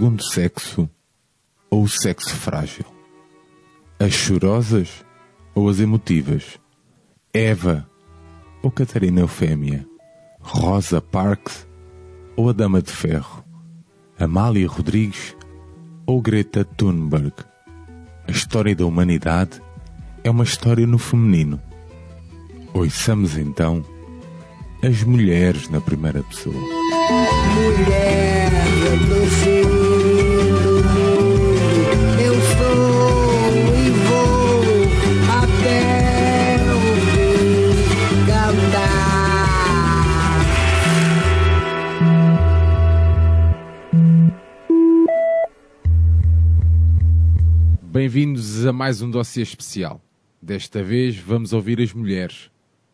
segundo 0.00 0.24
sexo 0.24 0.88
ou 1.70 1.82
o 1.82 1.88
sexo 1.88 2.34
frágil? 2.34 2.86
As 3.98 4.14
chorosas 4.14 5.04
ou 5.54 5.68
as 5.68 5.78
emotivas? 5.78 6.58
Eva 7.34 7.86
ou 8.62 8.70
Catarina 8.70 9.20
Eufémia? 9.20 9.86
Rosa 10.40 11.02
Parks 11.02 11.68
ou 12.34 12.48
a 12.48 12.54
Dama 12.54 12.80
de 12.80 12.90
Ferro? 12.90 13.44
Amália 14.18 14.66
Rodrigues 14.66 15.36
ou 16.06 16.22
Greta 16.22 16.64
Thunberg? 16.64 17.34
A 18.26 18.30
história 18.30 18.74
da 18.74 18.86
humanidade 18.86 19.60
é 20.24 20.30
uma 20.30 20.44
história 20.44 20.86
no 20.86 20.96
feminino. 20.96 21.60
Ouçamos 22.72 23.36
então 23.36 23.84
as 24.82 25.04
mulheres 25.04 25.68
na 25.68 25.78
primeira 25.78 26.22
pessoa. 26.22 26.56
Mulher 26.56 28.19
Bem-vindos 47.92 48.64
a 48.66 48.72
mais 48.72 49.02
um 49.02 49.10
dossiê 49.10 49.42
especial. 49.42 50.00
Desta 50.40 50.80
vez 50.80 51.16
vamos 51.16 51.52
ouvir 51.52 51.80
as 51.80 51.92
mulheres. 51.92 52.48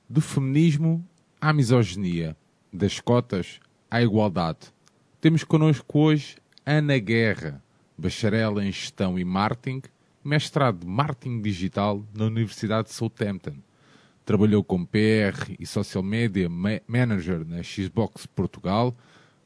Do 0.09 0.23
feminismo 0.23 1.07
à 1.39 1.53
misoginia, 1.53 2.35
das 2.73 2.99
cotas 2.99 3.61
à 3.91 4.01
igualdade. 4.03 4.73
Temos 5.21 5.45
connosco 5.45 5.99
hoje 5.99 6.37
Ana 6.65 6.99
Guerra, 6.99 7.63
bacharel 7.99 8.59
em 8.59 8.73
Gestão 8.73 9.19
e 9.19 9.25
Marketing, 9.25 9.83
mestrado 10.25 10.81
de 10.81 10.87
Marketing 10.87 11.43
Digital 11.43 12.03
na 12.15 12.25
Universidade 12.25 12.89
de 12.89 12.95
Southampton. 12.95 13.57
Trabalhou 14.25 14.65
como 14.65 14.87
PR 14.87 15.53
e 15.61 15.67
Social 15.67 16.03
Media 16.03 16.49
Ma- 16.49 16.81
Manager 16.89 17.45
na 17.47 17.63
Xbox 17.63 18.25
Portugal, 18.25 18.97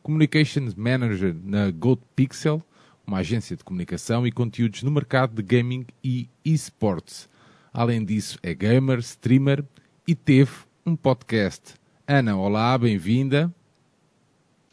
Communications 0.00 0.76
Manager 0.76 1.34
na 1.42 1.72
Gold 1.72 2.02
Pixel, 2.14 2.62
uma 3.10 3.18
agência 3.18 3.56
de 3.56 3.64
comunicação 3.64 4.24
e 4.24 4.30
conteúdos 4.30 4.84
no 4.84 4.90
mercado 4.90 5.34
de 5.34 5.42
gaming 5.42 5.84
e 6.02 6.28
esports. 6.44 7.28
Além 7.72 8.04
disso, 8.04 8.38
é 8.40 8.54
gamer, 8.54 9.00
streamer 9.00 9.64
e 10.06 10.14
teve 10.14 10.52
um 10.86 10.94
podcast. 10.94 11.74
Ana, 12.06 12.36
olá, 12.36 12.78
bem-vinda. 12.78 13.52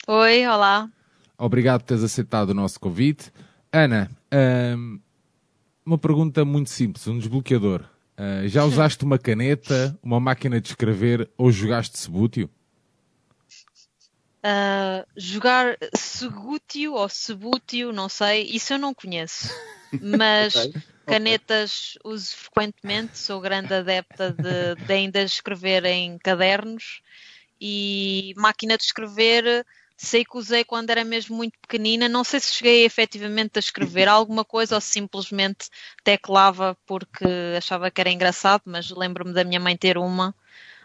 Oi, 0.07 0.45
olá. 0.45 0.87
Obrigado 1.35 1.81
por 1.81 1.87
teres 1.87 2.03
aceitado 2.03 2.51
o 2.51 2.53
nosso 2.53 2.79
convite. 2.79 3.31
Ana, 3.71 4.07
hum, 4.77 4.99
uma 5.83 5.97
pergunta 5.97 6.45
muito 6.45 6.69
simples, 6.69 7.07
um 7.07 7.17
desbloqueador. 7.17 7.85
Ah, 8.15 8.45
já 8.45 8.63
usaste 8.65 9.03
uma 9.03 9.17
caneta, 9.17 9.97
uma 10.03 10.19
máquina 10.19 10.61
de 10.61 10.67
escrever 10.67 11.27
ou 11.35 11.51
jogaste 11.51 11.97
Sebútio? 11.97 12.47
Ah, 14.49 15.05
jogar 15.17 15.77
Segútio 15.93 16.93
ou 16.93 17.09
Sebútio, 17.09 17.91
não 17.91 18.07
sei, 18.07 18.43
isso 18.43 18.71
eu 18.73 18.77
não 18.79 18.93
conheço. 18.93 19.47
Mas 19.99 20.53
Ok, 20.53 20.71
canetas 21.05 21.97
uso 22.05 22.33
frequentemente, 22.33 23.17
sou 23.19 23.41
grande 23.41 23.73
adepta 23.73 24.31
de, 24.31 24.75
de 24.85 24.93
ainda 24.93 25.21
escrever 25.21 25.83
em 25.85 26.17
cadernos 26.19 27.01
e 27.59 28.33
máquina 28.37 28.77
de 28.77 28.83
escrever 28.83 29.65
sei 29.97 30.23
que 30.23 30.37
usei 30.37 30.63
quando 30.63 30.91
era 30.91 31.03
mesmo 31.03 31.35
muito 31.35 31.57
pequenina. 31.59 32.07
Não 32.07 32.23
sei 32.23 32.39
se 32.39 32.53
cheguei 32.53 32.85
efetivamente 32.85 33.57
a 33.57 33.59
escrever 33.59 34.07
alguma 34.07 34.45
coisa 34.45 34.75
ou 34.75 34.81
simplesmente 34.81 35.67
teclava 36.05 36.77
porque 36.85 37.25
achava 37.57 37.91
que 37.91 37.99
era 37.99 38.11
engraçado, 38.11 38.61
mas 38.65 38.89
lembro-me 38.91 39.33
da 39.33 39.43
minha 39.43 39.59
mãe 39.59 39.75
ter 39.75 39.97
uma. 39.97 40.33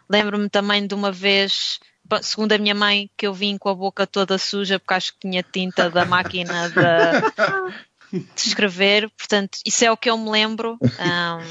Lembro-me 0.09 0.49
também 0.49 0.87
de 0.87 0.95
uma 0.95 1.11
vez, 1.13 1.79
segundo 2.23 2.53
a 2.53 2.59
minha 2.59 2.75
mãe, 2.75 3.11
que 3.17 3.27
eu 3.27 3.33
vim 3.35 3.57
com 3.59 3.69
a 3.69 3.75
boca 3.75 4.07
toda 4.07 4.39
suja 4.39 4.79
porque 4.79 4.95
acho 4.95 5.13
que 5.15 5.21
tinha 5.29 5.43
tinta 5.43 5.91
da 5.91 6.05
máquina 6.05 6.69
de, 6.69 8.19
de 8.35 8.41
escrever. 8.49 9.11
Portanto, 9.17 9.59
isso 9.67 9.85
é 9.85 9.91
o 9.91 9.97
que 9.97 10.11
eu 10.11 10.19
me 10.19 10.31
lembro. 10.31 10.79
Ahm, 10.99 11.43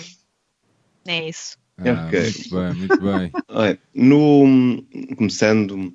é 1.08 1.30
isso. 1.30 1.58
Ah, 1.78 2.06
Ok. 2.08 2.22
Muito 2.22 2.50
bem, 2.50 2.74
muito 2.76 3.02
bem. 3.02 3.32
Olha, 3.50 3.80
no, 3.94 4.84
começando, 5.18 5.94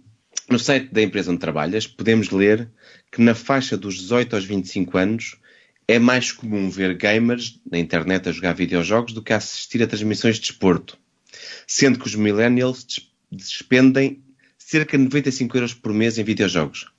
no 0.49 0.59
site 0.59 0.93
da 0.93 1.03
empresa 1.03 1.31
onde 1.31 1.41
trabalhas, 1.41 1.87
podemos 1.87 2.31
ler 2.31 2.69
que 3.13 3.23
na 3.23 3.35
faixa 3.35 3.77
dos 3.77 3.95
18 3.99 4.35
aos 4.35 4.45
25 4.45 4.99
anos 4.99 5.37
é 5.89 6.01
mais 6.01 6.33
comum 6.33 6.69
ver 6.69 6.95
gamers 6.97 7.61
na 7.71 7.79
internet 7.79 8.29
a 8.29 8.33
jogar 8.33 8.53
videojogos 8.55 9.13
do 9.13 9.23
que 9.23 9.33
a 9.33 9.37
assistir 9.37 9.81
a 9.83 9.87
transmissões 9.87 10.35
de 10.37 10.41
desporto, 10.49 10.99
sendo 11.69 12.01
que 12.01 12.07
os 12.07 12.17
millennials 12.17 12.83
des- 12.85 13.09
despendem 13.31 14.21
cerca 14.67 14.99
de 14.99 15.05
95 15.05 15.57
euros 15.57 15.75
por 15.75 15.93
mês 15.93 16.19
em 16.19 16.25
videojogos. 16.25 16.91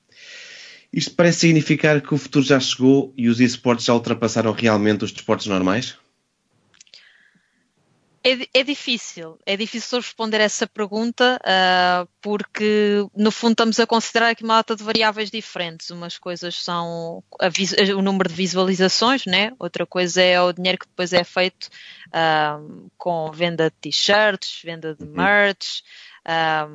Isto 0.91 1.13
parece 1.15 1.39
significar 1.39 1.99
que 1.99 2.13
o 2.13 2.17
futuro 2.17 2.45
já 2.45 2.57
chegou 2.61 3.13
e 3.17 3.27
os 3.27 3.41
esportes 3.41 3.85
já 3.85 3.93
ultrapassaram 3.93 4.53
realmente 4.53 5.03
os 5.03 5.11
desportos 5.11 5.47
normais? 5.47 5.97
É, 8.23 8.59
é 8.59 8.63
difícil, 8.63 9.37
é 9.45 9.57
difícil 9.57 9.99
responder 9.99 10.39
essa 10.39 10.65
pergunta, 10.65 11.39
ah, 11.43 12.07
porque 12.21 13.05
no 13.13 13.31
fundo 13.31 13.51
estamos 13.51 13.79
a 13.81 13.85
considerar 13.85 14.29
aqui 14.29 14.45
uma 14.45 14.55
data 14.55 14.73
de 14.73 14.83
variáveis 14.83 15.29
diferentes. 15.29 15.89
Umas 15.89 16.17
coisas 16.17 16.55
são 16.55 17.21
o 17.97 18.01
número 18.01 18.29
de 18.29 18.35
visualizações, 18.35 19.25
né? 19.25 19.51
outra 19.59 19.85
coisa 19.85 20.21
é 20.21 20.41
o 20.41 20.53
dinheiro 20.53 20.79
que 20.79 20.87
depois 20.87 21.11
é 21.11 21.25
feito 21.25 21.69
ah, 22.13 22.61
com 22.97 23.29
venda 23.31 23.69
de 23.69 23.75
t-shirts, 23.81 24.61
venda 24.63 24.95
de 24.95 25.05
merch, 25.05 25.83
ah, 26.23 26.69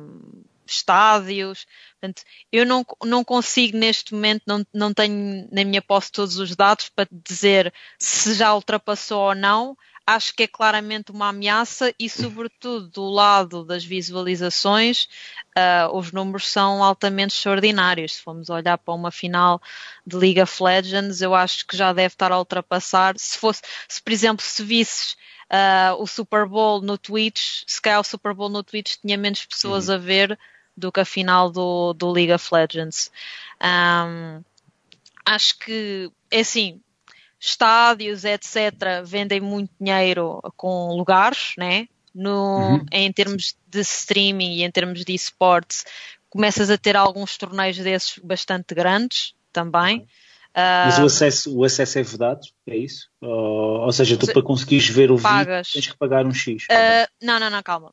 estádios. 0.65 1.65
Portanto, 1.99 2.23
eu 2.51 2.65
não, 2.65 2.85
não 3.03 3.23
consigo 3.23 3.77
neste 3.77 4.13
momento, 4.13 4.43
não, 4.45 4.65
não 4.73 4.93
tenho 4.93 5.47
na 5.51 5.63
minha 5.63 5.81
posse 5.81 6.11
todos 6.11 6.37
os 6.37 6.55
dados 6.55 6.89
para 6.89 7.07
dizer 7.11 7.73
se 7.97 8.33
já 8.33 8.53
ultrapassou 8.53 9.29
ou 9.29 9.35
não 9.35 9.77
acho 10.05 10.35
que 10.35 10.43
é 10.43 10.47
claramente 10.47 11.11
uma 11.11 11.29
ameaça 11.29 11.93
e, 11.97 12.09
sobretudo, 12.09 12.87
do 12.89 13.09
lado 13.09 13.63
das 13.63 13.83
visualizações, 13.83 15.07
ah, 15.55 15.89
os 15.93 16.11
números 16.11 16.47
são 16.47 16.83
altamente 16.83 17.35
extraordinários. 17.35 18.15
Se 18.15 18.21
formos 18.21 18.49
olhar 18.49 18.77
para 18.77 18.93
uma 18.93 19.11
final 19.11 19.61
de 20.05 20.15
League 20.15 20.41
of 20.41 20.61
Legends, 20.61 21.21
eu 21.21 21.33
acho 21.33 21.65
que 21.65 21.77
já 21.77 21.93
deve 21.93 22.13
estar 22.13 22.31
a 22.31 22.39
ultrapassar. 22.39 23.15
Se 23.17 23.37
fosse, 23.37 23.61
se 23.87 24.01
por 24.01 24.11
exemplo, 24.11 24.45
se 24.45 24.63
visses 24.63 25.15
ah, 25.49 25.95
o 25.97 26.05
Super 26.05 26.45
Bowl 26.47 26.81
no 26.81 26.97
Twitch, 26.97 27.63
se 27.65 27.81
calhar 27.81 27.99
o 27.99 28.03
Super 28.03 28.33
Bowl 28.33 28.49
no 28.49 28.63
Twitch 28.63 28.97
tinha 29.01 29.17
menos 29.17 29.45
pessoas 29.45 29.89
a 29.89 29.97
ver 29.97 30.37
do 30.75 30.91
que 30.91 30.99
a 30.99 31.05
final 31.05 31.49
do, 31.49 31.93
do 31.93 32.11
League 32.11 32.33
of 32.33 32.47
Legends. 32.53 33.11
Ahm, 33.59 34.41
acho 35.25 35.57
que, 35.59 36.11
é 36.31 36.41
assim, 36.41 36.81
estádios, 37.39 38.23
etc., 38.25 39.03
vendem 39.05 39.39
muito 39.39 39.71
dinheiro 39.79 40.41
com 40.55 40.95
lugares, 40.95 41.53
né? 41.57 41.87
No, 42.13 42.85
Em 42.91 43.11
termos 43.11 43.55
de 43.67 43.79
streaming 43.81 44.57
e 44.57 44.63
em 44.63 44.71
termos 44.71 45.03
de 45.03 45.13
esportes, 45.13 45.83
começas 46.29 46.69
a 46.69 46.77
ter 46.77 46.95
alguns 46.95 47.37
torneios 47.37 47.77
desses 47.77 48.19
bastante 48.19 48.75
grandes 48.75 49.33
também. 49.51 50.07
Ah, 50.53 50.83
Mas 50.85 50.99
o 50.99 51.05
acesso, 51.05 51.57
o 51.57 51.63
acesso 51.63 51.97
é 51.97 52.03
vedado, 52.03 52.41
é 52.67 52.77
isso? 52.77 53.09
Ou, 53.19 53.81
ou 53.85 53.91
seja, 53.91 54.15
tu 54.15 54.27
para 54.27 54.43
conseguires 54.43 54.87
ver 54.87 55.11
o 55.11 55.17
vídeo 55.17 55.29
Pagas. 55.29 55.71
tens 55.71 55.87
que 55.87 55.97
pagar 55.97 56.25
um 56.25 56.33
X. 56.33 56.67
Ah, 56.69 57.09
não, 57.21 57.39
não, 57.39 57.49
não, 57.49 57.63
calma. 57.63 57.91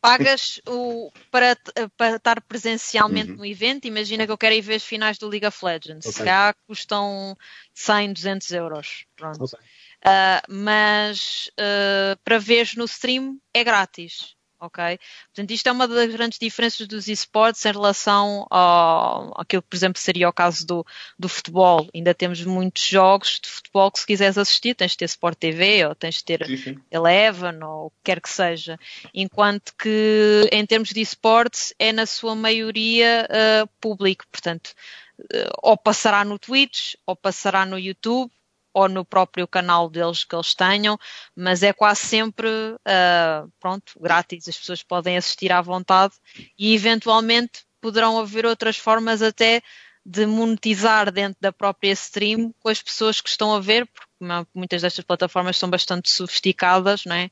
Pagas 0.00 0.60
o, 0.66 1.10
para, 1.30 1.56
para 1.96 2.16
estar 2.16 2.40
presencialmente 2.42 3.32
no 3.32 3.44
evento. 3.44 3.86
Imagina 3.86 4.24
que 4.24 4.32
eu 4.32 4.38
quero 4.38 4.54
ir 4.54 4.62
ver 4.62 4.76
as 4.76 4.84
finais 4.84 5.18
do 5.18 5.28
League 5.28 5.46
of 5.46 5.64
Legends. 5.64 6.06
Se 6.06 6.10
Ok. 6.10 6.18
calhar 6.18 6.54
custam 6.66 7.36
100, 7.74 8.14
200 8.14 8.50
euros. 8.52 9.04
Pronto. 9.14 9.44
Ok. 9.44 9.58
Uh, 10.00 10.40
mas 10.48 11.50
uh, 11.58 12.18
para 12.24 12.38
veres 12.38 12.74
no 12.74 12.86
stream 12.86 13.38
é 13.52 13.62
grátis. 13.62 14.34
Ok? 14.60 14.98
Portanto, 15.28 15.50
isto 15.52 15.68
é 15.68 15.72
uma 15.72 15.88
das 15.88 16.12
grandes 16.12 16.38
diferenças 16.38 16.86
dos 16.86 17.08
esportes 17.08 17.64
em 17.64 17.72
relação 17.72 18.46
ao, 18.50 19.32
àquilo 19.40 19.62
que, 19.62 19.68
por 19.68 19.76
exemplo, 19.76 19.98
seria 19.98 20.28
o 20.28 20.32
caso 20.32 20.66
do, 20.66 20.86
do 21.18 21.30
futebol. 21.30 21.88
Ainda 21.94 22.14
temos 22.14 22.44
muitos 22.44 22.84
jogos 22.84 23.40
de 23.42 23.48
futebol 23.48 23.90
que, 23.90 24.00
se 24.00 24.06
quiseres 24.06 24.36
assistir, 24.36 24.74
tens 24.74 24.92
de 24.92 24.98
ter 24.98 25.06
Sport 25.06 25.38
TV 25.38 25.86
ou 25.86 25.94
tens 25.94 26.16
de 26.16 26.24
ter 26.24 26.46
Sim, 26.46 26.56
sim. 26.58 26.78
Eleven 26.90 27.62
ou 27.64 27.86
o 27.86 27.90
que 27.90 27.96
quer 28.04 28.20
que 28.20 28.28
seja. 28.28 28.78
Enquanto 29.14 29.74
que, 29.76 30.46
em 30.52 30.66
termos 30.66 30.90
de 30.90 31.00
esportes, 31.00 31.72
é 31.78 31.90
na 31.90 32.04
sua 32.04 32.34
maioria 32.34 33.26
uh, 33.30 33.68
público. 33.80 34.26
Portanto, 34.30 34.74
uh, 35.20 35.50
ou 35.62 35.76
passará 35.76 36.22
no 36.22 36.38
Twitch, 36.38 36.96
ou 37.06 37.16
passará 37.16 37.64
no 37.64 37.78
YouTube, 37.78 38.30
ou 38.72 38.88
no 38.88 39.04
próprio 39.04 39.46
canal 39.48 39.88
deles 39.88 40.24
que 40.24 40.34
eles 40.34 40.54
tenham, 40.54 40.98
mas 41.34 41.62
é 41.62 41.72
quase 41.72 42.00
sempre, 42.00 42.48
uh, 42.48 43.50
pronto, 43.58 43.92
grátis. 44.00 44.48
As 44.48 44.56
pessoas 44.56 44.82
podem 44.82 45.16
assistir 45.16 45.52
à 45.52 45.60
vontade 45.60 46.14
e, 46.58 46.74
eventualmente, 46.74 47.64
poderão 47.80 48.18
haver 48.18 48.46
outras 48.46 48.76
formas 48.76 49.22
até 49.22 49.62
de 50.04 50.24
monetizar 50.26 51.12
dentro 51.12 51.36
da 51.40 51.52
própria 51.52 51.92
stream 51.92 52.54
com 52.60 52.68
as 52.68 52.80
pessoas 52.80 53.20
que 53.20 53.28
estão 53.28 53.54
a 53.54 53.60
ver, 53.60 53.86
porque 53.86 54.48
muitas 54.54 54.82
destas 54.82 55.04
plataformas 55.04 55.58
são 55.58 55.68
bastante 55.68 56.10
sofisticadas, 56.10 57.04
não 57.04 57.16
é? 57.16 57.30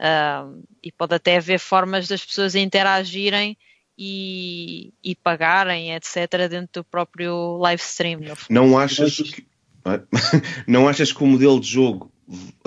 Uh, 0.00 0.62
e 0.82 0.90
pode 0.90 1.14
até 1.14 1.36
haver 1.36 1.58
formas 1.58 2.08
das 2.08 2.24
pessoas 2.24 2.54
interagirem 2.54 3.56
e, 3.96 4.92
e 5.02 5.14
pagarem, 5.14 5.94
etc., 5.94 6.48
dentro 6.48 6.82
do 6.82 6.84
próprio 6.84 7.56
live 7.58 7.82
stream. 7.82 8.20
Não 8.50 8.78
achas 8.78 9.16
que, 9.16 9.46
não 10.66 10.88
achas 10.88 11.12
que 11.12 11.22
o 11.22 11.26
modelo 11.26 11.60
de 11.60 11.68
jogo 11.68 12.12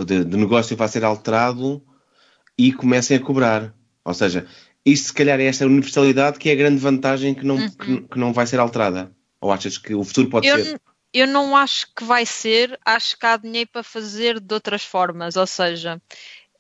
de, 0.06 0.24
de 0.24 0.38
negócio 0.38 0.76
vai 0.76 0.88
ser 0.88 1.04
alterado 1.04 1.82
e 2.58 2.74
comecem 2.74 3.18
a 3.18 3.20
cobrar? 3.20 3.74
Ou 4.04 4.14
seja, 4.14 4.48
isso 4.86 5.06
se 5.06 5.14
calhar 5.14 5.40
é 5.40 5.46
esta 5.46 5.66
universalidade 5.66 6.38
que 6.38 6.50
é 6.50 6.54
a 6.54 6.56
grande 6.56 6.78
vantagem 6.78 7.34
que 7.34 7.46
não, 7.46 7.56
uhum. 7.56 7.72
que, 7.72 8.02
que, 8.02 8.20
não 8.20 8.32
vai 8.32 8.46
ser 8.46 8.60
alterada? 8.60 9.12
Ou 9.42 9.52
achas 9.52 9.78
que 9.78 9.96
o 9.96 10.04
futuro 10.04 10.30
pode 10.30 10.48
eu, 10.48 10.64
ser? 10.64 10.82
Eu 11.14 11.28
não 11.28 11.56
acho 11.56 11.88
que 11.96 12.04
vai 12.04 12.26
ser, 12.26 12.80
acho 12.86 13.18
que 13.18 13.26
há 13.26 13.38
dinheiro 13.38 13.70
para 13.72 13.84
fazer 13.84 14.40
de 14.40 14.54
outras 14.54 14.84
formas, 14.84 15.36
ou 15.36 15.48
seja, 15.48 16.02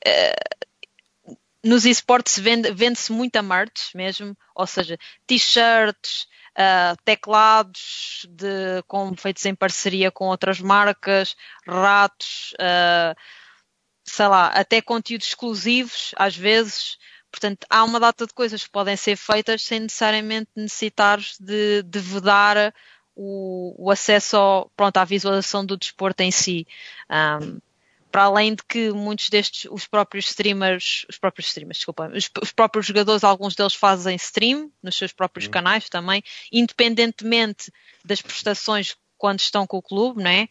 uh, 0.07 1.35
nos 1.63 1.85
esportes 1.85 2.39
vende-se 2.39 2.73
vende 2.73 2.99
muita 3.09 3.41
merch 3.41 3.93
mesmo, 3.93 4.35
ou 4.55 4.65
seja, 4.65 4.97
t-shirts, 5.27 6.27
uh, 6.57 6.95
teclados 7.03 8.25
de, 8.29 8.81
com, 8.87 9.15
feitos 9.15 9.45
em 9.45 9.55
parceria 9.55 10.11
com 10.11 10.25
outras 10.27 10.59
marcas, 10.59 11.35
ratos, 11.67 12.53
uh, 12.53 13.15
sei 14.03 14.27
lá, 14.27 14.47
até 14.47 14.81
conteúdos 14.81 15.27
exclusivos, 15.27 16.11
às 16.15 16.35
vezes. 16.35 16.97
Portanto, 17.31 17.65
há 17.69 17.83
uma 17.83 17.99
data 17.99 18.25
de 18.25 18.33
coisas 18.33 18.63
que 18.63 18.71
podem 18.71 18.95
ser 18.95 19.17
feitas 19.17 19.63
sem 19.63 19.81
necessariamente 19.81 20.49
necessitar 20.55 21.19
de, 21.39 21.83
de 21.83 21.99
vedar 21.99 22.73
o, 23.15 23.75
o, 23.77 23.91
acesso 23.91 24.37
ao, 24.37 24.71
pronto, 24.75 24.97
à 24.97 25.05
visualização 25.05 25.65
do 25.65 25.77
desporto 25.77 26.21
em 26.21 26.31
si. 26.31 26.65
Um, 27.09 27.59
para 28.15 28.23
além 28.23 28.55
de 28.55 28.63
que 28.63 28.91
muitos 28.91 29.29
destes, 29.29 29.69
os 29.69 29.85
próprios 29.85 30.27
streamers, 30.27 31.05
os 31.09 31.17
próprios 31.17 31.47
streamers, 31.47 31.79
desculpa, 31.79 32.09
os, 32.15 32.29
os 32.41 32.53
próprios 32.53 32.85
jogadores, 32.85 33.25
alguns 33.25 33.55
deles 33.55 33.73
fazem 33.73 34.15
stream 34.15 34.71
nos 34.81 34.95
seus 34.95 35.11
próprios 35.11 35.47
uhum. 35.47 35.51
canais 35.51 35.89
também, 35.89 36.23
independentemente 36.49 37.69
das 38.05 38.21
prestações 38.21 38.95
quando 39.17 39.41
estão 39.41 39.67
com 39.67 39.75
o 39.75 39.81
clube, 39.81 40.23
não 40.23 40.31
é? 40.31 40.47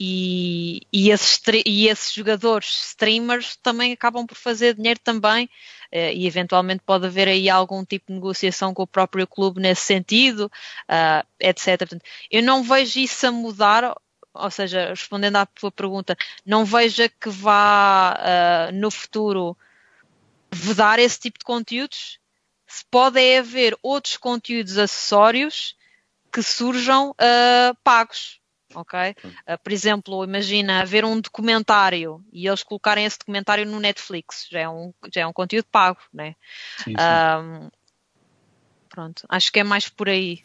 E, 0.00 0.80
e, 0.90 1.10
esses, 1.10 1.38
e 1.66 1.86
esses 1.86 2.14
jogadores 2.14 2.86
streamers 2.92 3.56
também 3.56 3.92
acabam 3.92 4.26
por 4.26 4.36
fazer 4.36 4.74
dinheiro 4.74 4.98
também 5.04 5.44
uh, 5.92 6.12
e 6.14 6.26
eventualmente 6.26 6.82
pode 6.84 7.04
haver 7.04 7.28
aí 7.28 7.50
algum 7.50 7.84
tipo 7.84 8.06
de 8.08 8.14
negociação 8.14 8.72
com 8.72 8.84
o 8.84 8.86
próprio 8.86 9.26
clube 9.26 9.60
nesse 9.60 9.82
sentido, 9.82 10.50
uh, 10.88 11.26
etc. 11.38 11.76
Portanto, 11.76 12.02
eu 12.30 12.42
não 12.42 12.62
vejo 12.62 12.98
isso 12.98 13.26
a 13.26 13.30
mudar, 13.30 13.94
ou 14.34 14.50
seja, 14.50 14.88
respondendo 14.90 15.36
à 15.36 15.46
tua 15.46 15.70
pergunta, 15.70 16.16
não 16.44 16.64
vejo 16.64 17.08
que 17.20 17.28
vá 17.28 18.16
uh, 18.18 18.72
no 18.72 18.90
futuro 18.90 19.56
vedar 20.50 20.98
esse 20.98 21.18
tipo 21.20 21.38
de 21.38 21.44
conteúdos. 21.44 22.18
Se 22.66 22.84
pode 22.90 23.20
é 23.20 23.38
haver 23.38 23.76
outros 23.82 24.16
conteúdos 24.16 24.78
acessórios 24.78 25.76
que 26.32 26.42
surjam 26.42 27.14
pagos 27.84 28.40
ok? 28.74 29.14
Uh, 29.24 29.58
por 29.62 29.72
exemplo, 29.72 30.24
imagina 30.24 30.84
ver 30.84 31.04
um 31.04 31.20
documentário 31.20 32.24
e 32.32 32.46
eles 32.46 32.62
colocarem 32.62 33.04
esse 33.04 33.18
documentário 33.18 33.66
no 33.66 33.80
Netflix, 33.80 34.46
já 34.50 34.60
é 34.60 34.68
um, 34.68 34.92
já 35.12 35.22
é 35.22 35.26
um 35.26 35.32
conteúdo 35.32 35.66
pago, 35.70 35.98
né? 36.12 36.34
Sim, 36.78 36.92
sim. 36.92 37.70
pronto, 38.88 39.24
acho 39.28 39.52
que 39.52 39.60
é 39.60 39.64
mais 39.64 39.88
por 39.88 40.08
aí. 40.08 40.40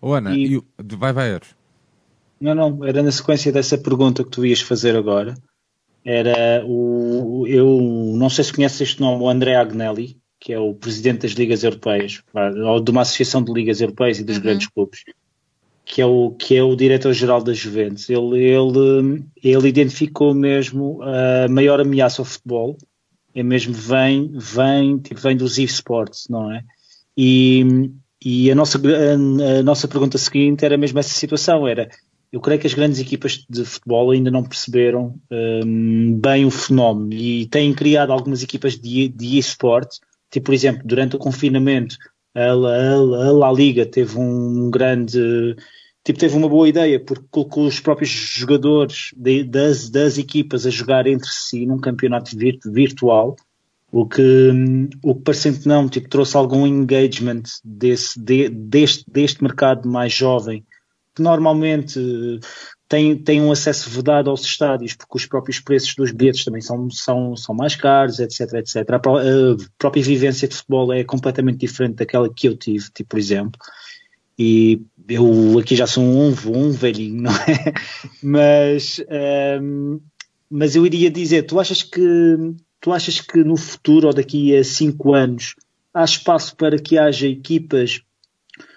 Oh, 0.00 0.12
Ana, 0.12 0.34
e... 0.36 0.56
e... 0.56 0.96
vai, 0.96 1.12
vai, 1.12 1.30
Eros. 1.30 1.54
Não, 2.44 2.54
não, 2.54 2.84
era 2.84 3.02
na 3.02 3.10
sequência 3.10 3.50
dessa 3.50 3.78
pergunta 3.78 4.22
que 4.22 4.30
tu 4.30 4.44
ias 4.44 4.60
fazer 4.60 4.94
agora. 4.94 5.34
Era 6.04 6.62
o. 6.66 7.46
Eu 7.48 7.80
não 8.16 8.28
sei 8.28 8.44
se 8.44 8.52
conheces 8.52 8.80
este 8.82 9.00
nome, 9.00 9.22
o 9.22 9.28
André 9.28 9.56
Agnelli, 9.56 10.18
que 10.38 10.52
é 10.52 10.58
o 10.58 10.74
presidente 10.74 11.22
das 11.22 11.32
Ligas 11.32 11.64
Europeias, 11.64 12.22
ou 12.66 12.80
de 12.80 12.90
uma 12.90 13.00
associação 13.00 13.42
de 13.42 13.50
Ligas 13.50 13.80
Europeias 13.80 14.18
e 14.18 14.24
dos 14.24 14.36
uhum. 14.36 14.42
grandes 14.42 14.68
clubes 14.68 15.00
que 15.84 16.00
é 16.00 16.06
o, 16.06 16.30
que 16.30 16.56
é 16.56 16.62
o 16.62 16.74
diretor-geral 16.74 17.42
da 17.42 17.52
Juventus. 17.52 18.08
Ele, 18.08 18.38
ele, 18.42 19.22
ele 19.42 19.68
identificou 19.68 20.34
mesmo 20.34 21.00
a 21.02 21.46
maior 21.48 21.80
ameaça 21.80 22.22
ao 22.22 22.26
futebol, 22.26 22.78
é 23.34 23.42
mesmo 23.42 23.74
vem, 23.74 24.32
vem, 24.34 24.98
tipo, 24.98 25.20
vem 25.20 25.36
dos 25.36 25.58
esports, 25.58 26.26
não 26.28 26.50
é? 26.50 26.64
E, 27.16 27.90
e 28.24 28.50
a, 28.50 28.54
nossa, 28.54 28.78
a, 28.78 29.58
a, 29.58 29.62
nossa 29.62 29.86
pergunta 29.86 30.16
seguinte 30.16 30.64
era 30.64 30.78
mesmo 30.78 30.98
essa 30.98 31.14
situação, 31.14 31.68
era 31.68 31.88
eu 32.34 32.40
creio 32.40 32.60
que 32.60 32.66
as 32.66 32.74
grandes 32.74 32.98
equipas 32.98 33.46
de 33.48 33.64
futebol 33.64 34.10
ainda 34.10 34.28
não 34.28 34.42
perceberam 34.42 35.14
um, 35.30 36.18
bem 36.18 36.44
o 36.44 36.50
fenómeno 36.50 37.14
e 37.14 37.46
têm 37.46 37.72
criado 37.72 38.12
algumas 38.12 38.42
equipas 38.42 38.76
de, 38.76 39.38
esportes, 39.38 40.00
tipo, 40.32 40.46
por 40.46 40.52
exemplo, 40.52 40.82
durante 40.84 41.14
o 41.14 41.18
confinamento 41.20 41.96
a, 42.34 42.40
a, 42.50 42.94
a 43.28 43.32
La 43.32 43.52
Liga 43.52 43.86
teve 43.86 44.18
um 44.18 44.68
grande 44.68 45.54
tipo, 46.02 46.18
teve 46.18 46.36
uma 46.36 46.48
boa 46.48 46.68
ideia, 46.68 46.98
porque 46.98 47.24
colocou 47.30 47.66
os 47.66 47.78
próprios 47.78 48.10
jogadores 48.10 49.14
de, 49.16 49.44
das, 49.44 49.88
das 49.88 50.18
equipas 50.18 50.66
a 50.66 50.70
jogar 50.70 51.06
entre 51.06 51.30
si 51.30 51.64
num 51.64 51.78
campeonato 51.78 52.36
virtual, 52.66 53.36
o 53.92 54.08
que, 54.08 54.50
o 55.04 55.14
que 55.14 55.22
parecendo 55.22 55.60
que 55.60 55.68
não, 55.68 55.88
tipo, 55.88 56.08
trouxe 56.08 56.36
algum 56.36 56.66
engagement 56.66 57.44
desse, 57.64 58.20
de, 58.20 58.48
deste, 58.48 59.04
deste 59.08 59.40
mercado 59.40 59.88
mais 59.88 60.12
jovem, 60.12 60.64
que 61.14 61.22
normalmente 61.22 62.40
tem, 62.88 63.16
tem 63.16 63.40
um 63.40 63.50
acesso 63.50 63.88
vedado 63.88 64.30
aos 64.30 64.42
estádios, 64.42 64.94
porque 64.94 65.16
os 65.16 65.26
próprios 65.26 65.60
preços 65.60 65.94
dos 65.94 66.12
bilhetes 66.12 66.44
também 66.44 66.60
são, 66.60 66.90
são, 66.90 67.36
são 67.36 67.54
mais 67.54 67.76
caros, 67.76 68.18
etc, 68.18 68.52
etc. 68.54 68.76
A, 68.90 68.98
própria 69.78 70.02
vivência 70.02 70.46
de 70.46 70.54
futebol 70.54 70.92
é 70.92 71.02
completamente 71.04 71.58
diferente 71.58 71.96
daquela 71.96 72.32
que 72.32 72.48
eu 72.48 72.56
tive, 72.56 72.90
tipo, 72.92 73.10
por 73.10 73.18
exemplo. 73.18 73.58
E 74.38 74.82
eu 75.08 75.58
aqui 75.58 75.76
já 75.76 75.86
sou 75.86 76.02
um, 76.02 76.34
um 76.46 76.70
velhinho, 76.72 77.22
não 77.22 77.32
é? 77.32 77.72
Mas, 78.22 79.00
um, 79.60 80.00
mas 80.50 80.74
eu 80.76 80.84
iria 80.86 81.10
dizer, 81.10 81.44
tu 81.44 81.58
achas 81.58 81.82
que 81.82 82.54
tu 82.80 82.92
achas 82.92 83.20
que 83.20 83.42
no 83.42 83.56
futuro 83.56 84.08
ou 84.08 84.12
daqui 84.14 84.54
a 84.56 84.62
cinco 84.62 85.14
anos 85.14 85.54
há 85.92 86.04
espaço 86.04 86.54
para 86.56 86.78
que 86.78 86.98
haja 86.98 87.26
equipas 87.26 88.02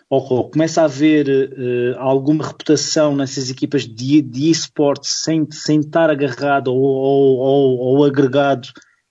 ou, 0.10 0.22
ou 0.34 0.50
começa 0.50 0.82
a 0.82 0.86
haver 0.86 1.28
uh, 1.28 2.00
alguma 2.00 2.46
reputação 2.46 3.16
nessas 3.16 3.50
equipas 3.50 3.84
de, 3.84 4.22
de 4.22 4.50
esportes 4.50 5.24
sem, 5.24 5.50
sem 5.52 5.80
estar 5.80 6.10
agarrado 6.10 6.70
ou, 6.70 6.82
ou, 6.82 7.38
ou, 7.38 7.78
ou 7.78 8.06
agregado 8.06 8.70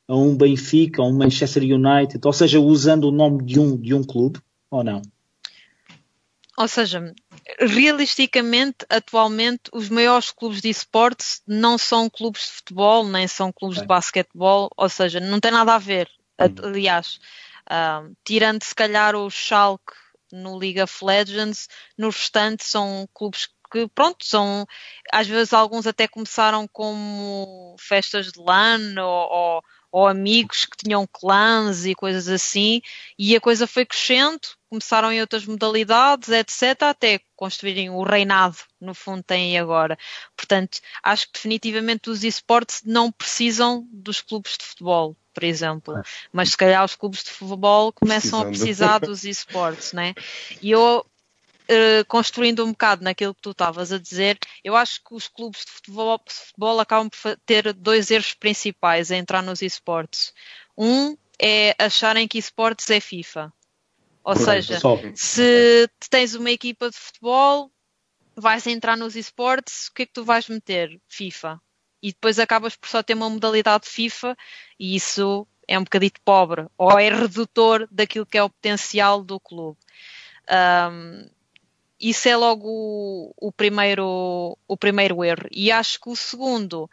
a 0.08 0.16
um 0.16 0.36
Benfica, 0.36 1.02
a 1.02 1.04
um 1.04 1.16
Manchester 1.16 1.62
United, 1.62 2.20
ou 2.24 2.32
seja, 2.32 2.60
usando 2.60 3.04
o 3.04 3.12
nome 3.12 3.44
de 3.44 3.58
um, 3.58 3.76
de 3.76 3.92
um 3.92 4.04
clube, 4.04 4.40
ou 4.70 4.84
não? 4.84 5.02
Ou 6.58 6.68
seja, 6.68 7.12
realisticamente, 7.60 8.86
atualmente, 8.88 9.64
os 9.74 9.90
maiores 9.90 10.30
clubes 10.30 10.62
de 10.62 10.70
esportes 10.70 11.42
não 11.46 11.76
são 11.76 12.08
clubes 12.08 12.46
de 12.46 12.52
futebol, 12.52 13.06
nem 13.06 13.28
são 13.28 13.52
clubes 13.52 13.78
de 13.78 13.86
basquetebol, 13.86 14.70
ou 14.74 14.88
seja, 14.88 15.20
não 15.20 15.38
tem 15.38 15.50
nada 15.50 15.74
a 15.74 15.78
ver. 15.78 16.08
Uhum. 16.40 16.70
Aliás, 16.70 17.18
uh, 17.70 18.10
tirando 18.24 18.62
se 18.62 18.74
calhar 18.74 19.14
o 19.14 19.28
Schalke 19.28 19.92
no 20.32 20.56
League 20.56 20.80
of 20.80 21.04
Legends, 21.04 21.68
no 21.96 22.08
restante 22.08 22.64
são 22.64 23.08
clubes 23.14 23.48
que, 23.70 23.88
pronto, 23.88 24.24
são, 24.24 24.66
às 25.12 25.26
vezes 25.26 25.52
alguns 25.52 25.86
até 25.86 26.06
começaram 26.06 26.68
como 26.68 27.74
festas 27.78 28.32
de 28.32 28.40
LAN 28.40 28.94
ou, 28.98 29.28
ou 29.30 29.62
ou 29.96 30.06
amigos 30.06 30.66
que 30.66 30.76
tinham 30.76 31.06
clãs 31.06 31.86
e 31.86 31.94
coisas 31.94 32.28
assim, 32.28 32.82
e 33.18 33.34
a 33.34 33.40
coisa 33.40 33.66
foi 33.66 33.86
crescendo, 33.86 34.40
começaram 34.68 35.10
em 35.10 35.22
outras 35.22 35.46
modalidades, 35.46 36.28
etc., 36.28 36.82
até 36.82 37.20
construírem 37.34 37.88
o 37.88 38.02
reinado, 38.02 38.58
no 38.78 38.94
fundo, 38.94 39.22
têm 39.22 39.58
agora. 39.58 39.96
Portanto, 40.36 40.80
acho 41.02 41.26
que 41.28 41.32
definitivamente 41.34 42.10
os 42.10 42.24
esportes 42.24 42.82
não 42.84 43.10
precisam 43.10 43.88
dos 43.90 44.20
clubes 44.20 44.58
de 44.58 44.66
futebol, 44.66 45.16
por 45.36 45.44
exemplo. 45.44 45.98
É. 45.98 46.02
Mas 46.32 46.50
se 46.50 46.56
calhar 46.56 46.82
os 46.82 46.96
clubes 46.96 47.22
de 47.22 47.30
futebol 47.30 47.92
começam 47.92 48.40
Precisando. 48.40 48.46
a 48.46 48.48
precisar 48.48 48.98
dos 49.00 49.24
esportes, 49.28 49.92
né? 49.92 50.14
E 50.62 50.70
eu 50.70 51.04
uh, 51.04 52.04
construindo 52.08 52.64
um 52.64 52.70
bocado 52.70 53.04
naquilo 53.04 53.34
que 53.34 53.42
tu 53.42 53.50
estavas 53.50 53.92
a 53.92 53.98
dizer, 53.98 54.38
eu 54.64 54.74
acho 54.74 55.04
que 55.04 55.14
os 55.14 55.28
clubes 55.28 55.66
de 55.66 55.72
futebol, 55.72 56.18
de 56.26 56.32
futebol 56.32 56.80
acabam 56.80 57.10
por 57.10 57.36
ter 57.44 57.74
dois 57.74 58.10
erros 58.10 58.32
principais 58.32 59.10
a 59.10 59.16
entrar 59.16 59.42
nos 59.42 59.60
esportes. 59.60 60.32
Um 60.76 61.14
é 61.38 61.74
acharem 61.78 62.26
que 62.26 62.38
esportes 62.38 62.88
é 62.88 62.98
FIFA. 62.98 63.52
Ou 64.24 64.34
seja, 64.34 64.80
se 65.14 65.88
tens 66.08 66.34
uma 66.34 66.50
equipa 66.50 66.90
de 66.90 66.96
futebol, 66.96 67.70
vais 68.34 68.66
entrar 68.66 68.96
nos 68.96 69.14
esportes, 69.14 69.88
o 69.88 69.92
que 69.92 70.02
é 70.02 70.06
que 70.06 70.14
tu 70.14 70.24
vais 70.24 70.48
meter? 70.48 70.98
FIFA. 71.06 71.60
E 72.02 72.12
depois 72.12 72.38
acabas 72.38 72.76
por 72.76 72.88
só 72.88 73.02
ter 73.02 73.14
uma 73.14 73.30
modalidade 73.30 73.88
FIFA 73.88 74.36
e 74.78 74.94
isso 74.94 75.46
é 75.66 75.78
um 75.78 75.84
bocadito 75.84 76.20
pobre 76.24 76.66
ou 76.78 76.98
é 76.98 77.08
redutor 77.08 77.88
daquilo 77.90 78.26
que 78.26 78.38
é 78.38 78.42
o 78.42 78.50
potencial 78.50 79.22
do 79.22 79.40
clube. 79.40 79.78
Um, 80.48 81.28
isso 81.98 82.28
é 82.28 82.36
logo 82.36 82.68
o, 82.68 83.34
o, 83.36 83.52
primeiro, 83.52 84.56
o 84.68 84.76
primeiro 84.76 85.24
erro. 85.24 85.48
E 85.50 85.72
acho 85.72 86.00
que 86.00 86.10
o 86.10 86.16
segundo 86.16 86.88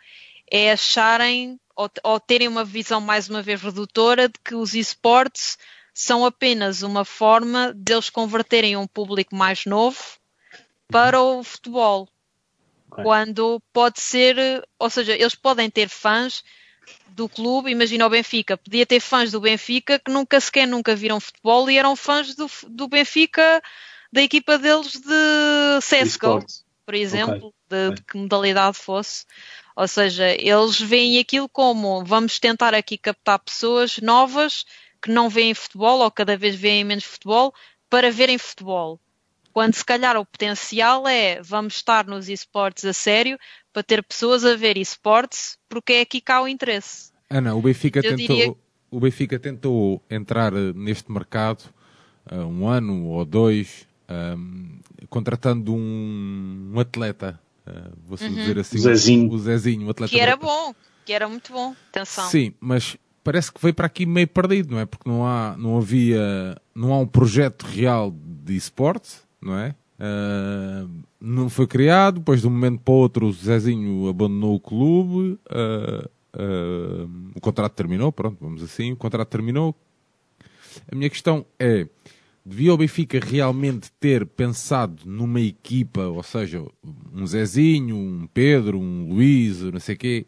é 0.50 0.72
acharem 0.72 1.60
ou, 1.76 1.90
ou 2.04 2.20
terem 2.20 2.48
uma 2.48 2.64
visão 2.64 3.02
mais 3.02 3.30
uma 3.30 3.42
vez 3.42 3.62
redutora 3.62 4.30
de 4.30 4.40
que 4.44 4.56
os 4.56 4.74
esportes 4.74 5.58
são 5.94 6.26
apenas 6.26 6.82
uma 6.82 7.06
forma 7.06 7.74
deles 7.76 8.10
converterem 8.10 8.76
um 8.76 8.88
público 8.88 9.36
mais 9.36 9.66
novo 9.66 10.00
para 10.88 11.22
o 11.22 11.44
futebol. 11.44 12.08
Okay. 12.94 13.04
Quando 13.04 13.60
pode 13.74 14.00
ser, 14.00 14.38
ou 14.78 14.90
seja, 14.90 15.14
eles 15.14 15.34
podem 15.34 15.68
ter 15.68 15.90
fãs 15.90 16.44
do 17.08 17.28
clube, 17.28 17.72
imagina 17.72 18.06
o 18.06 18.10
Benfica, 18.10 18.56
podia 18.56 18.86
ter 18.86 19.00
fãs 19.00 19.32
do 19.32 19.42
Benfica 19.42 19.98
que 19.98 20.12
nunca 20.12 20.40
sequer 20.40 20.68
nunca 20.68 20.96
viram 20.96 21.20
futebol 21.20 21.70
e 21.70 21.78
eram 21.78 21.96
fãs 21.96 22.36
do, 22.36 22.50
do 22.68 22.88
Benfica 22.88 23.62
da 24.12 24.22
equipa 24.22 24.60
deles 24.60 25.00
de 25.00 25.80
CSGO, 25.80 26.46
por 26.86 26.94
exemplo, 26.94 27.48
okay. 27.48 27.90
De, 27.90 27.96
de, 27.96 28.04
que 28.04 28.16
modalidade 28.16 28.78
fosse. 28.78 29.26
Ou 29.76 29.88
seja, 29.88 30.30
eles 30.30 30.80
veem 30.80 31.18
aquilo 31.18 31.50
como 31.50 32.06
vamos 32.06 32.38
tentar 32.38 32.76
aqui 32.76 32.96
captar 32.96 33.40
pessoas 33.40 33.98
novas 33.98 34.66
que 35.02 35.10
não 35.10 35.30
veem 35.30 35.56
futebol 35.56 36.00
ou 36.02 36.12
cada 36.12 36.38
vez 36.38 36.56
veem 36.56 36.84
menos 36.84 37.06
futebol 37.06 37.54
para 37.90 38.12
verem 38.12 38.38
futebol. 38.38 39.00
Quando 39.54 39.76
se 39.76 39.86
calhar 39.86 40.18
o 40.18 40.26
potencial 40.26 41.08
é 41.08 41.42
vamos 41.42 41.76
estar 41.76 42.08
nos 42.08 42.28
esportes 42.28 42.84
a 42.86 42.94
sério 42.94 43.38
para 43.72 43.84
ter 43.84 44.04
pessoas 44.04 44.44
a 44.44 44.56
ver 44.56 44.78
esportes 44.78 45.58
porque 45.70 45.94
é 45.94 46.02
aqui 46.02 46.20
cá 46.20 46.42
o 46.42 46.48
interesse. 46.48 47.12
Ana, 47.30 47.56
o 47.56 47.62
Benfica, 47.62 48.02
tentou, 48.02 48.18
diria... 48.18 48.56
o 48.92 49.00
Benfica 49.00 49.40
tentou 49.40 50.02
entrar 50.10 50.54
eh, 50.54 50.74
neste 50.74 51.12
mercado 51.12 51.64
uh, 52.32 52.38
um 52.38 52.68
ano 52.68 53.06
ou 53.06 53.24
dois 53.26 53.88
um, 54.10 54.80
contratando 55.10 55.74
um, 55.74 56.72
um 56.74 56.80
atleta, 56.80 57.40
uh, 57.68 57.92
vou 58.08 58.18
uhum. 58.20 58.36
dizer 58.36 58.60
assim, 58.60 58.78
o 58.78 58.82
Zezinho. 58.82 59.32
o 59.32 59.40
Zezinho, 59.40 59.88
um 59.88 59.90
atleta 59.90 60.12
que 60.12 60.20
era 60.20 60.36
bom, 60.36 60.76
que 61.06 61.14
era 61.14 61.28
muito 61.28 61.52
bom, 61.52 61.76
atenção. 61.90 62.30
Sim, 62.30 62.54
mas 62.60 62.98
parece 63.24 63.52
que 63.52 63.62
veio 63.62 63.74
para 63.74 63.88
aqui 63.88 64.06
meio 64.06 64.28
perdido, 64.28 64.74
não 64.74 64.80
é? 64.80 64.86
Porque 64.86 65.08
não 65.10 65.26
há, 65.26 65.56
não 65.58 65.78
havia, 65.78 66.60
não 66.76 66.94
há 66.94 67.00
um 67.00 67.08
projeto 67.08 67.64
real 67.64 68.14
de 68.16 68.56
esporte, 68.56 69.23
não 69.44 69.58
é? 69.58 69.76
Uh, 70.00 70.90
não 71.20 71.50
foi 71.50 71.68
criado, 71.68 72.20
depois 72.20 72.42
de 72.42 72.48
um 72.48 72.50
momento 72.50 72.82
para 72.82 72.92
o 72.94 72.98
outro 72.98 73.28
o 73.28 73.32
Zezinho 73.32 74.08
abandonou 74.08 74.56
o 74.56 74.60
clube, 74.60 75.40
uh, 75.50 76.10
uh, 76.36 77.10
o 77.36 77.40
contrato 77.40 77.74
terminou, 77.74 78.12
pronto, 78.12 78.38
vamos 78.42 78.64
assim, 78.64 78.92
o 78.92 78.98
contrato 78.98 79.30
terminou. 79.30 79.76
A 80.92 80.96
minha 80.96 81.10
questão 81.10 81.46
é, 81.60 81.88
devia 82.44 82.74
o 82.74 82.78
Benfica 82.78 83.20
realmente 83.20 83.92
ter 84.00 84.26
pensado 84.26 85.04
numa 85.06 85.40
equipa, 85.40 86.02
ou 86.08 86.24
seja, 86.24 86.66
um 87.14 87.26
Zezinho, 87.28 87.96
um 87.96 88.28
Pedro, 88.34 88.80
um 88.80 89.08
Luís, 89.08 89.62
não 89.62 89.80
sei 89.80 89.94
o 89.94 89.98
quê, 89.98 90.26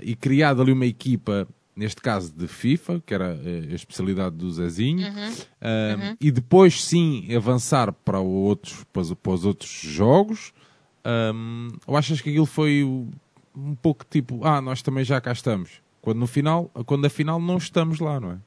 e 0.00 0.14
criado 0.14 0.62
ali 0.62 0.70
uma 0.70 0.86
equipa 0.86 1.48
neste 1.76 2.00
caso 2.00 2.32
de 2.32 2.46
FIFA, 2.46 3.02
que 3.04 3.12
era 3.12 3.38
eh, 3.44 3.72
a 3.72 3.74
especialidade 3.74 4.36
do 4.36 4.50
Zezinho, 4.50 5.06
uhum. 5.08 5.26
uhum. 5.26 6.16
e 6.20 6.30
depois 6.30 6.82
sim 6.82 7.34
avançar 7.34 7.92
para, 7.92 8.20
outros, 8.20 8.84
para, 8.92 9.32
os, 9.32 9.44
outros 9.44 9.70
jogos. 9.70 10.52
Um, 11.04 11.68
ou 11.86 11.96
achas 11.96 12.20
que 12.20 12.30
aquilo 12.30 12.46
foi 12.46 12.82
um 13.54 13.74
pouco 13.74 14.04
tipo, 14.08 14.44
ah, 14.44 14.60
nós 14.60 14.82
também 14.82 15.04
já 15.04 15.20
cá 15.20 15.32
estamos, 15.32 15.82
quando 16.00 16.18
no 16.18 16.26
final, 16.26 16.70
quando 16.86 17.06
afinal 17.06 17.40
não 17.40 17.58
estamos 17.58 18.00
lá, 18.00 18.18
não 18.18 18.32
é? 18.32 18.38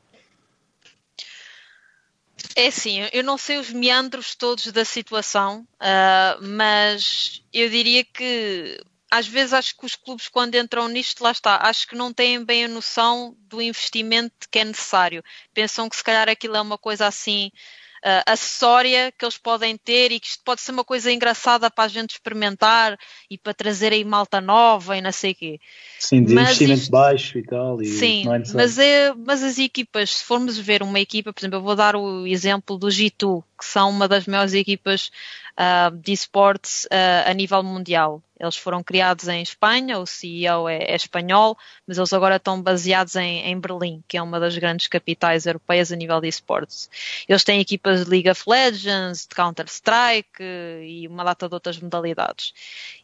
É 2.55 2.67
assim, 2.67 2.99
eu 3.13 3.23
não 3.23 3.37
sei 3.37 3.57
os 3.57 3.71
meandros 3.71 4.35
todos 4.35 4.71
da 4.71 4.83
situação, 4.83 5.67
uh, 5.75 6.43
mas 6.43 7.43
eu 7.53 7.69
diria 7.69 8.03
que 8.03 8.79
às 9.11 9.27
vezes 9.27 9.53
acho 9.53 9.77
que 9.77 9.85
os 9.85 9.95
clubes, 9.95 10.27
quando 10.27 10.55
entram 10.55 10.87
nisto, 10.87 11.23
lá 11.23 11.31
está, 11.31 11.59
acho 11.63 11.87
que 11.87 11.95
não 11.95 12.13
têm 12.13 12.43
bem 12.43 12.65
a 12.65 12.67
noção 12.67 13.35
do 13.47 13.61
investimento 13.61 14.47
que 14.51 14.59
é 14.59 14.65
necessário. 14.65 15.23
Pensam 15.53 15.89
que 15.89 15.95
se 15.95 16.03
calhar 16.03 16.27
aquilo 16.29 16.57
é 16.57 16.61
uma 16.61 16.77
coisa 16.77 17.07
assim 17.07 17.51
uh, 17.97 18.23
acessória 18.25 19.11
que 19.17 19.23
eles 19.23 19.37
podem 19.37 19.77
ter 19.77 20.11
e 20.11 20.19
que 20.19 20.27
isto 20.27 20.43
pode 20.43 20.61
ser 20.61 20.71
uma 20.71 20.83
coisa 20.83 21.11
engraçada 21.11 21.69
para 21.69 21.85
a 21.85 21.87
gente 21.87 22.11
experimentar 22.11 22.97
e 23.29 23.37
para 23.37 23.53
trazer 23.53 23.93
aí 23.93 24.03
malta 24.03 24.41
nova 24.41 24.97
e 24.97 25.01
não 25.01 25.11
sei 25.11 25.31
o 25.31 25.35
quê. 25.35 25.59
Sim, 25.99 26.23
de 26.23 26.33
mas 26.33 26.49
investimento 26.49 26.81
isto... 26.81 26.91
baixo 26.91 27.37
e 27.37 27.43
tal. 27.43 27.81
E 27.81 27.85
sim, 27.85 28.23
é 28.27 28.43
mas, 28.53 28.77
é, 28.77 29.13
mas 29.13 29.43
as 29.43 29.57
equipas, 29.57 30.17
se 30.17 30.23
formos 30.23 30.57
ver 30.57 30.83
uma 30.83 30.99
equipa, 30.99 31.33
por 31.33 31.39
exemplo, 31.39 31.57
eu 31.57 31.63
vou 31.63 31.75
dar 31.75 31.95
o 31.95 32.25
exemplo 32.27 32.77
do 32.77 32.87
G2, 32.87 33.43
que 33.57 33.65
são 33.65 33.89
uma 33.89 34.07
das 34.07 34.27
maiores 34.27 34.53
equipas 34.53 35.11
uh, 35.57 35.95
de 35.97 36.11
esportes 36.11 36.85
uh, 36.85 37.29
a 37.29 37.33
nível 37.33 37.63
mundial. 37.63 38.21
Eles 38.39 38.55
foram 38.55 38.83
criados 38.83 39.27
em 39.27 39.41
Espanha, 39.41 39.97
o 39.97 40.05
CEO 40.05 40.69
é, 40.69 40.77
é 40.83 40.95
espanhol, 40.95 41.57
mas 41.87 41.97
eles 41.97 42.13
agora 42.13 42.35
estão 42.35 42.61
baseados 42.61 43.15
em, 43.15 43.39
em, 43.41 43.59
Berlim, 43.59 44.03
que 44.07 44.17
é 44.17 44.21
uma 44.21 44.39
das 44.39 44.55
grandes 44.57 44.87
capitais 44.87 45.47
europeias 45.47 45.91
a 45.91 45.95
nível 45.95 46.21
de 46.21 46.27
esportes. 46.27 46.89
Eles 47.27 47.43
têm 47.43 47.59
equipas 47.59 48.05
de 48.05 48.11
League 48.11 48.29
of 48.29 48.43
Legends, 48.47 49.25
de 49.27 49.35
Counter-Strike 49.35 50.43
e 50.83 51.07
uma 51.07 51.23
data 51.23 51.47
de 51.47 51.53
outras 51.55 51.79
modalidades. 51.79 52.53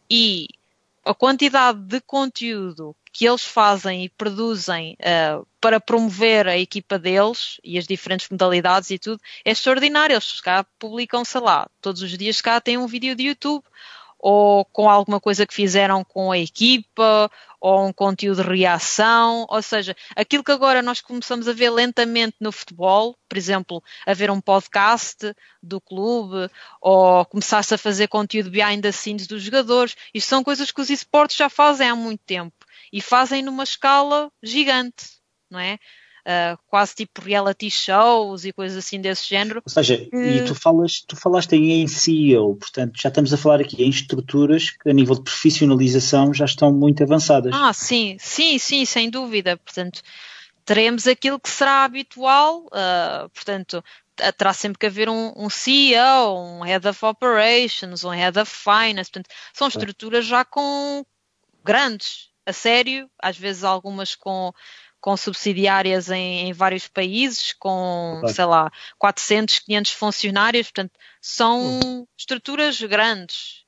E 0.10 0.48
a 1.04 1.16
quantidade 1.16 1.80
de 1.80 2.00
conteúdo 2.02 2.96
que 3.14 3.28
eles 3.28 3.44
fazem 3.44 4.04
e 4.04 4.10
produzem 4.10 4.98
uh, 5.00 5.48
para 5.62 5.80
promover 5.80 6.48
a 6.48 6.58
equipa 6.58 6.98
deles 6.98 7.62
e 7.64 7.78
as 7.78 7.86
diferentes 7.86 8.28
modalidades 8.28 8.90
e 8.90 8.98
tudo 8.98 9.22
é 9.46 9.52
extraordinário. 9.52 10.16
Eles 10.16 10.42
cá 10.42 10.66
publicam, 10.80 11.24
sei 11.24 11.40
lá, 11.40 11.70
todos 11.80 12.02
os 12.02 12.18
dias 12.18 12.42
cá 12.42 12.60
têm 12.60 12.78
um 12.78 12.88
vídeo 12.88 13.16
de 13.16 13.28
YouTube 13.28 13.64
ou 14.26 14.64
com 14.64 14.90
alguma 14.90 15.20
coisa 15.20 15.46
que 15.46 15.54
fizeram 15.54 16.02
com 16.02 16.32
a 16.32 16.38
equipa, 16.38 17.30
ou 17.60 17.88
um 17.88 17.92
conteúdo 17.92 18.42
de 18.42 18.50
reação, 18.50 19.46
ou 19.50 19.62
seja, 19.62 19.94
aquilo 20.16 20.46
que 20.46 20.52
agora 20.52 20.82
nós 20.82 21.02
começamos 21.02 21.46
a 21.46 21.52
ver 21.52 21.70
lentamente 21.70 22.38
no 22.40 22.50
futebol, 22.50 23.18
por 23.28 23.38
exemplo, 23.38 23.84
a 24.06 24.14
ver 24.14 24.32
um 24.32 24.40
podcast 24.40 25.36
do 25.62 25.82
clube, 25.82 26.50
ou 26.80 27.26
começar-se 27.26 27.74
a 27.74 27.78
fazer 27.78 28.08
conteúdo 28.08 28.50
behind 28.50 28.82
the 28.82 28.94
scenes 28.94 29.28
dos 29.28 29.44
jogadores, 29.44 29.94
isto 30.14 30.30
são 30.30 30.42
coisas 30.42 30.72
que 30.72 30.80
os 30.80 30.90
esportes 30.90 31.36
já 31.36 31.50
fazem 31.50 31.90
há 31.90 31.96
muito 31.96 32.22
tempo 32.26 32.63
e 32.94 33.02
fazem 33.02 33.42
numa 33.42 33.64
escala 33.64 34.32
gigante, 34.42 35.18
não 35.50 35.60
é? 35.60 35.78
uh, 36.24 36.58
quase 36.68 36.96
tipo 36.96 37.22
reality 37.22 37.70
shows 37.70 38.46
e 38.46 38.54
coisas 38.54 38.78
assim 38.78 39.00
desse 39.00 39.28
género. 39.28 39.62
Ou 39.66 39.72
seja, 39.72 39.96
e 39.96 40.46
tu, 40.46 40.56
falas, 40.56 41.02
tu 41.02 41.16
falaste 41.16 41.54
em 41.54 41.88
CEO, 41.88 42.56
portanto 42.56 43.00
já 43.02 43.10
estamos 43.10 43.34
a 43.34 43.38
falar 43.38 43.62
aqui 43.62 43.84
em 43.84 43.90
estruturas 43.90 44.72
que 44.72 44.90
a 44.90 44.94
nível 44.94 45.16
de 45.16 45.24
profissionalização 45.24 46.34
já 46.34 46.46
estão 46.46 46.72
muito 46.72 47.04
avançadas. 47.04 47.54
Ah, 47.54 47.74
sim, 47.74 48.18
sim, 48.20 48.58
sim, 48.58 48.86
sem 48.86 49.10
dúvida. 49.10 49.58
Portanto, 49.58 50.02
teremos 50.66 51.08
aquilo 51.08 51.40
que 51.40 51.50
será 51.50 51.84
habitual, 51.84 52.66
uh, 52.68 53.30
portanto, 53.34 53.84
terá 54.38 54.54
sempre 54.54 54.78
que 54.78 54.86
haver 54.86 55.10
um, 55.10 55.34
um, 55.36 55.50
CEO, 55.50 56.38
um 56.38 56.62
Head 56.62 56.88
of 56.88 57.04
Operations, 57.04 58.04
um 58.04 58.12
Head 58.12 58.40
of 58.40 58.52
Finance, 58.52 59.10
portanto, 59.12 59.30
são 59.52 59.68
estruturas 59.68 60.26
já 60.26 60.46
com 60.46 61.04
grandes, 61.66 62.30
a 62.46 62.54
sério, 62.54 63.10
às 63.22 63.38
vezes 63.38 63.64
algumas 63.64 64.16
com 64.16 64.54
com 65.04 65.18
subsidiárias 65.18 66.10
em, 66.10 66.48
em 66.48 66.54
vários 66.54 66.88
países, 66.88 67.54
com, 67.60 68.20
claro. 68.22 68.34
sei 68.34 68.46
lá, 68.46 68.72
400, 68.98 69.60
500 69.60 69.92
funcionários, 69.92 70.68
portanto, 70.68 70.94
são 71.22 71.82
uhum. 71.82 72.08
estruturas 72.18 72.82
grandes. 72.84 73.66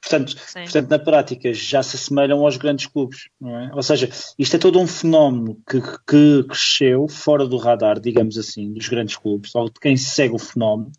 Portanto, 0.00 0.34
portanto, 0.52 0.90
na 0.90 0.98
prática 0.98 1.54
já 1.54 1.84
se 1.84 1.94
assemelham 1.94 2.40
aos 2.40 2.56
grandes 2.56 2.86
clubes, 2.86 3.28
não 3.40 3.56
é? 3.56 3.70
Ou 3.72 3.82
seja, 3.82 4.10
isto 4.36 4.56
é 4.56 4.58
todo 4.58 4.80
um 4.80 4.88
fenómeno 4.88 5.62
que, 5.70 5.80
que 5.80 6.42
cresceu 6.48 7.06
fora 7.06 7.46
do 7.46 7.56
radar, 7.56 8.00
digamos 8.00 8.36
assim, 8.36 8.72
dos 8.72 8.88
grandes 8.88 9.16
clubes, 9.16 9.54
ou 9.54 9.66
de 9.66 9.78
quem 9.80 9.96
segue 9.96 10.34
o 10.34 10.38
fenómeno, 10.38 10.90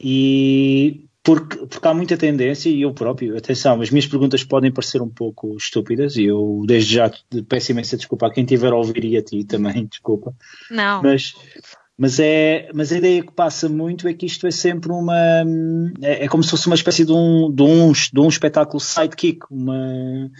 e 0.00 1.06
porque, 1.26 1.56
porque 1.66 1.88
há 1.88 1.92
muita 1.92 2.16
tendência, 2.16 2.68
e 2.70 2.82
eu 2.82 2.94
próprio, 2.94 3.36
atenção, 3.36 3.80
as 3.80 3.90
minhas 3.90 4.06
perguntas 4.06 4.44
podem 4.44 4.70
parecer 4.70 5.02
um 5.02 5.08
pouco 5.08 5.56
estúpidas, 5.56 6.16
e 6.16 6.26
eu 6.26 6.62
desde 6.64 6.94
já 6.94 7.10
peço 7.48 7.72
imensa 7.72 7.96
desculpa 7.96 8.28
a 8.28 8.30
quem 8.30 8.44
tiver 8.44 8.72
a 8.72 8.76
ouvir 8.76 9.04
e 9.04 9.16
a 9.16 9.22
ti 9.22 9.42
também, 9.42 9.86
desculpa. 9.90 10.32
Não. 10.70 11.02
Mas, 11.02 11.34
mas, 11.98 12.20
é, 12.20 12.68
mas 12.72 12.92
a 12.92 12.98
ideia 12.98 13.24
que 13.24 13.32
passa 13.32 13.68
muito 13.68 14.06
é 14.06 14.14
que 14.14 14.24
isto 14.24 14.46
é 14.46 14.52
sempre 14.52 14.92
uma. 14.92 15.16
É, 16.00 16.26
é 16.26 16.28
como 16.28 16.44
se 16.44 16.50
fosse 16.50 16.68
uma 16.68 16.76
espécie 16.76 17.04
de 17.04 17.10
um, 17.10 17.52
de 17.52 17.62
um, 17.64 17.90
de 17.90 18.20
um 18.20 18.28
espetáculo 18.28 18.78
sidekick, 18.78 19.40
uma 19.50 20.30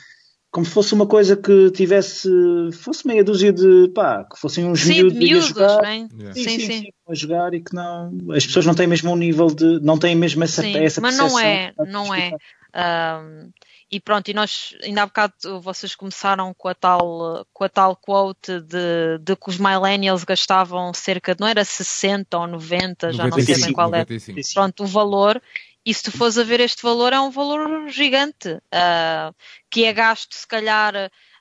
como 0.57 0.65
se 0.65 0.73
fosse 0.73 0.95
uma 0.95 1.07
coisa 1.07 1.37
que 1.37 1.71
tivesse, 1.71 2.31
fosse 2.73 3.07
meia 3.07 3.23
dúzia 3.23 3.53
de, 3.53 3.89
pá, 3.95 4.25
que 4.25 4.41
fossem 4.41 4.65
uns 4.65 4.81
sim, 4.81 5.03
miúdos, 5.03 5.19
miúdos 5.19 5.45
a 5.45 5.49
jogar, 5.49 5.85
yeah. 5.85 6.33
sim, 6.33 6.43
sim, 6.45 6.59
sim, 6.61 6.81
sim, 6.81 6.93
a 7.07 7.15
jogar 7.15 7.53
e 7.53 7.61
que 7.61 7.75
não, 7.75 8.11
as 8.35 8.47
pessoas 8.47 8.65
não 8.65 8.75
têm 8.75 8.87
mesmo 8.87 9.13
um 9.13 9.17
nível 9.17 9.49
de, 9.49 9.79
não 9.81 9.99
têm 9.99 10.15
mesmo 10.15 10.43
essa, 10.43 10.63
sim, 10.63 10.75
essa 10.79 10.99
mas 11.03 11.19
não 11.19 11.39
é, 11.39 11.75
não 11.87 12.15
é. 12.15 12.33
Um, 12.75 13.51
e 13.91 14.01
pronto, 14.01 14.31
e 14.31 14.35
nós 14.35 14.75
ainda 14.83 15.03
há 15.03 15.07
bocado 15.07 15.61
vocês 15.61 15.95
começaram 15.95 16.55
com 16.55 16.69
a 16.69 16.75
tal, 16.75 17.47
com 17.53 17.63
a 17.63 17.69
tal 17.69 17.95
quote 17.95 18.59
de, 18.63 19.19
de 19.21 19.37
que 19.37 19.51
os 19.51 19.59
millennials 19.59 20.25
gastavam 20.25 20.95
cerca 20.95 21.35
de, 21.35 21.41
não 21.43 21.49
era 21.49 21.63
60 21.67 22.39
ou 22.39 22.47
90, 22.47 23.13
já 23.13 23.29
não 23.29 23.39
sei 23.39 23.61
bem 23.61 23.73
qual 23.75 23.95
é. 23.95 24.07
Pronto, 24.55 24.85
o 24.85 24.87
valor. 24.87 25.39
E 25.87 25.95
se 25.95 26.03
tu 26.03 26.11
fores 26.11 26.37
a 26.37 26.43
ver 26.43 26.59
este 26.59 26.83
valor, 26.83 27.13
é 27.13 27.21
um 27.21 27.31
valor 27.31 27.89
gigante, 27.89 28.49
uh, 28.55 29.33
que 29.71 29.85
é 29.85 29.93
gasto 29.93 30.35
se 30.35 30.45
calhar 30.45 30.93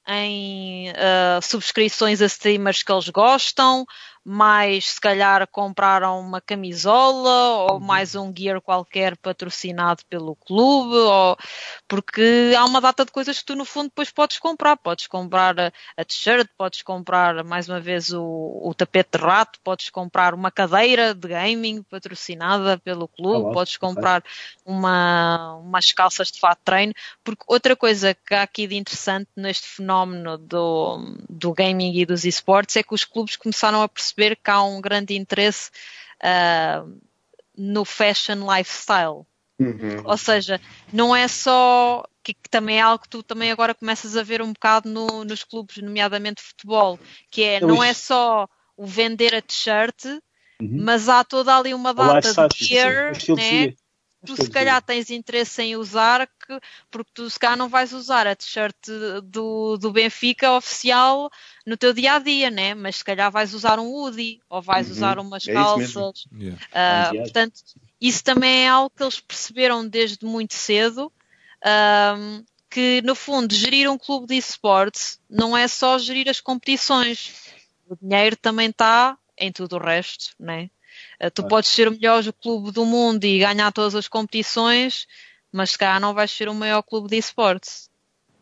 em 0.07 0.91
uh, 0.91 1.41
subscrições 1.41 2.21
a 2.21 2.27
streamers 2.27 2.83
que 2.83 2.91
eles 2.91 3.09
gostam, 3.09 3.83
mais 4.25 4.93
se 4.93 4.99
calhar 4.99 5.47
compraram 5.47 6.19
uma 6.19 6.41
camisola 6.41 7.69
ou 7.69 7.73
uhum. 7.73 7.79
mais 7.79 8.15
um 8.15 8.33
gear 8.35 8.59
qualquer 8.59 9.15
patrocinado 9.17 10.01
pelo 10.09 10.35
clube, 10.35 10.95
ou 10.95 11.37
porque 11.87 12.51
há 12.57 12.65
uma 12.65 12.81
data 12.81 13.05
de 13.05 13.11
coisas 13.11 13.37
que 13.37 13.45
tu 13.45 13.55
no 13.55 13.63
fundo 13.63 13.89
depois 13.89 14.09
podes 14.09 14.39
comprar. 14.39 14.75
Podes 14.77 15.05
comprar 15.05 15.55
a, 15.95 16.03
t-shirt, 16.03 16.49
podes 16.57 16.81
comprar 16.81 17.43
mais 17.43 17.69
uma 17.69 17.79
vez 17.79 18.11
o, 18.11 18.23
o, 18.63 18.73
tapete 18.73 19.15
de 19.15 19.23
rato, 19.23 19.59
podes 19.63 19.91
comprar 19.91 20.33
uma 20.33 20.49
cadeira 20.49 21.13
de 21.13 21.27
gaming 21.27 21.83
patrocinada 21.83 22.79
pelo 22.79 23.07
clube, 23.07 23.53
podes 23.53 23.77
comprar 23.77 24.23
uma, 24.65 25.53
umas 25.57 25.93
calças 25.93 26.31
de 26.31 26.39
fato 26.39 26.61
treino, 26.65 26.93
porque 27.23 27.43
outra 27.47 27.75
coisa 27.75 28.15
que 28.15 28.33
há 28.33 28.41
aqui 28.41 28.65
de 28.65 28.75
interessante 28.75 29.29
neste 29.35 29.67
fenómeno 29.67 30.35
do, 30.39 31.15
do 31.29 31.53
gaming 31.53 31.95
e 31.95 32.05
dos 32.07 32.25
esportes 32.25 32.75
é 32.75 32.81
que 32.81 32.93
os 32.93 33.03
clubes 33.03 33.35
começaram 33.35 33.83
a 33.83 33.87
perceber 33.87 34.14
perceber 34.15 34.35
que 34.35 34.49
há 34.49 34.63
um 34.63 34.81
grande 34.81 35.15
interesse 35.15 35.69
uh, 36.23 36.99
no 37.57 37.85
fashion 37.85 38.45
lifestyle. 38.49 39.25
Uhum. 39.59 40.01
Ou 40.03 40.17
seja, 40.17 40.59
não 40.91 41.15
é 41.15 41.27
só 41.27 42.03
que, 42.23 42.33
que, 42.33 42.49
também 42.49 42.79
é 42.79 42.81
algo 42.81 43.03
que 43.03 43.09
tu 43.09 43.23
também 43.23 43.51
agora 43.51 43.73
começas 43.73 44.17
a 44.17 44.23
ver 44.23 44.41
um 44.41 44.51
bocado 44.51 44.89
no, 44.89 45.23
nos 45.23 45.43
clubes, 45.43 45.77
nomeadamente 45.77 46.41
futebol, 46.41 46.99
que 47.31 47.43
é 47.43 47.59
não 47.61 47.83
é 47.83 47.93
só 47.93 48.47
o 48.75 48.85
vender 48.85 49.33
a 49.33 49.41
t-shirt, 49.41 50.05
uhum. 50.05 50.19
mas 50.83 51.07
há 51.07 51.23
toda 51.23 51.55
ali 51.55 51.73
uma 51.73 51.93
data 51.93 52.47
de 52.49 52.65
gear, 52.65 53.13
né? 53.35 53.73
Tu 54.25 54.35
se 54.35 54.49
calhar 54.49 54.81
tens 54.81 55.09
interesse 55.09 55.61
em 55.61 55.75
usar, 55.75 56.27
que, 56.27 56.59
porque 56.91 57.11
tu 57.13 57.29
se 57.29 57.39
calhar 57.39 57.57
não 57.57 57.69
vais 57.69 57.93
usar 57.93 58.27
a 58.27 58.35
t-shirt 58.35 58.75
do, 59.23 59.77
do 59.77 59.91
Benfica 59.91 60.51
oficial 60.53 61.29
no 61.65 61.77
teu 61.77 61.93
dia 61.93 62.13
a 62.13 62.19
dia, 62.19 62.49
né? 62.49 62.73
Mas 62.73 62.97
se 62.97 63.03
calhar 63.03 63.31
vais 63.31 63.53
usar 63.53 63.79
um 63.79 63.87
hoodie 63.87 64.41
ou 64.49 64.61
vais 64.61 64.87
uhum. 64.87 64.93
usar 64.93 65.19
umas 65.19 65.47
é 65.47 65.53
calças. 65.53 66.25
Yeah. 66.33 66.59
Uh, 66.71 67.17
portanto, 67.21 67.61
isso 68.01 68.23
também 68.23 68.65
é 68.65 68.69
algo 68.69 68.91
que 68.95 69.03
eles 69.03 69.19
perceberam 69.19 69.87
desde 69.87 70.25
muito 70.25 70.53
cedo. 70.53 71.11
Um, 71.65 72.43
que 72.69 73.01
no 73.03 73.15
fundo 73.15 73.55
gerir 73.55 73.89
um 73.89 73.97
clube 73.97 74.27
de 74.27 74.35
esportes 74.35 75.17
não 75.29 75.55
é 75.55 75.65
só 75.65 75.97
gerir 75.97 76.27
as 76.27 76.41
competições, 76.41 77.53
o 77.87 77.95
dinheiro 77.95 78.35
também 78.35 78.69
está 78.69 79.17
em 79.37 79.49
tudo 79.49 79.77
o 79.77 79.79
resto, 79.79 80.35
né? 80.37 80.69
Eh, 81.19 81.29
tu 81.29 81.47
podes 81.47 81.69
ser 81.69 81.87
o 81.87 81.91
melhor 81.91 82.23
clube 82.41 82.71
do 82.71 82.85
mundo 82.85 83.23
e 83.23 83.39
ganhar 83.39 83.71
todas 83.71 83.95
as 83.95 84.07
competições, 84.07 85.07
mas 85.51 85.71
se 85.71 85.77
calhar 85.77 85.99
não 85.99 86.13
vais 86.13 86.31
ser 86.31 86.49
o 86.49 86.53
maior 86.53 86.81
clube 86.81 87.09
de 87.09 87.17
esportes. 87.17 87.89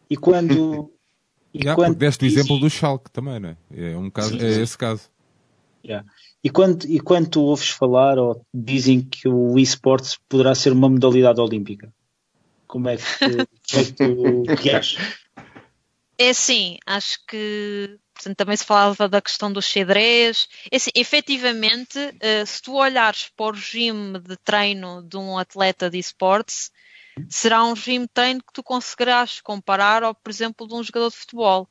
E 0.10 0.18
quando. 0.18 0.92
e 1.53 1.60
yeah, 1.60 1.75
quando 1.75 1.96
deste 1.96 2.25
o 2.25 2.27
exemplo 2.27 2.60
do 2.60 2.70
Schalke 2.70 3.12
também, 3.12 3.39
não 3.39 3.50
é? 3.50 3.58
É, 3.72 3.98
um 3.98 4.10
caso, 4.10 4.38
é 4.38 4.62
esse 4.62 4.77
caso. 4.77 5.10
Yeah. 5.86 6.08
E, 6.44 6.50
quando, 6.50 6.86
e 6.86 7.00
quando 7.00 7.30
tu 7.30 7.42
ouves 7.42 7.70
falar 7.70 8.18
ou 8.18 8.46
dizem 8.53 9.01
que 9.01 9.27
o 9.27 9.60
esportes 9.60 10.18
poderá 10.30 10.56
ser 10.56 10.72
uma 10.72 10.89
modalidade 10.89 11.42
olímpica? 11.42 11.94
Como 12.68 12.89
é 12.89 12.98
que, 12.98 13.03
como 13.20 13.42
é 13.42 13.84
que 13.84 13.94
tu 13.94 14.44
achas? 14.75 15.18
É 16.18 16.34
sim, 16.34 16.77
acho 16.86 17.20
que 17.27 18.00
Portanto, 18.24 18.38
também 18.38 18.56
se 18.56 18.63
falava 18.63 19.10
da 19.10 19.22
questão 19.22 19.51
do 19.51 19.62
xadrez. 19.62 20.48
É 20.72 20.77
assim, 20.77 20.92
efetivamente, 20.96 22.00
uh, 22.00 22.46
se 22.46 22.62
tu 22.62 22.75
olhares 22.75 23.30
para 23.36 23.48
o 23.48 23.51
regime 23.51 24.20
de 24.20 24.38
treino 24.38 25.03
de 25.03 25.18
um 25.18 25.38
atleta 25.38 25.89
de 25.89 26.00
esportes, 26.00 26.72
será 27.30 27.63
um 27.63 27.74
regime 27.74 28.06
de 28.06 28.13
treino 28.13 28.39
que 28.41 28.54
tu 28.54 28.63
conseguirás 28.63 29.41
comparar 29.41 30.04
ao, 30.04 30.15
por 30.15 30.30
exemplo, 30.30 30.67
de 30.67 30.74
um 30.74 30.84
jogador 30.84 31.10
de 31.10 31.17
futebol. 31.17 31.69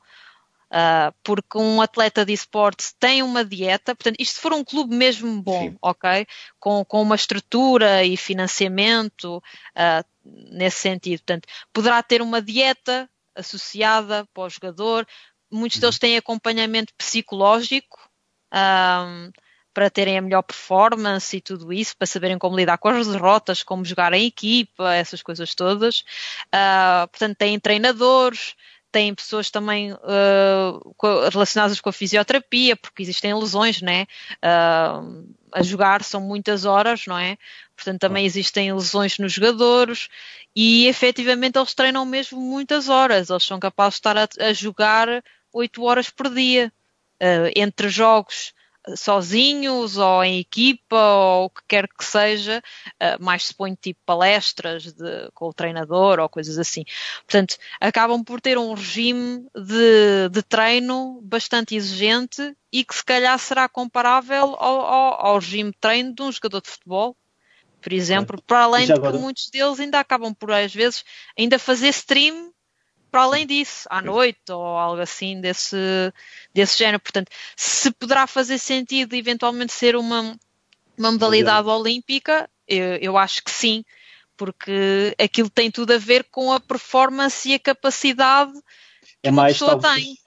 Uh, 0.71 1.13
porque 1.23 1.57
um 1.57 1.81
atleta 1.81 2.25
de 2.25 2.33
esportes 2.33 2.95
tem 2.99 3.21
uma 3.21 3.45
dieta, 3.45 3.93
portanto, 3.93 4.15
isto 4.19 4.35
se 4.35 4.41
for 4.41 4.53
um 4.53 4.63
clube 4.63 4.95
mesmo 4.95 5.39
bom, 5.39 5.69
Sim. 5.69 5.77
ok? 5.79 6.25
Com, 6.59 6.83
com 6.83 6.99
uma 6.99 7.15
estrutura 7.15 8.03
e 8.03 8.17
financiamento 8.17 9.37
uh, 9.37 10.03
nesse 10.25 10.77
sentido, 10.77 11.19
portanto, 11.19 11.47
poderá 11.71 12.01
ter 12.01 12.23
uma 12.23 12.41
dieta 12.41 13.07
associada 13.35 14.27
para 14.33 14.43
o 14.43 14.49
jogador, 14.49 15.07
muitos 15.53 15.79
deles 15.79 15.99
têm 15.99 16.17
acompanhamento 16.17 16.93
psicológico 16.97 17.99
um, 18.53 19.31
para 19.73 19.89
terem 19.89 20.17
a 20.17 20.21
melhor 20.21 20.43
performance 20.43 21.35
e 21.35 21.41
tudo 21.41 21.73
isso, 21.73 21.97
para 21.97 22.05
saberem 22.05 22.37
como 22.37 22.55
lidar 22.55 22.77
com 22.77 22.89
as 22.89 23.07
derrotas, 23.07 23.63
como 23.63 23.83
jogar 23.83 24.13
em 24.13 24.27
equipa, 24.27 24.93
essas 24.93 25.23
coisas 25.23 25.55
todas. 25.55 26.01
Uh, 26.53 27.07
portanto, 27.09 27.37
têm 27.37 27.59
treinadores, 27.59 28.55
têm 28.91 29.15
pessoas 29.15 29.49
também 29.49 29.91
uh, 29.91 30.95
relacionadas 31.31 31.81
com 31.81 31.89
a 31.89 31.93
fisioterapia, 31.93 32.75
porque 32.75 33.01
existem 33.01 33.33
lesões, 33.33 33.81
né? 33.81 34.05
Uh, 34.37 35.33
a 35.51 35.63
jogar 35.63 36.03
são 36.03 36.21
muitas 36.21 36.65
horas, 36.65 37.05
não 37.07 37.17
é? 37.17 37.37
Portanto, 37.75 37.99
também 37.99 38.25
existem 38.25 38.71
lesões 38.71 39.17
nos 39.17 39.33
jogadores 39.33 40.09
e 40.55 40.85
efetivamente 40.87 41.57
eles 41.57 41.73
treinam 41.73 42.05
mesmo 42.05 42.39
muitas 42.39 42.87
horas. 42.87 43.29
Eles 43.29 43.43
são 43.43 43.59
capazes 43.59 43.95
de 43.95 43.99
estar 43.99 44.17
a, 44.17 44.27
a 44.39 44.53
jogar 44.53 45.23
8 45.53 45.83
horas 45.83 46.09
por 46.09 46.29
dia, 46.33 46.73
uh, 47.21 47.51
entre 47.55 47.87
jogos 47.89 48.53
eh, 48.85 48.95
sozinhos 48.95 49.97
ou 49.97 50.23
em 50.23 50.39
equipa 50.39 50.97
ou 50.97 51.45
o 51.45 51.49
que 51.49 51.61
quer 51.67 51.87
que 51.87 52.03
seja, 52.03 52.61
uh, 52.95 53.23
mais 53.23 53.45
se 53.45 53.53
põe 53.53 53.75
tipo 53.75 53.99
palestras 54.05 54.91
de, 54.91 55.29
com 55.33 55.47
o 55.47 55.53
treinador 55.53 56.19
ou 56.19 56.27
coisas 56.27 56.57
assim. 56.57 56.83
Portanto, 57.25 57.57
acabam 57.79 58.23
por 58.23 58.41
ter 58.41 58.57
um 58.57 58.73
regime 58.73 59.47
de, 59.55 60.29
de 60.29 60.41
treino 60.41 61.21
bastante 61.21 61.75
exigente 61.75 62.55
e 62.71 62.83
que 62.83 62.95
se 62.95 63.05
calhar 63.05 63.37
será 63.39 63.69
comparável 63.69 64.55
ao, 64.59 64.81
ao, 64.81 65.27
ao 65.27 65.39
regime 65.39 65.71
de 65.71 65.77
treino 65.79 66.13
de 66.13 66.21
um 66.23 66.31
jogador 66.31 66.61
de 66.61 66.69
futebol. 66.69 67.15
Por 67.81 67.91
exemplo, 67.91 68.41
para 68.41 68.63
além 68.63 68.87
de 68.87 68.93
que 68.93 69.11
muitos 69.11 69.49
deles 69.49 69.77
ainda 69.77 69.99
acabam 69.99 70.33
por, 70.33 70.49
às 70.53 70.73
vezes, 70.73 71.03
ainda 71.37 71.59
fazer 71.59 71.89
stream 71.89 72.52
para 73.13 73.21
além 73.21 73.45
disso, 73.45 73.87
à 73.91 74.01
noite 74.01 74.51
ou 74.51 74.65
algo 74.65 74.99
assim 74.99 75.39
desse, 75.39 75.77
desse 76.51 76.79
género. 76.79 76.99
Portanto, 76.99 77.29
se 77.55 77.91
poderá 77.91 78.25
fazer 78.25 78.57
sentido 78.57 79.13
eventualmente 79.13 79.71
ser 79.71 79.95
uma, 79.95 80.35
uma 80.97 81.11
modalidade 81.11 81.67
olímpica, 81.67 82.49
eu, 82.67 82.95
eu 82.95 83.15
acho 83.15 83.43
que 83.43 83.51
sim, 83.51 83.85
porque 84.35 85.15
aquilo 85.21 85.47
tem 85.47 85.69
tudo 85.69 85.93
a 85.93 85.99
ver 85.99 86.23
com 86.31 86.51
a 86.51 86.59
performance 86.59 87.47
e 87.47 87.53
a 87.53 87.59
capacidade 87.59 88.51
que 89.21 89.27
é 89.27 89.29
uma 89.29 89.45
pessoa 89.45 89.79
talvez, 89.79 90.05
tem. 90.05 90.17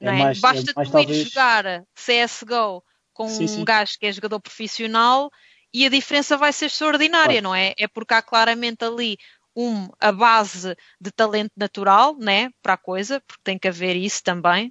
É, 0.00 0.06
é? 0.06 0.12
Mais, 0.12 0.40
Basta 0.40 0.70
é 0.70 0.72
tu 0.72 0.80
ir 0.80 0.90
talvez... 0.90 1.28
jogar 1.28 1.84
CSGO 1.94 2.82
com 3.12 3.28
sim, 3.28 3.44
um 3.44 3.48
sim. 3.48 3.64
gajo 3.66 3.98
que 4.00 4.06
é 4.06 4.12
jogador 4.12 4.40
profissional 4.40 5.30
e 5.74 5.84
a 5.84 5.90
diferença 5.90 6.38
vai 6.38 6.54
ser 6.54 6.66
extraordinária, 6.66 7.42
claro. 7.42 7.42
não 7.42 7.54
é? 7.54 7.74
É 7.76 7.86
porque 7.86 8.14
há 8.14 8.22
claramente 8.22 8.82
ali 8.82 9.18
um, 9.54 9.88
a 10.00 10.12
base 10.12 10.76
de 11.00 11.10
talento 11.10 11.52
natural, 11.56 12.16
né, 12.16 12.50
para 12.62 12.74
a 12.74 12.78
coisa, 12.78 13.20
porque 13.20 13.42
tem 13.42 13.58
que 13.58 13.68
haver 13.68 13.96
isso 13.96 14.22
também, 14.22 14.68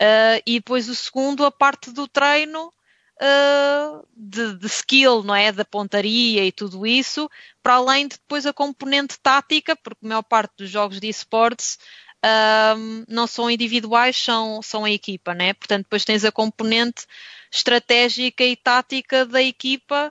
uh, 0.00 0.42
e 0.46 0.54
depois 0.54 0.88
o 0.88 0.94
segundo, 0.94 1.44
a 1.44 1.50
parte 1.50 1.90
do 1.90 2.08
treino 2.08 2.68
uh, 2.68 4.06
de, 4.16 4.56
de, 4.56 4.66
skill, 4.66 5.22
não 5.22 5.34
é, 5.34 5.52
da 5.52 5.64
pontaria 5.64 6.44
e 6.44 6.52
tudo 6.52 6.86
isso, 6.86 7.30
para 7.62 7.74
além 7.74 8.08
de 8.08 8.16
depois 8.16 8.46
a 8.46 8.52
componente 8.52 9.18
tática, 9.20 9.76
porque 9.76 10.04
a 10.04 10.08
maior 10.08 10.22
parte 10.22 10.52
dos 10.58 10.70
jogos 10.70 10.98
de 10.98 11.08
esportes 11.08 11.78
uh, 12.24 13.04
não 13.08 13.26
são 13.26 13.50
individuais, 13.50 14.16
são, 14.16 14.62
são 14.62 14.84
a 14.84 14.90
equipa, 14.90 15.34
né, 15.34 15.52
portanto 15.54 15.84
depois 15.84 16.04
tens 16.04 16.24
a 16.24 16.32
componente 16.32 17.06
estratégica 17.50 18.42
e 18.44 18.56
tática 18.56 19.26
da 19.26 19.42
equipa, 19.42 20.10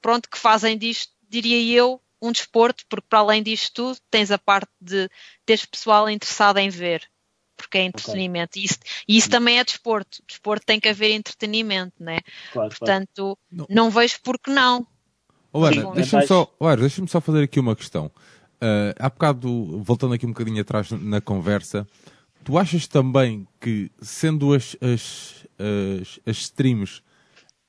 pronto, 0.00 0.28
que 0.28 0.36
fazem 0.36 0.76
disto, 0.76 1.12
diria 1.28 1.78
eu, 1.78 2.01
um 2.22 2.30
desporto, 2.30 2.84
porque 2.88 3.06
para 3.08 3.18
além 3.18 3.42
disto 3.42 3.74
tudo, 3.74 3.98
tens 4.10 4.30
a 4.30 4.38
parte 4.38 4.70
de 4.80 5.10
teres 5.44 5.66
pessoal 5.66 6.08
interessado 6.08 6.58
em 6.58 6.70
ver, 6.70 7.02
porque 7.56 7.78
é 7.78 7.82
entretenimento. 7.82 8.52
Okay. 8.52 8.62
E, 8.62 8.64
isso, 8.64 8.78
e 9.08 9.16
isso 9.18 9.28
também 9.28 9.58
é 9.58 9.64
desporto. 9.64 10.22
Desporto 10.26 10.64
tem 10.64 10.78
que 10.78 10.88
haver 10.88 11.10
entretenimento, 11.10 11.94
né? 11.98 12.20
Claro, 12.52 12.70
Portanto, 12.70 13.38
claro. 13.50 13.66
não 13.68 13.90
vejo 13.90 14.20
por 14.22 14.38
que 14.38 14.50
não. 14.50 14.86
Oh, 15.52 15.64
Ana, 15.64 15.90
deixa-me 15.92 16.26
só, 16.26 16.50
oh, 16.58 16.76
deixa 16.76 17.06
só 17.06 17.20
fazer 17.20 17.42
aqui 17.42 17.60
uma 17.60 17.76
questão. 17.76 18.06
Uh, 18.06 18.94
há 18.98 19.10
bocado, 19.10 19.82
voltando 19.82 20.14
aqui 20.14 20.24
um 20.24 20.30
bocadinho 20.30 20.60
atrás 20.60 20.90
na 20.92 21.20
conversa, 21.20 21.86
tu 22.44 22.56
achas 22.56 22.86
também 22.86 23.46
que, 23.60 23.90
sendo 24.00 24.54
as, 24.54 24.76
as, 24.80 25.44
as, 25.58 26.20
as 26.24 26.36
streams 26.38 27.02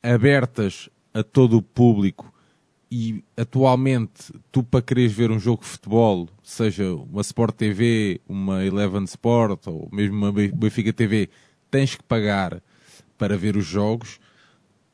abertas 0.01 0.89
a 1.13 1.23
todo 1.23 1.57
o 1.57 1.61
público, 1.61 2.32
e 2.95 3.23
atualmente, 3.35 4.31
tu 4.51 4.61
para 4.61 4.79
quereres 4.79 5.11
ver 5.11 5.31
um 5.31 5.39
jogo 5.39 5.63
de 5.63 5.67
futebol, 5.67 6.29
seja 6.43 6.93
uma 6.93 7.21
Sport 7.21 7.55
TV, 7.55 8.21
uma 8.29 8.63
Eleven 8.63 9.03
Sport 9.05 9.65
ou 9.65 9.89
mesmo 9.91 10.15
uma 10.15 10.31
Benfica 10.31 10.93
TV, 10.93 11.27
tens 11.71 11.95
que 11.95 12.03
pagar 12.03 12.61
para 13.17 13.35
ver 13.35 13.57
os 13.57 13.65
jogos. 13.65 14.19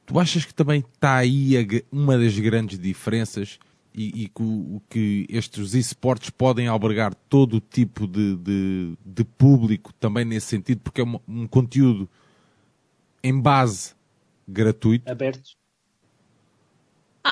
Tu 0.05 0.17
achas 0.17 0.45
que 0.45 0.53
também 0.53 0.79
está 0.79 1.17
aí 1.17 1.55
uma 1.91 2.17
das 2.17 2.39
grandes 2.39 2.79
diferenças 2.79 3.59
e, 3.93 4.23
e 4.23 4.27
que, 4.29 4.81
que, 4.89 5.27
estes 5.27 5.73
esportes 5.73 6.29
podem 6.29 6.69
albergar 6.69 7.13
todo 7.27 7.57
o 7.57 7.59
tipo 7.59 8.07
de, 8.07 8.37
de, 8.37 8.97
de, 9.05 9.25
público 9.25 9.91
também 9.99 10.23
nesse 10.23 10.47
sentido, 10.47 10.79
porque 10.79 11.01
é 11.01 11.03
um, 11.03 11.19
um 11.27 11.45
conteúdo 11.45 12.09
em 13.21 13.37
base 13.37 13.93
gratuito? 14.47 15.11
Aberto. 15.11 15.58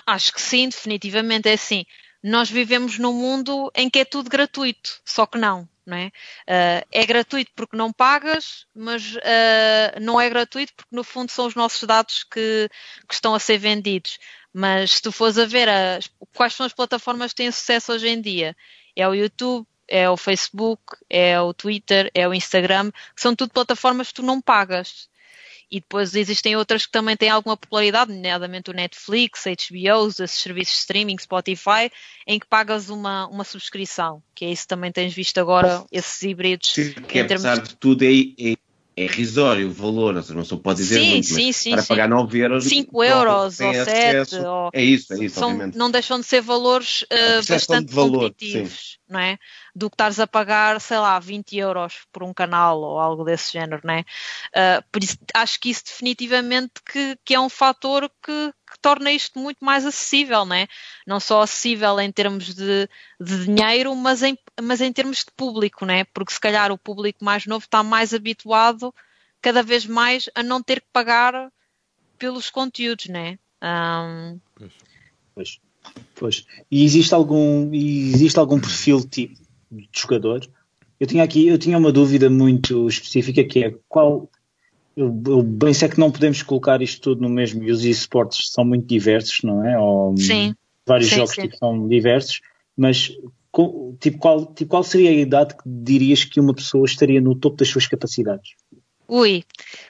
Acho 0.06 0.34
que 0.34 0.42
sim, 0.42 0.70
definitivamente 0.70 1.50
é 1.50 1.54
assim. 1.54 1.86
Nós 2.24 2.50
vivemos 2.50 2.98
num 2.98 3.14
mundo 3.14 3.72
em 3.76 3.90
que 3.90 4.00
é 4.00 4.06
tudo 4.06 4.30
gratuito, 4.30 5.00
só 5.06 5.26
que 5.26 5.38
não. 5.38 5.68
Não 5.86 5.96
é? 5.96 6.08
Uh, 6.08 6.88
é 6.92 7.06
gratuito 7.06 7.52
porque 7.56 7.78
não 7.78 7.94
pagas, 7.94 8.66
mas 8.76 9.16
uh, 9.16 10.00
não 10.02 10.20
é 10.20 10.30
gratuito 10.30 10.74
porque 10.76 10.94
no 10.94 11.02
fundo 11.02 11.32
são 11.32 11.46
os 11.46 11.56
nossos 11.56 11.82
dados 11.88 12.26
que, 12.26 12.70
que 13.08 13.14
estão 13.14 13.34
a 13.34 13.40
ser 13.40 13.58
vendidos. 13.58 14.20
Mas 14.52 14.94
se 14.94 15.02
tu 15.02 15.12
fores 15.14 15.38
a 15.38 15.46
ver 15.46 15.70
as, 15.70 16.10
quais 16.36 16.54
são 16.54 16.66
as 16.66 16.74
plataformas 16.74 17.32
que 17.32 17.38
têm 17.38 17.52
sucesso 17.52 17.94
hoje 17.94 18.10
em 18.10 18.20
dia, 18.20 18.56
é 18.98 19.08
o 19.08 19.14
YouTube, 19.14 19.66
é 19.88 20.10
o 20.10 20.18
Facebook, 20.18 20.84
é 21.10 21.40
o 21.40 21.54
Twitter, 21.54 22.12
é 22.14 22.28
o 22.28 22.34
Instagram, 22.34 22.92
são 23.16 23.34
tudo 23.36 23.54
plataformas 23.54 24.10
que 24.10 24.16
tu 24.16 24.24
não 24.24 24.42
pagas. 24.42 25.10
E 25.70 25.82
depois 25.82 26.16
existem 26.16 26.56
outras 26.56 26.86
que 26.86 26.92
também 26.92 27.18
têm 27.18 27.30
alguma 27.30 27.58
popularidade, 27.58 28.14
nomeadamente 28.14 28.72
o 28.72 28.74
Netflix, 28.74 29.44
HBO, 29.44 30.08
esses 30.08 30.32
serviços 30.32 30.76
de 30.76 30.80
streaming, 30.80 31.18
Spotify, 31.20 31.92
em 32.26 32.40
que 32.40 32.48
pagas 32.48 32.90
uma, 32.90 33.28
uma 33.28 33.44
subscrição, 33.44 34.24
que 34.34 34.46
é 34.46 34.52
isso 34.52 34.68
também 34.68 34.92
tens 34.92 35.14
visto 35.14 35.38
agora, 35.40 35.84
esses 35.92 36.22
híbridos. 36.22 36.72
Sim, 36.74 36.94
que 36.94 37.20
apesar 37.20 37.56
termos... 37.56 37.70
de 37.70 37.76
tudo 37.76 38.04
é, 38.04 38.08
é, 38.08 38.56
é 38.98 39.04
irrisório 39.04 39.68
o 39.68 39.72
valor, 39.72 40.14
não 40.14 40.44
se 40.44 40.58
pode 40.58 40.80
dizer 40.80 41.00
sim, 41.00 41.10
muito, 41.12 41.28
sim, 41.28 41.52
sim, 41.52 41.70
para 41.72 41.82
sim. 41.84 41.88
pagar 41.90 42.10
9 42.10 42.40
euros 42.40 42.64
5 42.64 43.04
euros 43.04 43.60
ou 43.60 43.74
7 43.74 44.36
ou... 44.38 44.70
é 44.74 44.84
isso, 44.84 45.14
é 45.14 45.24
isso, 45.24 45.40
são, 45.40 45.50
obviamente. 45.50 45.78
não 45.78 45.92
deixam 45.92 46.20
de 46.20 46.26
ser 46.26 46.42
valores 46.42 47.04
uh, 47.04 47.48
bastante 47.48 47.94
valor, 47.94 48.32
competitivos, 48.32 48.98
sim. 48.98 49.07
Não 49.10 49.20
é? 49.20 49.38
Do 49.76 49.90
que 49.90 49.96
estares 49.96 50.20
a 50.20 50.28
pagar, 50.28 50.80
sei 50.82 50.98
lá, 50.98 51.20
20 51.20 51.58
euros 51.58 52.06
por 52.12 52.24
um 52.24 52.34
canal 52.34 52.80
ou 52.82 53.00
algo 53.00 53.24
desse 53.24 53.54
género, 53.54 53.82
não 53.84 53.94
é? 53.94 54.02
Uh, 54.50 54.84
por 54.92 55.04
isso, 55.04 55.18
acho 55.34 55.60
que 55.60 55.70
isso 55.70 55.86
definitivamente 55.86 56.82
que, 56.86 57.18
que 57.24 57.34
é 57.34 57.40
um 57.40 57.50
fator 57.50 58.10
que, 58.22 58.54
que 58.72 58.80
torna 58.82 59.12
isto 59.12 59.40
muito 59.40 59.64
mais 59.64 59.86
acessível, 59.86 60.46
não 60.46 60.56
é? 60.56 60.68
Não 61.06 61.20
só 61.20 61.42
acessível 61.42 62.00
em 62.00 62.12
termos 62.12 62.54
de, 62.54 62.90
de 63.20 63.46
dinheiro, 63.46 63.96
mas 63.96 64.24
em, 64.24 64.38
mas 64.62 64.82
em 64.82 64.92
termos 64.92 65.20
de 65.20 65.32
público, 65.36 65.86
não 65.86 65.94
é? 65.94 66.04
Porque 66.04 66.34
se 66.34 66.40
calhar 66.40 66.72
o 66.72 66.78
público 66.78 67.24
mais 67.24 67.46
novo 67.46 67.66
está 67.66 67.84
mais 67.84 68.14
habituado 68.14 68.94
cada 69.42 69.64
vez 69.64 69.86
mais 69.86 70.30
a 70.36 70.44
não 70.44 70.62
ter 70.62 70.82
que 70.82 70.88
pagar 70.92 71.52
pelos 72.18 72.50
conteúdos, 72.50 73.08
não 73.08 73.20
é? 73.20 73.40
Um... 73.64 74.40
Pois. 74.56 74.74
Pois. 75.34 75.67
E 76.72 76.84
existe 76.84 77.14
algum, 77.14 77.74
existe 77.74 78.40
algum 78.40 78.60
perfil 78.60 79.08
tipo 79.08 79.36
de 79.72 79.88
jogador? 79.96 80.48
Eu 81.00 81.06
tinha 81.06 81.24
aqui, 81.24 81.48
eu 81.48 81.58
tinha 81.58 81.78
uma 81.78 81.92
dúvida 81.92 82.30
muito 82.30 82.88
específica 82.88 83.44
que 83.44 83.64
é 83.64 83.76
qual 83.88 84.30
eu, 84.96 85.22
eu 85.28 85.44
bem 85.44 85.74
sei 85.74 85.88
que 85.88 86.00
não 86.00 86.12
podemos 86.12 86.42
colocar 86.42 86.82
isto 86.82 87.02
tudo 87.02 87.22
no 87.22 87.30
mesmo 87.30 87.64
e 87.64 87.72
os 87.72 87.86
esportes 87.86 88.52
são 88.52 88.66
muito 88.66 88.88
diversos, 88.88 89.44
não 89.44 89.64
é? 89.64 89.78
Ou, 89.80 90.18
sim. 90.18 90.56
Vários 90.88 91.10
sim, 91.10 91.16
jogos 91.18 91.36
sim. 91.36 91.42
Tipo, 91.44 91.58
são 91.58 91.88
diversos, 91.88 92.42
mas 92.76 93.12
tipo 94.00 94.18
qual, 94.18 94.46
tipo, 94.54 94.70
qual 94.72 94.84
seria 94.84 95.12
a 95.12 95.14
idade 95.14 95.56
que 95.56 95.64
dirias 95.66 96.24
que 96.24 96.40
uma 96.40 96.54
pessoa 96.54 96.86
estaria 96.86 97.22
no 97.22 97.36
topo 97.36 97.58
das 97.58 97.70
suas 97.70 97.86
capacidades? 97.86 98.56
Ui, 99.08 99.44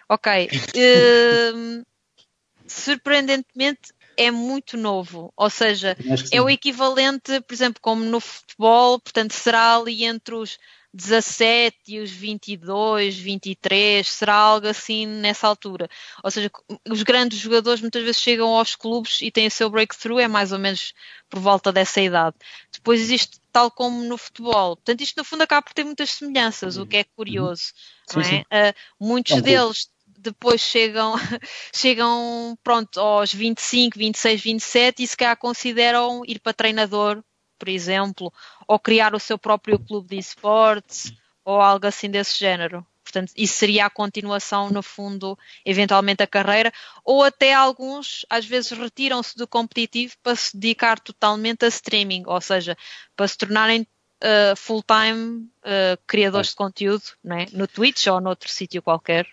ok. 0.10 0.50
Uh, 0.76 1.84
surpreendentemente 2.68 3.94
é 4.18 4.32
muito 4.32 4.76
novo, 4.76 5.32
ou 5.38 5.50
seja, 5.50 5.96
é 6.32 6.42
o 6.42 6.50
equivalente, 6.50 7.40
por 7.42 7.54
exemplo, 7.54 7.80
como 7.82 8.04
no 8.04 8.20
futebol, 8.20 9.00
portanto 9.00 9.34
será 9.34 9.78
ali 9.78 10.04
entre 10.04 10.34
os 10.36 10.58
17 10.94 11.78
e 11.90 12.00
os 12.00 12.10
22, 12.10 13.18
23, 13.18 14.08
será 14.08 14.34
algo 14.34 14.68
assim 14.68 15.06
nessa 15.06 15.48
altura. 15.48 15.88
Ou 16.24 16.32
seja, 16.32 16.50
os 16.90 17.04
grandes 17.04 17.38
jogadores 17.38 17.82
muitas 17.82 18.04
vezes 18.04 18.22
chegam 18.22 18.48
aos 18.50 18.76
clubes 18.76 19.22
e 19.22 19.30
têm 19.30 19.48
o 19.48 19.52
seu 19.52 19.70
breakthrough, 19.70 20.20
é 20.20 20.28
mais 20.28 20.52
ou 20.52 20.58
menos 20.58 20.94
por 21.30 21.40
volta 21.40 21.72
dessa 21.72 22.02
idade. 22.02 22.36
Depois 22.74 23.00
existe 23.00 23.40
tal 23.52 23.70
como 23.70 24.04
no 24.04 24.18
futebol. 24.18 24.76
Portanto, 24.76 25.02
isto 25.02 25.18
no 25.18 25.24
fundo 25.24 25.44
acaba 25.44 25.62
por 25.62 25.74
ter 25.74 25.84
muitas 25.84 26.10
semelhanças, 26.10 26.78
o 26.78 26.86
que 26.86 26.98
é 26.98 27.04
curioso. 27.04 27.74
Sim, 28.08 28.20
não 28.20 28.22
é? 28.50 28.70
Uh, 28.70 28.74
muitos 29.00 29.42
deles 29.42 29.90
depois 30.18 30.60
chegam, 30.60 31.14
chegam 31.74 32.58
pronto, 32.64 33.00
aos 33.00 33.34
25, 33.34 33.98
26, 33.98 34.42
27 34.42 35.04
e 35.04 35.08
se 35.08 35.16
calhar 35.16 35.38
consideram 35.38 36.24
ir 36.26 36.40
para 36.40 36.54
treinador 36.54 37.24
por 37.58 37.70
exemplo, 37.70 38.32
ou 38.68 38.80
criar 38.80 39.16
o 39.16 39.20
seu 39.20 39.38
próprio 39.38 39.80
clube 39.80 40.10
de 40.10 40.18
esportes, 40.18 41.12
ou 41.44 41.60
algo 41.60 41.88
assim 41.88 42.10
desse 42.10 42.38
género. 42.38 42.86
Portanto, 43.04 43.32
isso 43.38 43.54
seria 43.54 43.86
a 43.86 43.90
continuação, 43.90 44.70
no 44.70 44.84
fundo, 44.84 45.38
eventualmente 45.66 46.22
a 46.22 46.28
carreira, 46.28 46.74
ou 47.06 47.24
até 47.24 47.54
alguns, 47.54 48.26
às 48.30 48.46
vezes, 48.46 48.72
retiram-se 48.72 49.38
do 49.38 49.48
competitivo 49.48 50.14
para 50.22 50.36
se 50.36 50.56
dedicar 50.58 51.00
totalmente 51.00 51.64
a 51.64 51.70
streaming, 51.70 52.24
ou 52.26 52.42
seja, 52.42 52.78
para 53.16 53.28
se 53.28 53.38
tornarem 53.38 53.82
uh, 53.82 54.56
full-time 54.58 55.50
uh, 55.64 55.98
criadores 56.06 56.50
é. 56.50 56.52
de 56.52 56.56
conteúdo 56.58 57.04
é? 57.26 57.46
no 57.54 57.66
Twitch 57.66 58.08
ou 58.08 58.20
noutro 58.20 58.50
sítio 58.50 58.82
qualquer. 58.82 59.26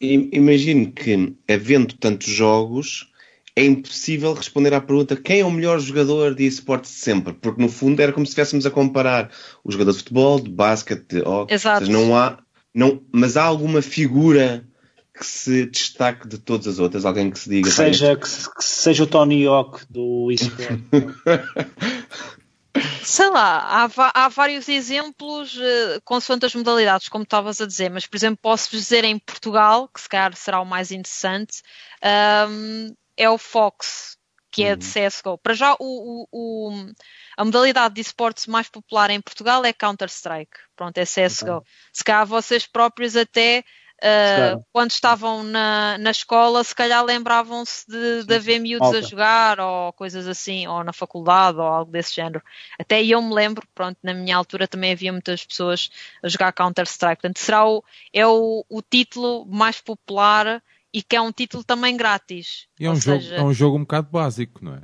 Imagino 0.00 0.92
que, 0.92 1.34
havendo 1.48 1.94
tantos 1.94 2.28
jogos, 2.28 3.10
é 3.56 3.64
impossível 3.64 4.32
responder 4.32 4.72
à 4.72 4.80
pergunta 4.80 5.16
quem 5.16 5.40
é 5.40 5.44
o 5.44 5.50
melhor 5.50 5.80
jogador 5.80 6.34
de 6.34 6.46
esportes 6.46 6.92
de 6.92 6.98
sempre, 6.98 7.32
porque 7.32 7.60
no 7.60 7.68
fundo 7.68 8.00
era 8.00 8.12
como 8.12 8.24
se 8.24 8.30
estivéssemos 8.30 8.64
a 8.64 8.70
comparar 8.70 9.30
o 9.64 9.72
jogador 9.72 9.90
de 9.92 9.98
futebol, 9.98 10.38
de 10.38 10.50
basquete, 10.50 11.04
de 11.08 11.20
hockey. 11.22 11.54
Exato. 11.54 11.86
Seja, 11.86 11.98
não 11.98 12.16
há, 12.16 12.38
não, 12.72 13.02
mas 13.12 13.36
há 13.36 13.42
alguma 13.42 13.82
figura 13.82 14.64
que 15.12 15.26
se 15.26 15.66
destaque 15.66 16.28
de 16.28 16.38
todas 16.38 16.68
as 16.68 16.78
outras, 16.78 17.04
alguém 17.04 17.30
que 17.30 17.38
se 17.38 17.50
diga. 17.50 17.68
Que 17.68 17.74
seja, 17.74 18.14
que, 18.14 18.28
que 18.28 18.64
seja 18.64 19.02
o 19.02 19.06
Tony 19.08 19.44
Hawk 19.46 19.80
do 19.90 20.30
esporte. 20.30 20.84
Sei 23.08 23.30
lá, 23.30 23.86
há, 23.86 24.24
há, 24.24 24.28
vários 24.28 24.68
exemplos 24.68 25.56
uh, 25.56 25.98
consoante 26.04 26.44
as 26.44 26.54
modalidades, 26.54 27.08
como 27.08 27.24
estavas 27.24 27.58
a 27.58 27.66
dizer, 27.66 27.88
mas 27.88 28.06
por 28.06 28.14
exemplo, 28.18 28.38
posso-vos 28.42 28.82
dizer 28.82 29.02
em 29.02 29.18
Portugal, 29.18 29.88
que 29.88 29.98
se 30.02 30.08
calhar 30.10 30.36
será 30.36 30.60
o 30.60 30.66
mais 30.66 30.92
interessante, 30.92 31.62
um, 32.50 32.94
é 33.16 33.30
o 33.30 33.38
Fox, 33.38 34.18
que 34.50 34.62
é 34.62 34.76
de 34.76 34.84
uhum. 34.84 35.08
CSGO. 35.08 35.38
Para 35.38 35.54
já, 35.54 35.74
o, 35.78 35.78
o, 35.80 36.28
o, 36.30 36.92
a 37.38 37.46
modalidade 37.46 37.94
de 37.94 38.02
esportes 38.02 38.46
mais 38.46 38.68
popular 38.68 39.08
em 39.08 39.22
Portugal 39.22 39.64
é 39.64 39.72
Counter-Strike. 39.72 40.58
Pronto, 40.76 40.98
é 40.98 41.04
CSGO. 41.04 41.56
Okay. 41.56 41.72
Se 41.94 42.04
calhar 42.04 42.26
vocês 42.26 42.66
próprios 42.66 43.16
até, 43.16 43.64
uh, 44.02 44.64
quando 44.72 44.90
estavam 44.90 45.42
na, 45.42 45.98
na 45.98 46.10
escola, 46.10 46.62
se 46.62 46.74
calhar 46.74 47.04
lembravam-se 47.04 47.86
de, 47.88 48.24
de 48.24 48.34
haver 48.34 48.58
miúdos 48.58 48.88
okay. 48.88 49.00
a 49.00 49.02
jogar, 49.02 49.60
ou 49.60 49.92
coisas 49.92 50.26
assim, 50.26 50.66
ou 50.66 50.82
na 50.84 50.92
faculdade, 50.92 51.58
ou 51.58 51.64
algo 51.64 51.90
desse 51.90 52.14
género. 52.14 52.42
Até 52.78 53.02
eu 53.04 53.20
me 53.20 53.34
lembro, 53.34 53.66
pronto, 53.74 53.98
na 54.02 54.14
minha 54.14 54.36
altura 54.36 54.68
também 54.68 54.92
havia 54.92 55.12
muitas 55.12 55.44
pessoas 55.44 55.90
a 56.22 56.28
jogar 56.28 56.52
Counter-Strike. 56.52 57.22
Portanto, 57.22 57.38
será 57.38 57.66
o, 57.66 57.82
é 58.12 58.26
o, 58.26 58.64
o 58.68 58.82
título 58.82 59.46
mais 59.46 59.80
popular 59.80 60.62
e 60.92 61.02
que 61.02 61.16
é 61.16 61.20
um 61.20 61.32
título 61.32 61.64
também 61.64 61.96
grátis. 61.96 62.66
E 62.78 62.86
é 62.86 62.90
um, 62.90 62.96
jogo, 62.96 63.20
seja... 63.20 63.36
é 63.36 63.42
um 63.42 63.52
jogo 63.52 63.76
um 63.76 63.80
bocado 63.80 64.08
básico, 64.10 64.64
não 64.64 64.74
é? 64.74 64.82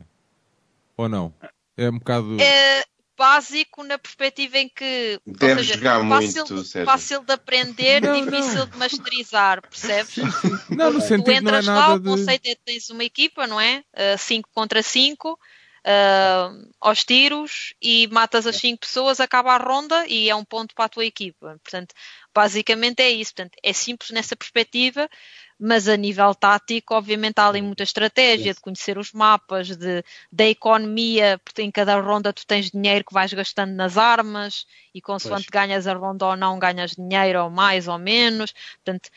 Ou 0.96 1.08
não? 1.08 1.34
É 1.76 1.88
um 1.90 1.98
bocado. 1.98 2.40
É 2.40 2.84
básico 3.16 3.82
na 3.84 3.98
perspectiva 3.98 4.58
em 4.58 4.68
que. 4.68 5.20
Deve 5.26 5.62
seja, 5.62 5.74
jogar 5.74 6.08
fácil, 6.08 6.46
muito, 6.48 6.84
fácil 6.84 7.20
de 7.22 7.32
aprender, 7.32 8.02
não, 8.02 8.24
difícil 8.24 8.58
não. 8.60 8.66
de 8.66 8.76
masterizar, 8.76 9.62
percebes? 9.62 10.16
Não, 10.70 10.92
no 10.92 11.00
sentido 11.00 11.24
tu 11.24 11.30
entras 11.30 11.66
não 11.66 11.72
é 11.72 11.76
lá, 11.76 11.88
nada 11.88 12.10
o 12.10 12.16
conceito 12.16 12.46
é 12.46 12.54
que 12.54 12.62
tens 12.64 12.90
uma 12.90 13.04
equipa, 13.04 13.46
não 13.46 13.60
é? 13.60 13.84
5 14.18 14.48
uh, 14.48 14.52
contra 14.52 14.82
5. 14.82 15.38
Uh, 15.86 16.66
aos 16.80 17.04
tiros 17.04 17.74
e 17.80 18.08
matas 18.08 18.46
as 18.46 18.56
5 18.56 18.80
pessoas, 18.80 19.20
acaba 19.20 19.52
a 19.52 19.58
ronda 19.58 20.06
e 20.06 20.30
é 20.30 20.34
um 20.34 20.44
ponto 20.44 20.74
para 20.74 20.86
a 20.86 20.88
tua 20.88 21.04
equipa. 21.04 21.60
Portanto, 21.62 21.94
basicamente 22.34 23.00
é 23.00 23.10
isso. 23.10 23.34
Portanto, 23.34 23.58
é 23.62 23.72
simples 23.72 24.10
nessa 24.10 24.34
perspectiva, 24.34 25.08
mas 25.58 25.88
a 25.88 25.96
nível 25.96 26.34
tático, 26.34 26.94
obviamente, 26.94 27.38
há 27.38 27.48
ali 27.48 27.62
muita 27.62 27.82
estratégia 27.82 28.52
de 28.52 28.60
conhecer 28.60 28.98
os 28.98 29.12
mapas, 29.12 29.76
de, 29.76 30.04
da 30.30 30.46
economia, 30.46 31.40
porque 31.44 31.62
em 31.62 31.70
cada 31.70 31.98
ronda 32.00 32.32
tu 32.32 32.46
tens 32.46 32.70
dinheiro 32.70 33.04
que 33.04 33.14
vais 33.14 33.32
gastando 33.32 33.72
nas 33.72 33.96
armas 33.96 34.66
e 34.94 35.00
consoante 35.00 35.46
pois. 35.50 35.66
ganhas 35.66 35.86
a 35.86 35.94
ronda 35.94 36.26
ou 36.26 36.36
não, 36.36 36.58
ganhas 36.58 36.92
dinheiro 36.92 37.44
ou 37.44 37.50
mais 37.50 37.86
ou 37.88 37.98
menos. 37.98 38.52
Portanto, 38.84 39.10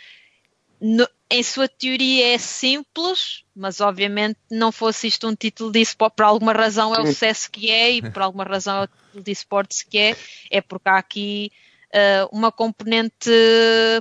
no, 0.80 1.08
em 1.30 1.44
sua 1.44 1.68
teoria 1.68 2.36
é 2.36 2.38
simples, 2.38 3.44
mas 3.56 3.82
obviamente 3.82 4.40
não 4.50 4.72
fosse 4.72 5.08
isto 5.08 5.28
um 5.28 5.36
título 5.36 5.72
de 5.72 5.82
esporte, 5.82 6.16
por 6.16 6.24
alguma 6.24 6.54
razão 6.54 6.96
é 6.96 7.02
o 7.02 7.08
sucesso 7.08 7.50
que 7.52 7.72
é 7.72 7.92
e 7.94 8.12
por 8.12 8.22
alguma 8.22 8.44
razão 8.44 8.82
é 8.82 8.84
o 8.84 8.88
título 8.88 9.24
de 9.24 9.32
esportes 9.32 9.84
que 9.84 9.98
é, 9.98 10.16
é 10.52 10.62
porque 10.62 10.88
há 10.88 10.98
aqui 10.98 11.52
uh, 11.94 12.28
uma 12.32 12.52
componente 12.52 13.30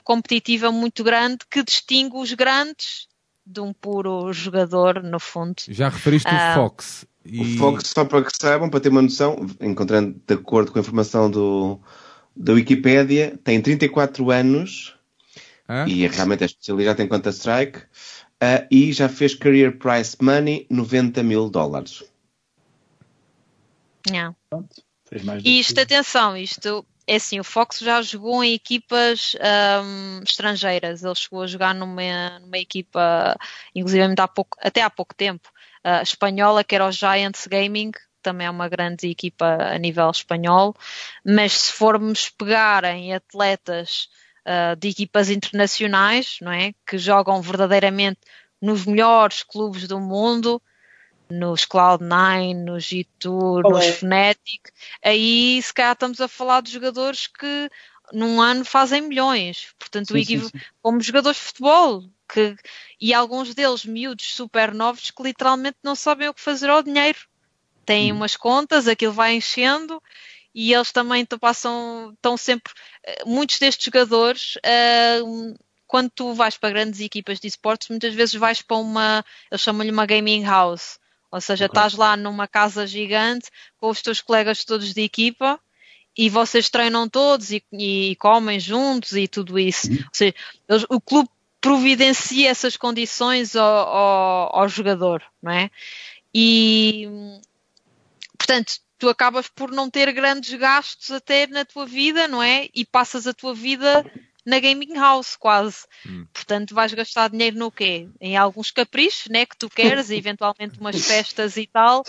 competitiva 0.04 0.70
muito 0.70 1.02
grande 1.04 1.38
que 1.50 1.62
distingue 1.62 2.16
os 2.16 2.32
grandes 2.32 3.08
de 3.46 3.60
um 3.60 3.72
puro 3.72 4.32
jogador, 4.32 5.02
no 5.02 5.20
fundo. 5.20 5.54
Já 5.68 5.88
referiste 5.88 6.28
uh, 6.28 6.34
o 6.34 6.54
Fox. 6.54 7.06
E... 7.24 7.40
O 7.40 7.58
Fox, 7.58 7.88
só 7.88 8.04
para 8.04 8.24
que 8.24 8.30
saibam, 8.36 8.68
para 8.68 8.80
ter 8.80 8.88
uma 8.88 9.02
noção, 9.02 9.46
encontrando 9.60 10.20
de 10.26 10.34
acordo 10.34 10.72
com 10.72 10.78
a 10.78 10.82
informação 10.82 11.30
do, 11.30 11.78
da 12.34 12.52
Wikipédia, 12.52 13.38
tem 13.44 13.60
34 13.60 14.30
anos 14.30 14.94
ah? 15.68 15.84
e 15.86 16.06
realmente 16.08 16.42
é 16.42 16.46
especializado 16.46 17.02
em 17.02 17.08
Counter-Strike 17.08 17.78
uh, 17.78 18.66
e 18.70 18.92
já 18.92 19.08
fez 19.08 19.34
Career 19.34 19.78
Price 19.78 20.16
Money 20.20 20.66
90 20.68 21.22
mil 21.22 21.48
dólares. 21.48 22.02
Não. 24.10 24.36
E 25.44 25.60
isto, 25.60 25.80
atenção, 25.80 26.36
isto 26.36 26.84
é 27.06 27.16
assim, 27.16 27.38
o 27.38 27.44
Fox 27.44 27.78
já 27.78 28.02
jogou 28.02 28.42
em 28.42 28.52
equipas 28.54 29.36
um, 29.84 30.20
estrangeiras. 30.22 31.04
Ele 31.04 31.14
chegou 31.14 31.42
a 31.42 31.46
jogar 31.46 31.74
numa, 31.74 32.38
numa 32.40 32.58
equipa, 32.58 33.36
inclusive 33.74 34.14
há 34.18 34.28
pouco, 34.28 34.56
até 34.60 34.82
há 34.82 34.90
pouco 34.90 35.14
tempo, 35.14 35.48
uh, 35.84 36.02
espanhola, 36.02 36.64
que 36.64 36.74
era 36.74 36.86
o 36.86 36.90
Giants 36.90 37.46
Gaming, 37.46 37.92
também 38.22 38.48
é 38.48 38.50
uma 38.50 38.68
grande 38.68 39.08
equipa 39.08 39.46
a 39.46 39.78
nível 39.78 40.10
espanhol. 40.10 40.74
Mas 41.24 41.52
se 41.52 41.72
formos 41.72 42.28
pegar 42.28 42.84
em 42.84 43.14
atletas 43.14 44.08
uh, 44.44 44.74
de 44.76 44.88
equipas 44.88 45.30
internacionais, 45.30 46.38
não 46.40 46.50
é? 46.50 46.74
Que 46.84 46.98
jogam 46.98 47.40
verdadeiramente 47.40 48.20
nos 48.60 48.84
melhores 48.84 49.44
clubes 49.44 49.86
do 49.86 50.00
mundo, 50.00 50.60
nos 51.28 51.66
Cloud9, 51.66 52.54
nos 52.54 52.84
G2, 52.84 53.62
nos 53.68 53.84
é? 53.84 53.92
Fnatic, 53.92 54.70
aí 55.02 55.60
se 55.62 55.72
calhar 55.72 55.92
estamos 55.92 56.20
a 56.20 56.28
falar 56.28 56.62
de 56.62 56.72
jogadores 56.72 57.26
que 57.26 57.70
num 58.12 58.40
ano 58.40 58.64
fazem 58.64 59.02
milhões. 59.02 59.74
Portanto, 59.78 60.12
sim, 60.12 60.24
sim, 60.24 60.40
sim. 60.40 60.60
como 60.82 61.00
jogadores 61.00 61.38
de 61.38 61.44
futebol, 61.44 62.04
que, 62.28 62.56
e 63.00 63.12
alguns 63.12 63.54
deles 63.54 63.84
miúdos 63.84 64.34
super 64.34 64.74
novos 64.74 65.10
que 65.10 65.22
literalmente 65.22 65.78
não 65.82 65.94
sabem 65.94 66.28
o 66.28 66.34
que 66.34 66.40
fazer 66.40 66.70
ao 66.70 66.82
dinheiro. 66.82 67.18
Têm 67.84 68.12
hum. 68.12 68.16
umas 68.16 68.36
contas, 68.36 68.88
aquilo 68.88 69.12
vai 69.12 69.34
enchendo 69.34 70.02
e 70.54 70.72
eles 70.72 70.90
também 70.90 71.24
passam, 71.38 72.12
estão 72.14 72.36
sempre, 72.36 72.72
eh, 73.04 73.24
muitos 73.26 73.58
destes 73.58 73.84
jogadores, 73.84 74.56
uh, 74.56 75.54
quando 75.86 76.10
tu 76.10 76.32
vais 76.32 76.56
para 76.56 76.70
grandes 76.70 77.00
equipas 77.00 77.38
de 77.38 77.46
esportes, 77.46 77.90
muitas 77.90 78.14
vezes 78.14 78.34
vais 78.34 78.62
para 78.62 78.78
uma, 78.78 79.24
eles 79.50 79.60
chamam-lhe 79.60 79.90
uma 79.90 80.06
gaming 80.06 80.44
house, 80.44 80.98
ou 81.30 81.40
seja, 81.40 81.66
okay. 81.66 81.72
estás 81.72 81.94
lá 81.94 82.16
numa 82.16 82.46
casa 82.48 82.86
gigante 82.86 83.50
com 83.78 83.88
os 83.88 84.00
teus 84.00 84.20
colegas 84.20 84.64
todos 84.64 84.92
de 84.92 85.02
equipa 85.02 85.60
e 86.16 86.30
vocês 86.30 86.70
treinam 86.70 87.08
todos 87.08 87.50
e, 87.50 87.62
e 87.72 88.16
comem 88.16 88.58
juntos 88.58 89.12
e 89.12 89.28
tudo 89.28 89.58
isso. 89.58 89.88
Uhum. 89.88 89.96
Ou 89.96 90.10
seja, 90.12 90.34
eles, 90.68 90.86
o 90.88 91.00
clube 91.00 91.28
providencia 91.60 92.48
essas 92.48 92.76
condições 92.76 93.56
ao, 93.56 93.88
ao, 93.88 94.60
ao, 94.60 94.68
jogador, 94.68 95.22
não 95.42 95.52
é? 95.52 95.70
E, 96.32 97.08
portanto, 98.38 98.74
tu 98.98 99.08
acabas 99.08 99.48
por 99.48 99.70
não 99.70 99.90
ter 99.90 100.12
grandes 100.12 100.54
gastos 100.54 101.10
até 101.10 101.46
na 101.46 101.64
tua 101.64 101.84
vida, 101.84 102.28
não 102.28 102.42
é? 102.42 102.68
E 102.74 102.84
passas 102.84 103.26
a 103.26 103.34
tua 103.34 103.54
vida 103.54 104.04
na 104.46 104.60
gaming 104.60 104.94
house, 104.94 105.34
quase. 105.36 105.78
Hum. 106.08 106.24
Portanto, 106.32 106.74
vais 106.74 106.94
gastar 106.94 107.28
dinheiro 107.28 107.58
no 107.58 107.70
quê? 107.70 108.08
Em 108.20 108.36
alguns 108.36 108.70
caprichos, 108.70 109.26
né, 109.28 109.44
que 109.44 109.56
tu 109.56 109.68
queres, 109.68 110.08
eventualmente 110.10 110.78
umas 110.78 111.04
festas 111.04 111.56
e 111.56 111.66
tal, 111.66 112.04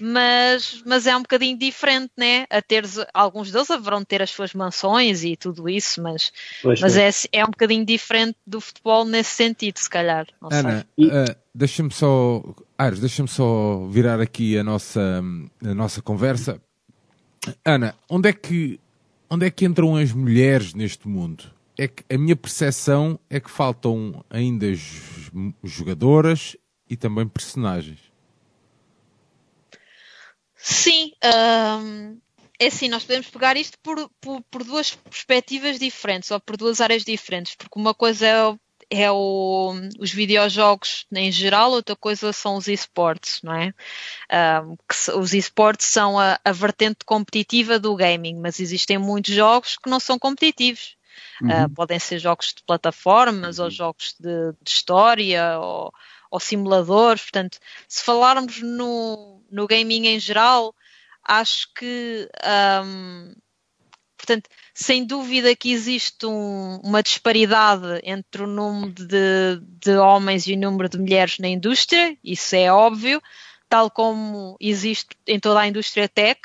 mas, 0.00 0.82
mas 0.86 1.06
é 1.06 1.16
um 1.16 1.22
bocadinho 1.22 1.58
diferente, 1.58 2.12
né? 2.16 2.46
A 2.48 2.62
teres, 2.62 2.96
alguns 3.12 3.50
deles 3.50 3.70
haverão 3.70 3.98
de 3.98 4.06
ter 4.06 4.22
as 4.22 4.30
suas 4.30 4.54
mansões 4.54 5.24
e 5.24 5.36
tudo 5.36 5.68
isso, 5.68 6.00
mas, 6.00 6.32
mas 6.64 6.96
é. 6.96 7.08
é, 7.08 7.40
é 7.40 7.44
um 7.44 7.50
bocadinho 7.50 7.84
diferente 7.84 8.36
do 8.46 8.60
futebol 8.60 9.04
nesse 9.04 9.30
sentido, 9.30 9.78
se 9.78 9.90
calhar. 9.90 10.26
Ana, 10.50 10.86
uh, 10.96 11.36
deixa-me 11.52 11.90
só, 11.90 12.42
Aires, 12.78 13.00
deixa-me 13.00 13.28
só 13.28 13.86
virar 13.88 14.20
aqui 14.20 14.56
a 14.56 14.62
nossa, 14.62 15.20
a 15.64 15.74
nossa 15.74 16.00
conversa. 16.00 16.60
Ana, 17.64 17.94
onde 18.08 18.28
é 18.28 18.32
que 18.32 18.78
onde 19.30 19.46
é 19.46 19.50
que 19.50 19.64
entram 19.64 19.96
as 19.96 20.12
mulheres 20.12 20.74
neste 20.74 21.08
mundo? 21.08 21.44
É 21.80 21.88
que 21.88 22.04
a 22.14 22.18
minha 22.18 22.36
percepção 22.36 23.18
é 23.30 23.40
que 23.40 23.50
faltam 23.50 24.22
ainda 24.28 24.66
jogadoras 25.64 26.54
e 26.86 26.94
também 26.94 27.26
personagens. 27.26 27.98
Sim, 30.54 31.12
é 32.58 32.66
assim, 32.66 32.90
nós 32.90 33.04
podemos 33.04 33.30
pegar 33.30 33.56
isto 33.56 33.78
por, 33.82 34.10
por, 34.20 34.42
por, 34.50 34.62
duas 34.62 34.94
perspectivas 34.94 35.78
diferentes, 35.78 36.30
ou 36.30 36.38
por 36.38 36.58
duas 36.58 36.82
áreas 36.82 37.02
diferentes, 37.02 37.54
porque 37.54 37.78
uma 37.78 37.94
coisa 37.94 38.26
é, 38.26 39.04
é 39.04 39.10
o, 39.10 39.72
os 39.98 40.12
videojogos 40.12 41.06
em 41.10 41.32
geral, 41.32 41.70
outra 41.70 41.96
coisa 41.96 42.30
são 42.30 42.56
os 42.56 42.68
esportes, 42.68 43.40
não 43.42 43.54
é? 43.54 43.72
Um, 44.62 44.76
que, 44.76 45.10
os 45.12 45.32
esportes 45.32 45.86
são 45.86 46.18
a, 46.18 46.38
a 46.44 46.52
vertente 46.52 47.06
competitiva 47.06 47.78
do 47.78 47.96
gaming, 47.96 48.38
mas 48.38 48.60
existem 48.60 48.98
muitos 48.98 49.34
jogos 49.34 49.78
que 49.78 49.88
não 49.88 49.98
são 49.98 50.18
competitivos. 50.18 50.99
Uhum. 51.40 51.64
Uh, 51.64 51.70
podem 51.70 51.98
ser 51.98 52.18
jogos 52.18 52.48
de 52.48 52.62
plataformas 52.64 53.58
ou 53.58 53.66
uhum. 53.66 53.70
jogos 53.70 54.14
de, 54.18 54.52
de 54.62 54.70
história 54.70 55.58
ou, 55.58 55.92
ou, 56.30 56.40
simuladores. 56.40 57.22
Portanto, 57.22 57.58
se 57.88 58.02
falarmos 58.04 58.60
no, 58.62 59.42
no 59.50 59.66
gaming 59.66 60.06
em 60.06 60.20
geral, 60.20 60.74
acho 61.24 61.68
que. 61.74 62.28
Um, 62.84 63.34
portanto, 64.16 64.50
sem 64.74 65.04
dúvida 65.04 65.56
que 65.56 65.72
existe 65.72 66.26
um, 66.26 66.80
uma 66.82 67.02
disparidade 67.02 68.00
entre 68.02 68.42
o 68.42 68.46
número 68.46 68.92
de, 68.92 69.60
de 69.62 69.96
homens 69.96 70.46
e 70.46 70.54
o 70.54 70.58
número 70.58 70.88
de 70.88 70.98
mulheres 70.98 71.38
na 71.38 71.48
indústria, 71.48 72.16
isso 72.22 72.54
é 72.54 72.72
óbvio, 72.72 73.20
tal 73.68 73.90
como 73.90 74.56
existe 74.60 75.16
em 75.26 75.38
toda 75.38 75.60
a 75.60 75.66
indústria 75.68 76.08
tech, 76.08 76.40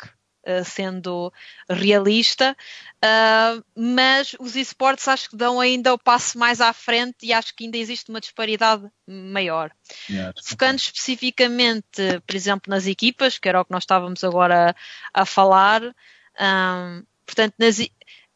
sendo 0.64 1.32
realista, 1.70 2.56
uh, 3.04 3.64
mas 3.76 4.36
os 4.40 4.56
esportes 4.56 5.08
acho 5.08 5.30
que 5.30 5.36
dão 5.36 5.60
ainda 5.60 5.94
o 5.94 5.98
passo 5.98 6.38
mais 6.38 6.62
à 6.62 6.72
frente 6.72 7.18
e 7.24 7.34
acho 7.34 7.56
que 7.56 7.66
ainda 7.66 7.78
existe 7.78 8.10
uma 8.10 8.20
disparidade 8.20 8.88
maior. 9.08 9.72
Yeah, 10.10 10.34
Focando 10.44 10.78
especificamente, 10.78 12.20
por 12.26 12.36
exemplo, 12.36 12.70
nas 12.70 12.88
equipas, 12.88 13.38
que 13.38 13.50
era 13.50 13.62
o 13.62 13.66
que 13.66 13.72
nós 13.72 13.84
estávamos 13.84 14.24
agora 14.24 14.76
a, 15.14 15.22
a 15.22 15.26
falar, 15.26 15.84
um, 15.84 15.94
ah, 16.38 17.02
portanto, 17.26 17.56
nas, 17.58 17.80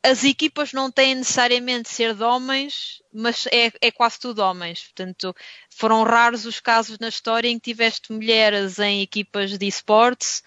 as 0.03 0.23
equipas 0.23 0.71
não 0.71 0.89
têm 0.89 1.15
necessariamente 1.15 1.83
de 1.83 1.89
ser 1.89 2.15
de 2.15 2.23
homens, 2.23 3.01
mas 3.13 3.47
é, 3.47 3.71
é, 3.81 3.91
quase 3.91 4.19
tudo 4.19 4.39
homens. 4.39 4.83
Portanto, 4.83 5.35
foram 5.69 6.03
raros 6.03 6.45
os 6.45 6.59
casos 6.59 6.97
na 6.99 7.09
história 7.09 7.49
em 7.49 7.59
que 7.59 7.71
tiveste 7.71 8.11
mulheres 8.11 8.79
em 8.79 9.01
equipas 9.01 9.57
de 9.57 9.67
esportes 9.67 10.41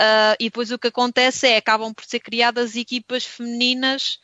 uh, 0.00 0.34
e 0.40 0.44
depois 0.44 0.72
o 0.72 0.78
que 0.78 0.88
acontece 0.88 1.46
é 1.46 1.56
acabam 1.56 1.94
por 1.94 2.04
ser 2.04 2.20
criadas 2.20 2.74
equipas 2.74 3.24
femininas. 3.24 4.18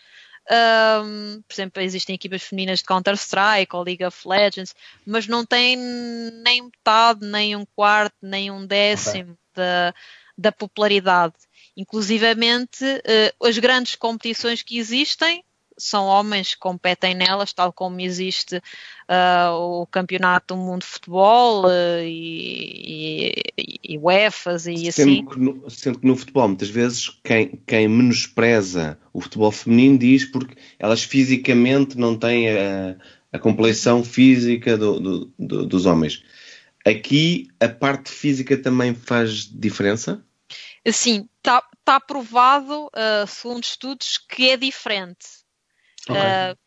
Um, 0.50 1.40
por 1.46 1.54
exemplo, 1.54 1.82
existem 1.82 2.16
equipas 2.16 2.42
femininas 2.42 2.80
de 2.80 2.86
Counter-Strike 2.86 3.76
ou 3.76 3.84
League 3.84 4.04
of 4.04 4.26
Legends, 4.26 4.74
mas 5.06 5.28
não 5.28 5.46
têm 5.46 5.76
nem 5.76 6.62
metade, 6.62 7.24
nem 7.24 7.54
um 7.54 7.64
quarto, 7.64 8.16
nem 8.20 8.50
um 8.50 8.66
décimo 8.66 9.32
okay. 9.32 9.36
da, 9.54 9.94
da 10.36 10.50
popularidade. 10.50 11.34
Inclusivamente, 11.76 12.84
uh, 12.84 13.46
as 13.46 13.58
grandes 13.58 13.94
competições 13.94 14.62
que 14.62 14.78
existem 14.78 15.42
são 15.78 16.04
homens 16.04 16.54
que 16.54 16.60
competem 16.60 17.14
nelas, 17.14 17.52
tal 17.52 17.72
como 17.72 18.00
existe 18.00 18.56
uh, 18.56 19.52
o 19.52 19.86
Campeonato 19.86 20.54
do 20.54 20.60
Mundo 20.60 20.82
de 20.82 20.86
Futebol 20.86 21.64
uh, 21.64 22.02
e, 22.02 23.32
e, 23.56 23.94
e 23.94 23.98
UEFAs 23.98 24.66
e 24.66 24.92
sendo 24.92 25.12
assim. 25.12 25.26
Que 25.26 25.38
no, 25.40 25.70
sendo 25.70 25.98
que 25.98 26.06
no 26.06 26.16
futebol, 26.16 26.48
muitas 26.48 26.68
vezes, 26.68 27.08
quem, 27.24 27.60
quem 27.66 27.88
menospreza 27.88 28.98
o 29.12 29.20
futebol 29.20 29.50
feminino 29.50 29.98
diz 29.98 30.24
porque 30.24 30.56
elas 30.78 31.02
fisicamente 31.02 31.96
não 31.96 32.16
têm 32.16 32.50
a, 32.50 32.96
a 33.32 33.38
compleição 33.38 34.04
física 34.04 34.76
do, 34.76 35.00
do, 35.00 35.32
do, 35.38 35.66
dos 35.66 35.86
homens. 35.86 36.22
Aqui, 36.84 37.48
a 37.60 37.68
parte 37.68 38.10
física 38.10 38.56
também 38.56 38.94
faz 38.94 39.48
diferença? 39.50 40.24
Sim, 40.90 41.28
está 41.38 41.62
tá 41.84 42.00
provado, 42.00 42.86
uh, 42.86 43.26
segundo 43.26 43.62
estudos, 43.62 44.18
que 44.18 44.50
é 44.50 44.56
diferente. 44.56 45.26
Okay. 46.08 46.16
Uh, 46.16 46.58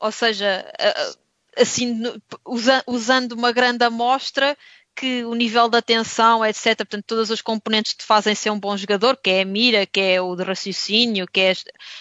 ou 0.00 0.10
seja, 0.10 0.64
uh, 0.80 1.18
assim, 1.56 2.02
usa, 2.44 2.82
usando 2.86 3.32
uma 3.32 3.52
grande 3.52 3.84
amostra, 3.84 4.56
que 5.00 5.24
o 5.24 5.34
nível 5.34 5.66
de 5.66 5.78
atenção, 5.78 6.44
etc., 6.44 6.76
portanto, 6.76 7.04
todas 7.06 7.30
as 7.30 7.40
componentes 7.40 7.94
te 7.94 8.04
fazem 8.04 8.34
ser 8.34 8.50
um 8.50 8.60
bom 8.60 8.76
jogador, 8.76 9.16
que 9.16 9.30
é 9.30 9.40
a 9.40 9.44
mira, 9.46 9.86
que 9.86 9.98
é 9.98 10.20
o 10.20 10.36
de 10.36 10.44
raciocínio, 10.44 11.26
que 11.26 11.40
é 11.40 11.54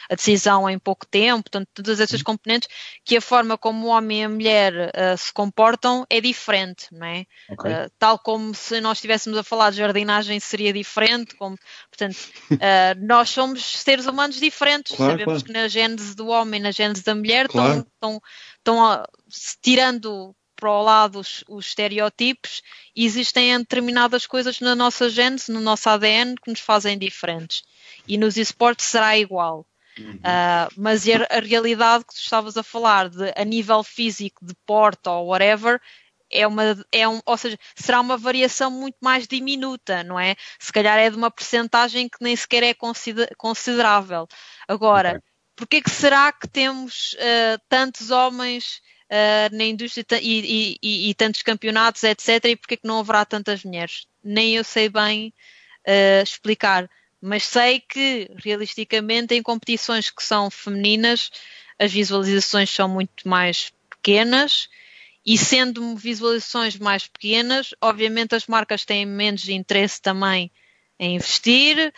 a 0.09 0.15
decisão 0.15 0.69
em 0.69 0.77
pouco 0.77 1.05
tempo, 1.05 1.43
portanto, 1.43 1.69
todas 1.73 2.01
essas 2.01 2.21
componentes, 2.21 2.67
que 3.05 3.15
a 3.15 3.21
forma 3.21 3.57
como 3.57 3.87
o 3.87 3.89
homem 3.89 4.19
e 4.19 4.23
a 4.25 4.29
mulher 4.29 4.73
uh, 4.73 5.17
se 5.17 5.31
comportam 5.31 6.05
é 6.09 6.19
diferente, 6.19 6.87
não 6.91 7.07
é? 7.07 7.25
Okay. 7.49 7.71
Uh, 7.71 7.91
tal 7.97 8.19
como 8.19 8.53
se 8.53 8.81
nós 8.81 8.97
estivéssemos 8.97 9.39
a 9.39 9.43
falar 9.43 9.71
de 9.71 9.77
jardinagem 9.77 10.37
seria 10.41 10.73
diferente, 10.73 11.35
como, 11.35 11.55
portanto, 11.89 12.17
uh, 12.51 12.57
nós 13.07 13.29
somos 13.29 13.63
seres 13.63 14.07
humanos 14.07 14.41
diferentes, 14.41 14.97
claro, 14.97 15.13
sabemos 15.13 15.41
claro. 15.41 15.45
que 15.45 15.53
na 15.53 15.69
gênese 15.69 16.13
do 16.17 16.27
homem 16.27 16.59
e 16.59 16.63
na 16.63 16.71
gênese 16.71 17.01
da 17.01 17.15
mulher 17.15 17.47
claro. 17.47 17.79
estão, 17.79 18.17
estão, 18.17 18.21
estão 18.57 19.05
tirando 19.61 20.35
para 20.59 20.69
o 20.69 20.83
lado 20.83 21.19
os, 21.19 21.43
os 21.47 21.67
estereótipos 21.67 22.61
existem 22.95 23.57
determinadas 23.59 24.27
coisas 24.27 24.59
na 24.59 24.75
nossa 24.75 25.09
gênese, 25.09 25.51
no 25.51 25.61
nosso 25.61 25.89
ADN, 25.89 26.35
que 26.35 26.51
nos 26.51 26.59
fazem 26.59 26.97
diferentes. 26.97 27.63
E 28.07 28.17
nos 28.17 28.35
esportes 28.35 28.85
será 28.85 29.17
igual. 29.17 29.65
Uhum. 29.97 30.15
Uh, 30.15 30.73
mas 30.77 31.05
a, 31.07 31.39
realidade 31.39 32.05
que 32.05 32.13
tu 32.13 32.19
estavas 32.19 32.57
a 32.57 32.63
falar, 32.63 33.09
de, 33.09 33.33
a 33.35 33.45
nível 33.45 33.83
físico, 33.83 34.45
de 34.45 34.53
porte 34.65 35.07
ou 35.07 35.27
whatever, 35.27 35.79
é 36.31 36.45
uma, 36.45 36.63
é 36.91 37.07
um, 37.07 37.21
ou 37.25 37.37
seja, 37.37 37.57
será 37.75 37.99
uma 37.99 38.17
variação 38.17 38.69
muito 38.69 38.97
mais 39.01 39.27
diminuta, 39.27 40.03
não 40.03 40.19
é? 40.19 40.35
Se 40.59 40.71
calhar 40.71 40.97
é 40.97 41.09
de 41.09 41.15
uma 41.15 41.31
percentagem 41.31 42.07
que 42.07 42.17
nem 42.21 42.35
sequer 42.35 42.63
é 42.63 42.73
consider, 42.73 43.33
considerável. 43.37 44.27
Agora, 44.67 45.09
okay. 45.09 45.21
porquê 45.55 45.81
que 45.81 45.89
será 45.89 46.31
que 46.31 46.47
temos 46.47 47.13
uh, 47.13 47.59
tantos 47.67 48.11
homens 48.11 48.81
uh, 49.09 49.55
na 49.55 49.63
indústria 49.65 50.05
e, 50.21 50.77
e, 50.81 51.09
e, 51.09 51.13
tantos 51.13 51.41
campeonatos, 51.41 52.03
etc. 52.03 52.45
E 52.45 52.55
porque 52.55 52.75
é 52.75 52.77
que 52.77 52.87
não 52.87 52.99
haverá 52.99 53.25
tantas 53.25 53.63
mulheres? 53.63 54.07
Nem 54.23 54.55
eu 54.55 54.63
sei 54.63 54.89
bem 54.89 55.33
uh, 55.87 56.23
explicar, 56.23 56.89
mas 57.21 57.43
sei 57.43 57.79
que 57.79 58.29
realisticamente 58.37 59.33
em 59.33 59.43
competições 59.43 60.09
que 60.09 60.23
são 60.23 60.49
femininas 60.49 61.31
as 61.77 61.91
visualizações 61.91 62.69
são 62.69 62.89
muito 62.89 63.27
mais 63.27 63.71
pequenas 63.89 64.67
e 65.25 65.37
sendo 65.37 65.95
visualizações 65.95 66.77
mais 66.77 67.07
pequenas, 67.07 67.73
obviamente 67.81 68.35
as 68.35 68.47
marcas 68.47 68.83
têm 68.83 69.05
menos 69.05 69.47
interesse 69.47 70.01
também 70.01 70.51
em 70.99 71.15
investir, 71.15 71.93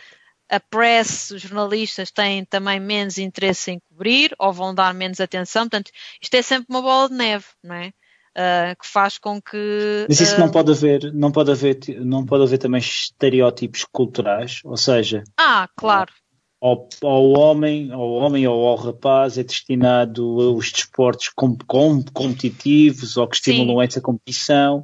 a 0.52 0.60
press, 0.60 1.30
os 1.30 1.40
jornalistas 1.40 2.10
têm 2.10 2.44
também 2.44 2.78
menos 2.78 3.16
interesse 3.16 3.70
em 3.70 3.80
cobrir 3.88 4.34
ou 4.38 4.52
vão 4.52 4.74
dar 4.74 4.92
menos 4.92 5.18
atenção. 5.18 5.62
Portanto, 5.62 5.90
isto 6.20 6.34
é 6.34 6.42
sempre 6.42 6.66
uma 6.68 6.82
bola 6.82 7.08
de 7.08 7.14
neve, 7.14 7.46
não 7.64 7.74
é? 7.74 7.88
Uh, 8.36 8.76
que 8.78 8.86
faz 8.86 9.16
com 9.16 9.40
que. 9.40 10.06
Mas 10.06 10.20
isso 10.20 10.36
uh... 10.36 10.40
não 10.40 10.50
pode 10.50 10.70
haver, 10.70 11.12
não 11.14 11.32
pode 11.32 11.50
haver, 11.50 11.78
não 12.00 12.26
pode 12.26 12.42
haver 12.44 12.58
também 12.58 12.80
estereótipos 12.80 13.86
culturais, 13.90 14.60
ou 14.64 14.76
seja. 14.76 15.24
Ah, 15.38 15.68
claro. 15.74 16.12
Ao, 16.60 16.86
ao 17.02 17.30
homem, 17.30 17.90
ao 17.90 18.10
homem 18.12 18.46
ou 18.46 18.66
ao 18.66 18.76
rapaz 18.76 19.38
é 19.38 19.42
destinado 19.42 20.54
os 20.54 20.70
desportos 20.70 21.30
com, 21.34 21.56
com, 21.66 22.04
competitivos 22.12 23.16
ou 23.16 23.26
que 23.26 23.36
estimulam 23.36 23.78
Sim. 23.78 23.84
essa 23.84 24.00
competição 24.00 24.82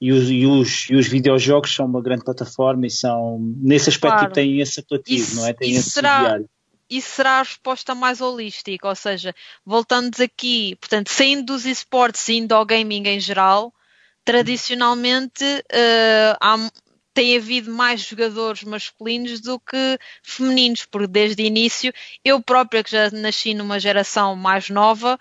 e 0.00 0.12
os, 0.12 0.30
e, 0.30 0.46
os, 0.46 0.88
e 0.88 0.94
os 0.96 1.06
videojogos 1.06 1.74
são 1.74 1.84
uma 1.84 2.00
grande 2.00 2.24
plataforma 2.24 2.86
e 2.86 2.90
são, 2.90 3.38
nesse 3.58 3.90
aspecto, 3.90 4.18
claro. 4.18 4.32
têm 4.32 4.60
esse 4.60 4.80
apelativo, 4.80 5.22
isso, 5.22 5.36
não 5.36 5.46
é? 5.46 5.52
Têm 5.52 5.74
esse 5.74 5.90
será, 5.90 6.20
diário. 6.20 6.50
Isso 6.88 7.10
será 7.10 7.32
a 7.32 7.42
resposta 7.42 7.94
mais 7.94 8.20
holística, 8.20 8.88
ou 8.88 8.94
seja, 8.96 9.34
voltando 9.64 10.20
aqui, 10.22 10.76
portanto, 10.80 11.10
saindo 11.10 11.44
dos 11.44 11.66
esportes 11.66 12.26
e 12.28 12.38
indo 12.38 12.52
ao 12.52 12.64
gaming 12.64 13.06
em 13.06 13.20
geral, 13.20 13.72
tradicionalmente 14.24 15.44
uh, 15.44 16.36
há, 16.40 16.56
tem 17.12 17.36
havido 17.36 17.70
mais 17.70 18.00
jogadores 18.00 18.64
masculinos 18.64 19.40
do 19.40 19.60
que 19.60 19.98
femininos, 20.22 20.86
porque 20.86 21.06
desde 21.06 21.42
o 21.42 21.46
início, 21.46 21.92
eu 22.24 22.40
própria 22.40 22.82
que 22.82 22.90
já 22.90 23.10
nasci 23.10 23.52
numa 23.52 23.78
geração 23.78 24.34
mais 24.34 24.70
nova, 24.70 25.18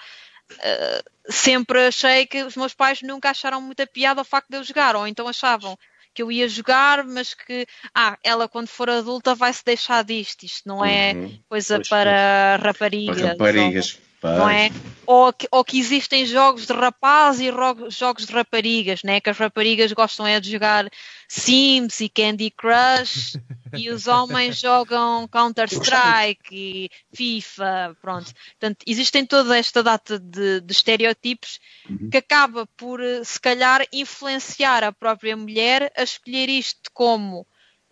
uh, 0.54 1.19
sempre 1.30 1.88
achei 1.88 2.26
que 2.26 2.44
os 2.44 2.56
meus 2.56 2.74
pais 2.74 3.02
nunca 3.02 3.30
acharam 3.30 3.62
muita 3.62 3.86
piada 3.86 4.22
ao 4.22 4.26
facto 4.26 4.50
de 4.50 4.58
eu 4.58 4.64
jogar, 4.64 4.96
ou 4.96 5.08
então 5.08 5.28
achavam 5.28 5.78
que 6.14 6.24
eu 6.24 6.32
ia 6.32 6.50
jogar, 6.50 7.04
mas 7.04 7.34
que 7.34 7.68
ah, 7.94 8.18
ela 8.24 8.48
quando 8.48 8.68
for 8.68 8.90
adulta 8.90 9.36
vai 9.36 9.54
se 9.54 9.64
deixar 9.64 10.04
disto, 10.04 10.44
isto 10.44 10.68
não 10.68 10.84
é 10.84 11.14
uhum. 11.14 11.40
coisa 11.48 11.76
pois 11.76 11.88
para 11.88 12.58
raparigas. 12.58 13.18
Para 13.18 13.30
raparigas. 13.30 14.00
Não 14.22 14.50
é? 14.50 14.70
Ou 15.06 15.32
que, 15.32 15.48
ou 15.50 15.64
que 15.64 15.80
existem 15.80 16.26
jogos 16.26 16.66
de 16.66 16.74
rapaz 16.74 17.40
e 17.40 17.50
jogos 17.90 18.26
de 18.26 18.34
raparigas, 18.34 19.02
né? 19.02 19.20
que 19.20 19.30
as 19.30 19.38
raparigas 19.38 19.92
gostam 19.94 20.28
é 20.28 20.40
de 20.40 20.52
jogar 20.52 20.90
Sims 21.28 22.00
e 22.02 22.10
Candy 22.10 22.52
Crush 22.52 23.38
e 23.76 23.90
os 23.90 24.08
homens 24.08 24.60
jogam 24.60 25.28
Counter-Strike 25.28 26.50
e 26.52 26.90
FIFA, 27.14 27.98
pronto. 28.02 28.34
Portanto, 28.60 28.84
existem 28.86 29.26
toda 29.26 29.58
esta 29.58 29.82
data 29.82 30.20
de, 30.20 30.62
de 30.62 30.72
estereótipos 30.72 31.60
uhum. 31.90 32.10
que 32.10 32.18
acaba 32.18 32.68
por, 32.78 33.00
se 33.24 33.40
calhar, 33.40 33.86
influenciar 33.92 34.84
a 34.84 34.92
própria 34.92 35.36
mulher 35.36 35.92
a 35.98 36.04
escolher 36.04 36.50
isto 36.50 36.90
como 36.94 37.48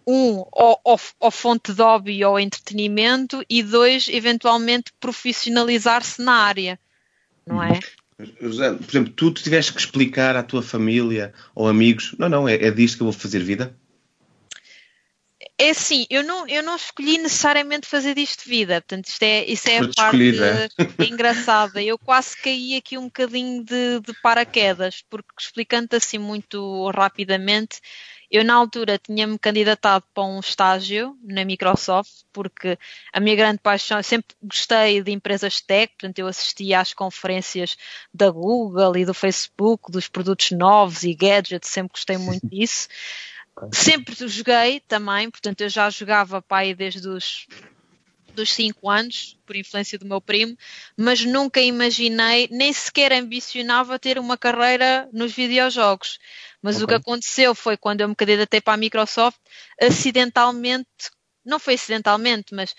um, 0.08 0.38
ou, 0.54 0.80
ou, 0.86 1.00
ou, 1.20 1.32
fonte 1.32 1.74
de 1.74 1.82
hobby 1.82 2.24
ou 2.24 2.40
entretenimento, 2.40 3.44
e 3.50 3.62
dois, 3.62 4.08
eventualmente 4.08 4.94
profissionalizar-se 5.02 6.22
na 6.22 6.34
área, 6.34 6.80
não 7.46 7.62
é? 7.62 7.78
José, 8.42 8.74
por 8.74 8.90
exemplo, 8.90 9.14
tu 9.14 9.32
tiveste 9.32 9.74
que 9.74 9.80
explicar 9.80 10.36
à 10.36 10.42
tua 10.42 10.64
família 10.64 11.34
ou 11.54 11.68
amigos, 11.68 12.16
não, 12.18 12.30
não, 12.30 12.50
é, 12.50 12.56
é 12.56 12.72
disto 12.72 12.98
que 12.98 13.04
eu 13.04 13.12
vou 13.12 13.14
fazer 13.14 13.40
vida? 13.44 13.76
É 15.60 15.72
assim, 15.72 16.06
eu 16.10 16.24
não, 16.24 16.48
eu 16.48 16.64
não 16.64 16.76
escolhi 16.76 17.18
necessariamente 17.18 17.88
fazer 17.88 18.16
disto 18.16 18.48
vida, 18.48 18.82
portanto, 18.82 19.08
isto 19.08 19.24
é, 19.24 19.46
isso 19.46 19.70
é 19.70 19.80
a 19.80 19.90
parte 19.90 20.40
é? 20.40 21.06
engraçada. 21.06 21.82
Eu 21.82 21.98
quase 21.98 22.38
caí 22.38 22.76
aqui 22.76 22.98
um 22.98 23.06
bocadinho 23.06 23.64
de, 23.64 24.00
de 24.00 24.14
paraquedas, 24.22 25.04
porque 25.10 25.30
explicando 25.40 25.96
assim 25.96 26.20
muito 26.20 26.90
rapidamente, 26.92 27.80
eu, 28.30 28.44
na 28.44 28.56
altura, 28.56 28.98
tinha-me 28.98 29.40
candidatado 29.40 30.04
para 30.14 30.24
um 30.24 30.40
estágio 30.40 31.18
na 31.24 31.46
Microsoft, 31.46 32.24
porque 32.34 32.78
a 33.14 33.20
minha 33.20 33.36
grande 33.36 33.60
paixão, 33.60 33.98
eu 33.98 34.04
sempre 34.04 34.36
gostei 34.44 35.02
de 35.02 35.12
empresas 35.12 35.62
tech, 35.62 35.94
portanto, 35.94 36.20
eu 36.20 36.28
assistia 36.28 36.82
às 36.82 36.94
conferências 36.94 37.78
da 38.14 38.30
Google 38.30 38.98
e 38.98 39.06
do 39.06 39.14
Facebook, 39.14 39.92
dos 39.92 40.08
produtos 40.08 40.52
novos 40.52 41.04
e 41.04 41.14
gadgets, 41.14 41.70
sempre 41.70 41.94
gostei 41.94 42.18
muito 42.18 42.46
disso. 42.48 42.90
Sempre 43.72 44.14
joguei 44.28 44.82
também, 44.82 45.32
portanto, 45.32 45.62
eu 45.62 45.70
já 45.70 45.90
jogava 45.90 46.42
pai 46.42 46.76
desde 46.76 47.08
os 47.08 47.48
dos 48.38 48.52
5 48.54 48.90
anos, 48.90 49.38
por 49.46 49.56
influência 49.56 50.00
do 50.00 50.06
meu 50.06 50.22
primo, 50.22 50.56
mas 50.96 51.26
nunca 51.26 51.60
imaginei, 51.60 52.48
nem 52.52 52.72
sequer 52.72 53.12
ambicionava 53.12 54.00
ter 54.00 54.18
uma 54.18 54.38
carreira 54.38 55.10
nos 55.12 55.34
videojogos. 55.34 56.20
Mas 56.62 56.76
okay. 56.76 56.86
o 56.86 56.88
que 56.88 56.94
aconteceu 56.96 57.54
foi 57.54 57.76
quando 57.76 58.02
eu 58.02 58.08
me 58.10 58.16
candidatei 58.16 58.62
para 58.62 58.74
a 58.74 58.78
Microsoft, 58.78 59.38
acidentalmente 59.82 60.88
não 61.46 61.60
foi 61.60 61.76
acidentalmente, 61.76 62.54
mas 62.54 62.76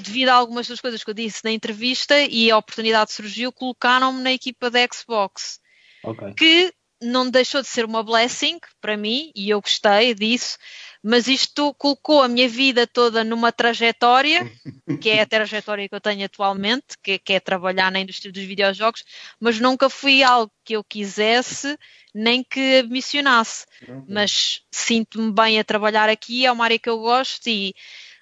devido 0.00 0.28
a 0.28 0.34
algumas 0.34 0.68
das 0.68 0.80
coisas 0.80 1.02
que 1.02 1.10
eu 1.10 1.14
disse 1.14 1.42
na 1.42 1.50
entrevista 1.50 2.16
e 2.20 2.52
a 2.52 2.56
oportunidade 2.56 3.12
surgiu, 3.12 3.50
colocaram-me 3.50 4.22
na 4.22 4.32
equipa 4.32 4.70
da 4.70 4.78
Xbox. 4.86 5.58
Okay. 6.04 6.32
Que 6.34 6.72
não 7.02 7.28
deixou 7.28 7.60
de 7.60 7.66
ser 7.66 7.84
uma 7.84 8.02
blessing 8.04 8.60
para 8.80 8.96
mim 8.96 9.32
e 9.34 9.50
eu 9.50 9.60
gostei 9.60 10.14
disso, 10.14 10.56
mas 11.02 11.26
isto 11.26 11.74
colocou 11.74 12.22
a 12.22 12.28
minha 12.28 12.48
vida 12.48 12.86
toda 12.86 13.24
numa 13.24 13.50
trajetória, 13.50 14.40
que 15.02 15.10
é 15.10 15.22
a 15.22 15.26
trajetória 15.26 15.88
que 15.88 15.94
eu 15.94 16.00
tenho 16.00 16.24
atualmente, 16.24 16.96
que, 17.02 17.18
que 17.18 17.32
é 17.32 17.40
trabalhar 17.40 17.90
na 17.90 17.98
indústria 17.98 18.30
dos 18.30 18.44
videojogos, 18.44 19.04
mas 19.40 19.58
nunca 19.58 19.90
fui 19.90 20.22
algo 20.22 20.52
que 20.64 20.74
eu 20.74 20.84
quisesse 20.84 21.76
nem 22.14 22.44
que 22.44 22.82
missionasse. 22.84 23.66
Mas 24.08 24.60
sinto-me 24.70 25.32
bem 25.32 25.58
a 25.58 25.64
trabalhar 25.64 26.08
aqui, 26.08 26.46
é 26.46 26.52
uma 26.52 26.64
área 26.64 26.78
que 26.78 26.88
eu 26.88 26.98
gosto 26.98 27.48
e 27.48 27.74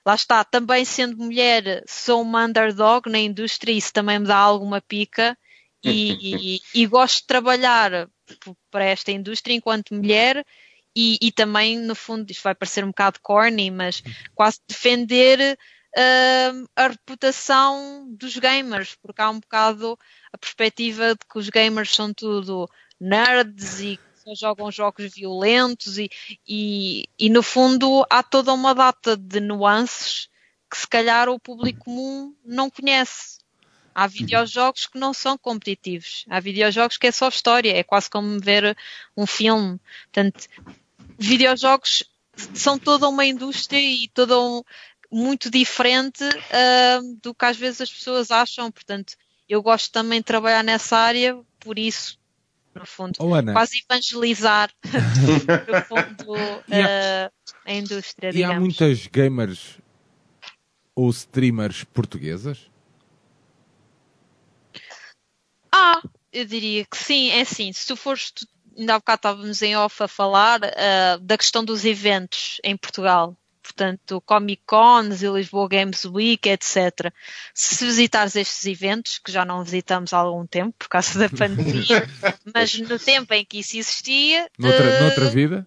lá 0.06 0.14
está, 0.14 0.42
também 0.44 0.84
sendo 0.84 1.16
mulher, 1.18 1.82
sou 1.86 2.22
uma 2.22 2.44
underdog 2.44 3.10
na 3.10 3.18
indústria, 3.18 3.72
isso 3.72 3.92
também 3.92 4.18
me 4.18 4.26
dá 4.26 4.36
alguma 4.36 4.80
pica. 4.80 5.36
E, 5.82 6.12
e, 6.74 6.82
e, 6.82 6.86
gosto 6.86 7.20
de 7.20 7.26
trabalhar 7.26 8.08
para 8.70 8.84
esta 8.84 9.10
indústria 9.10 9.54
enquanto 9.54 9.94
mulher 9.94 10.44
e, 10.96 11.18
e, 11.20 11.32
também, 11.32 11.78
no 11.78 11.94
fundo, 11.94 12.30
isto 12.30 12.42
vai 12.42 12.54
parecer 12.54 12.84
um 12.84 12.88
bocado 12.88 13.20
corny, 13.22 13.70
mas 13.70 14.02
quase 14.34 14.58
defender 14.66 15.56
uh, 15.96 16.68
a 16.76 16.88
reputação 16.88 18.06
dos 18.10 18.36
gamers, 18.36 18.96
porque 19.00 19.22
há 19.22 19.30
um 19.30 19.40
bocado 19.40 19.98
a 20.32 20.38
perspectiva 20.38 21.14
de 21.14 21.20
que 21.30 21.38
os 21.38 21.48
gamers 21.48 21.94
são 21.94 22.12
tudo 22.12 22.68
nerds 23.00 23.80
e 23.80 23.98
só 24.14 24.34
jogam 24.34 24.70
jogos 24.70 25.14
violentos 25.14 25.98
e, 25.98 26.10
e, 26.46 27.04
e 27.18 27.30
no 27.30 27.42
fundo 27.42 28.04
há 28.10 28.22
toda 28.22 28.52
uma 28.52 28.74
data 28.74 29.16
de 29.16 29.40
nuances 29.40 30.28
que 30.70 30.76
se 30.76 30.86
calhar 30.86 31.28
o 31.28 31.40
público 31.40 31.86
comum 31.86 32.34
não 32.44 32.70
conhece. 32.70 33.39
Há 33.94 34.06
videojogos 34.06 34.86
que 34.86 34.98
não 34.98 35.12
são 35.12 35.36
competitivos. 35.36 36.24
Há 36.28 36.40
videojogos 36.40 36.96
que 36.96 37.06
é 37.06 37.12
só 37.12 37.28
história. 37.28 37.76
É 37.76 37.82
quase 37.82 38.08
como 38.08 38.38
ver 38.40 38.76
um 39.16 39.26
filme. 39.26 39.80
Portanto, 40.12 40.46
videojogos 41.18 42.04
são 42.54 42.78
toda 42.78 43.08
uma 43.08 43.24
indústria 43.26 43.80
e 43.80 44.08
toda 44.08 44.38
um, 44.40 44.62
muito 45.10 45.50
diferente 45.50 46.24
uh, 46.24 47.16
do 47.22 47.34
que 47.34 47.44
às 47.44 47.56
vezes 47.56 47.80
as 47.80 47.92
pessoas 47.92 48.30
acham. 48.30 48.70
Portanto, 48.70 49.14
eu 49.48 49.62
gosto 49.62 49.90
também 49.90 50.20
de 50.20 50.24
trabalhar 50.24 50.62
nessa 50.62 50.96
área, 50.96 51.38
por 51.58 51.78
isso, 51.78 52.18
no 52.74 52.86
fundo, 52.86 53.16
Oh, 53.18 53.30
quase 53.52 53.82
evangelizar 53.88 54.70
no 54.84 55.82
fundo 55.82 56.32
uh, 56.34 57.32
a 57.66 57.72
indústria, 57.72 58.28
E 58.28 58.34
digamos. 58.34 58.56
há 58.56 58.60
muitas 58.60 59.06
gamers 59.08 59.78
ou 60.94 61.10
streamers 61.10 61.82
portuguesas? 61.84 62.69
Ah, 65.82 66.02
eu 66.32 66.44
diria 66.44 66.84
que 66.84 66.96
sim, 66.96 67.30
é 67.30 67.40
assim, 67.40 67.72
se 67.72 67.86
tu 67.86 67.96
fores, 67.96 68.30
tu, 68.30 68.46
ainda 68.76 68.94
há 68.94 68.98
bocado 68.98 69.18
estávamos 69.18 69.62
em 69.62 69.76
off 69.76 70.02
a 70.02 70.08
falar 70.08 70.60
ah, 70.64 71.18
da 71.20 71.38
questão 71.38 71.64
dos 71.64 71.84
eventos 71.84 72.60
em 72.62 72.76
Portugal. 72.76 73.36
Portanto, 73.62 74.20
Comic 74.22 74.62
Cons 74.66 75.22
e 75.22 75.28
Lisboa 75.28 75.68
Games 75.68 76.04
Week, 76.04 76.48
etc. 76.48 77.12
Se 77.54 77.84
visitares 77.84 78.34
estes 78.34 78.64
eventos, 78.66 79.18
que 79.18 79.30
já 79.30 79.44
não 79.44 79.62
visitamos 79.62 80.12
há 80.12 80.18
algum 80.18 80.46
tempo 80.46 80.74
por 80.78 80.88
causa 80.88 81.18
da 81.18 81.28
pandemia, 81.28 82.08
mas 82.54 82.74
no 82.78 82.98
tempo 82.98 83.32
em 83.32 83.44
que 83.44 83.58
isso 83.60 83.76
existia, 83.76 84.50
Noutra, 84.58 84.88
ah, 84.88 85.00
noutra 85.00 85.28
vida? 85.28 85.66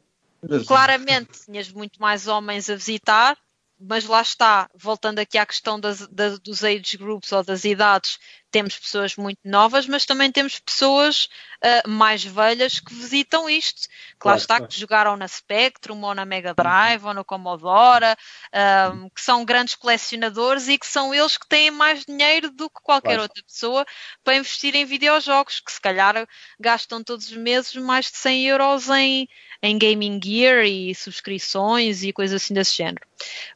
claramente 0.68 1.46
tinhas 1.46 1.72
muito 1.72 2.02
mais 2.02 2.28
homens 2.28 2.70
a 2.70 2.76
visitar, 2.76 3.38
mas 3.80 4.06
lá 4.06 4.22
está, 4.22 4.70
voltando 4.76 5.20
aqui 5.20 5.38
à 5.38 5.46
questão 5.46 5.80
das, 5.80 6.06
das- 6.08 6.40
dos 6.40 6.64
age 6.64 6.98
groups 6.98 7.32
ou 7.32 7.44
das 7.44 7.64
idades, 7.64 8.18
temos 8.54 8.78
pessoas 8.78 9.16
muito 9.16 9.40
novas, 9.44 9.88
mas 9.88 10.06
também 10.06 10.32
temos 10.32 10.60
pessoas 10.60 11.28
ah, 11.62 11.82
mais 11.88 12.24
velhas 12.24 12.80
que 12.80 12.94
visitam 12.94 13.50
isto, 13.50 13.82
que 13.82 13.88
lá 13.90 14.20
Claro, 14.20 14.38
está, 14.38 14.56
claro. 14.58 14.72
que 14.72 14.80
jogaram 14.80 15.18
na 15.18 15.28
Spectrum 15.28 16.00
ou 16.04 16.14
na 16.14 16.24
Mega 16.24 16.54
Drive 16.54 17.04
ou 17.04 17.16
no 17.16 17.26
Commodore, 17.26 18.16
ah, 18.54 18.94
que 19.14 19.22
são 19.22 19.44
grandes 19.44 19.74
colecionadores 19.74 20.68
e 20.68 20.78
que 20.78 20.86
são 20.86 21.14
eles 21.14 21.36
que 21.36 21.48
têm 21.48 21.72
mais 21.72 22.06
dinheiro 22.06 22.52
do 22.52 22.70
que 22.70 22.80
qualquer 22.84 23.08
Claro. 23.16 23.22
outra 23.24 23.44
pessoa 23.44 23.86
para 24.24 24.36
investir 24.38 24.76
em 24.76 24.86
videojogos, 24.86 25.60
que 25.60 25.72
se 25.72 25.82
calhar 25.82 26.28
gastam 26.60 27.04
todos 27.04 27.26
os 27.32 27.36
meses 27.36 27.74
mais 27.76 28.06
de 28.12 28.18
100 28.18 28.46
euros 28.48 28.88
em, 28.90 29.28
em 29.64 29.78
gaming 29.80 30.20
gear 30.24 30.64
e 30.64 30.94
subscrições 30.94 32.04
e 32.04 32.14
coisas 32.14 32.42
assim 32.44 32.54
desse 32.54 32.78
género. 32.78 33.06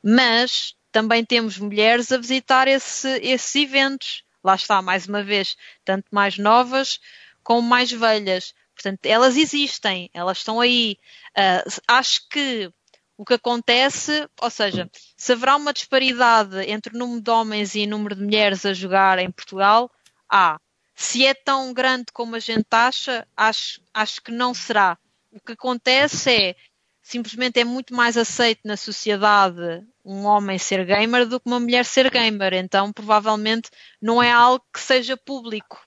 Mas 0.03 0.73
também 0.91 1.23
temos 1.23 1.59
mulheres 1.59 2.11
a 2.11 2.17
visitar 2.17 2.67
esse- 2.67 3.19
esses 3.21 3.53
eventos. 3.55 4.23
Lá 4.43 4.55
está, 4.55 4.81
mais 4.81 5.07
uma 5.07 5.23
vez, 5.23 5.57
tanto 5.83 6.05
mais 6.11 6.37
novas 6.37 6.99
como 7.43 7.61
mais 7.61 7.91
velhas. 7.91 8.53
Portanto, 8.73 9.05
elas 9.05 9.37
existem, 9.37 10.09
elas 10.13 10.39
estão 10.39 10.59
aí. 10.59 10.97
Ah, 11.35 11.63
acho 11.87 12.27
que 12.29 12.71
o 13.17 13.25
que 13.25 13.33
acontece, 13.33 14.29
ou 14.39 14.49
seja, 14.49 14.89
se 15.15 15.31
haverá 15.31 15.55
uma 15.55 15.73
disparidade 15.73 16.59
entre 16.69 16.95
o 16.95 16.99
número 16.99 17.21
de 17.21 17.31
homens 17.31 17.73
e 17.73 17.85
o 17.85 17.89
número 17.89 18.15
de 18.15 18.23
mulheres 18.23 18.65
a 18.65 18.73
jogar 18.73 19.17
em 19.17 19.31
Portugal, 19.31 19.89
há. 20.29 20.59
Se 20.93 21.25
é 21.25 21.33
tão 21.33 21.73
grande 21.73 22.05
como 22.13 22.35
a 22.35 22.39
gente 22.39 22.67
acha, 22.71 23.27
acho, 23.35 23.81
acho 23.93 24.21
que 24.21 24.31
não 24.31 24.53
será. 24.53 24.97
O 25.31 25.39
que 25.39 25.53
acontece 25.53 26.31
é, 26.31 26.55
simplesmente 27.01 27.59
é 27.59 27.63
muito 27.63 27.93
mais 27.95 28.17
aceito 28.17 28.61
na 28.65 28.77
sociedade 28.77 29.83
um 30.07 30.25
homem 30.25 30.57
ser 30.57 30.85
gamer 30.85 31.27
do 31.27 31.39
que 31.39 31.47
uma 31.47 31.59
mulher 31.59 31.83
ser 31.83 32.09
gamer. 32.09 32.53
Então, 32.53 32.93
provavelmente, 32.93 33.69
não 34.01 34.23
é 34.23 34.31
algo 34.31 34.63
que 34.73 34.79
seja 34.79 35.17
público. 35.17 35.85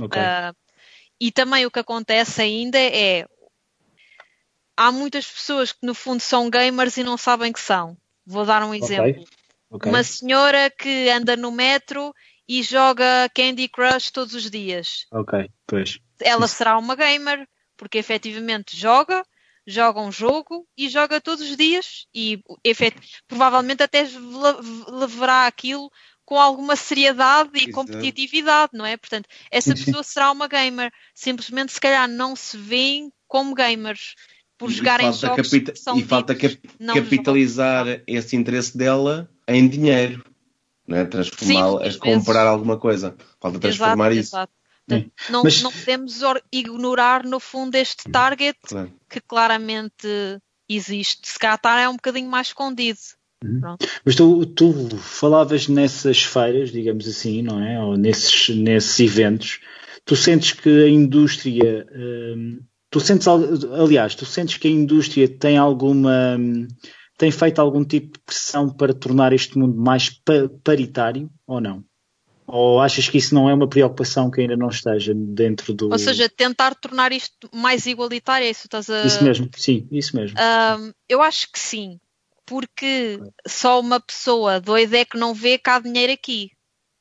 Ok. 0.00 0.20
Ah, 0.20 0.54
e 1.20 1.32
também 1.32 1.66
o 1.66 1.70
que 1.70 1.80
acontece 1.80 2.40
ainda 2.40 2.78
é 2.78 3.26
há 4.76 4.92
muitas 4.92 5.26
pessoas 5.26 5.72
que 5.72 5.84
no 5.84 5.94
fundo 5.94 6.20
são 6.20 6.48
gamers 6.48 6.96
e 6.96 7.02
não 7.02 7.18
sabem 7.18 7.52
que 7.52 7.60
são. 7.60 7.96
Vou 8.24 8.46
dar 8.46 8.62
um 8.62 8.72
exemplo. 8.72 9.24
ok. 9.70 9.90
Uma 9.90 10.02
senhora 10.04 10.70
que 10.70 11.10
anda 11.10 11.36
no 11.36 11.50
metro 11.50 12.14
e 12.48 12.62
joga 12.62 13.28
Candy 13.34 13.68
Crush 13.68 14.10
todos 14.10 14.34
os 14.34 14.50
dias. 14.50 15.06
Ok, 15.10 15.50
pois. 15.66 15.98
Ela 16.20 16.46
será 16.46 16.78
uma 16.78 16.94
gamer 16.94 17.46
porque 17.76 17.98
efetivamente 17.98 18.76
joga, 18.76 19.22
joga 19.70 20.00
um 20.00 20.10
jogo 20.12 20.66
e 20.76 20.88
joga 20.88 21.20
todos 21.20 21.48
os 21.48 21.56
dias 21.56 22.06
e 22.14 22.40
efet- 22.64 22.96
provavelmente 23.28 23.82
até 23.82 24.02
le- 24.02 24.98
levará 24.98 25.46
aquilo 25.46 25.90
com 26.24 26.38
alguma 26.38 26.76
seriedade 26.76 27.50
e 27.54 27.62
Exato. 27.68 27.72
competitividade, 27.72 28.72
não 28.74 28.86
é? 28.86 28.96
Portanto, 28.96 29.28
essa 29.50 29.74
pessoa 29.74 30.02
será 30.02 30.30
uma 30.30 30.46
gamer. 30.46 30.92
Simplesmente, 31.14 31.72
se 31.72 31.80
calhar, 31.80 32.08
não 32.08 32.36
se 32.36 32.56
veem 32.56 33.10
como 33.26 33.54
gamers 33.54 34.14
por 34.56 34.70
E 34.70 34.74
jogarem 34.74 35.12
jogos 35.12 35.48
capita- 35.48 35.72
que 35.72 35.78
são 35.78 35.98
e 35.98 36.02
falta 36.02 36.34
cap- 36.34 36.60
capitalizar 36.94 37.86
esse 38.06 38.36
interesse 38.36 38.76
dela 38.76 39.28
em 39.48 39.66
dinheiro, 39.68 40.24
né? 40.86 41.04
transformá-la, 41.04 41.98
comprar 41.98 42.46
alguma 42.46 42.78
coisa. 42.78 43.16
Falta 43.40 43.58
transformar 43.58 44.12
Exato, 44.12 44.20
isso. 44.20 44.36
exato. 44.36 44.52
Portanto, 44.90 45.12
não, 45.30 45.42
Mas- 45.44 45.62
não 45.62 45.72
podemos 45.72 46.22
or- 46.22 46.42
ignorar, 46.52 47.24
no 47.24 47.38
fundo, 47.40 47.74
este 47.76 48.10
target 48.10 48.58
Claro. 48.66 48.92
que 49.08 49.20
claramente 49.20 50.06
existe. 50.68 51.28
Se 51.28 51.38
calhar 51.38 51.58
é 51.78 51.88
um 51.88 51.94
bocadinho 51.96 52.28
mais 52.30 52.48
escondido. 52.48 52.98
Mas 54.04 54.14
tu, 54.14 54.44
tu 54.46 54.96
falavas 54.98 55.66
nessas 55.66 56.22
feiras, 56.22 56.70
digamos 56.70 57.08
assim, 57.08 57.40
não 57.42 57.58
é? 57.62 57.80
Ou 57.82 57.96
nesses, 57.96 58.50
nesses 58.54 59.00
eventos, 59.00 59.60
tu 60.04 60.14
sentes 60.14 60.52
que 60.52 60.68
a 60.68 60.88
indústria, 60.88 61.86
hum, 61.90 62.60
tu 62.90 63.00
sentes, 63.00 63.26
al- 63.26 63.42
aliás, 63.82 64.14
tu 64.14 64.26
sentes 64.26 64.58
que 64.58 64.68
a 64.68 64.70
indústria 64.70 65.26
tem 65.26 65.56
alguma, 65.56 66.36
hum, 66.38 66.68
tem 67.16 67.30
feito 67.30 67.58
algum 67.60 67.82
tipo 67.84 68.18
de 68.18 68.24
pressão 68.24 68.68
para 68.68 68.92
tornar 68.92 69.32
este 69.32 69.56
mundo 69.58 69.74
mais 69.80 70.10
pa- 70.10 70.50
paritário 70.62 71.30
ou 71.46 71.60
não? 71.62 71.82
Ou 72.52 72.80
achas 72.80 73.08
que 73.08 73.18
isso 73.18 73.34
não 73.34 73.48
é 73.48 73.54
uma 73.54 73.68
preocupação 73.68 74.30
que 74.30 74.40
ainda 74.40 74.56
não 74.56 74.68
esteja 74.68 75.12
dentro 75.14 75.72
do. 75.72 75.90
Ou 75.90 75.98
seja, 75.98 76.28
tentar 76.28 76.74
tornar 76.74 77.12
isto 77.12 77.48
mais 77.52 77.86
igualitário, 77.86 78.46
é 78.46 78.50
isso 78.50 78.62
que 78.62 78.66
estás 78.66 78.90
a. 78.90 79.06
Isso 79.06 79.22
mesmo, 79.22 79.48
sim, 79.56 79.88
isso 79.90 80.16
mesmo. 80.16 80.36
Ahm, 80.38 80.92
eu 81.08 81.22
acho 81.22 81.50
que 81.52 81.58
sim, 81.58 81.98
porque 82.44 83.20
só 83.46 83.80
uma 83.80 84.00
pessoa 84.00 84.60
doida 84.60 84.98
é 84.98 85.04
que 85.04 85.16
não 85.16 85.32
vê 85.32 85.58
que 85.58 85.70
há 85.70 85.78
dinheiro 85.78 86.12
aqui. 86.12 86.50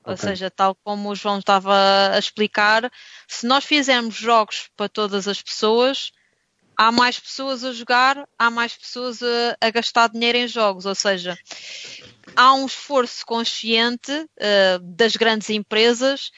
Ou 0.05 0.17
seja, 0.17 0.49
tal 0.49 0.75
como 0.83 1.09
o 1.09 1.15
João 1.15 1.39
estava 1.39 1.75
a 2.13 2.17
explicar, 2.17 2.91
se 3.27 3.45
nós 3.45 3.63
fizermos 3.63 4.15
jogos 4.15 4.69
para 4.75 4.89
todas 4.89 5.27
as 5.27 5.41
pessoas, 5.41 6.11
há 6.75 6.91
mais 6.91 7.19
pessoas 7.19 7.63
a 7.63 7.73
jogar, 7.73 8.27
há 8.37 8.49
mais 8.49 8.75
pessoas 8.75 9.21
a, 9.21 9.57
a 9.61 9.69
gastar 9.69 10.09
dinheiro 10.09 10.37
em 10.37 10.47
jogos. 10.47 10.85
Ou 10.85 10.95
seja, 10.95 11.37
há 12.35 12.53
um 12.53 12.65
esforço 12.65 13.25
consciente 13.25 14.11
ah, 14.39 14.79
das 14.81 15.15
grandes 15.15 15.49
empresas 15.49 16.31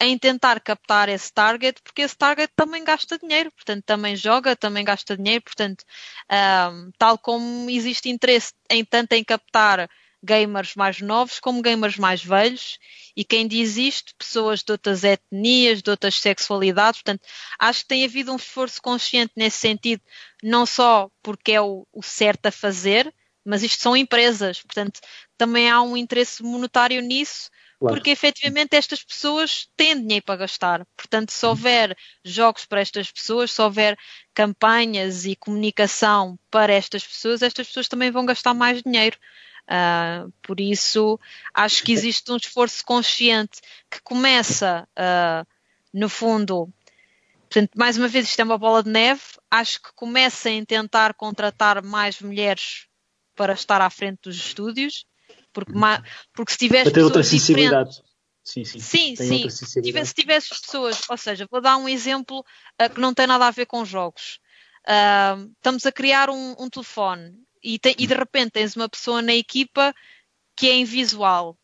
em 0.00 0.18
tentar 0.18 0.60
captar 0.60 1.08
esse 1.08 1.32
target, 1.32 1.80
porque 1.82 2.02
esse 2.02 2.16
target 2.16 2.52
também 2.54 2.84
gasta 2.84 3.18
dinheiro, 3.18 3.50
portanto, 3.52 3.82
também 3.84 4.14
joga, 4.14 4.54
também 4.54 4.84
gasta 4.84 5.16
dinheiro, 5.16 5.42
portanto, 5.42 5.84
ahm, 6.28 6.90
tal 6.98 7.16
como 7.18 7.70
existe 7.70 8.10
interesse 8.10 8.52
em 8.70 8.84
tanto 8.84 9.12
em 9.14 9.24
captar 9.24 9.88
gamers 10.22 10.74
mais 10.74 11.00
novos 11.00 11.38
como 11.40 11.62
gamers 11.62 11.96
mais 11.96 12.22
velhos, 12.22 12.78
e 13.16 13.24
quem 13.24 13.46
diz 13.46 13.76
isto, 13.76 14.14
pessoas 14.18 14.62
de 14.62 14.72
outras 14.72 15.04
etnias, 15.04 15.82
de 15.82 15.90
outras 15.90 16.16
sexualidades, 16.20 17.00
portanto, 17.00 17.26
acho 17.58 17.82
que 17.82 17.88
tem 17.88 18.04
havido 18.04 18.32
um 18.32 18.36
esforço 18.36 18.82
consciente 18.82 19.32
nesse 19.36 19.58
sentido, 19.58 20.02
não 20.42 20.66
só 20.66 21.10
porque 21.22 21.52
é 21.52 21.60
o, 21.60 21.86
o 21.92 22.02
certo 22.02 22.46
a 22.46 22.52
fazer, 22.52 23.12
mas 23.44 23.62
isto 23.62 23.80
são 23.80 23.96
empresas, 23.96 24.60
portanto, 24.60 25.00
também 25.36 25.70
há 25.70 25.80
um 25.82 25.96
interesse 25.96 26.42
monetário 26.42 27.00
nisso, 27.00 27.50
Claro. 27.78 27.94
porque 27.94 28.10
efetivamente 28.10 28.74
estas 28.74 29.04
pessoas 29.04 29.68
têm 29.76 30.00
dinheiro 30.00 30.24
para 30.24 30.36
gastar. 30.36 30.86
Portanto, 30.96 31.30
se 31.30 31.44
houver 31.44 31.96
jogos 32.24 32.64
para 32.64 32.80
estas 32.80 33.10
pessoas, 33.12 33.52
se 33.52 33.60
houver 33.60 33.98
campanhas 34.32 35.26
e 35.26 35.36
comunicação 35.36 36.38
para 36.50 36.72
estas 36.72 37.06
pessoas, 37.06 37.42
estas 37.42 37.66
pessoas 37.66 37.86
também 37.86 38.10
vão 38.10 38.24
gastar 38.24 38.54
mais 38.54 38.82
dinheiro. 38.82 39.18
Ah, 39.68 40.26
por 40.40 40.58
isso, 40.58 41.20
acho 41.52 41.82
que 41.82 41.92
existe 41.92 42.30
um 42.32 42.36
esforço 42.36 42.82
consciente 42.84 43.60
que 43.90 44.00
começa, 44.00 44.88
ah, 44.96 45.44
no 45.92 46.08
fundo, 46.08 46.72
portanto, 47.42 47.72
mais 47.76 47.98
uma 47.98 48.08
vez, 48.08 48.26
isto 48.26 48.40
é 48.40 48.44
uma 48.44 48.56
bola 48.56 48.82
de 48.82 48.90
neve. 48.90 49.20
Acho 49.50 49.82
que 49.82 49.92
começa 49.94 50.48
em 50.48 50.64
tentar 50.64 51.12
contratar 51.12 51.82
mais 51.82 52.20
mulheres 52.22 52.86
para 53.34 53.52
estar 53.52 53.82
à 53.82 53.90
frente 53.90 54.20
dos 54.22 54.36
estúdios, 54.36 55.04
porque, 55.56 55.72
porque 56.34 56.52
se 56.52 56.58
tiveres 56.58 56.84
Para 56.84 56.92
ter 56.92 57.02
outra 57.02 57.22
sensibilidade. 57.22 58.02
Sim, 58.44 58.64
sim. 58.64 58.78
Sim, 58.78 59.16
sim. 59.16 59.48
Se 59.50 59.80
tivesse, 59.80 60.08
se 60.08 60.14
tivesse 60.14 60.48
pessoas, 60.50 61.00
ou 61.08 61.16
seja, 61.16 61.48
vou 61.50 61.62
dar 61.62 61.78
um 61.78 61.88
exemplo 61.88 62.44
ah, 62.78 62.88
que 62.90 63.00
não 63.00 63.14
tem 63.14 63.26
nada 63.26 63.46
a 63.46 63.50
ver 63.50 63.64
com 63.64 63.84
jogos. 63.84 64.38
Ah, 64.86 65.36
estamos 65.56 65.86
a 65.86 65.90
criar 65.92 66.28
um, 66.28 66.54
um 66.58 66.68
telefone 66.68 67.34
e, 67.62 67.78
tem- 67.78 67.94
e 67.98 68.06
de 68.06 68.14
repente 68.14 68.50
tens 68.52 68.76
uma 68.76 68.88
pessoa 68.88 69.22
na 69.22 69.34
equipa 69.34 69.94
que 70.54 70.68
é 70.68 70.76
invisual. 70.76 71.56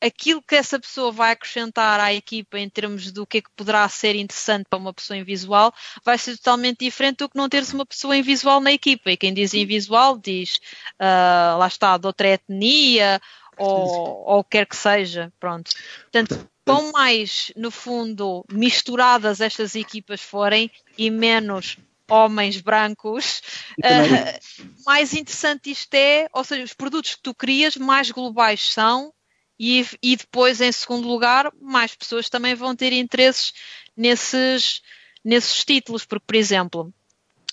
Aquilo 0.00 0.42
que 0.42 0.54
essa 0.54 0.78
pessoa 0.78 1.10
vai 1.10 1.32
acrescentar 1.32 1.98
à 2.00 2.12
equipa 2.12 2.58
em 2.58 2.68
termos 2.68 3.10
do 3.10 3.26
que 3.26 3.38
é 3.38 3.42
que 3.42 3.50
poderá 3.56 3.88
ser 3.88 4.14
interessante 4.14 4.66
para 4.68 4.78
uma 4.78 4.94
pessoa 4.94 5.16
invisual 5.16 5.72
vai 6.04 6.16
ser 6.16 6.36
totalmente 6.36 6.84
diferente 6.84 7.18
do 7.18 7.28
que 7.28 7.36
não 7.36 7.48
teres 7.48 7.72
uma 7.72 7.84
pessoa 7.84 8.16
invisual 8.16 8.60
na 8.60 8.72
equipa. 8.72 9.10
E 9.10 9.16
quem 9.16 9.34
diz 9.34 9.54
invisual 9.54 10.18
diz, 10.18 10.60
uh, 11.00 11.58
lá 11.58 11.66
está, 11.66 11.96
de 11.96 12.06
outra 12.06 12.28
etnia 12.28 13.20
ou, 13.56 14.24
ou 14.26 14.44
quer 14.44 14.66
que 14.66 14.76
seja. 14.76 15.32
Pronto. 15.40 15.70
Portanto, 16.02 16.48
quanto 16.64 16.92
mais, 16.92 17.52
no 17.56 17.70
fundo, 17.70 18.44
misturadas 18.50 19.40
estas 19.40 19.74
equipas 19.74 20.20
forem 20.20 20.70
e 20.96 21.10
menos 21.10 21.76
homens 22.10 22.60
brancos, 22.60 23.42
uh, 23.80 24.84
mais 24.86 25.12
interessante 25.12 25.70
isto 25.70 25.92
é, 25.94 26.26
ou 26.32 26.42
seja, 26.42 26.64
os 26.64 26.72
produtos 26.72 27.16
que 27.16 27.22
tu 27.22 27.34
crias 27.34 27.76
mais 27.76 28.10
globais 28.10 28.72
são 28.72 29.12
e, 29.58 29.84
e 30.02 30.16
depois, 30.16 30.60
em 30.60 30.70
segundo 30.70 31.08
lugar, 31.08 31.52
mais 31.60 31.94
pessoas 31.94 32.28
também 32.28 32.54
vão 32.54 32.76
ter 32.76 32.92
interesses 32.92 33.52
nesses, 33.96 34.82
nesses 35.24 35.64
títulos, 35.64 36.04
porque, 36.04 36.24
por 36.26 36.36
exemplo, 36.36 36.92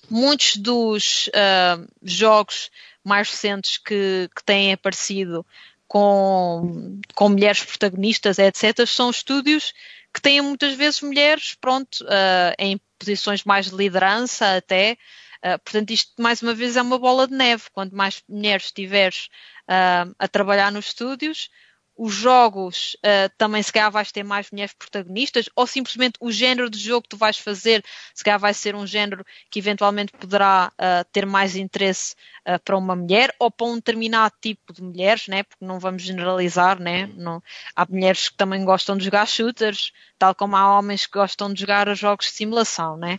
muitos 0.08 0.56
dos 0.56 1.28
uh, 1.28 1.86
jogos 2.02 2.70
mais 3.02 3.30
recentes 3.30 3.78
que, 3.78 4.28
que 4.34 4.44
têm 4.44 4.72
aparecido 4.72 5.44
com, 5.88 7.00
com 7.14 7.28
mulheres 7.28 7.62
protagonistas, 7.64 8.38
etc., 8.38 8.86
são 8.86 9.10
estúdios 9.10 9.72
que 10.12 10.20
têm 10.20 10.40
muitas 10.40 10.74
vezes 10.74 11.00
mulheres, 11.02 11.54
pronto, 11.60 12.02
uh, 12.04 12.54
em 12.58 12.80
posições 12.98 13.44
mais 13.44 13.66
de 13.70 13.76
liderança 13.76 14.56
até. 14.56 14.96
Uh, 15.44 15.58
portanto, 15.62 15.90
isto 15.90 16.10
mais 16.20 16.40
uma 16.42 16.54
vez 16.54 16.76
é 16.76 16.82
uma 16.82 16.98
bola 16.98 17.28
de 17.28 17.34
neve. 17.34 17.64
Quanto 17.72 17.94
mais 17.94 18.22
mulheres 18.28 18.72
tiveres 18.72 19.28
uh, 19.68 20.14
a 20.18 20.26
trabalhar 20.26 20.72
nos 20.72 20.86
estúdios, 20.86 21.50
os 21.96 22.12
jogos 22.12 22.94
uh, 22.96 23.32
também 23.38 23.62
se 23.62 23.72
calhar 23.72 23.90
vais 23.90 24.12
ter 24.12 24.22
mais 24.22 24.50
mulheres 24.50 24.74
protagonistas, 24.74 25.48
ou 25.56 25.66
simplesmente 25.66 26.18
o 26.20 26.30
género 26.30 26.68
de 26.68 26.78
jogo 26.78 27.02
que 27.02 27.08
tu 27.08 27.16
vais 27.16 27.38
fazer, 27.38 27.82
se 28.14 28.22
calhar 28.22 28.38
vai 28.38 28.52
ser 28.52 28.74
um 28.74 28.86
género 28.86 29.24
que 29.50 29.58
eventualmente 29.58 30.12
poderá 30.12 30.70
uh, 30.74 31.04
ter 31.10 31.24
mais 31.24 31.56
interesse 31.56 32.14
uh, 32.46 32.60
para 32.62 32.76
uma 32.76 32.94
mulher 32.94 33.34
ou 33.38 33.50
para 33.50 33.66
um 33.66 33.76
determinado 33.76 34.34
tipo 34.40 34.74
de 34.74 34.82
mulheres, 34.82 35.26
né? 35.26 35.42
porque 35.42 35.64
não 35.64 35.80
vamos 35.80 36.02
generalizar, 36.02 36.78
né? 36.78 37.10
não, 37.16 37.42
há 37.74 37.86
mulheres 37.88 38.28
que 38.28 38.36
também 38.36 38.62
gostam 38.64 38.96
de 38.96 39.04
jogar 39.04 39.26
shooters, 39.26 39.92
tal 40.18 40.34
como 40.34 40.54
há 40.54 40.78
homens 40.78 41.06
que 41.06 41.18
gostam 41.18 41.50
de 41.52 41.60
jogar 41.60 41.92
jogos 41.94 42.26
de 42.26 42.32
simulação, 42.32 42.96
né? 42.96 43.18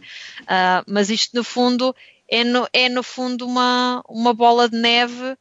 mas 0.87 1.09
isto 1.09 1.35
no 1.35 1.43
fundo 1.43 1.95
é 2.29 2.43
no, 2.43 2.67
é 2.71 2.89
no 2.89 3.01
fundo 3.01 3.45
uma, 3.45 4.03
uma 4.07 4.33
bola 4.33 4.69
de 4.69 4.77
neve 4.77 5.37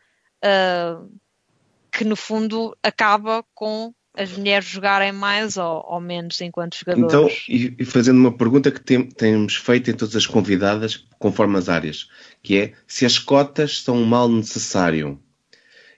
que 1.96 2.04
no 2.04 2.16
fundo 2.16 2.76
acaba 2.82 3.42
com 3.54 3.92
as 4.14 4.30
mulheres 4.32 4.66
jogarem 4.66 5.12
mais 5.12 5.56
ou, 5.56 5.84
ou 5.88 6.00
menos 6.00 6.40
enquanto 6.40 6.76
jogadores. 6.76 7.06
Então, 7.06 7.28
e, 7.48 7.74
e 7.78 7.84
fazendo 7.84 8.18
uma 8.18 8.36
pergunta 8.36 8.70
que 8.70 8.80
tem, 8.80 9.06
temos 9.06 9.56
feito 9.56 9.90
em 9.90 9.94
todas 9.94 10.16
as 10.16 10.26
convidadas, 10.26 11.06
conforme 11.18 11.58
as 11.58 11.68
áreas, 11.68 12.08
que 12.42 12.56
é 12.56 12.72
se 12.86 13.04
as 13.04 13.18
cotas 13.18 13.80
são 13.80 13.96
um 13.96 14.04
mal 14.04 14.28
necessário. 14.28 15.20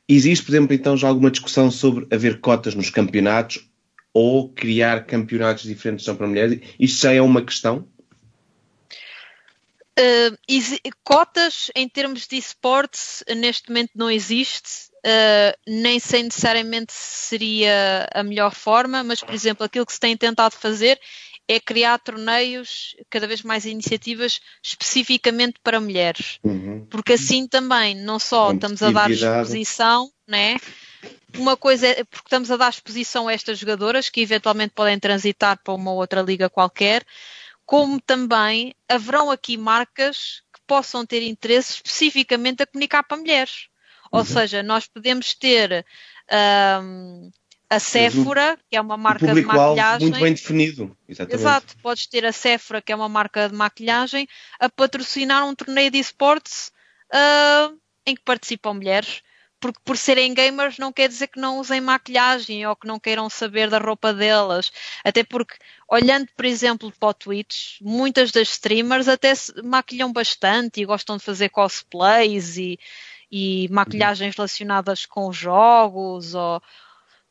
Existe, 0.09 0.45
por 0.45 0.53
exemplo, 0.53 0.75
então 0.75 0.97
já 0.97 1.09
alguma 1.09 1.31
discussão 1.31 1.71
sobre 1.71 2.07
haver 2.11 2.41
cotas 2.41 2.75
nos 2.75 2.91
campeonatos 2.91 3.69
ou 4.13 4.49
criar 4.49 5.05
campeonatos 5.05 5.65
diferentes 5.65 6.05
só 6.05 6.15
para 6.15 6.27
mulheres? 6.27 6.61
Isto 6.79 7.03
já 7.03 7.13
é 7.13 7.21
uma 7.21 7.43
questão? 7.43 7.87
Uh, 9.99 10.93
cotas 11.03 11.73
em 11.75 11.89
termos 11.89 12.29
de 12.29 12.37
esportes 12.37 13.25
neste 13.37 13.69
momento 13.69 13.91
não 13.95 14.11
existe 14.11 14.89
Uh, 14.99 15.55
nem 15.65 16.01
sei 16.01 16.25
necessariamente 16.25 16.93
se 16.93 17.29
seria 17.29 18.09
a 18.13 18.23
melhor 18.25 18.53
forma, 18.53 19.05
mas, 19.05 19.21
por 19.21 19.33
exemplo, 19.33 19.65
aquilo 19.65 19.87
que 19.87 19.93
se 19.93 20.01
tem 20.01 20.17
tentado 20.17 20.57
fazer 20.57 21.01
é 21.47 21.59
criar 21.59 21.99
torneios, 21.99 22.95
cada 23.09 23.27
vez 23.27 23.43
mais 23.43 23.65
iniciativas 23.65 24.41
especificamente 24.63 25.55
para 25.63 25.81
mulheres. 25.81 26.39
Uhum. 26.45 26.87
Porque 26.91 27.15
assim 27.15 27.47
também, 27.47 27.95
não 27.95 28.19
só 28.19 28.53
estamos 28.53 28.83
a 28.83 28.91
dar 28.91 29.11
exposição, 29.11 30.11
né? 30.27 30.59
Uma 31.39 31.57
coisa 31.57 31.87
é 31.87 32.05
porque 32.05 32.27
estamos 32.27 32.51
a 32.51 32.57
dar 32.57 32.69
exposição 32.69 33.29
a 33.29 33.33
estas 33.33 33.59
jogadoras 33.59 34.11
que 34.11 34.21
eventualmente 34.21 34.75
podem 34.75 34.99
transitar 34.99 35.59
para 35.63 35.73
uma 35.73 35.93
outra 35.93 36.21
liga 36.21 36.51
qualquer, 36.51 37.03
como 37.69 38.01
também 38.01 38.75
haverão 38.89 39.31
aqui 39.31 39.59
marcas 39.59 40.43
que 40.55 40.59
possam 40.67 41.05
ter 41.05 41.23
interesse 41.23 41.75
especificamente 41.75 42.63
a 42.63 42.67
comunicar 42.67 43.03
para 43.03 43.19
mulheres. 43.19 43.69
Ou 44.11 44.21
uhum. 44.21 44.25
seja, 44.25 44.63
nós 44.63 44.87
podemos 44.87 45.35
ter 45.35 45.85
um, 46.83 47.31
a 47.69 47.79
Sephora, 47.79 48.59
que 48.71 48.75
é 48.75 48.81
uma 48.81 48.97
marca 48.97 49.35
de 49.35 49.43
maquilhagem. 49.43 50.09
Muito 50.09 50.23
bem 50.23 50.33
definido. 50.33 50.97
Exatamente. 51.07 51.43
Exato, 51.43 51.77
podes 51.83 52.07
ter 52.07 52.25
a 52.25 52.33
Sephora, 52.33 52.81
que 52.81 52.91
é 52.91 52.97
uma 52.97 53.09
marca 53.09 53.51
de 53.51 53.55
maquilhagem, 53.55 54.27
a 54.59 54.71
patrocinar 54.71 55.47
um 55.47 55.55
torneio 55.55 55.91
de 55.91 55.99
esportes 55.99 56.73
uh, 57.13 57.79
em 58.07 58.15
que 58.15 58.23
participam 58.23 58.73
mulheres. 58.73 59.21
Porque 59.61 59.81
por 59.85 59.97
serem 59.97 60.33
gamers 60.35 60.79
não 60.79 60.93
quer 60.93 61.09
dizer 61.09 61.29
que 61.29 61.41
não 61.41 61.59
usem 61.59 61.81
maquilhagem 61.81 62.65
ou 62.67 62.77
que 62.77 62.87
não 62.87 63.01
queiram 63.01 63.29
saber 63.29 63.69
da 63.69 63.79
roupa 63.79 64.15
delas. 64.15 64.71
Até 65.05 65.25
porque, 65.25 65.57
olhando, 65.89 66.29
por 66.37 66.45
exemplo, 66.45 66.93
para 66.99 67.09
o 67.09 67.15
Twitch, 67.15 67.81
muitas 67.81 68.31
das 68.31 68.51
streamers 68.51 69.09
até 69.09 69.35
se 69.35 69.61
maquilham 69.63 70.13
bastante 70.13 70.81
e 70.81 70.85
gostam 70.85 71.17
de 71.17 71.25
fazer 71.25 71.49
cosplays 71.49 72.57
e, 72.57 72.79
e 73.31 73.69
maquilhagens 73.71 74.35
relacionadas 74.35 75.05
com 75.07 75.33
jogos 75.33 76.35
ou 76.35 76.63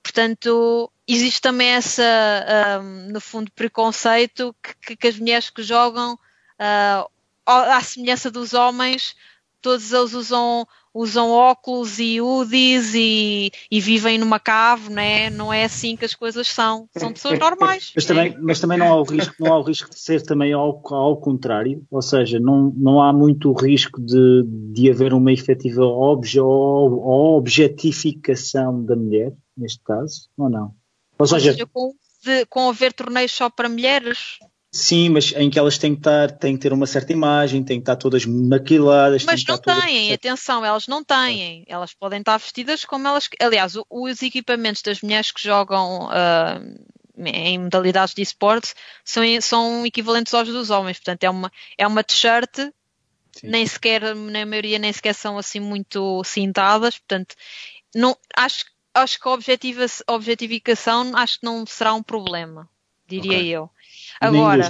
portanto 0.04 0.92
existe 1.08 1.42
também 1.42 1.70
essa 1.70 2.82
um, 2.82 3.12
no 3.12 3.20
fundo 3.20 3.52
preconceito 3.52 4.56
que, 4.82 4.96
que, 4.96 5.08
as 5.08 5.20
mulheres 5.20 5.50
que 5.50 5.62
jogam 5.64 6.14
uh, 6.14 7.10
à 7.46 7.82
semelhança 7.82 8.30
dos 8.32 8.54
homens 8.54 9.16
todos 9.62 9.92
eles 9.92 10.14
usam 10.14 10.66
usam 10.98 11.30
óculos 11.30 12.00
e 12.00 12.20
UDIs 12.20 12.96
e, 12.96 13.52
e, 13.70 13.80
vivem 13.80 14.18
numa 14.18 14.40
cave, 14.40 14.90
né? 14.90 15.30
não 15.30 15.54
é 15.54 15.66
assim 15.66 15.96
que 15.96 16.04
as 16.04 16.16
coisas 16.16 16.48
são. 16.48 16.90
São 16.98 17.14
pessoas 17.14 17.38
normais. 17.38 17.92
Mas 17.96 18.06
também, 18.06 18.36
mas 18.42 18.60
também 18.60 18.80
não, 18.80 18.88
há 18.88 18.96
o 18.96 19.04
risco, 19.04 19.36
não 19.40 19.54
há 19.54 19.60
o 19.60 19.64
risco 19.64 19.92
de 19.92 20.00
ser 20.00 20.24
também 20.24 20.54
ao, 20.54 20.82
ao 20.92 21.18
contrário, 21.18 21.86
ou 21.92 22.02
seja, 22.02 22.40
não, 22.40 22.74
não 22.76 23.00
há 23.00 23.14
muito 23.14 23.54
risco 23.54 24.02
de, 24.02 24.44
de 24.74 24.90
haver 24.90 25.14
uma 25.14 25.32
efetiva 25.32 25.86
obje, 25.86 26.40
objetificação 26.40 28.84
da 28.84 28.96
mulher, 28.96 29.32
neste 29.56 29.84
caso, 29.84 30.28
ou 30.36 30.50
não? 30.50 30.74
Ou 31.20 31.28
seja, 31.28 31.50
ou 31.50 31.54
seja 31.54 31.68
com, 31.68 31.94
de, 32.24 32.44
com 32.48 32.70
haver 32.70 32.92
torneios 32.94 33.32
só 33.32 33.48
para 33.50 33.70
mulheres? 33.70 34.40
Sim, 34.72 35.10
mas 35.10 35.32
em 35.32 35.50
que 35.50 35.58
elas 35.58 35.78
têm 35.78 35.94
que 35.94 36.02
estar, 36.02 36.30
têm 36.32 36.56
que 36.56 36.62
ter 36.62 36.74
uma 36.74 36.86
certa 36.86 37.14
imagem, 37.14 37.64
têm 37.64 37.78
que 37.78 37.84
estar 37.84 37.96
todas 37.96 38.26
maquiladas. 38.26 39.24
Mas 39.24 39.44
não 39.46 39.58
têm, 39.58 40.12
atenção, 40.12 40.64
elas 40.64 40.88
não 40.88 41.04
têm. 41.04 41.64
Elas 41.68 41.94
podem 41.94 42.20
estar 42.20 42.38
vestidas 42.38 42.84
como 42.84 43.08
elas. 43.08 43.30
Aliás, 43.42 43.74
os 43.90 44.22
equipamentos 44.22 44.82
das 44.82 45.02
mulheres 45.02 45.32
que 45.32 45.42
jogam 45.42 46.08
uh, 46.08 46.88
em 47.26 47.60
modalidades 47.60 48.14
de 48.14 48.22
esportes 48.22 48.76
são, 49.04 49.24
são 49.42 49.86
equivalentes 49.86 50.34
aos 50.34 50.48
dos 50.50 50.70
homens. 50.70 50.98
Portanto, 50.98 51.24
é 51.24 51.30
uma, 51.30 51.52
é 51.78 51.88
uma 51.88 52.04
t-shirt, 52.04 52.70
nem 53.44 53.66
sequer, 53.66 54.16
na 54.16 54.46
maioria, 54.46 54.80
nem 54.80 54.92
sequer 54.92 55.14
são 55.14 55.38
assim 55.38 55.62
muito 55.62 56.24
cintadas. 56.26 56.98
Portanto, 56.98 57.36
não, 57.96 58.16
acho, 58.36 58.66
acho 58.94 59.20
que 59.20 59.28
a 59.28 60.14
objetificação 60.14 61.16
acho 61.16 61.40
que 61.40 61.46
não 61.46 61.66
será 61.66 61.94
um 61.94 62.04
problema, 62.04 62.70
diria 63.08 63.38
okay. 63.38 63.48
eu. 63.48 63.70
Agora. 64.20 64.70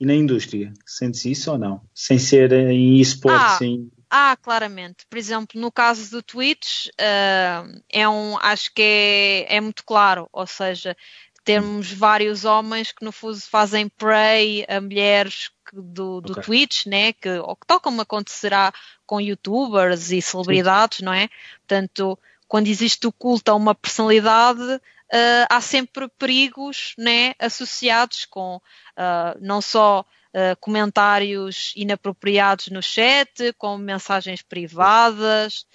E 0.00 0.06
na 0.06 0.14
indústria? 0.14 0.72
Sentes 0.86 1.26
isso 1.26 1.52
ou 1.52 1.58
não? 1.58 1.82
Sem 1.94 2.18
ser 2.18 2.52
em 2.52 2.98
esportes? 2.98 3.90
Ah, 4.08 4.32
ah, 4.32 4.36
claramente. 4.36 5.04
Por 5.08 5.18
exemplo, 5.18 5.60
no 5.60 5.70
caso 5.70 6.10
do 6.10 6.22
Twitch, 6.22 6.86
uh, 6.86 7.82
é 7.92 8.08
um, 8.08 8.38
acho 8.38 8.72
que 8.72 8.80
é, 8.80 9.56
é 9.56 9.60
muito 9.60 9.84
claro. 9.84 10.26
Ou 10.32 10.46
seja, 10.46 10.96
temos 11.44 11.92
vários 11.92 12.46
homens 12.46 12.92
que 12.92 13.04
no 13.04 13.12
fundo 13.12 13.38
fazem 13.42 13.88
prey 13.90 14.64
a 14.68 14.80
mulheres 14.80 15.50
do, 15.70 16.22
do 16.22 16.32
okay. 16.32 16.44
Twitch, 16.44 16.86
né? 16.86 17.12
Que, 17.12 17.38
ou 17.38 17.54
que 17.54 17.66
tal 17.66 17.78
como 17.78 18.00
acontecerá 18.00 18.72
com 19.04 19.20
youtubers 19.20 20.10
e 20.10 20.22
celebridades, 20.22 20.98
Sim. 20.98 21.04
não 21.04 21.12
é? 21.12 21.28
Portanto, 21.58 22.18
quando 22.48 22.68
existe 22.68 23.06
o 23.06 23.12
culto 23.12 23.50
a 23.50 23.54
uma 23.54 23.74
personalidade, 23.74 24.80
uh, 25.12 25.46
há 25.48 25.60
sempre 25.60 26.08
perigos 26.18 26.94
né, 26.98 27.34
associados 27.38 28.24
com 28.24 28.56
uh, 28.56 29.38
não 29.40 29.60
só 29.60 30.00
uh, 30.00 30.56
comentários 30.60 31.72
inapropriados 31.76 32.68
no 32.68 32.82
chat, 32.82 33.52
com 33.58 33.76
mensagens 33.76 34.42
privadas, 34.42 35.66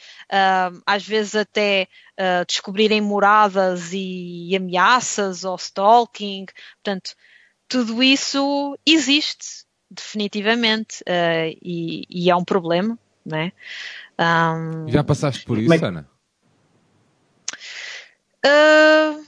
às 0.86 1.06
vezes 1.06 1.36
até 1.36 1.88
descobrirem 2.48 3.02
moradas 3.02 3.92
e, 3.94 4.50
e 4.50 4.56
ameaças 4.56 5.44
ou 5.44 5.56
stalking. 5.56 6.46
Portanto, 6.82 7.16
tudo 7.68 8.02
isso 8.02 8.78
existe 8.86 9.66
definitivamente 9.90 11.02
uh, 11.02 11.58
e, 11.62 12.06
e, 12.10 12.30
é 12.30 12.36
um 12.36 12.44
problema, 12.44 12.98
né? 13.26 13.52
Um... 14.20 14.90
Já 14.90 15.04
passaste 15.04 15.46
por 15.46 15.58
isso, 15.58 15.86
Ana? 15.86 16.10
Uh, 18.46 19.26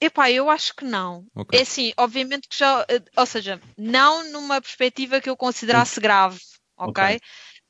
epá, 0.00 0.30
eu 0.30 0.50
acho 0.50 0.74
que 0.76 0.84
não. 0.84 1.26
Ok. 1.34 1.58
É 1.58 1.62
assim, 1.62 1.92
obviamente 1.96 2.48
que 2.48 2.58
já. 2.58 2.84
eh, 2.88 3.02
Ou 3.16 3.26
seja, 3.26 3.60
não 3.78 4.30
numa 4.30 4.60
perspectiva 4.60 5.20
que 5.20 5.30
eu 5.30 5.36
considerasse 5.36 6.00
grave, 6.00 6.38
ok? 6.76 7.02
Ok. 7.02 7.20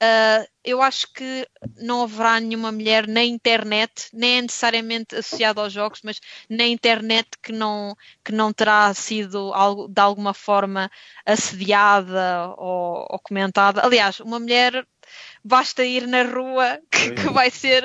Uh, 0.03 0.45
eu 0.64 0.82
acho 0.82 1.11
que 1.12 1.49
não 1.76 2.03
haverá 2.03 2.39
nenhuma 2.41 2.72
mulher 2.72 3.07
na 3.07 3.22
internet, 3.22 4.09
nem 4.12 4.39
é 4.39 4.43
necessariamente 4.43 5.14
associada 5.14 5.62
aos 5.62 5.72
jogos, 5.72 6.01
mas 6.03 6.20
na 6.51 6.66
internet 6.66 7.28
que 7.43 7.53
não, 7.53 7.95
que 8.22 8.32
não 8.32 8.53
terá 8.53 8.93
sido 8.93 9.55
algo, 9.55 9.89
de 9.89 10.01
alguma 10.01 10.35
forma 10.35 10.91
assediada 11.24 12.49
ou, 12.59 13.07
ou 13.09 13.18
comentada. 13.20 13.82
Aliás, 13.85 14.20
uma 14.20 14.39
mulher 14.41 14.85
basta 15.45 15.85
ir 15.85 16.07
na 16.07 16.23
rua 16.23 16.81
que, 16.91 17.11
que 17.13 17.29
vai 17.29 17.51
ser 17.51 17.85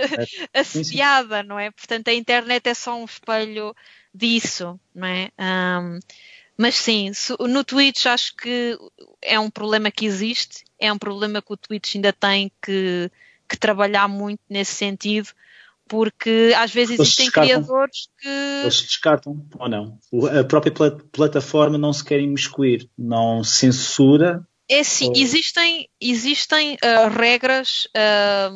assediada, 0.53 1.43
não 1.43 1.59
é? 1.59 1.69
Portanto, 1.71 2.07
a 2.07 2.13
internet 2.13 2.67
é 2.67 2.73
só 2.73 2.95
um 2.95 3.05
espelho 3.05 3.75
disso, 4.13 4.79
não 4.95 5.07
é? 5.07 5.29
Um, 5.37 5.99
mas 6.57 6.75
sim, 6.75 7.11
no 7.39 7.63
Twitch 7.63 8.05
acho 8.05 8.35
que 8.35 8.77
é 9.21 9.39
um 9.39 9.49
problema 9.49 9.89
que 9.89 10.05
existe, 10.05 10.65
é 10.77 10.91
um 10.91 10.97
problema 10.97 11.41
que 11.41 11.53
o 11.53 11.57
Twitch 11.57 11.95
ainda 11.95 12.11
tem 12.11 12.51
que, 12.61 13.09
que 13.47 13.57
trabalhar 13.57 14.07
muito 14.09 14.41
nesse 14.49 14.73
sentido, 14.73 15.29
porque 15.87 16.53
às 16.57 16.71
vezes 16.71 16.99
existem 16.99 17.31
criadores 17.31 18.09
que. 18.19 18.27
Eles 18.61 18.75
se 18.75 18.87
descartam 18.87 19.45
ou 19.57 19.69
não? 19.69 19.97
A 20.37 20.43
própria 20.43 20.71
pla- 20.71 20.97
plataforma 21.11 21.77
não 21.77 21.93
se 21.93 22.03
quer 22.03 22.19
imiscuir, 22.19 22.89
não 22.97 23.43
censura. 23.43 24.45
É 24.69 24.81
Ou- 25.05 25.13
existem, 25.15 25.89
existem 25.99 26.77
ah, 26.83 27.07
regras 27.09 27.87
ah, 27.97 28.51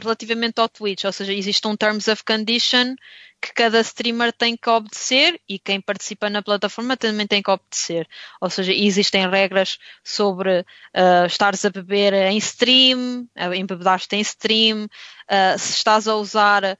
relativamente 0.00 0.60
ao 0.60 0.68
Twitch, 0.68 1.04
ou 1.04 1.12
seja, 1.12 1.32
existe 1.32 1.66
um 1.66 1.76
Terms 1.76 2.06
of 2.06 2.22
Condition 2.24 2.94
que 3.40 3.52
cada 3.52 3.80
streamer 3.80 4.32
tem 4.32 4.56
que 4.56 4.70
obedecer 4.70 5.40
e 5.48 5.58
quem 5.58 5.80
participa 5.80 6.30
na 6.30 6.42
plataforma 6.42 6.96
também 6.96 7.26
tem 7.26 7.42
que 7.42 7.50
obedecer. 7.50 8.08
Ou 8.40 8.48
seja, 8.48 8.72
existem 8.72 9.28
regras 9.28 9.78
sobre 10.04 10.64
ah, 10.94 11.26
estares 11.26 11.64
a 11.64 11.70
beber 11.70 12.14
em 12.14 12.38
stream, 12.38 13.28
embebedar-te 13.52 14.14
em 14.14 14.20
stream, 14.20 14.86
ah, 15.26 15.58
se 15.58 15.72
estás 15.72 16.06
a 16.06 16.14
usar 16.14 16.78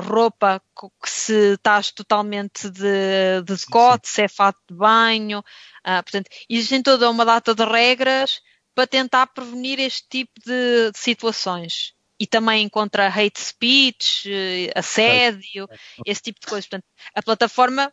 roupa 0.00 0.60
que 0.76 1.08
se 1.08 1.52
estás 1.54 1.92
totalmente 1.92 2.68
de, 2.70 3.42
de 3.44 3.56
decote, 3.56 4.08
se 4.08 4.22
é 4.22 4.28
fato 4.28 4.58
de 4.68 4.74
banho. 4.74 5.42
Ah, 5.84 6.02
portanto, 6.02 6.28
existem 6.48 6.82
toda 6.82 7.10
uma 7.10 7.24
data 7.24 7.54
de 7.54 7.64
regras 7.64 8.40
para 8.74 8.86
tentar 8.86 9.28
prevenir 9.28 9.78
este 9.78 10.06
tipo 10.08 10.32
de, 10.44 10.90
de 10.90 10.98
situações. 10.98 11.94
E 12.18 12.26
também 12.26 12.68
contra 12.68 13.08
hate 13.08 13.40
speech, 13.40 14.30
eh, 14.30 14.70
assédio, 14.74 15.68
esse 16.06 16.22
tipo 16.22 16.40
de 16.40 16.46
coisas. 16.46 16.66
Portanto, 16.66 16.86
a 17.14 17.22
plataforma, 17.22 17.92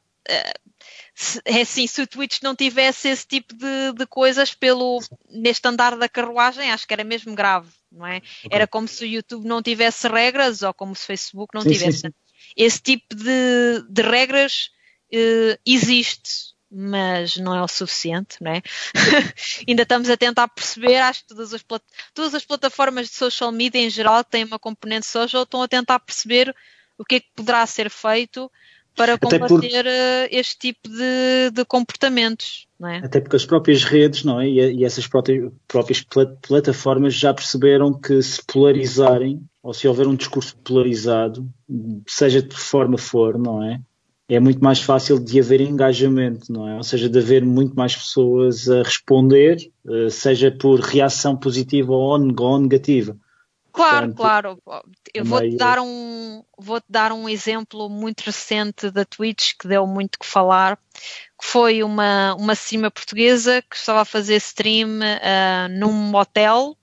é 1.45 1.61
assim, 1.61 1.85
se 1.87 2.01
o 2.01 2.07
Twitch 2.07 2.41
não 2.41 2.55
tivesse 2.55 3.09
esse 3.09 3.27
tipo 3.27 3.53
de, 3.55 3.93
de 3.97 4.05
coisas 4.07 4.53
pelo, 4.53 4.99
neste 5.29 5.67
andar 5.67 5.97
da 5.97 6.09
carruagem, 6.09 6.71
acho 6.71 6.87
que 6.87 6.93
era 6.93 7.03
mesmo 7.03 7.35
grave, 7.35 7.69
não 7.91 8.05
é? 8.05 8.21
Era 8.49 8.65
como 8.65 8.87
se 8.87 9.03
o 9.03 9.07
YouTube 9.07 9.47
não 9.47 9.61
tivesse 9.61 10.07
regras 10.07 10.61
ou 10.61 10.73
como 10.73 10.95
se 10.95 11.03
o 11.03 11.07
Facebook 11.07 11.53
não 11.53 11.61
Sim, 11.61 11.69
sim, 11.69 11.77
tivesse. 11.77 11.99
sim. 11.99 12.13
Esse 12.55 12.81
tipo 12.81 13.15
de, 13.15 13.83
de 13.89 14.01
regras 14.01 14.71
eh, 15.11 15.59
existe, 15.65 16.53
mas 16.69 17.37
não 17.37 17.55
é 17.55 17.61
o 17.61 17.67
suficiente, 17.67 18.37
não 18.41 18.51
é? 18.51 18.61
Ainda 19.67 19.83
estamos 19.83 20.09
a 20.09 20.17
tentar 20.17 20.47
perceber, 20.47 20.97
acho 20.97 21.21
que 21.21 21.27
todas 21.27 21.53
as, 21.53 21.63
todas 22.13 22.33
as 22.33 22.45
plataformas 22.45 23.09
de 23.09 23.15
social 23.15 23.51
media 23.51 23.81
em 23.81 23.89
geral 23.89 24.23
que 24.23 24.31
têm 24.31 24.45
uma 24.45 24.59
componente 24.59 25.05
social 25.05 25.43
estão 25.43 25.61
a 25.61 25.67
tentar 25.67 25.99
perceber 25.99 26.55
o 26.97 27.03
que 27.03 27.15
é 27.15 27.19
que 27.19 27.29
poderá 27.35 27.65
ser 27.65 27.89
feito 27.89 28.49
para 28.95 29.13
Até 29.13 29.39
combater 29.39 29.47
porque- 29.47 29.67
eh, 29.87 30.29
este 30.31 30.57
tipo 30.57 30.89
de, 30.89 31.51
de 31.53 31.65
comportamentos, 31.65 32.67
é? 32.83 32.97
Até 32.97 33.19
porque 33.21 33.35
as 33.35 33.45
próprias 33.45 33.83
redes 33.83 34.23
não 34.23 34.39
é? 34.41 34.47
e, 34.47 34.59
e 34.79 34.83
essas 34.85 35.07
próprias, 35.07 35.51
próprias 35.67 36.01
pla- 36.01 36.35
plataformas 36.41 37.13
já 37.13 37.33
perceberam 37.33 37.93
que 37.93 38.21
se 38.21 38.41
polarizarem, 38.45 39.41
ou 39.63 39.73
se 39.73 39.87
houver 39.87 40.07
um 40.07 40.15
discurso 40.15 40.57
polarizado, 40.57 41.47
seja 42.07 42.41
de 42.41 42.49
que 42.49 42.59
forma 42.59 42.97
for, 42.97 43.37
não 43.37 43.63
é? 43.63 43.79
É 44.27 44.39
muito 44.39 44.63
mais 44.63 44.79
fácil 44.81 45.19
de 45.19 45.39
haver 45.39 45.59
engajamento, 45.59 46.51
não 46.51 46.67
é? 46.67 46.77
Ou 46.77 46.83
seja, 46.83 47.09
de 47.09 47.19
haver 47.19 47.43
muito 47.45 47.75
mais 47.75 47.95
pessoas 47.95 48.69
a 48.69 48.81
responder, 48.81 49.57
eh, 49.87 50.09
seja 50.09 50.49
por 50.49 50.79
reação 50.79 51.35
positiva 51.35 51.91
ou 51.93 52.17
negativa. 52.59 53.15
Claro, 53.71 54.13
Portanto, 54.13 54.61
claro. 54.63 54.83
Eu 55.13 55.23
vou-te 55.23 55.55
dar 55.55 55.79
um, 55.79 56.43
vou-te 56.57 56.85
dar 56.89 57.11
um 57.11 57.27
exemplo 57.27 57.89
muito 57.89 58.21
recente 58.21 58.91
da 58.91 59.05
Twitch 59.05 59.53
que 59.57 59.67
deu 59.67 59.87
muito 59.87 60.19
que 60.19 60.25
falar, 60.25 60.77
que 61.39 61.45
foi 61.45 61.81
uma, 61.81 62.35
uma 62.35 62.53
streamer 62.53 62.91
portuguesa 62.91 63.61
que 63.61 63.75
estava 63.75 64.01
a 64.01 64.05
fazer 64.05 64.35
stream 64.35 64.99
ah, 65.01 65.67
num 65.69 66.13
hotel 66.13 66.77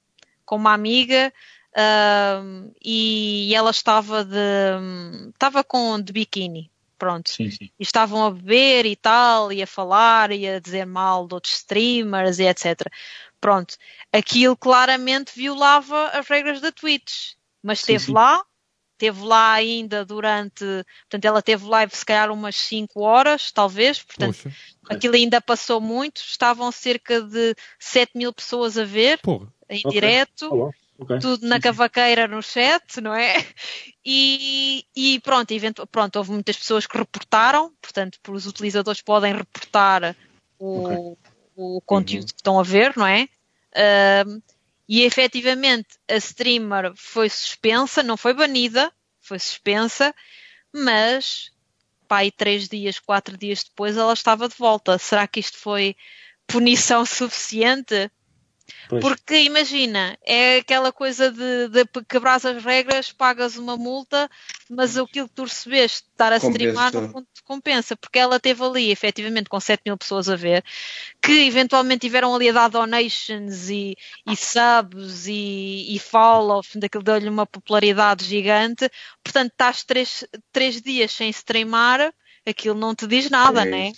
com 0.44 0.56
uma 0.56 0.72
amiga 0.72 1.32
ah, 1.76 2.42
e 2.82 3.52
ela 3.54 3.70
estava 3.70 4.24
de 4.24 4.38
estava 5.32 5.62
com 5.62 6.00
de 6.00 6.12
biquíni. 6.12 6.70
Pronto. 6.98 7.30
Sim, 7.30 7.50
sim. 7.50 7.70
E 7.78 7.82
estavam 7.82 8.26
a 8.26 8.30
beber 8.30 8.84
e 8.84 8.96
tal, 8.96 9.52
e 9.52 9.62
a 9.62 9.66
falar, 9.66 10.32
e 10.32 10.48
a 10.48 10.58
dizer 10.58 10.84
mal 10.84 11.26
de 11.28 11.34
outros 11.34 11.54
streamers 11.54 12.38
e 12.38 12.44
etc. 12.44 12.80
Pronto. 13.40 13.76
Aquilo 14.12 14.56
claramente 14.56 15.32
violava 15.34 16.08
as 16.08 16.26
regras 16.26 16.60
da 16.60 16.72
Twitch. 16.72 17.34
Mas 17.62 17.80
esteve 17.80 18.06
sim. 18.06 18.12
lá, 18.12 18.44
esteve 18.94 19.22
lá 19.22 19.52
ainda 19.52 20.04
durante. 20.04 20.64
Portanto, 21.08 21.24
ela 21.24 21.40
teve 21.40 21.64
live 21.66 21.94
se 21.94 22.04
calhar 22.04 22.30
umas 22.32 22.56
5 22.56 23.00
horas, 23.00 23.52
talvez. 23.52 24.02
Portanto, 24.02 24.36
Poxa, 24.36 24.52
aquilo 24.90 25.14
ainda 25.14 25.40
passou 25.40 25.80
muito. 25.80 26.18
Estavam 26.18 26.70
cerca 26.72 27.22
de 27.22 27.54
7 27.78 28.16
mil 28.16 28.32
pessoas 28.32 28.76
a 28.76 28.84
ver, 28.84 29.20
porra. 29.20 29.52
em 29.68 29.82
Ok. 29.84 29.92
direto 29.92 30.68
Ah, 30.68 30.72
bom, 30.98 31.04
ok. 31.04 31.18
tudo 31.20 31.46
na 31.46 31.60
cavaqueira 31.60 32.26
no 32.26 32.42
chat, 32.42 33.00
não 33.00 33.14
é? 33.14 33.34
E, 34.10 34.86
e 34.96 35.20
pronto, 35.20 35.50
eventu- 35.52 35.86
pronto, 35.86 36.16
houve 36.16 36.30
muitas 36.30 36.56
pessoas 36.56 36.86
que 36.86 36.96
reportaram, 36.96 37.74
portanto, 37.80 38.18
os 38.28 38.46
utilizadores 38.46 39.02
podem 39.02 39.34
reportar 39.34 40.16
o, 40.58 41.16
o 41.54 41.80
conteúdo 41.82 42.26
que 42.26 42.40
estão 42.40 42.58
a 42.58 42.62
ver, 42.62 42.96
não 42.96 43.06
é? 43.06 43.28
Ahm, 43.76 44.40
e 44.88 45.02
efetivamente 45.02 45.88
a 46.08 46.16
streamer 46.16 46.92
foi 46.96 47.28
suspensa, 47.28 48.02
não 48.02 48.16
foi 48.16 48.32
banida, 48.32 48.90
foi 49.20 49.38
suspensa, 49.38 50.14
mas 50.72 51.50
e 52.24 52.30
três 52.30 52.68
dias, 52.68 52.98
quatro 52.98 53.36
dias 53.36 53.62
depois 53.64 53.96
ela 53.96 54.14
estava 54.14 54.48
de 54.48 54.56
volta. 54.56 54.96
Será 54.96 55.26
que 55.26 55.40
isto 55.40 55.58
foi 55.58 55.94
punição 56.46 57.04
suficiente? 57.06 58.10
Pois. 58.88 59.02
Porque 59.02 59.42
imagina, 59.42 60.18
é 60.24 60.58
aquela 60.58 60.92
coisa 60.92 61.30
de, 61.30 61.68
de 61.68 61.84
quebrar 62.08 62.36
as 62.36 62.64
regras, 62.64 63.12
pagas 63.12 63.56
uma 63.56 63.76
multa, 63.76 64.30
mas 64.68 64.96
aquilo 64.96 65.28
que 65.28 65.34
tu 65.34 65.44
recebeste 65.44 66.04
de 66.04 66.10
estar 66.12 66.32
a 66.32 66.40
Compensa. 66.40 66.52
streamar 66.52 66.92
no 66.92 67.02
fundo 67.02 67.26
te 67.32 67.42
compensa, 67.42 67.96
porque 67.96 68.18
ela 68.18 68.40
teve 68.40 68.62
ali, 68.62 68.90
efetivamente, 68.90 69.48
com 69.48 69.60
7 69.60 69.82
mil 69.86 69.96
pessoas 69.96 70.28
a 70.28 70.36
ver, 70.36 70.64
que 71.22 71.32
eventualmente 71.46 72.00
tiveram 72.00 72.34
ali 72.34 72.48
a 72.48 72.52
dar 72.52 72.68
donations 72.68 73.68
e, 73.68 73.96
e 74.26 74.36
subs 74.36 75.26
e, 75.26 75.94
e 75.94 75.98
follow, 75.98 76.62
daquilo 76.76 77.04
deu-lhe 77.04 77.28
uma 77.28 77.46
popularidade 77.46 78.24
gigante, 78.24 78.90
portanto 79.22 79.52
estás 79.52 79.84
três, 79.84 80.24
três 80.52 80.80
dias 80.80 81.12
sem 81.12 81.28
streamar, 81.30 82.12
aquilo 82.46 82.74
não 82.78 82.94
te 82.94 83.06
diz 83.06 83.28
nada, 83.30 83.62
É 83.62 83.64
né? 83.64 83.92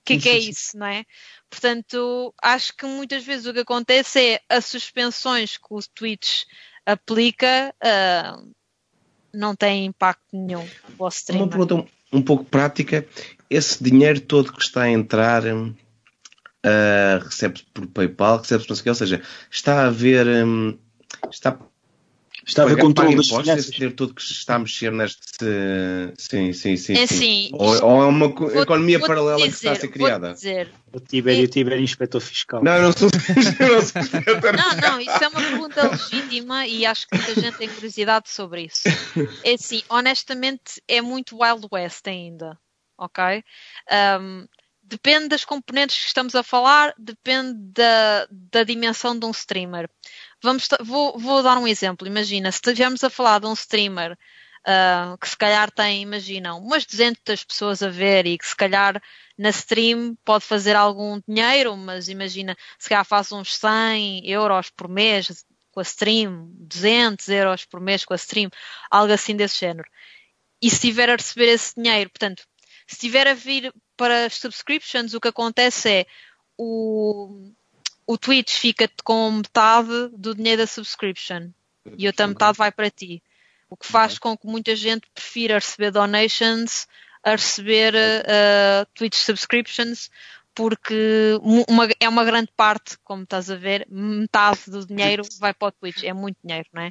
O 0.00 0.04
que 0.04 0.14
é 0.14 0.18
que 0.18 0.28
é 0.28 0.38
isso, 0.38 0.76
não 0.76 0.86
é? 0.86 1.04
Portanto, 1.50 2.32
acho 2.40 2.74
que 2.76 2.86
muitas 2.86 3.24
vezes 3.24 3.46
o 3.46 3.52
que 3.52 3.60
acontece 3.60 4.20
é 4.20 4.40
as 4.48 4.66
suspensões 4.66 5.56
que 5.56 5.66
o 5.68 5.80
Twitch 5.94 6.44
aplica 6.86 7.74
ah, 7.82 8.40
não 9.34 9.56
têm 9.56 9.86
impacto 9.86 10.24
nenhum 10.32 10.62
no 10.88 10.96
vosso 10.96 11.32
Uma 11.32 11.48
pergunta 11.48 11.74
um, 11.74 11.86
um 12.12 12.22
pouco 12.22 12.44
prática. 12.44 13.06
Esse 13.50 13.82
dinheiro 13.82 14.20
todo 14.20 14.52
que 14.52 14.62
está 14.62 14.82
a 14.82 14.90
entrar 14.90 15.44
hum, 15.44 15.74
ah, 16.64 17.20
recebe-se 17.24 17.64
por 17.74 17.86
PayPal, 17.88 18.38
recebe-se 18.38 18.68
não 18.68 18.76
sei 18.76 18.80
o 18.80 18.84
quê, 18.84 18.88
ou 18.90 18.94
seja, 18.94 19.22
está 19.50 19.82
a 19.82 19.86
haver. 19.88 20.26
hum, 20.46 20.78
está 21.30 21.58
Está 22.46 22.62
a 22.62 22.64
haver 22.66 22.78
controle 22.80 23.16
das 23.16 23.28
finanças. 23.28 23.58
esse 23.58 23.70
dinheiro 23.72 23.94
todo 23.94 24.14
que 24.14 24.22
se 24.22 24.32
está 24.32 24.54
a 24.56 24.58
mexer 24.58 24.90
neste. 24.90 25.20
Sim, 26.18 26.52
sim, 26.52 26.76
sim. 26.76 26.92
É 26.94 27.06
sim. 27.06 27.14
assim, 27.14 27.50
Ou, 27.52 27.84
ou 27.84 28.02
é 28.02 28.06
uma 28.06 28.28
Vou- 28.28 28.62
economia 28.62 28.98
vou-te 28.98 29.08
paralela 29.08 29.42
que 29.42 29.48
está 29.48 29.70
a 29.70 29.72
dizer- 29.74 29.80
ser 29.86 29.88
criada. 29.92 30.32
dizer. 30.32 30.72
O 30.92 30.98
Tibério, 31.00 31.44
o 31.44 31.48
Tibério 31.48 31.82
inspetor 31.82 32.20
fiscal. 32.20 32.62
Não, 32.64 32.74
eu 32.76 32.82
não 32.82 32.92
sou. 32.92 33.08
não 33.60 33.82
sou 33.82 34.00
inspetor. 34.02 34.52
Não, 34.56 34.76
não, 34.76 35.00
isso 35.00 35.22
é 35.24 35.28
uma 35.28 35.40
pergunta 35.40 35.88
legítima 35.88 36.66
e 36.66 36.84
acho 36.86 37.06
que 37.06 37.16
muita 37.16 37.34
gente 37.40 37.56
tem 37.58 37.68
curiosidade 37.68 38.28
sobre 38.30 38.62
isso. 38.66 38.82
É 39.44 39.54
assim, 39.54 39.82
honestamente, 39.88 40.82
é 40.88 41.00
muito 41.00 41.38
Wild 41.40 41.66
West 41.70 42.06
ainda, 42.08 42.58
ok? 42.98 43.44
Um, 44.20 44.46
depende 44.82 45.28
das 45.28 45.44
componentes 45.44 45.96
que 46.00 46.06
estamos 46.08 46.34
a 46.34 46.42
falar, 46.42 46.92
depende 46.98 47.54
da, 47.72 48.26
da 48.30 48.64
dimensão 48.64 49.16
de 49.16 49.24
um 49.24 49.30
streamer. 49.30 49.88
Vamos, 50.42 50.68
vou, 50.80 51.18
vou 51.18 51.42
dar 51.42 51.58
um 51.58 51.68
exemplo. 51.68 52.06
Imagina, 52.06 52.50
se 52.50 52.58
estivermos 52.58 53.04
a 53.04 53.10
falar 53.10 53.40
de 53.40 53.46
um 53.46 53.52
streamer 53.52 54.16
uh, 54.66 55.18
que 55.18 55.28
se 55.28 55.36
calhar 55.36 55.70
tem, 55.70 56.02
imaginam, 56.02 56.58
umas 56.58 56.84
200 56.86 57.44
pessoas 57.44 57.82
a 57.82 57.88
ver 57.88 58.26
e 58.26 58.38
que 58.38 58.46
se 58.46 58.56
calhar 58.56 59.00
na 59.36 59.50
stream 59.50 60.16
pode 60.24 60.44
fazer 60.44 60.76
algum 60.76 61.20
dinheiro, 61.26 61.76
mas 61.76 62.08
imagina, 62.08 62.56
se 62.78 62.88
calhar 62.88 63.04
faz 63.04 63.32
uns 63.32 63.56
100 63.56 64.28
euros 64.28 64.70
por 64.70 64.88
mês 64.88 65.44
com 65.72 65.80
a 65.80 65.82
stream, 65.82 66.50
200 66.58 67.28
euros 67.28 67.64
por 67.64 67.80
mês 67.80 68.04
com 68.04 68.12
a 68.12 68.16
stream, 68.16 68.50
algo 68.90 69.12
assim 69.12 69.36
desse 69.36 69.60
género. 69.60 69.88
E 70.60 70.68
se 70.68 70.76
estiver 70.76 71.08
a 71.08 71.16
receber 71.16 71.48
esse 71.48 71.74
dinheiro, 71.74 72.10
portanto, 72.10 72.42
se 72.86 72.96
estiver 72.96 73.26
a 73.28 73.34
vir 73.34 73.72
para 73.96 74.26
as 74.26 74.34
subscriptions, 74.34 75.14
o 75.14 75.20
que 75.20 75.28
acontece 75.28 75.88
é 75.88 76.06
o, 76.58 77.52
o 78.10 78.18
Twitch 78.18 78.54
fica 78.54 78.90
com 79.04 79.30
metade 79.30 80.08
do 80.18 80.34
dinheiro 80.34 80.62
da 80.62 80.66
subscription. 80.66 81.50
E 81.96 82.08
outra 82.08 82.26
metade 82.26 82.58
vai 82.58 82.72
para 82.72 82.90
ti. 82.90 83.22
O 83.68 83.76
que 83.76 83.86
faz 83.86 84.18
com 84.18 84.36
que 84.36 84.48
muita 84.48 84.74
gente 84.74 85.08
prefira 85.14 85.54
receber 85.54 85.92
donations 85.92 86.88
a 87.22 87.30
receber 87.30 87.94
uh, 87.94 88.84
Twitch 88.94 89.14
subscriptions 89.14 90.10
porque 90.56 91.38
uma, 91.40 91.88
é 92.00 92.08
uma 92.08 92.24
grande 92.24 92.50
parte, 92.56 92.98
como 93.04 93.22
estás 93.22 93.48
a 93.48 93.54
ver, 93.54 93.86
metade 93.88 94.62
do 94.66 94.84
dinheiro 94.84 95.22
vai 95.38 95.54
para 95.54 95.68
o 95.68 95.72
Twitch, 95.72 96.02
é 96.02 96.12
muito 96.12 96.36
dinheiro, 96.42 96.68
não 96.72 96.82
é? 96.82 96.88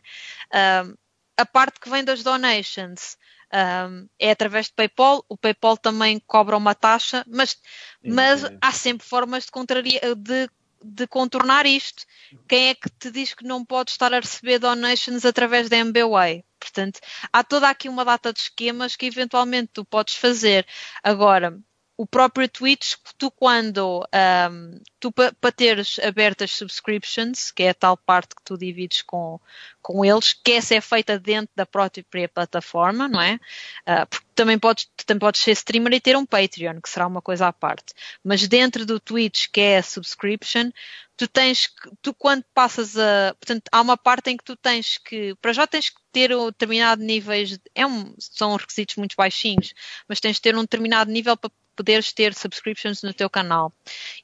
Uh, 0.88 0.98
a 1.36 1.46
parte 1.46 1.82
que 1.82 1.90
vem 1.90 2.04
das 2.04 2.24
donations 2.24 3.18
um, 3.54 4.08
é 4.20 4.32
através 4.32 4.68
de 4.68 4.74
PayPal, 4.74 5.26
o 5.28 5.38
PayPal 5.38 5.76
também 5.76 6.22
cobra 6.26 6.56
uma 6.56 6.76
taxa, 6.76 7.26
mas, 7.28 7.58
mas 8.04 8.44
há 8.62 8.72
sempre 8.72 9.06
formas 9.06 9.46
de, 9.46 10.16
de 10.16 10.50
de 10.84 11.08
contornar 11.08 11.66
isto. 11.66 12.06
Quem 12.48 12.70
é 12.70 12.76
que 12.76 12.90
te 12.90 13.12
diz 13.12 13.34
que 13.34 13.44
não 13.44 13.66
pode 13.66 13.92
estar 13.92 14.14
a 14.14 14.20
receber 14.20 14.60
donations 14.60 15.26
através 15.26 15.70
da 15.70 15.78
MBWay? 15.78 16.44
Portanto, 16.60 17.00
há 17.32 17.44
toda 17.44 17.70
aqui 17.70 17.88
uma 17.88 18.04
data 18.04 18.34
de 18.34 18.40
esquemas 18.40 18.96
que 18.96 19.06
eventualmente 19.06 19.72
tu 19.74 19.86
podes 19.86 20.16
fazer. 20.16 20.66
Agora, 21.04 21.58
o 22.00 22.08
próprio 22.08 22.48
Twitch, 22.48 22.96
tu 23.18 23.30
quando, 23.30 24.08
um, 24.50 24.82
tu 25.02 25.12
para 25.12 25.34
pa 25.34 25.52
teres 25.52 26.00
abertas 26.00 26.52
subscriptions, 26.52 27.52
que 27.52 27.64
é 27.64 27.72
a 27.72 27.74
tal 27.74 27.98
parte 27.98 28.36
que 28.36 28.42
tu 28.42 28.58
divides 28.58 29.02
com, 29.02 29.38
com 29.82 30.06
eles, 30.06 30.32
que 30.32 30.54
essa 30.54 30.76
é 30.76 30.80
feita 30.80 31.20
dentro 31.20 31.50
da 31.58 31.66
própria 31.66 32.30
plataforma, 32.30 33.10
não 33.10 33.22
é? 33.22 33.38
Uh, 33.86 34.08
porque 34.10 34.26
também 34.34 34.58
podes, 34.58 34.90
também 35.06 35.20
podes 35.20 35.42
ser 35.42 35.52
streamer 35.52 35.92
e 35.92 36.00
ter 36.00 36.16
um 36.16 36.26
Patreon, 36.26 36.80
que 36.80 36.90
será 36.90 37.06
uma 37.06 37.22
coisa 37.22 37.48
à 37.48 37.52
parte. 37.52 37.94
Mas 38.24 38.48
dentro 38.48 38.86
do 38.86 38.98
Twitch, 38.98 39.48
que 39.52 39.60
é 39.60 39.80
a 39.80 39.84
subscription, 39.84 40.72
tu 41.18 41.28
tens 41.28 41.68
que, 41.68 41.92
tu 42.02 42.14
quando 42.14 42.46
passas 42.54 42.98
a, 42.98 43.36
portanto, 43.38 43.64
há 43.74 43.82
uma 43.82 43.98
parte 43.98 44.30
em 44.30 44.38
que 44.38 44.44
tu 44.46 44.56
tens 44.56 44.98
que, 45.00 45.36
para 45.42 45.52
já 45.52 45.68
tens 45.68 45.90
que 45.90 46.00
ter 46.14 46.34
um 46.34 46.46
determinado 46.46 47.04
níveis, 47.04 47.60
é 47.76 47.86
um, 47.86 48.16
são 48.18 48.56
requisitos 48.56 48.96
muito 48.96 49.18
baixinhos, 49.18 49.74
mas 50.08 50.22
tens 50.22 50.38
de 50.38 50.42
ter 50.44 50.56
um 50.56 50.62
determinado 50.62 51.12
nível 51.12 51.36
para 51.36 51.52
poderes 51.80 52.12
ter 52.12 52.34
subscriptions 52.34 53.02
no 53.02 53.14
teu 53.14 53.30
canal. 53.30 53.72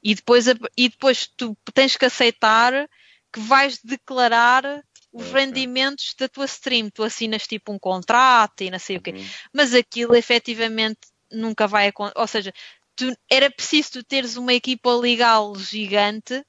E 0.03 0.13
depois, 0.13 0.45
e 0.75 0.89
depois 0.89 1.25
tu 1.25 1.55
tens 1.73 1.95
que 1.95 2.03
aceitar 2.03 2.89
que 3.31 3.39
vais 3.39 3.79
declarar 3.81 4.83
os 5.13 5.31
rendimentos 5.31 6.13
da 6.19 6.27
tua 6.27 6.43
stream. 6.43 6.89
Tu 6.89 7.01
assinas 7.01 7.47
tipo 7.47 7.71
um 7.71 7.79
contrato 7.79 8.61
e 8.61 8.69
não 8.69 8.77
sei 8.77 8.97
o 8.97 9.01
quê. 9.01 9.11
Uhum. 9.11 9.25
Mas 9.53 9.73
aquilo 9.73 10.13
efetivamente 10.15 10.99
nunca 11.31 11.65
vai 11.65 11.87
acontecer. 11.87 12.19
Ou 12.19 12.27
seja, 12.27 12.53
tu, 12.93 13.17
era 13.31 13.49
preciso 13.49 13.91
tu 13.93 14.03
teres 14.03 14.35
uma 14.35 14.53
equipa 14.53 14.93
legal 14.93 15.55
gigante 15.55 16.43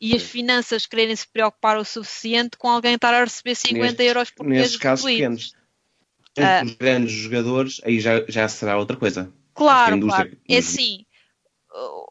e 0.00 0.14
as 0.14 0.22
finanças 0.22 0.86
quererem 0.86 1.16
se 1.16 1.26
preocupar 1.26 1.76
o 1.76 1.84
suficiente 1.84 2.56
com 2.56 2.68
alguém 2.68 2.94
estar 2.94 3.12
a 3.12 3.24
receber 3.24 3.56
50 3.56 3.82
neste, 3.82 4.02
euros 4.04 4.30
por 4.30 4.46
mês. 4.46 4.62
Nesses 4.62 4.76
casos 4.76 5.04
pequenos. 5.04 5.54
Os 6.64 6.74
grandes 6.74 7.12
jogadores, 7.12 7.80
aí 7.84 7.98
já, 7.98 8.24
já 8.28 8.48
será 8.48 8.78
outra 8.78 8.96
coisa. 8.96 9.32
Claro, 9.54 10.00
claro. 10.00 10.36
É 10.48 10.58
assim. 10.58 11.04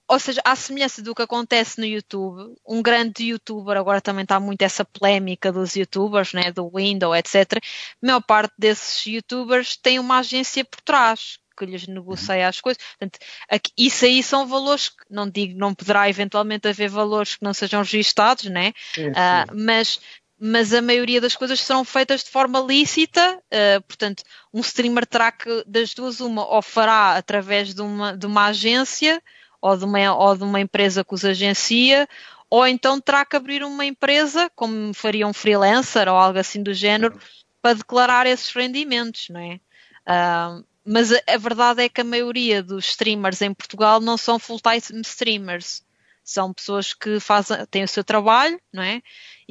Ou 0.08 0.20
seja, 0.20 0.42
à 0.44 0.56
semelhança 0.56 1.04
do 1.04 1.14
que 1.14 1.22
acontece 1.22 1.80
no 1.80 1.86
YouTube, 1.86 2.56
um 2.68 2.82
grande 2.82 3.26
youtuber, 3.26 3.78
agora 3.78 4.02
também 4.02 4.24
está 4.24 4.40
muito 4.40 4.64
essa 4.64 4.84
polémica 4.84 5.52
dos 5.52 5.76
youtubers, 5.76 6.34
né, 6.34 6.52
do 6.52 6.70
Windows, 6.74 7.16
etc. 7.16 7.60
A 8.02 8.06
maior 8.06 8.22
parte 8.22 8.54
desses 8.58 9.06
youtubers 9.06 9.78
tem 9.78 10.00
uma 10.00 10.18
agência 10.18 10.66
por 10.66 10.82
trás 10.82 11.38
que 11.58 11.66
lhes 11.66 11.88
negocia 11.88 12.48
as 12.48 12.60
coisas. 12.60 12.82
Portanto, 12.98 13.20
aqui, 13.48 13.72
isso 13.78 14.06
aí 14.06 14.24
são 14.24 14.48
valores 14.48 14.90
que, 14.90 15.06
não 15.10 15.30
digo, 15.30 15.58
não 15.58 15.76
poderá 15.76 16.10
eventualmente 16.10 16.68
haver 16.68 16.90
valores 16.90 17.36
que 17.36 17.44
não 17.44 17.54
sejam 17.54 17.82
registados, 17.82 18.46
né? 18.46 18.74
Uh, 18.98 19.56
mas 19.56 20.00
mas 20.44 20.74
a 20.74 20.82
maioria 20.82 21.22
das 21.22 21.36
coisas 21.36 21.62
serão 21.62 21.86
feitas 21.86 22.24
de 22.24 22.32
forma 22.32 22.60
lícita, 22.60 23.38
uh, 23.38 23.82
portanto, 23.84 24.24
um 24.52 24.60
streamer 24.62 25.06
terá 25.06 25.32
que, 25.32 25.64
das 25.68 25.94
duas, 25.94 26.20
uma, 26.20 26.44
ou 26.48 26.64
fará 26.64 27.16
através 27.16 27.76
de 27.76 27.82
uma, 27.82 28.18
de 28.18 28.26
uma 28.26 28.48
agência, 28.48 29.22
ou 29.62 29.78
de 29.78 29.86
uma, 29.86 30.16
ou 30.16 30.36
de 30.36 30.44
uma 30.44 30.60
empresa 30.60 31.04
que 31.04 31.14
os 31.14 31.24
agencia, 31.24 32.10
ou 32.50 32.66
então 32.66 33.00
terá 33.00 33.24
que 33.24 33.36
abrir 33.36 33.64
uma 33.64 33.86
empresa, 33.86 34.50
como 34.56 34.92
faria 34.96 35.28
um 35.28 35.34
freelancer 35.34 36.10
ou 36.10 36.16
algo 36.16 36.40
assim 36.40 36.64
do 36.64 36.74
género, 36.74 37.20
para 37.62 37.76
declarar 37.76 38.26
esses 38.26 38.52
rendimentos, 38.52 39.30
não 39.30 39.40
é? 39.40 39.60
Uh, 40.08 40.66
mas 40.84 41.14
a, 41.14 41.22
a, 41.28 41.38
verdade 41.38 41.84
é 41.84 41.88
que 41.88 42.02
a 42.02 42.04
maioria 42.04 42.64
dos 42.64 42.88
streamers 42.88 43.44
em 43.44 43.54
Portugal 43.54 44.02
não 44.02 44.18
são 44.18 44.40
full-time 44.40 45.02
streamers. 45.02 45.84
São 46.24 46.54
pessoas 46.54 46.94
que 46.94 47.20
fazem, 47.20 47.66
têm 47.68 47.84
o 47.84 47.88
seu 47.88 48.04
trabalho, 48.04 48.60
não 48.72 48.84
é? 48.84 49.02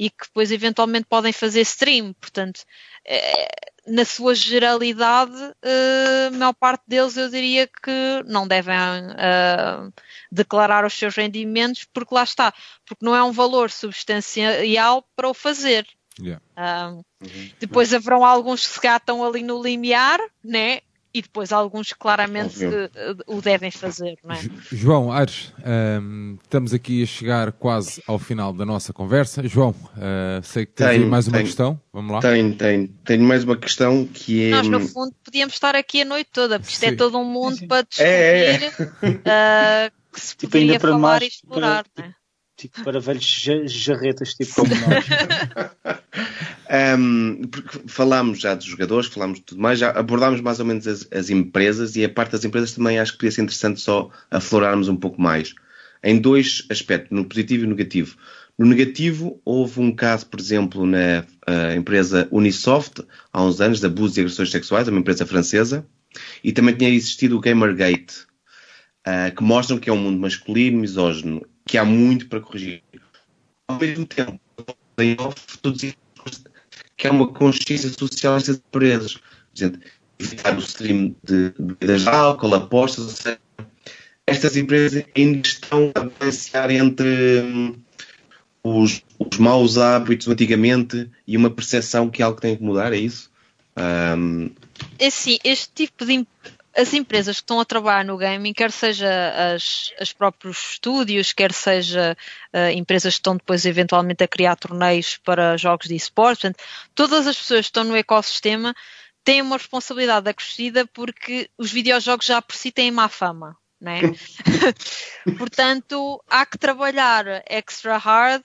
e 0.01 0.09
que 0.09 0.25
depois 0.25 0.51
eventualmente 0.51 1.05
podem 1.07 1.31
fazer 1.31 1.61
stream. 1.61 2.11
Portanto, 2.13 2.61
é, 3.05 3.47
na 3.85 4.03
sua 4.03 4.33
generalidade, 4.33 5.31
uh, 5.31 6.27
a 6.27 6.31
maior 6.31 6.53
parte 6.53 6.81
deles 6.87 7.15
eu 7.17 7.29
diria 7.29 7.67
que 7.67 8.23
não 8.25 8.47
devem 8.47 8.75
uh, 8.75 9.93
declarar 10.31 10.83
os 10.85 10.95
seus 10.95 11.15
rendimentos, 11.15 11.85
porque 11.93 12.15
lá 12.15 12.23
está, 12.23 12.51
porque 12.83 13.05
não 13.05 13.15
é 13.15 13.21
um 13.21 13.31
valor 13.31 13.69
substancial 13.69 15.07
para 15.15 15.29
o 15.29 15.35
fazer. 15.35 15.87
Yeah. 16.19 16.41
Uh, 16.57 17.05
uhum. 17.21 17.51
Depois 17.59 17.93
haverão 17.93 18.25
alguns 18.25 18.65
que 18.65 18.73
se 18.73 18.79
gatam 18.79 19.23
ali 19.23 19.43
no 19.43 19.61
limiar, 19.61 20.19
né? 20.43 20.81
E 21.13 21.21
depois 21.21 21.51
alguns 21.51 21.93
claramente 21.93 22.63
uh, 22.65 22.89
o 23.27 23.41
devem 23.41 23.71
fazer. 23.71 24.17
Não 24.23 24.35
é? 24.35 24.39
João 24.71 25.11
Aires, 25.11 25.53
um, 25.59 25.63
ehm, 25.65 26.37
estamos 26.43 26.73
aqui 26.73 27.03
a 27.03 27.05
chegar 27.05 27.51
quase 27.51 28.01
ao 28.07 28.17
final 28.17 28.53
da 28.53 28.65
nossa 28.65 28.93
conversa. 28.93 29.47
João, 29.47 29.71
uh, 29.71 30.43
sei 30.43 30.65
que 30.65 30.73
tens 30.73 31.05
mais 31.05 31.27
uma 31.27 31.37
tenho, 31.37 31.47
questão. 31.47 31.81
Vamos 31.91 32.11
lá. 32.13 32.19
Tenho, 32.21 32.55
tenho. 32.55 32.87
Tenho 33.03 33.23
mais 33.23 33.43
uma 33.43 33.57
questão 33.57 34.05
que 34.05 34.45
é. 34.45 34.51
Nós, 34.51 34.67
no 34.67 34.79
fundo, 34.79 35.13
podíamos 35.23 35.53
estar 35.53 35.75
aqui 35.75 36.01
a 36.01 36.05
noite 36.05 36.29
toda, 36.31 36.59
porque 36.59 36.73
isto 36.73 36.83
é 36.83 36.89
Sim. 36.89 36.93
é 36.93 36.97
todo 36.97 37.17
um 37.17 37.25
mundo 37.25 37.57
Sim. 37.57 37.67
para 37.67 37.83
descobrir 37.83 38.09
é, 38.09 38.65
é. 38.65 39.87
Uh, 39.87 39.91
que 40.11 40.21
se 40.21 40.35
tipo, 40.35 40.51
poderia 40.51 40.79
falar 40.79 40.97
mais, 40.97 41.23
e 41.23 41.27
explorar. 41.27 41.85
Para, 41.93 42.07
né? 42.07 42.13
Tipo, 42.67 42.83
para 42.83 42.99
velhos 42.99 43.25
jarretas, 43.67 44.33
tipo 44.33 44.53
como 44.55 44.73
nós. 44.75 45.05
Um, 46.71 47.41
falámos 47.85 48.39
já 48.39 48.55
dos 48.55 48.65
jogadores, 48.65 49.09
falámos 49.09 49.39
de 49.39 49.45
tudo 49.45 49.61
mais, 49.61 49.77
já 49.77 49.89
abordámos 49.91 50.39
mais 50.39 50.57
ou 50.57 50.65
menos 50.65 50.87
as, 50.87 51.05
as, 51.11 51.29
empresas 51.29 51.97
e 51.97 52.05
a 52.05 52.09
parte 52.09 52.31
das 52.31 52.45
empresas 52.45 52.71
também 52.71 52.97
acho 52.97 53.11
que 53.11 53.17
podia 53.17 53.31
ser 53.31 53.41
interessante 53.41 53.81
só 53.81 54.09
aflorarmos 54.29 54.87
um 54.87 54.95
pouco 54.95 55.21
mais. 55.21 55.53
Em 56.01 56.17
dois 56.17 56.65
aspectos, 56.69 57.11
no 57.11 57.25
positivo 57.25 57.65
e 57.65 57.67
no 57.67 57.75
negativo. 57.75 58.15
No 58.57 58.65
negativo, 58.65 59.41
houve 59.43 59.81
um 59.81 59.93
caso, 59.93 60.27
por 60.27 60.39
exemplo, 60.39 60.85
na 60.85 61.25
empresa 61.75 62.27
Unisoft, 62.31 63.01
há 63.33 63.43
uns 63.43 63.59
anos, 63.59 63.81
de 63.81 63.87
abuso 63.87 64.17
e 64.17 64.21
agressões 64.21 64.49
sexuais, 64.49 64.87
uma 64.87 64.99
empresa 64.99 65.25
francesa, 65.25 65.85
e 66.41 66.53
também 66.53 66.75
tinha 66.75 66.89
existido 66.89 67.35
o 67.35 67.41
Gamergate, 67.41 68.25
uh, 69.07 69.35
que 69.35 69.43
mostram 69.43 69.77
que 69.77 69.89
é 69.89 69.93
um 69.93 69.97
mundo 69.97 70.19
masculino, 70.19 70.79
misógino, 70.79 71.45
que 71.65 71.77
há 71.77 71.85
muito 71.85 72.27
para 72.27 72.39
corrigir. 72.39 72.83
Ao 73.67 73.79
mesmo 73.79 74.05
tempo, 74.05 74.39
layoff, 74.97 75.57
todos 75.59 75.81
que 76.97 77.07
é 77.07 77.11
uma 77.11 77.27
consciência 77.27 77.89
social 77.89 78.35
nestas 78.35 78.57
empresas. 78.57 79.15
Por 79.15 79.79
evitar 80.19 80.55
o 80.55 80.59
stream 80.59 81.15
de 81.23 81.51
bebidas 81.57 82.03
de 82.03 82.09
álcool, 82.09 82.53
apostas, 82.53 83.05
ou 83.05 83.11
seja, 83.11 83.39
estas 84.27 84.55
empresas 84.55 85.03
ainda 85.17 85.47
estão 85.47 85.91
a 85.95 86.03
balancear 86.03 86.69
entre 86.69 87.41
hum, 87.41 87.75
os, 88.63 89.03
os 89.17 89.37
maus 89.39 89.77
hábitos 89.77 90.27
antigamente 90.27 91.09
e 91.25 91.35
uma 91.35 91.49
percepção 91.49 92.09
que 92.09 92.21
é 92.21 92.25
algo 92.25 92.35
que 92.35 92.43
tem 92.43 92.55
que 92.55 92.63
mudar, 92.63 92.93
é 92.93 92.97
isso? 92.97 93.31
Um... 94.15 94.51
É 94.99 95.09
sim, 95.09 95.39
este 95.43 95.71
tipo 95.73 96.05
de 96.05 96.25
as 96.75 96.93
empresas 96.93 97.37
que 97.37 97.43
estão 97.43 97.59
a 97.59 97.65
trabalhar 97.65 98.05
no 98.05 98.17
gaming, 98.17 98.53
quer 98.53 98.71
seja 98.71 99.53
as, 99.53 99.93
as 99.99 100.13
próprios 100.13 100.57
estúdios, 100.73 101.33
quer 101.33 101.51
seja 101.51 102.17
uh, 102.53 102.69
empresas 102.71 103.13
que 103.13 103.19
estão 103.19 103.35
depois 103.35 103.65
eventualmente 103.65 104.23
a 104.23 104.27
criar 104.27 104.55
torneios 104.55 105.17
para 105.17 105.57
jogos 105.57 105.87
de 105.87 105.95
esportes, 105.95 106.41
portanto, 106.41 106.63
todas 106.95 107.27
as 107.27 107.37
pessoas 107.37 107.61
que 107.61 107.69
estão 107.69 107.83
no 107.83 107.95
ecossistema 107.95 108.73
têm 109.23 109.41
uma 109.41 109.57
responsabilidade 109.57 110.29
acrescida 110.29 110.87
porque 110.87 111.49
os 111.57 111.71
videojogos 111.71 112.25
já 112.25 112.41
por 112.41 112.55
si 112.55 112.71
têm 112.71 112.91
má 112.91 113.07
fama. 113.09 113.57
Né? 113.79 113.99
Portanto, 115.39 116.23
há 116.29 116.45
que 116.45 116.57
trabalhar 116.57 117.25
extra 117.47 117.97
hard, 117.97 118.43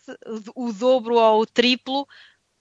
o 0.54 0.72
dobro 0.72 1.16
ou 1.16 1.42
o 1.42 1.46
triplo, 1.46 2.08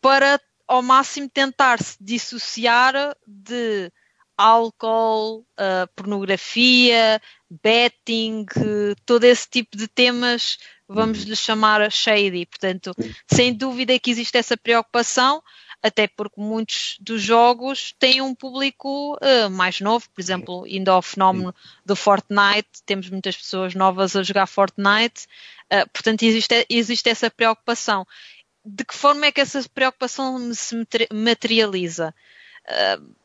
para 0.02 0.40
ao 0.68 0.82
máximo 0.82 1.30
tentar 1.30 1.82
se 1.82 1.96
dissociar 2.02 2.94
de 3.26 3.92
álcool, 4.38 5.46
uh, 5.60 5.88
pornografia, 5.96 7.22
betting, 7.50 8.46
uh, 8.58 8.96
todo 9.06 9.24
esse 9.24 9.50
tipo 9.50 9.78
de 9.78 9.88
temas, 9.88 10.58
vamos 10.88 11.24
lhe 11.24 11.36
chamar 11.36 11.90
shady. 11.92 12.46
Portanto, 12.46 12.94
sem 13.32 13.54
dúvida 13.54 13.98
que 14.00 14.12
existe 14.12 14.38
essa 14.38 14.58
preocupação, 14.58 15.42
até 15.82 16.08
porque 16.08 16.42
muitos 16.42 16.98
dos 17.00 17.22
jogos 17.22 17.94
têm 18.00 18.22
um 18.22 18.34
público 18.34 19.16
uh, 19.16 19.50
mais 19.52 19.80
novo, 19.80 20.10
por 20.10 20.20
exemplo, 20.20 20.66
indo 20.68 20.90
ao 20.90 21.02
fenómeno 21.02 21.54
do 21.86 21.96
Fortnite, 21.96 22.84
temos 22.86 23.10
muitas 23.10 23.38
pessoas 23.38 23.76
novas 23.76 24.16
a 24.16 24.24
jogar 24.24 24.48
Fortnite, 24.48 25.28
uh, 25.72 25.88
portanto 25.94 26.24
existe, 26.24 26.66
existe 26.70 27.10
essa 27.10 27.30
preocupação. 27.30 28.06
De 28.66 28.84
que 28.84 28.96
forma 28.96 29.28
é 29.28 29.32
que 29.32 29.42
essa 29.42 29.64
preocupação 29.70 30.52
se 30.56 30.76
materializa? 31.14 32.16
Uh, 32.68 33.16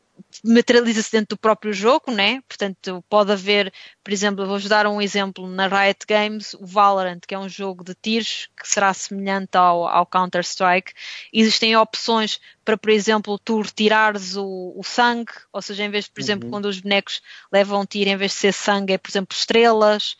materializa-se 0.43 1.11
dentro 1.11 1.35
do 1.35 1.39
próprio 1.39 1.73
jogo, 1.73 2.11
né? 2.11 2.41
Portanto, 2.47 3.03
pode 3.09 3.31
haver, 3.31 3.71
por 4.03 4.11
exemplo, 4.11 4.45
vou-vos 4.45 4.67
dar 4.67 4.87
um 4.87 5.01
exemplo 5.01 5.47
na 5.47 5.67
Riot 5.67 6.05
Games, 6.07 6.53
o 6.53 6.65
Valorant, 6.65 7.19
que 7.27 7.33
é 7.35 7.39
um 7.39 7.49
jogo 7.49 7.83
de 7.83 7.93
tiros 7.95 8.49
que 8.59 8.67
será 8.67 8.93
semelhante 8.93 9.57
ao, 9.57 9.87
ao 9.87 10.05
Counter-Strike. 10.05 10.93
Existem 11.33 11.75
opções 11.75 12.39
para, 12.63 12.77
por 12.77 12.89
exemplo, 12.89 13.37
tu 13.39 13.61
retirares 13.61 14.35
o, 14.35 14.73
o 14.75 14.83
sangue, 14.83 15.33
ou 15.51 15.61
seja, 15.61 15.83
em 15.83 15.89
vez 15.89 16.05
de, 16.05 16.11
por 16.11 16.21
exemplo, 16.21 16.45
uhum. 16.45 16.51
quando 16.51 16.65
os 16.65 16.79
bonecos 16.79 17.21
levam 17.51 17.81
um 17.81 17.85
tiro, 17.85 18.09
em 18.09 18.17
vez 18.17 18.31
de 18.31 18.37
ser 18.37 18.53
sangue, 18.53 18.93
é, 18.93 18.97
por 18.97 19.09
exemplo, 19.09 19.35
estrelas. 19.35 20.15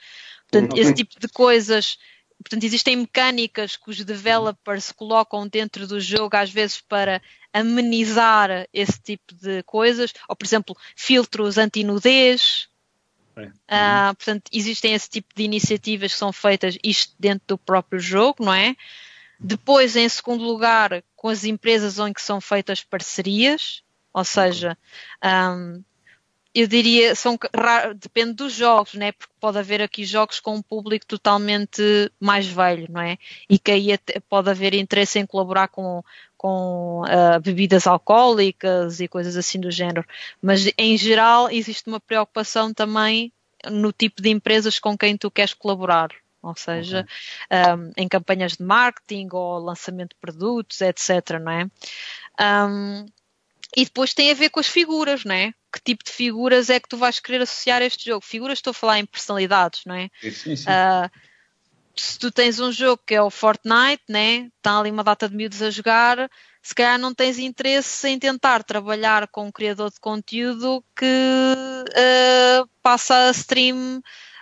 Portanto, 0.50 0.74
uhum. 0.74 0.80
esse 0.82 0.94
tipo 0.94 1.20
de 1.20 1.28
coisas 1.28 1.98
portanto, 2.42 2.64
existem 2.64 2.96
mecânicas 2.96 3.76
que 3.78 3.90
os 3.90 4.04
developers 4.04 4.92
colocam 4.92 5.48
dentro 5.48 5.88
do 5.88 6.00
jogo, 6.00 6.36
às 6.36 6.50
vezes 6.50 6.82
para 6.82 7.22
amenizar 7.54 8.68
esse 8.74 9.02
tipo 9.02 9.34
de 9.36 9.64
coisas, 9.64 10.14
ou 10.28 10.36
por 10.36 10.46
exemplo, 10.46 10.76
filtros 10.96 11.58
anti-nudez. 11.58 12.70
É. 13.36 13.46
Uh, 13.46 14.16
portanto, 14.16 14.44
existem 14.52 14.94
esse 14.94 15.10
tipo 15.10 15.34
de 15.36 15.44
iniciativas 15.44 16.12
que 16.14 16.20
são 16.20 16.34
feitas 16.34 16.78
isto 16.84 17.16
dentro 17.18 17.44
do 17.48 17.58
próprio 17.58 18.00
jogo, 18.00 18.44
não 18.44 18.54
é? 18.54 18.76
Depois, 19.40 19.96
em 19.96 20.08
segundo 20.08 20.44
lugar, 20.44 21.04
com 21.16 21.28
as 21.28 21.44
empresas 21.44 21.98
onde 21.98 22.22
são 22.22 22.40
feitas 22.40 22.84
parcerias, 22.84 23.84
ou 24.14 24.24
seja, 24.24 24.78
um, 25.24 25.82
eu 26.54 26.68
diria, 26.68 27.16
são 27.16 27.38
depende 27.96 28.34
dos 28.34 28.54
jogos, 28.54 28.94
né? 28.96 29.14
Porque 29.14 29.34
pode 29.40 29.58
haver 29.58 29.82
aqui 29.82 30.04
jogos 30.04 30.40
com 30.40 30.56
um 30.56 30.62
público 30.62 31.06
totalmente 31.06 31.82
mais 32.20 32.46
velho, 32.46 32.88
não 32.90 33.02
é? 33.02 33.18
E 33.50 33.58
que 33.58 33.72
aí 33.72 33.98
pode 34.30 34.50
haver 34.50 34.74
interesse 34.74 35.18
em 35.18 35.26
colaborar 35.26 35.70
com, 35.70 36.04
com 36.38 37.04
uh, 37.04 37.40
bebidas 37.40 37.88
alcoólicas 37.88 39.00
e 39.00 39.08
coisas 39.08 39.38
assim 39.38 39.60
do 39.60 39.72
género. 39.72 40.06
Mas 40.42 40.70
em 40.78 40.98
geral 40.98 41.50
existe 41.50 41.88
uma 41.88 42.02
preocupação 42.02 42.74
também 42.74 43.32
no 43.70 43.94
tipo 43.94 44.22
de 44.22 44.30
empresas 44.30 44.78
com 44.78 44.98
quem 44.98 45.16
tu 45.16 45.32
queres 45.32 45.54
colaborar. 45.54 46.10
Ou 46.44 46.56
seja, 46.58 47.06
okay. 47.46 47.74
um, 47.76 47.92
em 47.96 48.08
campanhas 48.08 48.58
de 48.58 48.64
marketing 48.64 49.30
ou 49.32 49.60
lançamento 49.60 50.16
de 50.16 50.20
produtos, 50.20 50.82
etc. 50.82 51.40
Não 51.40 51.52
é? 51.52 51.68
Um, 52.68 53.06
e 53.78 53.86
depois 53.86 54.14
tem 54.14 54.32
a 54.32 54.34
ver 54.34 54.50
com 54.50 54.60
as 54.60 54.68
figuras, 54.68 55.24
não 55.24 55.36
é? 55.36 55.54
Que 55.74 55.82
tipo 55.82 56.04
de 56.04 56.12
figuras 56.12 56.70
é 56.70 56.80
que 56.80 56.90
tu 56.90 56.98
vais 56.98 57.20
querer 57.20 57.42
associar 57.42 57.82
a 57.82 57.86
este 57.86 58.06
jogo? 58.06 58.26
Figuras, 58.26 58.58
estou 58.58 58.72
a 58.72 58.74
falar 58.74 59.00
em 59.00 59.06
personalidades, 59.06 59.84
não 59.86 59.96
é? 59.96 60.10
Sim, 60.22 60.56
sim. 60.56 60.66
Uh, 60.70 61.10
se 61.96 62.18
tu 62.18 62.32
tens 62.32 62.60
um 62.60 62.72
jogo 62.72 63.02
que 63.06 63.16
é 63.16 63.22
o 63.22 63.30
Fortnite, 63.30 64.04
né? 64.10 64.50
Está 64.58 64.80
ali 64.80 64.92
uma 64.92 65.04
data 65.04 65.28
de 65.30 65.36
miúdos 65.36 65.62
a 65.62 65.70
jogar, 65.70 66.30
se 66.62 66.76
calhar 66.76 67.00
não 67.00 67.14
tens 67.14 67.40
interesse 67.40 68.08
em 68.08 68.20
tentar 68.20 68.64
trabalhar 68.64 69.28
com 69.28 69.48
um 69.48 69.52
criador 69.52 69.92
de 69.92 70.00
conteúdo 70.00 70.84
que 70.96 71.06
uh, 71.06 72.70
passa 72.82 73.30
a 73.30 73.32
stream 73.32 74.02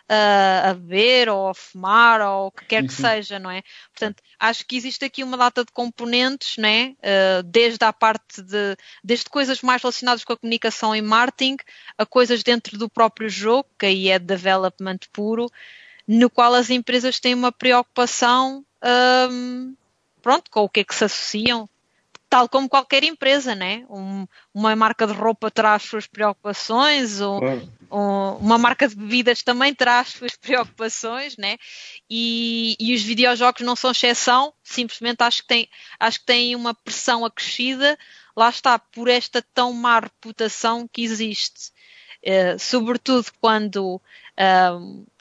uh, 0.10 0.70
a 0.70 0.74
beber 0.74 1.30
ou 1.30 1.50
a 1.50 1.54
fumar 1.54 2.20
ou 2.22 2.48
o 2.48 2.52
que 2.52 2.66
quer 2.66 2.86
que 2.86 2.94
seja, 2.94 3.38
não 3.38 3.52
é? 3.52 3.62
Portanto, 3.94 4.24
acho 4.40 4.66
que 4.66 4.76
existe 4.76 5.06
aqui 5.06 5.24
uma 5.24 5.38
data 5.38 5.64
de 5.64 5.72
componentes, 5.72 6.58
né? 6.58 6.96
Uh, 7.00 7.44
desde 7.44 7.86
a 7.86 7.94
parte 7.94 8.42
de, 8.42 8.76
desde 9.04 9.26
coisas 9.26 9.62
mais 9.62 9.82
relacionadas 9.82 10.24
com 10.24 10.34
a 10.34 10.38
comunicação 10.38 10.96
e 10.96 11.02
marketing, 11.02 11.58
a 11.98 12.06
coisas 12.06 12.44
dentro 12.44 12.78
do 12.78 12.90
próprio 12.90 13.30
jogo, 13.30 13.70
que 13.78 13.86
aí 13.86 14.10
é 14.10 14.18
development 14.18 15.00
puro, 15.14 15.50
no 16.08 16.30
qual 16.30 16.56
as 16.56 16.70
empresas 16.70 17.20
têm 17.20 17.36
uma 17.36 17.52
preocupação, 17.52 18.66
um, 19.32 19.76
pronto, 20.22 20.50
com 20.50 20.62
o 20.62 20.70
que 20.70 20.80
é 20.80 20.84
que 20.84 20.96
se 20.96 21.04
associam, 21.06 21.70
tal 22.30 22.48
como 22.48 22.70
qualquer 22.70 23.04
empresa, 23.04 23.56
né? 23.56 23.84
Um, 23.90 24.28
uma 24.54 24.76
marca 24.76 25.08
de 25.08 25.14
roupa 25.14 25.50
terá 25.50 25.74
as 25.74 25.84
suas 25.84 26.06
preocupações, 26.06 27.20
ou, 27.20 27.40
claro. 27.40 27.74
ou, 27.90 28.38
uma 28.38 28.58
marca 28.58 28.88
de 28.88 28.96
bebidas 28.96 29.42
também 29.42 29.74
terá 29.74 30.00
as 30.00 30.10
suas 30.10 30.36
preocupações, 30.38 31.36
né? 31.38 31.58
E, 32.10 32.76
e 32.80 32.94
os 32.94 33.02
videojogos 33.02 33.62
não 33.62 33.76
são 33.76 33.92
exceção, 33.92 34.54
simplesmente 34.64 35.24
acho 35.24 35.42
que, 35.42 35.48
tem, 35.48 35.70
acho 36.00 36.20
que 36.20 36.26
têm 36.26 36.56
uma 36.56 36.74
pressão 36.74 37.26
acrescida, 37.26 37.98
lá 38.36 38.50
está, 38.50 38.78
por 38.78 39.08
esta 39.08 39.42
tão 39.54 39.74
má 39.74 40.00
reputação 40.00 40.88
que 40.88 41.04
existe. 41.04 41.72
Uh, 42.22 42.60
sobretudo 42.60 43.26
quando 43.40 44.02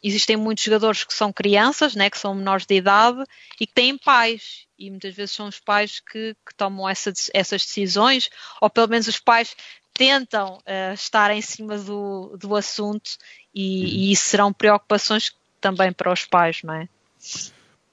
existem 0.02 0.36
muitos 0.36 0.62
jogadores 0.62 1.02
que 1.02 1.12
são 1.12 1.32
crianças, 1.32 1.96
né, 1.96 2.08
que 2.08 2.18
são 2.18 2.34
menores 2.34 2.64
de 2.64 2.76
idade 2.76 3.24
e 3.60 3.66
que 3.66 3.72
têm 3.72 3.98
pais. 3.98 4.67
E 4.78 4.90
muitas 4.90 5.14
vezes 5.14 5.34
são 5.34 5.48
os 5.48 5.58
pais 5.58 6.00
que, 6.00 6.34
que 6.46 6.54
tomam 6.56 6.88
essa, 6.88 7.12
essas 7.34 7.62
decisões, 7.62 8.30
ou 8.60 8.70
pelo 8.70 8.88
menos 8.88 9.08
os 9.08 9.18
pais 9.18 9.56
tentam 9.92 10.58
uh, 10.58 10.94
estar 10.94 11.32
em 11.32 11.42
cima 11.42 11.76
do, 11.76 12.36
do 12.38 12.54
assunto 12.54 13.10
e, 13.52 13.80
uhum. 13.80 13.86
e, 13.86 14.12
isso 14.12 14.28
serão 14.28 14.52
preocupações 14.52 15.32
também 15.60 15.92
para 15.92 16.12
os 16.12 16.24
pais, 16.24 16.60
não 16.62 16.74
é? 16.74 16.88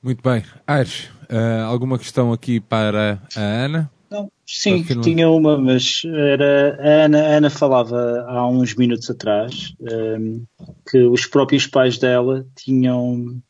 Muito 0.04 0.22
bem. 0.22 0.44
Aires, 0.68 1.10
uh, 1.24 1.66
alguma 1.66 1.98
questão 1.98 2.32
aqui 2.32 2.60
para 2.60 3.20
a 3.36 3.40
Ana? 3.40 3.92
Não, 4.12 4.32
sim, 4.46 4.84
tinha 5.02 5.28
uma, 5.28 5.58
mas 5.58 6.04
era, 6.06 6.78
a, 6.80 7.06
Ana, 7.06 7.22
a 7.22 7.38
Ana 7.38 7.50
falava 7.50 8.24
há 8.28 8.48
uns 8.48 8.76
minutos 8.76 9.10
atrás 9.10 9.74
um, 9.80 9.88
ehm, 9.90 10.44
que 10.88 11.00
os 11.00 11.26
próprios 11.26 11.66
pais 11.66 11.98
dela 11.98 12.46
tinham 12.56 13.42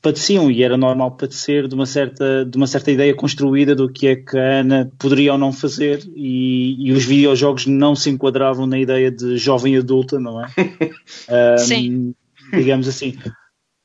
padeciam 0.00 0.50
e 0.50 0.62
era 0.62 0.76
normal 0.76 1.10
padecer 1.12 1.68
de 1.68 1.74
uma 1.74 1.84
certa 1.84 2.44
de 2.44 2.56
uma 2.56 2.66
certa 2.66 2.90
ideia 2.90 3.14
construída 3.14 3.74
do 3.74 3.88
que 3.88 4.06
é 4.06 4.16
que 4.16 4.38
a 4.38 4.60
Ana 4.60 4.90
poderia 4.98 5.32
ou 5.32 5.38
não 5.38 5.52
fazer 5.52 6.02
e, 6.16 6.88
e 6.88 6.92
os 6.92 7.04
videojogos 7.04 7.66
não 7.66 7.94
se 7.94 8.08
enquadravam 8.10 8.66
na 8.66 8.78
ideia 8.78 9.10
de 9.10 9.36
jovem 9.36 9.76
adulta, 9.76 10.18
não 10.18 10.42
é? 10.42 10.48
um, 11.54 11.58
Sim. 11.58 12.14
Digamos 12.52 12.88
assim. 12.88 13.16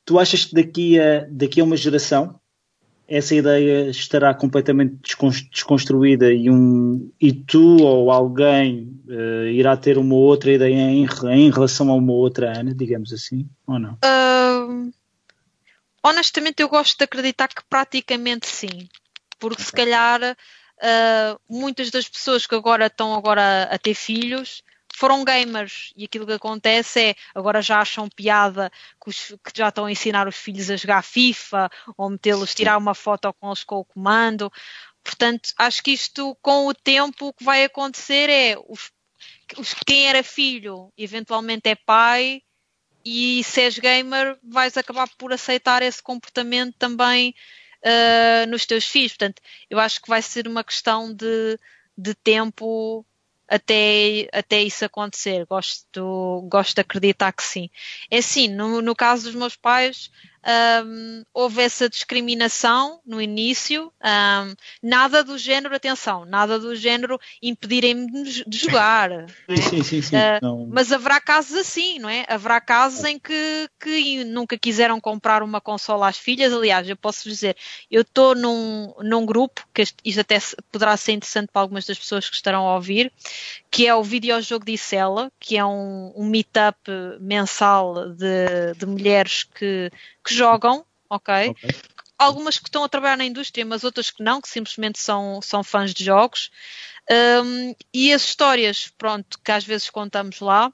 Tu 0.04 0.18
achas 0.18 0.46
que 0.46 0.54
daqui 0.54 0.98
a, 0.98 1.26
daqui 1.30 1.60
a 1.60 1.64
uma 1.64 1.76
geração 1.76 2.38
essa 3.08 3.34
ideia 3.34 3.88
estará 3.88 4.34
completamente 4.34 4.98
desconstruída 5.50 6.30
e, 6.30 6.50
um, 6.50 7.10
e 7.18 7.32
tu 7.32 7.78
ou 7.82 8.10
alguém 8.10 9.00
uh, 9.08 9.46
irá 9.46 9.74
ter 9.78 9.96
uma 9.96 10.14
outra 10.14 10.52
ideia 10.52 10.74
em, 10.74 11.06
em, 11.30 11.50
relação 11.50 11.90
a 11.90 11.94
uma 11.94 12.12
outra 12.12 12.58
Ana, 12.58 12.74
digamos 12.74 13.10
assim, 13.10 13.48
ou 13.66 13.78
não? 13.78 13.94
Uh, 13.94 14.92
honestamente, 16.02 16.60
eu 16.60 16.68
gosto 16.68 16.96
de 16.98 17.04
acreditar 17.04 17.48
que 17.48 17.62
praticamente 17.68 18.46
sim, 18.46 18.88
porque 19.38 19.62
se 19.62 19.72
calhar 19.72 20.20
uh, 20.22 21.40
muitas 21.48 21.90
das 21.90 22.08
pessoas 22.08 22.46
que 22.46 22.54
agora 22.54 22.86
estão 22.86 23.14
agora 23.14 23.64
a 23.64 23.78
ter 23.78 23.94
filhos 23.94 24.62
foram 24.94 25.24
gamers. 25.24 25.92
E 25.96 26.04
aquilo 26.04 26.26
que 26.26 26.32
acontece 26.32 27.00
é 27.00 27.14
agora 27.34 27.62
já 27.62 27.80
acham 27.80 28.08
piada 28.08 28.70
que, 29.02 29.10
os, 29.10 29.28
que 29.44 29.52
já 29.54 29.68
estão 29.68 29.84
a 29.84 29.92
ensinar 29.92 30.26
os 30.26 30.36
filhos 30.36 30.70
a 30.70 30.76
jogar 30.76 31.02
FIFA 31.02 31.70
ou 31.96 32.10
metê-los, 32.10 32.54
tirar 32.54 32.76
uma 32.76 32.94
foto 32.94 33.32
com 33.34 33.48
eles 33.48 33.64
com 33.64 33.76
o 33.76 33.84
comando. 33.84 34.50
Portanto, 35.02 35.52
acho 35.56 35.82
que 35.82 35.92
isto 35.92 36.36
com 36.42 36.66
o 36.66 36.74
tempo 36.74 37.28
o 37.28 37.32
que 37.32 37.44
vai 37.44 37.64
acontecer 37.64 38.28
é 38.28 38.56
os, 38.68 38.90
os, 39.56 39.74
quem 39.86 40.08
era 40.08 40.22
filho 40.22 40.92
eventualmente 40.96 41.68
é 41.68 41.74
pai 41.76 42.42
e 43.08 43.42
se 43.42 43.62
és 43.62 43.78
gamer 43.78 44.36
vais 44.42 44.76
acabar 44.76 45.08
por 45.16 45.32
aceitar 45.32 45.82
esse 45.82 46.02
comportamento 46.02 46.74
também 46.78 47.34
uh, 47.82 48.46
nos 48.50 48.66
teus 48.66 48.84
filhos. 48.84 49.12
Portanto, 49.12 49.40
eu 49.70 49.78
acho 49.78 50.02
que 50.02 50.10
vai 50.10 50.20
ser 50.20 50.46
uma 50.46 50.62
questão 50.62 51.14
de, 51.14 51.58
de 51.96 52.14
tempo 52.14 53.06
até, 53.48 54.28
até 54.30 54.60
isso 54.60 54.84
acontecer. 54.84 55.46
Gosto, 55.46 56.46
gosto 56.50 56.74
de 56.74 56.82
acreditar 56.82 57.32
que 57.32 57.42
sim. 57.42 57.70
É 58.10 58.18
assim, 58.18 58.46
no, 58.46 58.82
no 58.82 58.94
caso 58.94 59.24
dos 59.24 59.34
meus 59.34 59.56
pais, 59.56 60.10
um, 60.48 61.22
houve 61.34 61.62
essa 61.62 61.88
discriminação 61.88 63.00
no 63.04 63.20
início, 63.20 63.92
um, 64.02 64.54
nada 64.82 65.22
do 65.22 65.36
género, 65.36 65.74
atenção, 65.74 66.24
nada 66.24 66.58
do 66.58 66.74
género 66.74 67.20
impedirem-me 67.42 68.24
de 68.24 68.58
jogar. 68.58 69.26
Sim, 69.46 69.82
sim, 69.82 70.02
sim. 70.02 70.16
Uh, 70.16 70.66
mas 70.70 70.90
haverá 70.90 71.20
casos 71.20 71.54
assim, 71.54 71.98
não 71.98 72.08
é? 72.08 72.24
Haverá 72.28 72.60
casos 72.60 73.04
em 73.04 73.18
que, 73.18 73.68
que 73.78 74.24
nunca 74.24 74.56
quiseram 74.56 74.98
comprar 74.98 75.42
uma 75.42 75.60
consola 75.60 76.08
às 76.08 76.16
filhas. 76.16 76.52
Aliás, 76.52 76.88
eu 76.88 76.96
posso 76.96 77.28
dizer, 77.28 77.54
eu 77.90 78.00
estou 78.00 78.34
num, 78.34 78.94
num 79.00 79.26
grupo, 79.26 79.66
que 79.74 79.84
isto 80.04 80.20
até 80.20 80.38
poderá 80.72 80.96
ser 80.96 81.12
interessante 81.12 81.50
para 81.52 81.60
algumas 81.60 81.84
das 81.84 81.98
pessoas 81.98 82.28
que 82.28 82.36
estarão 82.36 82.66
a 82.66 82.74
ouvir, 82.74 83.12
que 83.70 83.86
é 83.86 83.94
o 83.94 84.02
videojogo 84.02 84.64
de 84.64 84.72
Isela, 84.72 85.30
que 85.38 85.58
é 85.58 85.64
um, 85.64 86.12
um 86.16 86.24
meetup 86.24 86.78
mensal 87.20 88.08
de, 88.10 88.74
de 88.78 88.86
mulheres 88.86 89.42
que, 89.42 89.90
que 90.24 90.37
jogam, 90.38 90.84
ok? 91.10 91.50
okay. 91.50 91.70
Algumas 92.18 92.58
que 92.58 92.68
estão 92.68 92.82
a 92.82 92.88
trabalhar 92.88 93.16
na 93.16 93.24
indústria, 93.24 93.64
mas 93.64 93.84
outras 93.84 94.10
que 94.10 94.22
não, 94.22 94.40
que 94.40 94.48
simplesmente 94.48 94.98
são, 94.98 95.40
são 95.42 95.62
fãs 95.62 95.94
de 95.94 96.04
jogos. 96.04 96.50
Um, 97.10 97.74
e 97.92 98.12
as 98.12 98.22
histórias, 98.22 98.92
pronto, 98.98 99.38
que 99.42 99.52
às 99.52 99.64
vezes 99.64 99.88
contamos 99.88 100.40
lá, 100.40 100.72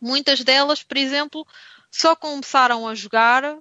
muitas 0.00 0.42
delas, 0.42 0.82
por 0.82 0.96
exemplo, 0.96 1.46
só 1.90 2.14
começaram 2.14 2.86
a 2.86 2.94
jogar 2.94 3.44
uh, 3.44 3.60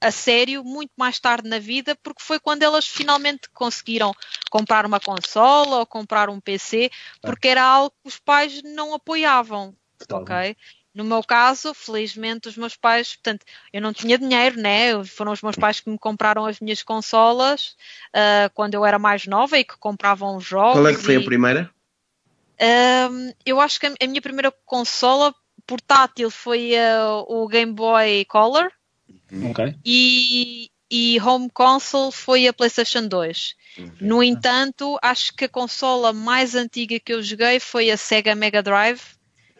a 0.00 0.10
sério 0.10 0.64
muito 0.64 0.92
mais 0.96 1.18
tarde 1.18 1.48
na 1.48 1.58
vida, 1.58 1.96
porque 2.02 2.22
foi 2.22 2.38
quando 2.38 2.62
elas 2.62 2.86
finalmente 2.86 3.48
conseguiram 3.50 4.12
comprar 4.50 4.84
uma 4.84 5.00
consola 5.00 5.78
ou 5.78 5.86
comprar 5.86 6.28
um 6.28 6.40
PC, 6.40 6.90
porque 7.22 7.48
era 7.48 7.62
algo 7.62 7.94
que 8.02 8.08
os 8.08 8.18
pais 8.18 8.62
não 8.62 8.94
apoiavam. 8.94 9.74
Ok? 10.10 10.56
No 10.96 11.04
meu 11.04 11.22
caso, 11.22 11.74
felizmente, 11.74 12.48
os 12.48 12.56
meus 12.56 12.74
pais, 12.74 13.14
portanto, 13.16 13.44
eu 13.70 13.82
não 13.82 13.92
tinha 13.92 14.16
dinheiro, 14.16 14.58
né? 14.58 15.04
Foram 15.04 15.30
os 15.30 15.42
meus 15.42 15.54
pais 15.54 15.78
que 15.78 15.90
me 15.90 15.98
compraram 15.98 16.46
as 16.46 16.58
minhas 16.58 16.82
consolas 16.82 17.76
uh, 18.14 18.48
quando 18.54 18.72
eu 18.72 18.82
era 18.82 18.98
mais 18.98 19.26
nova 19.26 19.58
e 19.58 19.64
que 19.64 19.76
compravam 19.76 20.40
jogos. 20.40 20.80
Qual 20.80 20.88
é 20.88 20.94
que 20.94 21.02
foi 21.02 21.16
e... 21.16 21.18
a 21.18 21.22
primeira? 21.22 21.70
Uh, 22.58 23.30
eu 23.44 23.60
acho 23.60 23.78
que 23.78 23.86
a 23.86 24.06
minha 24.06 24.22
primeira 24.22 24.50
consola 24.64 25.34
portátil 25.66 26.30
foi 26.30 26.72
uh, 26.72 27.26
o 27.28 27.46
Game 27.46 27.74
Boy 27.74 28.24
Color. 28.24 28.72
Uhum. 29.30 29.50
Okay. 29.50 29.76
E, 29.84 30.70
e 30.90 31.20
home 31.20 31.50
console 31.50 32.10
foi 32.10 32.48
a 32.48 32.54
PlayStation 32.54 33.06
2. 33.06 33.54
Okay. 33.76 33.90
No 34.00 34.22
entanto, 34.22 34.98
acho 35.02 35.34
que 35.34 35.44
a 35.44 35.48
consola 35.50 36.14
mais 36.14 36.54
antiga 36.54 36.98
que 36.98 37.12
eu 37.12 37.22
joguei 37.22 37.60
foi 37.60 37.90
a 37.90 37.98
Sega 37.98 38.34
Mega 38.34 38.62
Drive 38.62 39.15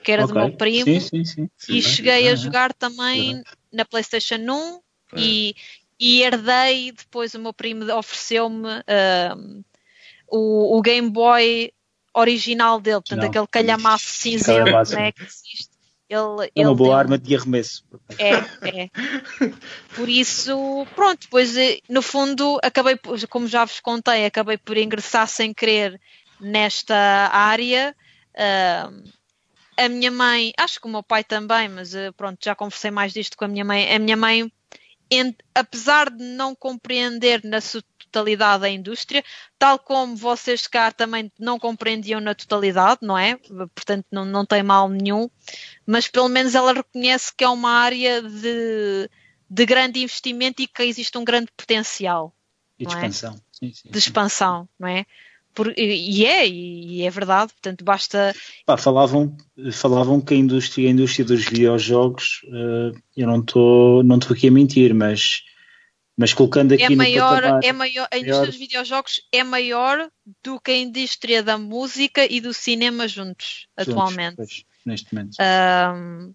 que 0.06 0.12
era 0.12 0.24
okay. 0.24 0.34
do 0.34 0.40
meu 0.40 0.56
primo, 0.56 1.00
sim, 1.00 1.24
sim, 1.24 1.24
sim. 1.24 1.50
e 1.68 1.82
cheguei 1.82 2.28
a 2.28 2.36
jogar 2.36 2.72
também 2.72 3.42
na 3.72 3.84
PlayStation 3.84 4.36
1 4.36 4.80
e, 5.16 5.56
e, 5.98 6.22
herdei, 6.22 6.92
depois 6.92 7.34
o 7.34 7.40
meu 7.40 7.52
primo 7.52 7.92
ofereceu-me 7.92 8.68
uh, 8.68 9.64
o, 10.28 10.78
o, 10.78 10.80
Game 10.80 11.10
Boy 11.10 11.72
original 12.14 12.80
dele, 12.80 13.00
portanto 13.00 13.22
Não. 13.22 13.28
aquele 13.28 13.46
calhamaço 13.48 14.04
cinzento 14.10 14.94
né, 14.94 15.10
que 15.10 15.24
existe. 15.24 15.74
Ele, 16.08 16.52
é 16.54 16.64
uma 16.64 16.72
boa 16.72 16.90
deu... 16.90 16.98
arma 16.98 17.18
de 17.18 17.34
arremesso. 17.34 17.84
É, 18.16 18.34
é. 18.84 18.90
Por 19.96 20.08
isso, 20.08 20.86
pronto, 20.94 21.22
depois 21.22 21.56
eh, 21.56 21.80
no 21.88 22.00
fundo 22.00 22.60
acabei, 22.62 22.96
como 23.28 23.48
já 23.48 23.64
vos 23.64 23.80
contei, 23.80 24.24
acabei 24.24 24.56
por 24.56 24.76
ingressar 24.76 25.26
sem 25.26 25.52
querer 25.52 26.00
nesta 26.40 26.94
área. 27.32 27.92
Uh, 28.36 29.15
a 29.76 29.88
minha 29.88 30.10
mãe, 30.10 30.52
acho 30.58 30.80
que 30.80 30.86
o 30.86 30.90
meu 30.90 31.02
pai 31.02 31.22
também, 31.22 31.68
mas 31.68 31.94
eh, 31.94 32.10
pronto, 32.12 32.38
já 32.42 32.54
conversei 32.54 32.90
mais 32.90 33.12
disto 33.12 33.36
com 33.36 33.44
a 33.44 33.48
minha 33.48 33.64
mãe. 33.64 33.94
A 33.94 33.98
minha 33.98 34.16
mãe, 34.16 34.50
apesar 35.54 36.10
de 36.10 36.24
não 36.24 36.54
compreender 36.54 37.42
na 37.44 37.60
sua 37.60 37.82
totalidade 37.98 38.64
a 38.64 38.68
indústria, 38.68 39.22
tal 39.58 39.78
como 39.78 40.16
vocês 40.16 40.66
cá 40.66 40.90
também 40.90 41.30
não 41.38 41.58
compreendiam 41.58 42.20
na 42.20 42.34
totalidade, 42.34 43.00
não 43.02 43.18
é? 43.18 43.36
Portanto, 43.74 44.06
não, 44.10 44.24
não 44.24 44.46
tem 44.46 44.62
mal 44.62 44.88
nenhum, 44.88 45.28
mas 45.86 46.08
pelo 46.08 46.28
menos 46.28 46.54
ela 46.54 46.72
reconhece 46.72 47.32
que 47.34 47.44
é 47.44 47.48
uma 47.48 47.70
área 47.70 48.22
de, 48.22 49.10
de 49.50 49.66
grande 49.66 50.02
investimento 50.02 50.62
e 50.62 50.66
que 50.66 50.82
existe 50.82 51.16
um 51.18 51.24
grande 51.24 51.50
potencial. 51.54 52.34
E 52.78 52.86
de 52.86 52.92
é? 52.92 52.96
expansão. 52.96 53.34
É? 53.34 53.40
Sim, 53.52 53.72
sim, 53.72 53.90
de 53.90 53.98
expansão, 53.98 54.68
não 54.78 54.88
é? 54.88 55.06
Por, 55.56 55.72
e 55.74 56.26
é, 56.26 56.46
e 56.46 57.02
é 57.02 57.08
verdade, 57.08 57.50
portanto 57.54 57.82
basta. 57.82 58.34
Pá, 58.66 58.76
falavam, 58.76 59.34
falavam 59.72 60.20
que 60.20 60.34
a 60.34 60.36
indústria, 60.36 60.86
a 60.86 60.92
indústria 60.92 61.24
dos 61.24 61.46
videojogos, 61.46 62.42
uh, 62.44 62.94
eu 63.16 63.26
não 63.26 63.40
estou 63.40 64.04
não 64.04 64.18
aqui 64.18 64.48
a 64.48 64.50
mentir, 64.50 64.94
mas, 64.94 65.44
mas 66.14 66.34
colocando 66.34 66.74
aqui 66.74 66.82
é 66.82 66.90
maior, 66.90 67.40
patamar, 67.40 67.64
é 67.64 67.72
maior, 67.72 68.06
a 68.12 68.16
indústria 68.18 68.34
maior... 68.34 68.46
dos 68.46 68.56
videojogos 68.56 69.22
é 69.32 69.42
maior 69.42 70.10
do 70.44 70.60
que 70.60 70.72
a 70.72 70.76
indústria 70.76 71.42
da 71.42 71.56
música 71.56 72.30
e 72.30 72.38
do 72.38 72.52
cinema 72.52 73.08
juntos, 73.08 73.66
juntos 73.78 73.94
atualmente. 73.94 74.36
Pois, 74.36 74.64
neste 74.84 75.14
momento. 75.14 75.36
Um, 75.40 76.34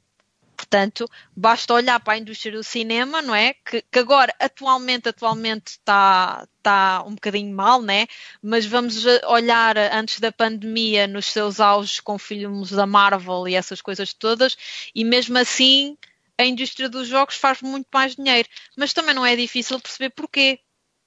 Portanto, 0.72 1.05
basta 1.36 1.74
olhar 1.74 1.99
para 1.99 2.13
a 2.13 2.17
indústria 2.17 2.53
do 2.53 2.63
cinema, 2.63 3.22
não 3.22 3.36
é? 3.36 3.53
Que, 3.53 3.82
que 3.91 3.99
agora, 3.99 4.34
atualmente, 4.39 5.09
atualmente 5.09 5.72
está, 5.72 6.47
está 6.57 7.03
um 7.05 7.13
bocadinho 7.13 7.53
mal, 7.53 7.82
né? 7.82 8.07
Mas 8.41 8.65
vamos 8.65 9.03
olhar 9.28 9.78
antes 9.78 10.22
da 10.22 10.32
pandemia 10.32 11.07
nos 11.07 11.26
seus 11.26 11.59
auges 11.59 11.99
com 11.99 12.17
filmes 12.17 12.72
da 12.72 12.86
Marvel 12.86 13.49
e 13.49 13.55
essas 13.55 13.82
coisas 13.82 14.13
todas, 14.13 14.55
e 14.95 15.03
mesmo 15.03 15.38
assim 15.38 15.97
a 16.38 16.45
indústria 16.45 16.88
dos 16.88 17.05
jogos 17.05 17.36
faz 17.36 17.61
muito 17.61 17.88
mais 17.93 18.15
dinheiro. 18.15 18.47
Mas 18.78 18.93
também 18.93 19.13
não 19.13 19.26
é 19.26 19.36
difícil 19.36 19.78
perceber 19.78 20.11
porquê, 20.11 20.57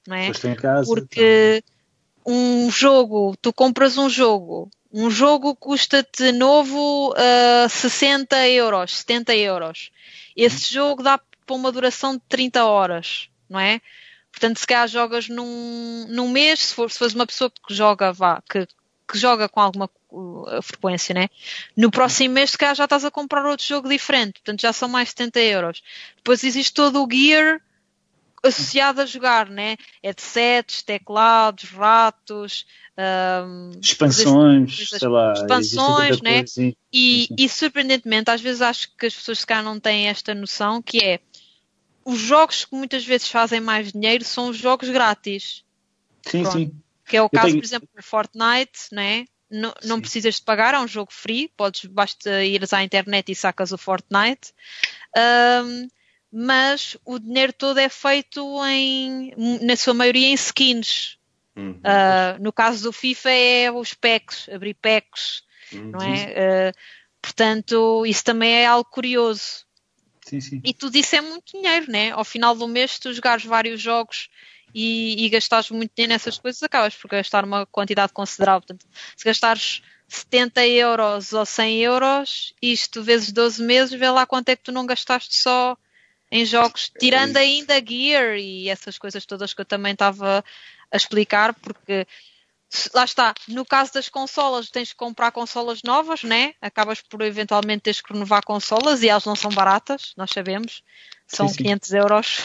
não 0.06 0.14
é? 0.14 0.30
Casa, 0.56 0.86
Porque 0.86 1.62
então. 2.22 2.34
um 2.34 2.70
jogo, 2.70 3.34
tu 3.40 3.50
compras 3.50 3.96
um 3.96 4.10
jogo 4.10 4.68
um 4.96 5.10
jogo 5.10 5.56
custa-te 5.56 6.30
novo 6.30 7.10
uh, 7.10 7.68
60 7.68 8.48
euros, 8.50 8.98
70 8.98 9.34
euros. 9.34 9.90
Esse 10.36 10.72
jogo 10.72 11.02
dá 11.02 11.18
para 11.18 11.56
uma 11.56 11.72
duração 11.72 12.14
de 12.14 12.22
30 12.28 12.64
horas, 12.64 13.28
não 13.50 13.58
é? 13.58 13.80
Portanto, 14.30 14.60
se 14.60 14.66
calhar 14.66 14.86
jogas 14.86 15.28
num, 15.28 16.06
num 16.08 16.28
mês, 16.28 16.60
se, 16.60 16.74
for, 16.74 16.88
se 16.92 16.98
fores 17.00 17.12
uma 17.12 17.26
pessoa 17.26 17.50
que 17.50 17.74
joga, 17.74 18.12
vá, 18.12 18.40
que, 18.48 18.68
que 19.10 19.18
joga 19.18 19.48
com 19.48 19.60
alguma 19.60 19.90
uh, 20.12 20.62
frequência, 20.62 21.12
né? 21.12 21.28
No 21.76 21.90
próximo 21.90 22.34
mês, 22.34 22.52
se 22.52 22.58
calhar 22.58 22.76
já 22.76 22.84
estás 22.84 23.04
a 23.04 23.10
comprar 23.10 23.44
outro 23.46 23.66
jogo 23.66 23.88
diferente, 23.88 24.34
portanto 24.34 24.60
já 24.60 24.72
são 24.72 24.88
mais 24.88 25.08
70 25.08 25.40
euros. 25.40 25.82
Depois 26.18 26.44
existe 26.44 26.72
todo 26.72 27.04
o 27.04 27.08
gear 27.10 27.60
associado 28.48 29.00
a 29.00 29.06
jogar, 29.06 29.48
né? 29.48 29.76
Headsets, 30.02 30.82
teclados, 30.82 31.70
ratos, 31.70 32.66
um, 32.96 33.70
expansões, 33.80 34.88
sei 34.90 35.08
lá, 35.08 35.32
expansões, 35.32 36.20
né? 36.20 36.44
E, 36.92 37.28
e, 37.36 37.48
surpreendentemente, 37.48 38.30
às 38.30 38.40
vezes 38.40 38.62
acho 38.62 38.96
que 38.96 39.06
as 39.06 39.14
pessoas 39.14 39.40
se 39.40 39.46
calhar 39.46 39.64
não 39.64 39.80
têm 39.80 40.08
esta 40.08 40.34
noção 40.34 40.80
que 40.80 40.98
é 40.98 41.20
os 42.04 42.20
jogos 42.20 42.64
que 42.64 42.74
muitas 42.74 43.04
vezes 43.04 43.28
fazem 43.28 43.60
mais 43.60 43.92
dinheiro 43.92 44.24
são 44.24 44.50
os 44.50 44.56
jogos 44.56 44.88
grátis. 44.90 45.64
Sim, 46.26 46.42
Pronto. 46.42 46.58
sim. 46.58 46.72
Que 47.06 47.16
é 47.16 47.22
o 47.22 47.28
caso, 47.28 47.48
tenho... 47.48 47.58
por 47.58 47.64
exemplo, 47.64 47.88
do 47.94 48.02
Fortnite, 48.02 48.80
né? 48.92 49.24
Não, 49.50 49.72
não 49.84 50.00
precisas 50.00 50.36
de 50.36 50.42
pagar, 50.42 50.74
é 50.74 50.80
um 50.80 50.88
jogo 50.88 51.12
free, 51.12 51.48
podes, 51.56 51.84
basta 51.84 52.44
ires 52.44 52.72
à 52.72 52.82
internet 52.82 53.30
e 53.30 53.34
sacas 53.34 53.72
o 53.72 53.78
Fortnite. 53.78 54.52
Um, 55.16 55.88
mas 56.36 56.96
o 57.04 57.16
dinheiro 57.20 57.52
todo 57.52 57.78
é 57.78 57.88
feito 57.88 58.44
em, 58.66 59.32
na 59.62 59.76
sua 59.76 59.94
maioria, 59.94 60.26
em 60.26 60.34
skins. 60.34 61.16
Uhum. 61.54 61.74
Uh, 61.74 62.42
no 62.42 62.52
caso 62.52 62.82
do 62.82 62.92
FIFA 62.92 63.30
é 63.30 63.70
os 63.70 63.94
packs, 63.94 64.48
abrir 64.52 64.74
packs, 64.74 65.44
uhum. 65.72 65.92
não 65.92 66.00
é? 66.00 66.72
Uh, 66.72 66.78
portanto, 67.22 68.04
isso 68.04 68.24
também 68.24 68.52
é 68.52 68.66
algo 68.66 68.90
curioso. 68.90 69.64
Sim, 70.26 70.40
sim. 70.40 70.60
E 70.64 70.74
tudo 70.74 70.96
isso 70.96 71.14
é 71.14 71.20
muito 71.20 71.52
dinheiro, 71.52 71.88
né? 71.88 72.10
Ao 72.10 72.24
final 72.24 72.56
do 72.56 72.66
mês, 72.66 72.98
tu 72.98 73.12
jogares 73.12 73.44
vários 73.44 73.80
jogos 73.80 74.28
e, 74.74 75.24
e 75.24 75.28
gastares 75.28 75.70
muito 75.70 75.92
dinheiro 75.94 76.14
nessas 76.14 76.36
coisas, 76.36 76.60
acabas 76.64 76.96
por 76.96 77.08
gastar 77.08 77.44
uma 77.44 77.64
quantidade 77.66 78.12
considerável. 78.12 78.62
Portanto, 78.62 78.84
se 79.16 79.24
gastares 79.24 79.82
70 80.08 80.66
euros 80.66 81.32
ou 81.32 81.46
100 81.46 81.80
euros, 81.80 82.54
isto 82.60 83.04
vezes 83.04 83.30
12 83.30 83.62
meses, 83.62 83.96
vê 83.96 84.10
lá 84.10 84.26
quanto 84.26 84.48
é 84.48 84.56
que 84.56 84.64
tu 84.64 84.72
não 84.72 84.84
gastaste 84.84 85.36
só 85.36 85.76
em 86.34 86.44
jogos, 86.44 86.90
é 86.92 86.98
tirando 86.98 87.36
ainda 87.36 87.74
Gear 87.74 88.36
e 88.36 88.68
essas 88.68 88.98
coisas 88.98 89.24
todas 89.24 89.54
que 89.54 89.60
eu 89.60 89.64
também 89.64 89.92
estava 89.92 90.44
a 90.90 90.96
explicar, 90.96 91.54
porque 91.54 92.04
lá 92.92 93.04
está, 93.04 93.32
no 93.46 93.64
caso 93.64 93.92
das 93.94 94.08
consolas, 94.08 94.68
tens 94.68 94.90
que 94.90 94.96
comprar 94.96 95.30
consolas 95.30 95.80
novas, 95.84 96.24
né? 96.24 96.54
Acabas 96.60 97.00
por 97.00 97.22
eventualmente 97.22 97.82
teres 97.82 98.00
que 98.00 98.12
renovar 98.12 98.44
consolas 98.44 99.04
e 99.04 99.08
elas 99.08 99.24
não 99.24 99.36
são 99.36 99.48
baratas, 99.52 100.12
nós 100.16 100.30
sabemos, 100.30 100.82
são 101.24 101.46
sim, 101.46 101.54
sim. 101.54 101.62
500 101.62 101.92
euros. 101.92 102.38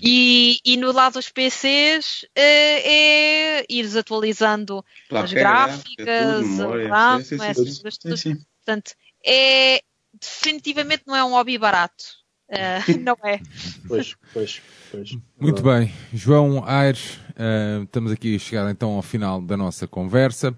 E, 0.00 0.58
e 0.64 0.78
no 0.78 0.90
lado 0.90 1.14
dos 1.14 1.28
PCs 1.28 2.24
é, 2.34 3.58
é 3.58 3.66
ires 3.68 3.94
atualizando 3.94 4.82
as 5.10 5.30
gráficas, 5.34 6.46
tudo, 6.46 6.88
RAM, 6.88 7.20
essas 7.20 7.78
coisas 7.78 8.24
Portanto, 8.64 8.94
é, 9.22 9.82
definitivamente 10.18 11.02
não 11.06 11.14
é 11.14 11.22
um 11.22 11.32
hobby 11.32 11.58
barato 11.58 12.23
Uh, 12.48 12.98
não 13.00 13.16
é? 13.24 13.40
Pois, 13.88 14.16
pois, 14.32 14.62
pois. 14.90 15.18
Muito 15.40 15.62
bem, 15.62 15.90
João 16.12 16.62
Aires, 16.66 17.18
uh, 17.30 17.84
estamos 17.84 18.12
aqui 18.12 18.36
a 18.36 18.38
chegar 18.38 18.70
então 18.70 18.92
ao 18.92 19.02
final 19.02 19.40
da 19.40 19.56
nossa 19.56 19.86
conversa. 19.86 20.54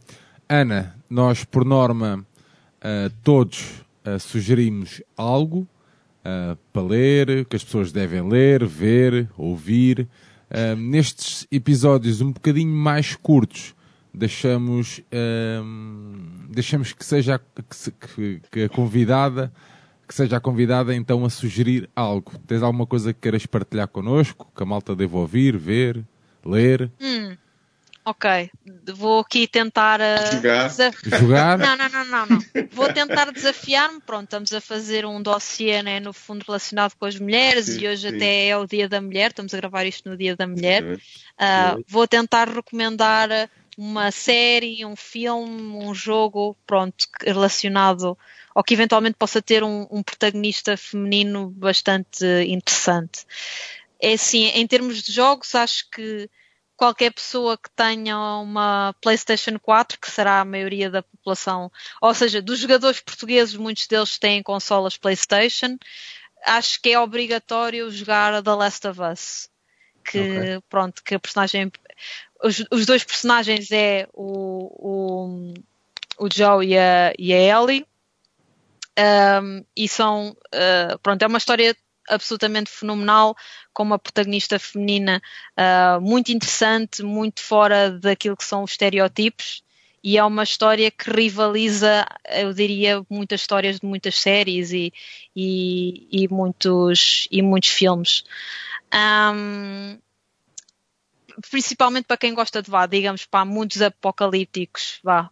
Ana, 0.48 0.96
nós 1.08 1.44
por 1.44 1.64
norma 1.64 2.26
uh, 2.78 3.12
todos 3.22 3.84
sugerimos 4.20 5.02
algo 5.16 5.66
para 6.72 6.82
ler, 6.82 7.44
que 7.46 7.56
as 7.56 7.64
pessoas 7.64 7.90
devem 7.90 8.22
ler, 8.28 8.64
ver, 8.64 9.28
ouvir. 9.36 10.06
nestes 10.78 11.44
episódios 11.50 12.20
um 12.20 12.30
bocadinho 12.30 12.72
mais 12.72 13.16
curtos, 13.16 13.74
deixamos, 14.14 15.02
deixamos 16.48 16.92
que 16.92 17.04
seja 17.04 17.40
que, 18.14 18.40
que 18.48 18.62
a 18.62 18.68
convidada 18.68 19.52
que 20.06 20.14
seja 20.14 20.36
a 20.36 20.40
convidada 20.40 20.94
então 20.94 21.24
a 21.24 21.30
sugerir 21.30 21.88
algo. 21.94 22.38
Tens 22.46 22.62
alguma 22.62 22.86
coisa 22.86 23.12
que 23.12 23.20
queiras 23.20 23.44
partilhar 23.46 23.88
connosco, 23.88 24.50
que 24.54 24.62
a 24.62 24.66
malta 24.66 24.94
deva 24.94 25.18
ouvir, 25.18 25.56
ver, 25.56 26.04
ler? 26.44 26.90
Hum, 27.00 27.36
ok, 28.04 28.50
vou 28.94 29.20
aqui 29.20 29.48
tentar 29.48 30.00
uh, 30.00 30.36
jogar. 30.36 30.70
jogar. 31.18 31.58
Não, 31.58 31.76
não, 31.76 31.88
não, 31.88 32.04
não, 32.04 32.26
não. 32.26 32.38
Vou 32.70 32.92
tentar 32.92 33.32
desafiar-me. 33.32 34.00
Pronto, 34.00 34.24
estamos 34.24 34.52
a 34.52 34.60
fazer 34.60 35.04
um 35.04 35.20
dossiê, 35.20 35.82
né, 35.82 35.98
no 35.98 36.12
fundo 36.12 36.44
relacionado 36.46 36.94
com 36.98 37.04
as 37.04 37.18
mulheres 37.18 37.66
sim, 37.66 37.80
e 37.80 37.88
hoje 37.88 38.08
sim. 38.08 38.16
até 38.16 38.46
é 38.48 38.56
o 38.56 38.66
Dia 38.66 38.88
da 38.88 39.00
Mulher. 39.00 39.30
Estamos 39.30 39.52
a 39.52 39.56
gravar 39.56 39.84
isto 39.84 40.08
no 40.08 40.16
Dia 40.16 40.36
da 40.36 40.46
Mulher. 40.46 40.84
Uh, 40.84 41.84
vou 41.88 42.06
tentar 42.06 42.48
recomendar 42.48 43.50
uma 43.76 44.10
série, 44.10 44.84
um 44.84 44.96
filme, 44.96 45.60
um 45.84 45.94
jogo, 45.94 46.56
pronto, 46.66 47.06
relacionado 47.20 48.16
ou 48.54 48.64
que 48.64 48.72
eventualmente 48.72 49.16
possa 49.18 49.42
ter 49.42 49.62
um, 49.62 49.86
um 49.90 50.02
protagonista 50.02 50.76
feminino 50.78 51.50
bastante 51.50 52.24
interessante. 52.48 53.26
É 54.00 54.14
assim, 54.14 54.46
em 54.46 54.66
termos 54.66 55.02
de 55.02 55.12
jogos, 55.12 55.54
acho 55.54 55.90
que 55.90 56.30
qualquer 56.76 57.12
pessoa 57.12 57.56
que 57.58 57.70
tenha 57.70 58.16
uma 58.38 58.94
PlayStation 59.00 59.58
4, 59.58 59.98
que 59.98 60.10
será 60.10 60.40
a 60.40 60.44
maioria 60.44 60.90
da 60.90 61.02
população, 61.02 61.70
ou 62.00 62.14
seja, 62.14 62.40
dos 62.40 62.58
jogadores 62.58 63.00
portugueses, 63.00 63.56
muitos 63.56 63.86
deles 63.86 64.18
têm 64.18 64.42
consolas 64.42 64.96
PlayStation, 64.96 65.76
acho 66.46 66.80
que 66.80 66.90
é 66.90 67.00
obrigatório 67.00 67.90
jogar 67.90 68.42
The 68.42 68.54
Last 68.54 68.86
of 68.86 69.00
Us. 69.00 69.50
Que, 70.08 70.20
okay. 70.20 70.60
pronto, 70.68 71.02
que 71.02 71.16
a 71.16 71.18
personagem. 71.18 71.72
Os, 72.42 72.64
os 72.70 72.86
dois 72.86 73.02
personagens 73.04 73.70
é 73.70 74.06
o, 74.12 74.70
o, 74.78 75.54
o 76.18 76.28
Joe 76.32 76.66
e 76.66 76.76
a, 76.78 77.12
e 77.18 77.32
a 77.32 77.60
Ellie 77.60 77.86
um, 78.98 79.64
e 79.76 79.88
são, 79.88 80.30
uh, 80.30 80.98
pronto, 81.02 81.22
é 81.22 81.26
uma 81.26 81.38
história 81.38 81.76
absolutamente 82.08 82.70
fenomenal, 82.70 83.36
com 83.74 83.82
uma 83.82 83.98
protagonista 83.98 84.58
feminina 84.58 85.20
uh, 85.58 86.00
muito 86.00 86.32
interessante, 86.32 87.02
muito 87.02 87.42
fora 87.42 87.90
daquilo 87.90 88.36
que 88.36 88.44
são 88.44 88.62
os 88.62 88.70
estereótipos, 88.70 89.62
e 90.02 90.16
é 90.16 90.24
uma 90.24 90.44
história 90.44 90.90
que 90.90 91.10
rivaliza, 91.10 92.06
eu 92.30 92.52
diria, 92.52 93.04
muitas 93.10 93.40
histórias 93.40 93.80
de 93.80 93.86
muitas 93.86 94.18
séries 94.18 94.70
e, 94.72 94.92
e, 95.34 96.06
e 96.12 96.28
muitos, 96.28 97.26
e 97.30 97.42
muitos 97.42 97.70
filmes. 97.70 98.22
Um, 98.94 99.98
principalmente 101.50 102.06
para 102.06 102.16
quem 102.16 102.34
gosta 102.34 102.62
de 102.62 102.70
vá, 102.70 102.86
digamos, 102.86 103.24
para 103.24 103.44
mundos 103.44 103.80
apocalípticos, 103.82 104.98
vá. 105.02 105.30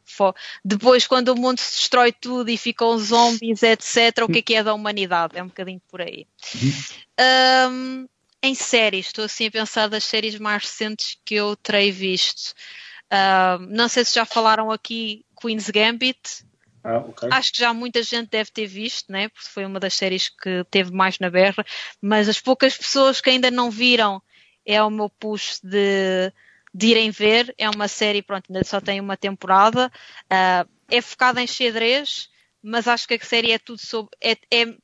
Depois, 0.64 1.06
quando 1.06 1.28
o 1.28 1.36
mundo 1.36 1.58
se 1.58 1.76
destrói 1.76 2.12
tudo 2.12 2.50
e 2.50 2.56
ficam 2.56 2.98
zombies, 2.98 3.62
etc., 3.62 4.24
o 4.24 4.28
que 4.28 4.38
é 4.38 4.42
que 4.42 4.54
é 4.54 4.62
da 4.62 4.74
humanidade? 4.74 5.36
É 5.36 5.42
um 5.42 5.48
bocadinho 5.48 5.80
por 5.88 6.00
aí. 6.00 6.26
Um, 7.70 8.06
em 8.42 8.54
séries, 8.54 9.06
estou 9.06 9.24
assim 9.24 9.46
a 9.46 9.50
pensar 9.50 9.88
das 9.88 10.04
séries 10.04 10.38
mais 10.38 10.64
recentes 10.64 11.18
que 11.24 11.34
eu 11.34 11.56
terei 11.56 11.90
visto. 11.90 12.52
Um, 13.10 13.66
não 13.70 13.88
sei 13.88 14.04
se 14.04 14.14
já 14.14 14.24
falaram 14.24 14.70
aqui 14.70 15.24
Queen's 15.40 15.70
Gambit. 15.70 16.44
Ah, 16.82 16.98
okay. 16.98 17.30
Acho 17.32 17.52
que 17.52 17.60
já 17.60 17.72
muita 17.72 18.02
gente 18.02 18.28
deve 18.28 18.50
ter 18.50 18.66
visto, 18.66 19.10
né? 19.10 19.30
porque 19.30 19.48
foi 19.48 19.64
uma 19.64 19.80
das 19.80 19.94
séries 19.94 20.28
que 20.28 20.64
teve 20.70 20.92
mais 20.92 21.18
na 21.18 21.30
berra, 21.30 21.64
mas 22.02 22.28
as 22.28 22.38
poucas 22.38 22.76
pessoas 22.76 23.22
que 23.22 23.30
ainda 23.30 23.50
não 23.50 23.70
viram 23.70 24.22
é 24.64 24.82
o 24.82 24.90
meu 24.90 25.08
push 25.08 25.60
de, 25.62 26.32
de 26.72 26.86
irem 26.88 27.10
ver. 27.10 27.54
É 27.58 27.68
uma 27.68 27.88
série, 27.88 28.22
pronto, 28.22 28.44
ainda 28.48 28.64
só 28.64 28.80
tem 28.80 29.00
uma 29.00 29.16
temporada. 29.16 29.90
Uh, 30.24 30.68
é 30.88 31.00
focada 31.00 31.42
em 31.42 31.46
xadrez, 31.46 32.28
mas 32.62 32.88
acho 32.88 33.06
que 33.06 33.14
a 33.14 33.20
série 33.20 33.52
é 33.52 33.58
tudo 33.58 33.78
sobre. 33.78 34.16
É, 34.20 34.32
é, 34.50 34.74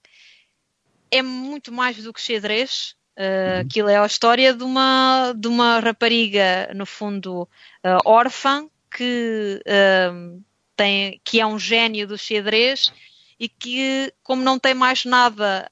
é 1.10 1.22
muito 1.22 1.72
mais 1.72 1.96
do 2.02 2.12
que 2.12 2.20
xadrez. 2.20 2.94
Uh, 3.18 3.60
aquilo 3.66 3.88
é 3.88 3.98
a 3.98 4.06
história 4.06 4.54
de 4.54 4.64
uma, 4.64 5.34
de 5.36 5.48
uma 5.48 5.78
rapariga, 5.80 6.70
no 6.74 6.86
fundo, 6.86 7.42
uh, 7.42 8.00
órfã, 8.04 8.68
que, 8.90 9.60
uh, 9.66 10.42
tem, 10.76 11.20
que 11.22 11.40
é 11.40 11.46
um 11.46 11.58
gênio 11.58 12.06
do 12.06 12.16
xadrez 12.16 12.92
e 13.38 13.48
que, 13.48 14.12
como 14.22 14.42
não 14.42 14.58
tem 14.58 14.74
mais 14.74 15.04
nada 15.04 15.70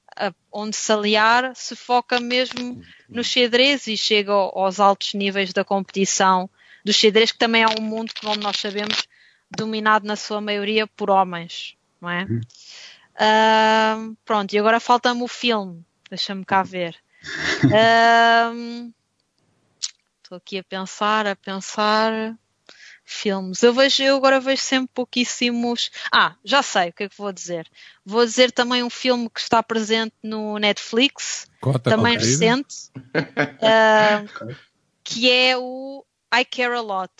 onde 0.51 0.75
se 0.75 0.91
aliar, 0.91 1.55
se 1.55 1.75
foca 1.75 2.19
mesmo 2.19 2.81
no 3.09 3.23
xadrez 3.23 3.87
e 3.87 3.97
chega 3.97 4.31
aos 4.31 4.79
altos 4.79 5.13
níveis 5.13 5.51
da 5.51 5.65
competição 5.65 6.49
do 6.83 6.93
xadrez, 6.93 7.31
que 7.31 7.37
também 7.37 7.63
é 7.63 7.67
um 7.67 7.81
mundo, 7.81 8.11
como 8.21 8.35
nós 8.35 8.57
sabemos, 8.57 9.07
dominado 9.49 10.05
na 10.05 10.15
sua 10.15 10.39
maioria 10.39 10.85
por 10.87 11.09
homens, 11.09 11.75
não 11.99 12.09
é? 12.09 12.25
Uh, 13.15 14.15
pronto, 14.23 14.53
e 14.53 14.59
agora 14.59 14.79
falta-me 14.79 15.21
o 15.21 15.27
filme. 15.27 15.83
Deixa-me 16.09 16.45
cá 16.45 16.63
ver. 16.63 16.95
Estou 20.23 20.37
uh, 20.37 20.37
aqui 20.37 20.57
a 20.57 20.63
pensar, 20.63 21.27
a 21.27 21.35
pensar 21.35 22.37
filmes. 23.11 23.61
Eu 23.63 23.73
vejo, 23.73 24.03
eu 24.03 24.15
agora 24.17 24.39
vejo 24.39 24.61
sempre 24.61 24.91
pouquíssimos. 24.93 25.89
Ah, 26.11 26.35
já 26.43 26.61
sei 26.61 26.89
o 26.89 26.93
que 26.93 27.03
é 27.03 27.09
que 27.09 27.17
vou 27.17 27.31
dizer. 27.31 27.67
Vou 28.05 28.25
dizer 28.25 28.51
também 28.51 28.83
um 28.83 28.89
filme 28.89 29.29
que 29.29 29.39
está 29.39 29.61
presente 29.63 30.15
no 30.23 30.57
Netflix, 30.57 31.47
Cota 31.59 31.89
também 31.89 32.17
recente, 32.17 32.91
uh, 33.05 34.55
que 35.03 35.29
é 35.29 35.57
o 35.57 36.05
I 36.33 36.45
Care 36.45 36.75
a 36.75 36.81
Lot. 36.81 37.13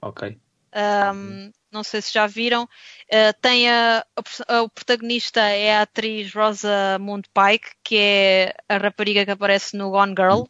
Ok. 0.00 0.38
Um, 0.72 1.50
não 1.72 1.82
sei 1.82 2.00
se 2.00 2.12
já 2.12 2.26
viram. 2.26 2.64
Uh, 2.64 3.34
tem 3.40 3.68
a, 3.68 4.04
a, 4.16 4.56
a, 4.56 4.62
o 4.62 4.68
protagonista 4.68 5.40
é 5.40 5.76
a 5.76 5.82
atriz 5.82 6.32
Rosa 6.32 6.98
Mund 7.00 7.28
Pike, 7.34 7.70
que 7.82 7.96
é 7.96 8.54
a 8.68 8.76
rapariga 8.76 9.24
que 9.24 9.30
aparece 9.30 9.76
no 9.76 9.90
Gone 9.90 10.14
Girl. 10.16 10.44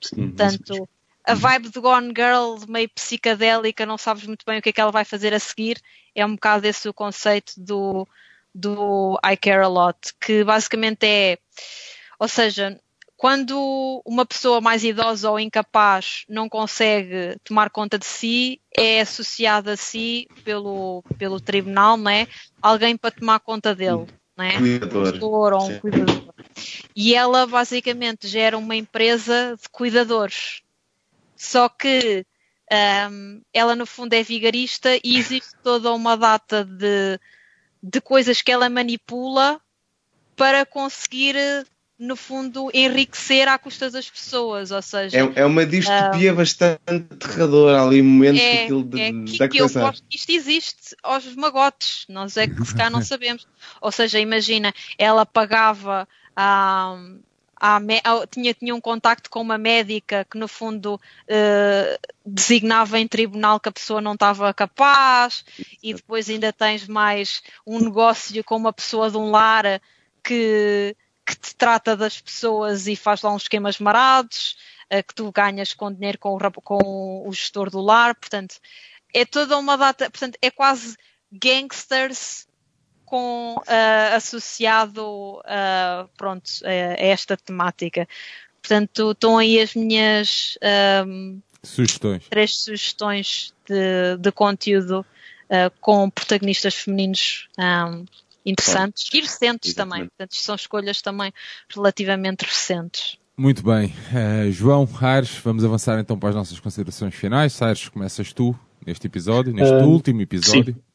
Sim, 0.00 0.28
Portanto, 0.28 0.88
a 1.24 1.34
vibe 1.34 1.70
de 1.70 1.80
Gone 1.80 2.12
Girl, 2.16 2.56
meio 2.68 2.88
psicadélica, 2.90 3.86
não 3.86 3.98
sabes 3.98 4.26
muito 4.26 4.44
bem 4.44 4.58
o 4.58 4.62
que 4.62 4.70
é 4.70 4.72
que 4.72 4.80
ela 4.80 4.90
vai 4.90 5.04
fazer 5.04 5.34
a 5.34 5.38
seguir. 5.38 5.80
É 6.14 6.24
um 6.24 6.34
bocado 6.34 6.66
esse 6.66 6.88
o 6.88 6.94
conceito 6.94 7.52
do, 7.56 8.06
do 8.54 9.18
I 9.24 9.36
Care 9.36 9.64
a 9.64 9.68
Lot, 9.68 10.12
que 10.20 10.42
basicamente 10.44 11.06
é, 11.06 11.38
ou 12.18 12.28
seja, 12.28 12.78
quando 13.20 14.02
uma 14.06 14.24
pessoa 14.24 14.62
mais 14.62 14.82
idosa 14.82 15.30
ou 15.30 15.38
incapaz 15.38 16.24
não 16.26 16.48
consegue 16.48 17.36
tomar 17.44 17.68
conta 17.68 17.98
de 17.98 18.06
si, 18.06 18.60
é 18.74 19.02
associada 19.02 19.72
a 19.72 19.76
si 19.76 20.26
pelo, 20.42 21.04
pelo 21.18 21.38
tribunal, 21.38 21.98
não 21.98 22.10
é? 22.10 22.26
Alguém 22.62 22.96
para 22.96 23.10
tomar 23.10 23.38
conta 23.40 23.74
dele. 23.74 24.06
Não 24.34 24.44
é? 24.44 24.56
Cuidador. 24.56 25.52
Um 25.52 25.56
ou 25.56 25.70
um 25.70 25.78
cuidador. 25.80 26.34
E 26.96 27.14
ela 27.14 27.46
basicamente 27.46 28.26
gera 28.26 28.56
uma 28.56 28.74
empresa 28.74 29.54
de 29.60 29.68
cuidadores. 29.68 30.62
Só 31.40 31.70
que 31.70 32.26
um, 33.10 33.40
ela 33.50 33.74
no 33.74 33.86
fundo 33.86 34.12
é 34.12 34.22
vigarista 34.22 34.90
e 35.02 35.16
existe 35.16 35.56
toda 35.64 35.90
uma 35.90 36.14
data 36.14 36.62
de, 36.62 37.18
de 37.82 37.98
coisas 37.98 38.42
que 38.42 38.52
ela 38.52 38.68
manipula 38.68 39.58
para 40.36 40.66
conseguir 40.66 41.34
no 41.98 42.14
fundo, 42.14 42.70
enriquecer 42.74 43.48
à 43.48 43.58
custa 43.58 43.90
das 43.90 44.08
pessoas, 44.10 44.70
ou 44.70 44.82
seja... 44.82 45.18
É, 45.18 45.40
é 45.40 45.46
uma 45.46 45.64
distopia 45.64 46.32
um, 46.32 46.36
bastante 46.36 46.80
aterradora 46.88 47.82
ali, 47.82 48.02
momentos 48.02 48.40
é, 48.42 48.64
aquilo 48.64 48.84
de, 48.84 49.00
é 49.00 49.12
que, 49.12 49.48
que 49.48 49.62
eu 49.62 49.68
gosto 49.68 50.04
que 50.08 50.16
isto 50.16 50.30
existe 50.32 50.96
aos 51.02 51.34
magotes, 51.34 52.04
nós 52.06 52.36
é 52.36 52.46
que 52.46 52.64
se 52.66 52.74
cá 52.74 52.90
não 52.90 53.00
sabemos. 53.02 53.46
Ou 53.80 53.90
seja, 53.90 54.18
imagina, 54.18 54.74
ela 54.98 55.24
pagava 55.24 56.06
a, 57.60 57.78
tinha, 58.26 58.54
tinha 58.54 58.74
um 58.74 58.80
contacto 58.80 59.28
com 59.28 59.42
uma 59.42 59.58
médica 59.58 60.24
que, 60.24 60.38
no 60.38 60.48
fundo, 60.48 60.94
uh, 60.94 62.08
designava 62.24 62.98
em 62.98 63.06
tribunal 63.06 63.60
que 63.60 63.68
a 63.68 63.72
pessoa 63.72 64.00
não 64.00 64.14
estava 64.14 64.52
capaz, 64.54 65.44
e 65.82 65.92
depois 65.92 66.30
ainda 66.30 66.52
tens 66.52 66.88
mais 66.88 67.42
um 67.66 67.78
negócio 67.78 68.42
com 68.42 68.56
uma 68.56 68.72
pessoa 68.72 69.10
de 69.10 69.18
um 69.18 69.30
lar 69.30 69.80
que, 70.24 70.96
que 71.26 71.36
te 71.36 71.54
trata 71.54 71.94
das 71.94 72.18
pessoas 72.18 72.86
e 72.86 72.96
faz 72.96 73.20
lá 73.20 73.32
uns 73.32 73.42
esquemas 73.42 73.78
marados, 73.78 74.56
uh, 74.90 75.06
que 75.06 75.14
tu 75.14 75.30
ganhas 75.30 75.74
com 75.74 75.92
dinheiro 75.92 76.18
com 76.18 76.34
o, 76.34 76.52
com 76.62 77.28
o 77.28 77.32
gestor 77.32 77.68
do 77.68 77.80
lar, 77.80 78.14
portanto, 78.14 78.56
é 79.12 79.26
toda 79.26 79.58
uma 79.58 79.76
data, 79.76 80.10
portanto, 80.10 80.38
é 80.40 80.50
quase 80.50 80.96
gangsters 81.30 82.48
com, 83.10 83.56
uh, 83.56 84.14
associado 84.14 85.04
uh, 85.40 86.08
pronto, 86.16 86.48
a, 86.64 86.70
esta 86.70 87.36
temática. 87.36 88.06
Portanto, 88.62 89.10
estão 89.10 89.36
aí 89.36 89.58
as 89.58 89.74
minhas 89.74 90.56
um, 91.06 91.40
sugestões. 91.60 92.22
três 92.30 92.56
sugestões 92.56 93.52
de, 93.66 94.16
de 94.16 94.30
conteúdo 94.30 95.00
uh, 95.00 95.72
com 95.80 96.08
protagonistas 96.08 96.76
femininos 96.76 97.48
um, 97.58 98.04
interessantes 98.46 99.08
e 99.12 99.20
recentes 99.20 99.70
Exatamente. 99.70 99.74
também. 99.74 100.08
Portanto, 100.08 100.36
são 100.36 100.54
escolhas 100.54 101.02
também 101.02 101.32
relativamente 101.68 102.44
recentes. 102.44 103.18
Muito 103.36 103.64
bem. 103.64 103.86
Uh, 104.12 104.52
João, 104.52 104.88
Aires, 105.00 105.30
vamos 105.42 105.64
avançar 105.64 105.98
então 105.98 106.16
para 106.16 106.28
as 106.28 106.34
nossas 106.36 106.60
considerações 106.60 107.14
finais. 107.14 107.60
Aires, 107.60 107.88
começas 107.88 108.32
tu 108.32 108.56
neste 108.86 109.08
episódio, 109.08 109.52
neste 109.52 109.74
uh, 109.74 109.88
último 109.88 110.20
episódio. 110.20 110.74
Sim. 110.74 110.89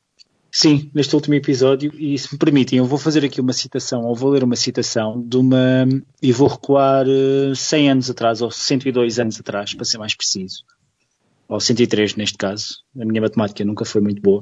Sim, 0.58 0.90
neste 0.94 1.14
último 1.14 1.34
episódio, 1.34 1.94
e 2.00 2.18
se 2.18 2.32
me 2.32 2.40
permitem, 2.40 2.80
eu 2.80 2.86
vou 2.86 2.98
fazer 2.98 3.26
aqui 3.26 3.42
uma 3.42 3.52
citação, 3.52 4.06
ou 4.06 4.16
vou 4.16 4.30
ler 4.30 4.42
uma 4.42 4.56
citação 4.56 5.22
de 5.22 5.36
uma. 5.36 5.86
e 6.22 6.32
vou 6.32 6.48
recuar 6.48 7.06
100 7.54 7.92
anos 7.92 8.10
atrás, 8.10 8.42
ou 8.42 8.50
102 8.50 9.20
anos 9.20 9.38
atrás, 9.38 9.74
para 9.74 9.84
ser 9.84 9.98
mais 9.98 10.16
preciso 10.16 10.64
ou 11.48 11.60
103 11.60 12.16
neste 12.16 12.38
caso, 12.38 12.78
a 13.00 13.06
minha 13.06 13.22
matemática 13.22 13.64
nunca 13.64 13.86
foi 13.86 14.02
muito 14.02 14.20
boa, 14.20 14.42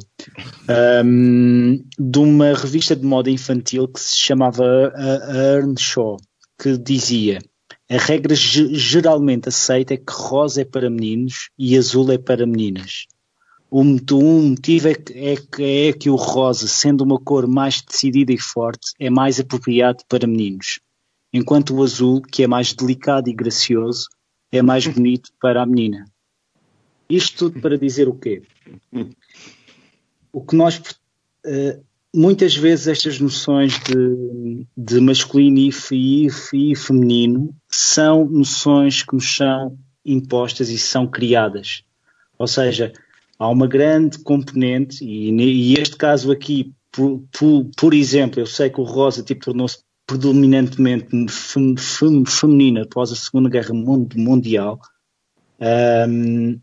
um, 1.04 1.84
de 2.00 2.20
uma 2.20 2.54
revista 2.54 2.96
de 2.96 3.04
moda 3.04 3.30
infantil 3.30 3.88
que 3.88 4.00
se 4.00 4.18
chamava 4.18 4.94
Earnshaw, 5.34 6.16
que 6.62 6.78
dizia 6.78 7.40
a 7.90 7.98
regra 7.98 8.36
geralmente 8.36 9.50
aceita 9.50 9.96
é 9.96 9.98
que 9.98 10.14
rosa 10.14 10.62
é 10.62 10.66
para 10.66 10.90
meninos 10.90 11.50
e 11.60 11.78
azul 11.78 12.10
é 12.12 12.18
para 12.18 12.46
meninas. 12.46 13.08
O 13.76 13.84
motivo 13.84 14.88
é 14.88 14.94
que, 14.94 15.14
é, 15.18 15.36
que, 15.36 15.64
é 15.64 15.94
que 15.94 16.08
o 16.08 16.16
rosa, 16.16 16.68
sendo 16.68 17.04
uma 17.04 17.20
cor 17.20 17.48
mais 17.48 17.82
decidida 17.82 18.32
e 18.32 18.38
forte, 18.38 18.94
é 19.00 19.10
mais 19.10 19.40
apropriado 19.40 20.04
para 20.08 20.28
meninos, 20.28 20.80
enquanto 21.34 21.74
o 21.74 21.82
azul, 21.82 22.22
que 22.22 22.44
é 22.44 22.48
mais 22.48 22.72
delicado 22.72 23.32
e 23.32 23.34
gracioso, 23.34 24.10
é 24.52 24.62
mais 24.62 24.86
bonito 24.94 25.32
para 25.42 25.64
a 25.64 25.66
menina. 25.66 26.06
Isto 27.10 27.50
tudo 27.50 27.62
para 27.62 27.76
dizer 27.76 28.08
o 28.08 28.14
quê? 28.14 28.44
O 30.32 30.46
que 30.46 30.56
nós. 30.56 30.78
Uh, 31.44 31.84
muitas 32.16 32.56
vezes 32.56 32.88
estas 32.88 33.20
noções 33.20 33.80
de, 33.80 34.68
de 34.78 35.00
masculino 35.00 35.58
e, 35.58 35.72
e, 35.92 36.28
e, 36.54 36.76
feminino 36.76 37.56
são 37.68 38.24
noções 38.24 39.02
que 39.02 39.16
nos 39.16 39.36
são 39.36 39.76
impostas 40.06 40.70
e 40.70 40.78
são 40.78 41.08
criadas. 41.08 41.84
Ou 42.38 42.46
seja, 42.46 42.94
há 43.44 43.50
uma 43.50 43.68
grande 43.68 44.20
componente, 44.20 45.04
e, 45.04 45.30
e 45.30 45.74
este 45.74 45.98
caso 45.98 46.32
aqui, 46.32 46.74
por, 46.90 47.22
por, 47.38 47.66
por, 47.76 47.94
exemplo, 47.94 48.40
eu 48.40 48.46
sei 48.46 48.70
que 48.70 48.80
o 48.80 48.86
rosa 48.86 49.22
tipo, 49.22 49.44
tornou-se 49.44 49.80
predominantemente 50.08 51.08
fem, 51.30 51.76
fem, 51.76 52.24
feminino 52.26 52.84
após 52.84 53.12
a 53.12 53.16
Segunda 53.16 53.50
Guerra 53.50 53.74
Mundial. 53.74 54.80
Um, 55.60 56.58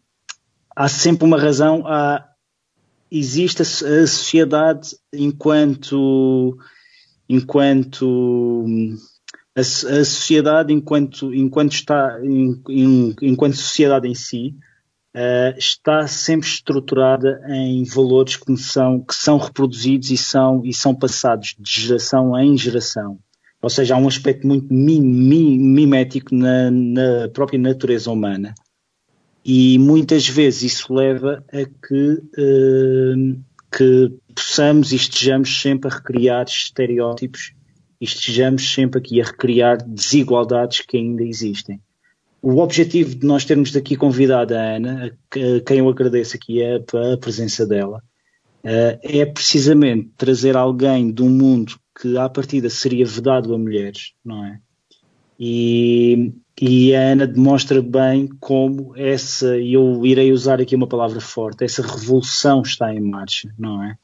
há 0.74 0.89
sempre 0.89 1.27
uma 1.27 1.39
razão, 1.39 1.86
há, 1.86 2.27
existe 3.11 3.61
a, 3.61 3.65
a 3.65 4.07
sociedade 4.07 4.97
enquanto 5.12 6.57
enquanto 7.28 8.66
a, 9.55 9.61
a, 9.61 9.65
sociedade 9.65 10.73
enquanto 10.73 11.32
enquanto 11.32 11.73
está 11.73 12.19
enquanto 12.24 13.57
sociedade 13.57 14.09
em 14.09 14.15
si 14.15 14.57
uh, 15.15 15.59
está 15.59 16.07
sempre 16.07 16.49
estruturada 16.49 17.41
em 17.49 17.85
valores 17.85 18.37
que 18.37 18.57
são 18.57 19.01
que 19.01 19.15
são 19.15 19.39
reproduzidos 19.39 20.11
e 20.11 20.16
são 20.16 20.62
e 20.65 20.73
são 20.74 20.95
passados 20.95 21.55
de 21.59 21.81
geração 21.81 22.39
em 22.39 22.57
geração 22.57 23.19
ou 23.62 23.69
seja 23.69 23.95
há 23.95 23.99
um 23.99 24.09
aspecto 24.09 24.47
muito 24.47 24.73
mimético 24.73 26.35
na, 26.35 26.70
na 26.70 27.28
própria 27.32 27.59
natureza 27.59 28.11
humana 28.11 28.55
e 29.45 29.78
muitas 29.78 30.28
vezes 30.28 30.74
isso 30.74 30.93
leva 30.93 31.45
a 31.49 31.65
que, 31.65 32.12
uh, 32.39 33.41
que 33.73 34.12
possamos 34.35 34.93
e 34.93 34.97
estejamos 34.97 35.61
sempre 35.61 35.91
a 35.91 35.95
recriar 35.95 36.45
estereótipos 36.47 37.53
e 38.01 38.05
estejamos 38.05 38.73
sempre 38.73 38.99
aqui 38.99 39.20
a 39.20 39.24
recriar 39.24 39.78
desigualdades 39.87 40.81
que 40.81 40.97
ainda 40.97 41.23
existem. 41.23 41.81
O 42.43 42.59
objetivo 42.61 43.15
de 43.15 43.27
nós 43.27 43.45
termos 43.45 43.71
daqui 43.71 43.97
convidado 43.97 44.55
a 44.55 44.77
Ana, 44.77 45.07
a 45.07 45.61
quem 45.61 45.79
eu 45.79 45.89
agradeço 45.89 46.37
aqui 46.37 46.62
a, 46.62 46.77
a 47.12 47.17
presença 47.19 47.67
dela, 47.67 48.03
uh, 48.65 48.99
é 49.03 49.27
precisamente 49.27 50.11
trazer 50.17 50.57
alguém 50.57 51.12
de 51.12 51.23
um 51.23 51.29
mundo 51.29 51.75
que 52.01 52.17
à 52.17 52.29
partida 52.29 52.71
seria 52.71 53.05
vedado 53.05 53.55
a 53.55 53.59
mulheres, 53.59 54.15
não 54.25 54.45
é? 54.47 54.59
E, 55.39 56.33
e 56.61 56.95
a 56.95 57.12
Ana 57.12 57.27
demonstra 57.27 57.83
bem 57.83 58.29
como 58.41 58.97
essa, 58.97 59.59
e 59.59 59.75
eu 59.75 60.05
irei 60.07 60.33
usar 60.33 60.61
aqui 60.61 60.75
uma 60.75 60.87
palavra 60.87 61.21
forte, 61.21 61.65
essa 61.65 61.83
revolução 61.83 62.62
está 62.62 62.95
em 62.95 63.01
marcha, 63.01 63.53
não 63.59 63.83
é? 63.83 63.97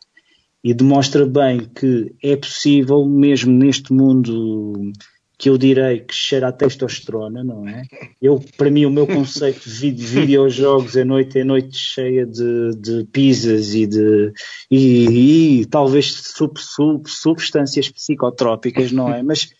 E 0.62 0.74
demonstra 0.74 1.26
bem 1.26 1.60
que 1.60 2.14
é 2.22 2.36
possível, 2.36 3.06
mesmo 3.06 3.52
neste 3.52 3.92
mundo 3.92 4.92
que 5.38 5.50
eu 5.50 5.58
direi 5.58 6.00
que 6.00 6.14
cheira 6.14 6.48
a 6.48 6.52
testosterona, 6.52 7.44
não 7.44 7.68
é? 7.68 7.82
Eu, 8.22 8.42
para 8.56 8.70
mim, 8.70 8.86
o 8.86 8.90
meu 8.90 9.06
conceito 9.06 9.68
de 9.68 9.90
videojogos 9.92 10.96
é 10.96 11.04
noite, 11.04 11.38
é 11.38 11.44
noite 11.44 11.76
cheia 11.76 12.24
de, 12.24 12.70
de 12.76 13.04
pizzas 13.12 13.74
e 13.74 13.86
de 13.86 14.32
e, 14.70 15.60
e 15.60 15.66
talvez 15.66 16.12
sub, 16.12 16.58
sub, 16.58 17.08
substâncias 17.10 17.88
psicotrópicas, 17.90 18.92
não 18.92 19.12
é? 19.12 19.22
Mas 19.22 19.50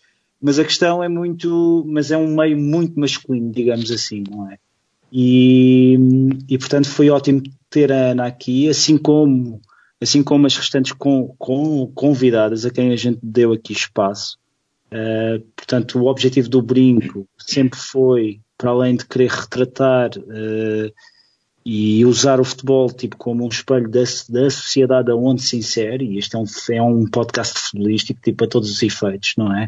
mas 0.41 0.59
a 0.59 0.63
questão 0.63 1.03
é 1.03 1.09
muito, 1.09 1.83
mas 1.87 2.11
é 2.11 2.17
um 2.17 2.35
meio 2.35 2.57
muito 2.57 2.99
masculino, 2.99 3.51
digamos 3.51 3.91
assim, 3.91 4.23
não 4.29 4.49
é? 4.49 4.57
E, 5.11 5.97
e 6.47 6.57
portanto 6.57 6.89
foi 6.89 7.09
ótimo 7.09 7.41
ter 7.69 7.91
a 7.91 8.11
Ana 8.11 8.27
aqui, 8.27 8.69
assim 8.69 8.97
como, 8.97 9.59
assim 9.99 10.21
como 10.21 10.45
as 10.45 10.55
restantes 10.55 10.91
com, 10.91 11.33
com, 11.37 11.91
convidadas 11.95 12.65
a 12.65 12.71
quem 12.71 12.91
a 12.91 12.95
gente 12.95 13.19
deu 13.23 13.51
aqui 13.51 13.73
espaço. 13.73 14.37
Uh, 14.91 15.39
portanto, 15.55 15.99
o 15.99 16.07
objetivo 16.07 16.49
do 16.49 16.61
brinco 16.61 17.27
sempre 17.37 17.77
foi, 17.77 18.39
para 18.57 18.71
além 18.71 18.95
de 18.95 19.05
querer 19.05 19.29
retratar 19.29 20.11
uh, 20.17 20.93
e 21.65 22.05
usar 22.05 22.39
o 22.39 22.45
futebol 22.45 22.89
tipo 22.89 23.17
como 23.17 23.43
um 23.43 23.49
espelho 23.49 23.89
da, 23.89 24.01
da 24.29 24.49
sociedade 24.49 25.11
aonde 25.11 25.41
se 25.41 25.57
insere, 25.57 26.05
e 26.05 26.17
este 26.17 26.35
é 26.35 26.39
um, 26.39 26.45
é 26.71 26.81
um 26.81 27.05
podcast 27.05 27.59
futebolístico 27.59 28.21
tipo 28.21 28.45
a 28.45 28.47
todos 28.47 28.71
os 28.71 28.81
efeitos, 28.81 29.33
não 29.37 29.53
é? 29.53 29.67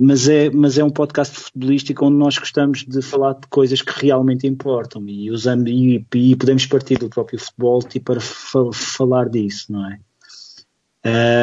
mas 0.00 0.28
é, 0.28 0.50
mas 0.50 0.76
é 0.76 0.82
um 0.82 0.90
podcast 0.90 1.38
futebolístico 1.38 2.04
onde 2.04 2.16
nós 2.16 2.36
gostamos 2.36 2.84
de 2.84 3.00
falar 3.00 3.34
de 3.34 3.46
coisas 3.48 3.80
que 3.80 3.92
realmente 4.04 4.46
importam 4.46 5.08
e 5.08 5.30
usando 5.30 5.68
e, 5.68 6.04
e 6.14 6.36
podemos 6.36 6.66
partir 6.66 6.98
do 6.98 7.08
próprio 7.08 7.38
futebol 7.38 7.80
tipo, 7.80 8.06
para 8.06 8.20
fa 8.20 8.72
falar 8.72 9.28
disso, 9.28 9.72
não 9.72 9.88
é? 9.88 10.00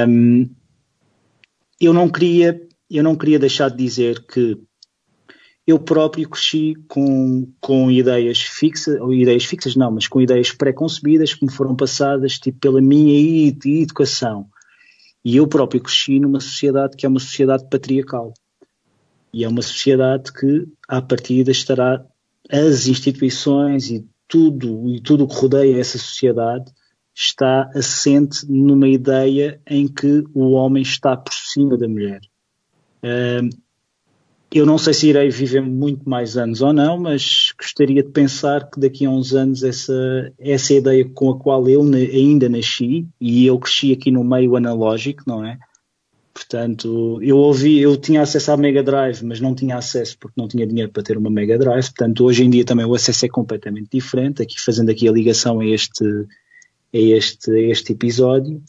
Um, 0.07 0.49
eu 1.79 1.93
não 1.93 2.09
queria 2.09 2.61
eu 2.97 3.03
não 3.03 3.15
queria 3.15 3.39
deixar 3.39 3.69
de 3.69 3.77
dizer 3.77 4.25
que 4.25 4.57
eu 5.65 5.79
próprio 5.79 6.27
cresci 6.27 6.73
com, 6.87 7.47
com 7.59 7.91
ideias 7.91 8.41
fixas, 8.41 8.99
ou 8.99 9.13
ideias 9.13 9.45
fixas 9.45 9.75
não, 9.75 9.91
mas 9.91 10.07
com 10.07 10.19
ideias 10.19 10.51
pré-concebidas 10.51 11.33
que 11.33 11.45
me 11.45 11.51
foram 11.51 11.75
passadas 11.75 12.39
tipo, 12.39 12.59
pela 12.59 12.81
minha 12.81 13.47
educação. 13.65 14.47
E 15.23 15.37
eu 15.37 15.47
próprio 15.47 15.81
cresci 15.81 16.19
numa 16.19 16.39
sociedade 16.39 16.97
que 16.97 17.05
é 17.05 17.09
uma 17.09 17.19
sociedade 17.19 17.69
patriarcal. 17.69 18.33
E 19.33 19.43
é 19.43 19.47
uma 19.47 19.61
sociedade 19.61 20.33
que, 20.33 20.67
à 20.87 21.01
partida, 21.01 21.51
estará 21.51 22.03
as 22.49 22.87
instituições 22.87 23.89
e 23.89 24.05
tudo 24.27 24.89
e 24.89 24.99
tudo 24.99 25.23
o 25.23 25.27
que 25.27 25.35
rodeia 25.35 25.79
essa 25.79 25.97
sociedade 25.97 26.71
está 27.15 27.69
assente 27.75 28.45
numa 28.49 28.87
ideia 28.87 29.61
em 29.67 29.87
que 29.87 30.23
o 30.33 30.51
homem 30.51 30.81
está 30.81 31.15
por 31.15 31.33
cima 31.33 31.77
da 31.77 31.87
mulher. 31.87 32.19
Eu 34.53 34.65
não 34.65 34.77
sei 34.77 34.93
se 34.93 35.07
irei 35.07 35.29
viver 35.29 35.61
muito 35.61 36.07
mais 36.09 36.35
anos 36.35 36.61
ou 36.61 36.73
não, 36.73 36.99
mas 36.99 37.53
gostaria 37.57 38.03
de 38.03 38.09
pensar 38.09 38.69
que 38.69 38.79
daqui 38.79 39.05
a 39.05 39.09
uns 39.09 39.33
anos 39.33 39.63
essa, 39.63 40.33
essa 40.37 40.73
ideia 40.73 41.07
com 41.09 41.29
a 41.29 41.39
qual 41.39 41.67
eu 41.69 41.81
ainda 41.81 42.49
nasci, 42.49 43.07
e 43.19 43.45
eu 43.45 43.57
cresci 43.57 43.93
aqui 43.93 44.11
no 44.11 44.23
meio 44.23 44.55
analógico, 44.55 45.23
não 45.25 45.45
é? 45.45 45.57
Portanto, 46.33 47.19
eu 47.21 47.37
ouvi, 47.37 47.79
eu 47.79 47.95
tinha 47.97 48.21
acesso 48.21 48.51
à 48.51 48.57
Mega 48.57 48.81
Drive, 48.81 49.21
mas 49.23 49.39
não 49.39 49.53
tinha 49.53 49.77
acesso 49.77 50.17
porque 50.17 50.39
não 50.39 50.47
tinha 50.47 50.65
dinheiro 50.65 50.91
para 50.91 51.03
ter 51.03 51.17
uma 51.17 51.29
Mega 51.29 51.57
Drive. 51.57 51.85
Portanto, 51.85 52.23
hoje 52.23 52.43
em 52.43 52.49
dia 52.49 52.65
também 52.65 52.85
o 52.85 52.95
acesso 52.95 53.25
é 53.25 53.29
completamente 53.29 53.89
diferente. 53.91 54.41
Aqui 54.41 54.59
fazendo 54.59 54.89
aqui 54.89 55.07
a 55.07 55.11
ligação 55.11 55.59
a 55.59 55.65
este, 55.65 56.05
a 56.05 56.97
este, 56.97 57.51
a 57.51 57.59
este 57.59 57.91
episódio, 57.91 58.61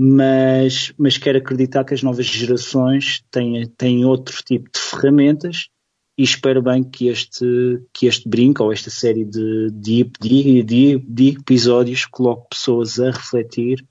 mas, 0.00 0.92
mas 0.96 1.18
quero 1.18 1.38
acreditar 1.38 1.82
que 1.82 1.92
as 1.92 2.04
novas 2.04 2.26
gerações 2.26 3.24
têm, 3.32 3.66
têm 3.76 4.04
outro 4.04 4.40
tipo 4.44 4.70
de 4.72 4.78
ferramentas 4.78 5.70
e 6.16 6.22
espero 6.22 6.62
bem 6.62 6.84
que 6.84 7.08
este, 7.08 7.82
que 7.92 8.06
este 8.06 8.28
brinco 8.28 8.62
ou 8.62 8.72
esta 8.72 8.90
série 8.90 9.24
de, 9.24 9.72
de, 9.72 10.08
de, 10.20 10.62
de, 10.62 10.98
de 10.98 11.28
episódios 11.30 12.06
coloque 12.06 12.46
pessoas 12.50 13.00
a 13.00 13.10
refletir 13.10 13.84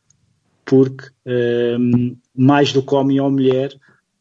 porque 0.63 1.09
um, 1.25 2.15
mais 2.33 2.71
do 2.71 2.81
que 2.81 2.95
homem 2.95 3.19
ou 3.19 3.29
mulher, 3.29 3.77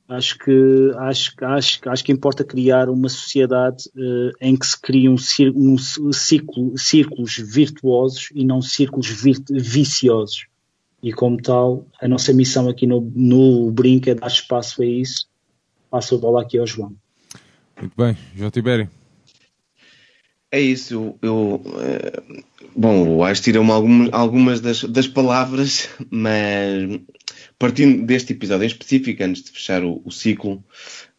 acho 0.08 0.38
que, 0.38 0.90
acho, 0.96 1.34
acho, 1.40 1.88
acho 1.88 2.04
que 2.04 2.10
importa 2.10 2.42
criar 2.42 2.88
uma 2.88 3.08
sociedade 3.08 3.84
uh, 3.94 4.32
em 4.40 4.56
que 4.56 4.66
se 4.66 4.80
criam 4.80 5.14
um, 5.54 5.76
um 6.00 6.12
círculos 6.12 7.36
virtuosos 7.36 8.30
e 8.34 8.44
não 8.44 8.60
círculos 8.60 9.06
viciosos. 9.08 10.46
E 11.07 11.12
como 11.12 11.37
tal, 11.37 11.87
a 12.03 12.09
nossa 12.09 12.33
missão 12.33 12.69
aqui 12.69 12.85
no, 12.85 13.01
no 13.15 13.70
Brinca 13.70 14.11
é 14.11 14.15
dar 14.16 14.27
espaço 14.27 14.83
a 14.83 14.87
isso. 14.87 15.28
Passo 15.89 16.16
a 16.16 16.19
bola 16.19 16.43
aqui 16.43 16.59
ao 16.59 16.66
João. 16.66 16.97
Muito 17.81 17.95
bem, 17.97 18.16
João 18.35 18.51
Tibério. 18.51 18.91
É 20.51 20.61
isso, 20.61 20.95
eu, 20.95 21.19
eu 21.23 21.62
uh, 21.65 22.45
bom, 22.74 23.19
o 23.19 23.23
Ais 23.23 23.39
tirou-me 23.39 23.70
algumas, 23.70 24.09
algumas 24.12 24.61
das, 24.61 24.83
das 24.83 25.07
palavras, 25.07 25.89
mas 26.11 27.01
partindo 27.57 28.05
deste 28.05 28.33
episódio 28.33 28.65
em 28.65 28.66
específico, 28.66 29.23
antes 29.23 29.45
de 29.45 29.53
fechar 29.53 29.85
o, 29.85 30.03
o 30.05 30.11
ciclo, 30.11 30.65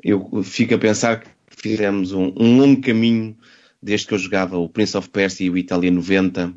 eu 0.04 0.44
fico 0.44 0.76
a 0.76 0.78
pensar 0.78 1.22
que 1.22 1.30
fizemos 1.48 2.12
um, 2.12 2.34
um, 2.36 2.58
longo 2.58 2.82
caminho 2.82 3.38
desde 3.82 4.06
que 4.06 4.14
eu 4.16 4.20
jogava 4.20 4.58
o 4.58 4.68
Prince 4.68 4.98
of 4.98 5.08
Persia 5.08 5.48
e 5.48 5.50
o 5.50 5.58
Itália 5.58 5.90
90 5.90 6.54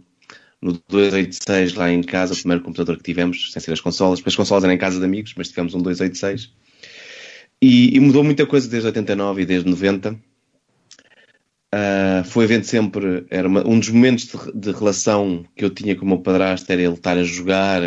no 0.61 0.73
286 0.89 1.75
lá 1.75 1.91
em 1.91 2.03
casa, 2.03 2.35
o 2.35 2.37
primeiro 2.37 2.63
computador 2.63 2.97
que 2.97 3.03
tivemos, 3.03 3.53
sem 3.53 3.61
ser 3.61 3.73
as 3.73 3.81
consolas, 3.81 4.21
porque 4.21 4.31
as 4.31 4.37
consolas 4.37 4.65
eram 4.65 4.75
em 4.75 4.79
casa 4.79 4.99
de 4.99 5.05
amigos, 5.05 5.35
mas 5.37 5.49
tivemos 5.49 5.75
um 5.75 5.79
286. 5.79 6.53
E, 7.63 7.97
e 7.97 8.01
mudou 8.01 8.25
muita 8.25 8.47
coisa 8.47 8.69
desde 8.69 8.87
89 8.87 9.43
e 9.43 9.47
desde 9.47 9.69
90 9.69 10.19
Uh, 11.73 12.25
foi 12.25 12.47
havendo 12.47 12.65
sempre, 12.65 13.25
era 13.31 13.47
uma, 13.47 13.65
um 13.65 13.79
dos 13.79 13.91
momentos 13.91 14.27
de, 14.27 14.53
de, 14.53 14.73
relação 14.73 15.47
que 15.55 15.65
eu 15.65 15.71
tinha 15.71 15.95
com 15.95 16.05
o 16.05 16.09
meu 16.09 16.19
padrasto 16.19 16.69
era 16.73 16.83
ele 16.83 16.95
estar 16.95 17.17
a 17.17 17.23
jogar 17.23 17.81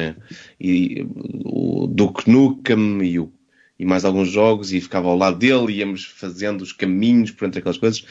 e, 0.57 1.05
o 1.43 1.85
Duke 1.85 2.29
Nukem 2.29 3.03
e, 3.03 3.19
o, 3.19 3.29
e 3.77 3.83
mais 3.83 4.05
alguns 4.05 4.29
jogos 4.29 4.71
e 4.71 4.79
ficava 4.79 5.09
ao 5.09 5.17
lado 5.17 5.37
dele 5.37 5.73
e 5.73 5.79
íamos 5.79 6.05
fazendo 6.05 6.61
os 6.61 6.71
caminhos 6.71 7.31
por 7.31 7.45
entre 7.45 7.59
aquelas 7.59 7.77
coisas. 7.77 8.05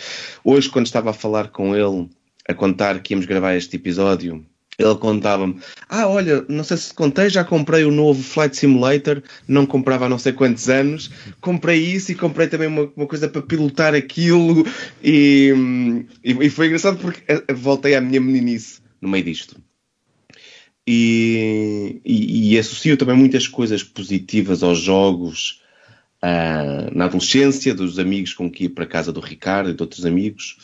Hoje, 0.45 0.69
quando 0.69 0.85
estava 0.85 1.09
a 1.09 1.15
falar 1.15 1.49
com 1.49 1.75
ele, 1.75 2.07
a 2.47 2.53
contar 2.53 3.01
que 3.01 3.15
íamos 3.15 3.25
gravar 3.25 3.55
este 3.55 3.77
episódio, 3.77 4.45
ele 4.79 4.95
contava-me: 4.97 5.61
Ah, 5.89 6.09
olha, 6.09 6.45
não 6.49 6.65
sei 6.65 6.77
se 6.77 6.95
contei, 6.95 7.29
já 7.29 7.45
comprei 7.45 7.85
o 7.85 7.91
novo 7.91 8.23
Flight 8.23 8.57
Simulator, 8.57 9.23
não 9.47 9.67
comprava 9.67 10.07
há 10.07 10.09
não 10.09 10.19
sei 10.19 10.33
quantos 10.33 10.69
anos. 10.69 11.11
Comprei 11.41 11.79
isso 11.79 12.13
e 12.13 12.15
comprei 12.15 12.49
também 12.49 12.69
uma, 12.69 12.91
uma 12.97 13.07
coisa 13.07 13.29
para 13.29 13.43
pilotar 13.43 13.95
aquilo. 13.95 14.65
E, 15.03 15.53
e, 16.25 16.33
e, 16.33 16.51
foi 16.51 16.67
engraçado 16.67 16.99
porque 16.99 17.23
voltei 17.55 17.95
à 17.95 18.01
minha 18.01 18.21
meninice 18.21 18.81
no 19.01 19.09
meio 19.09 19.25
disto. 19.25 19.57
E, 20.87 22.01
e, 22.05 22.55
e 22.55 22.59
associo 22.59 22.97
também 22.97 23.17
muitas 23.17 23.47
coisas 23.47 23.85
positivas 23.85 24.63
aos 24.63 24.81
jogos 24.81 25.63
uh, 26.23 26.97
na 26.97 27.05
adolescência, 27.05 27.75
dos 27.75 27.99
amigos 27.99 28.33
com 28.33 28.51
que 28.51 28.65
ia 28.65 28.71
para 28.71 28.85
a 28.85 28.89
casa 28.89 29.13
do 29.13 29.21
Ricardo 29.21 29.71
e 29.71 29.75
de 29.75 29.83
outros 29.83 30.07
amigos. 30.07 30.57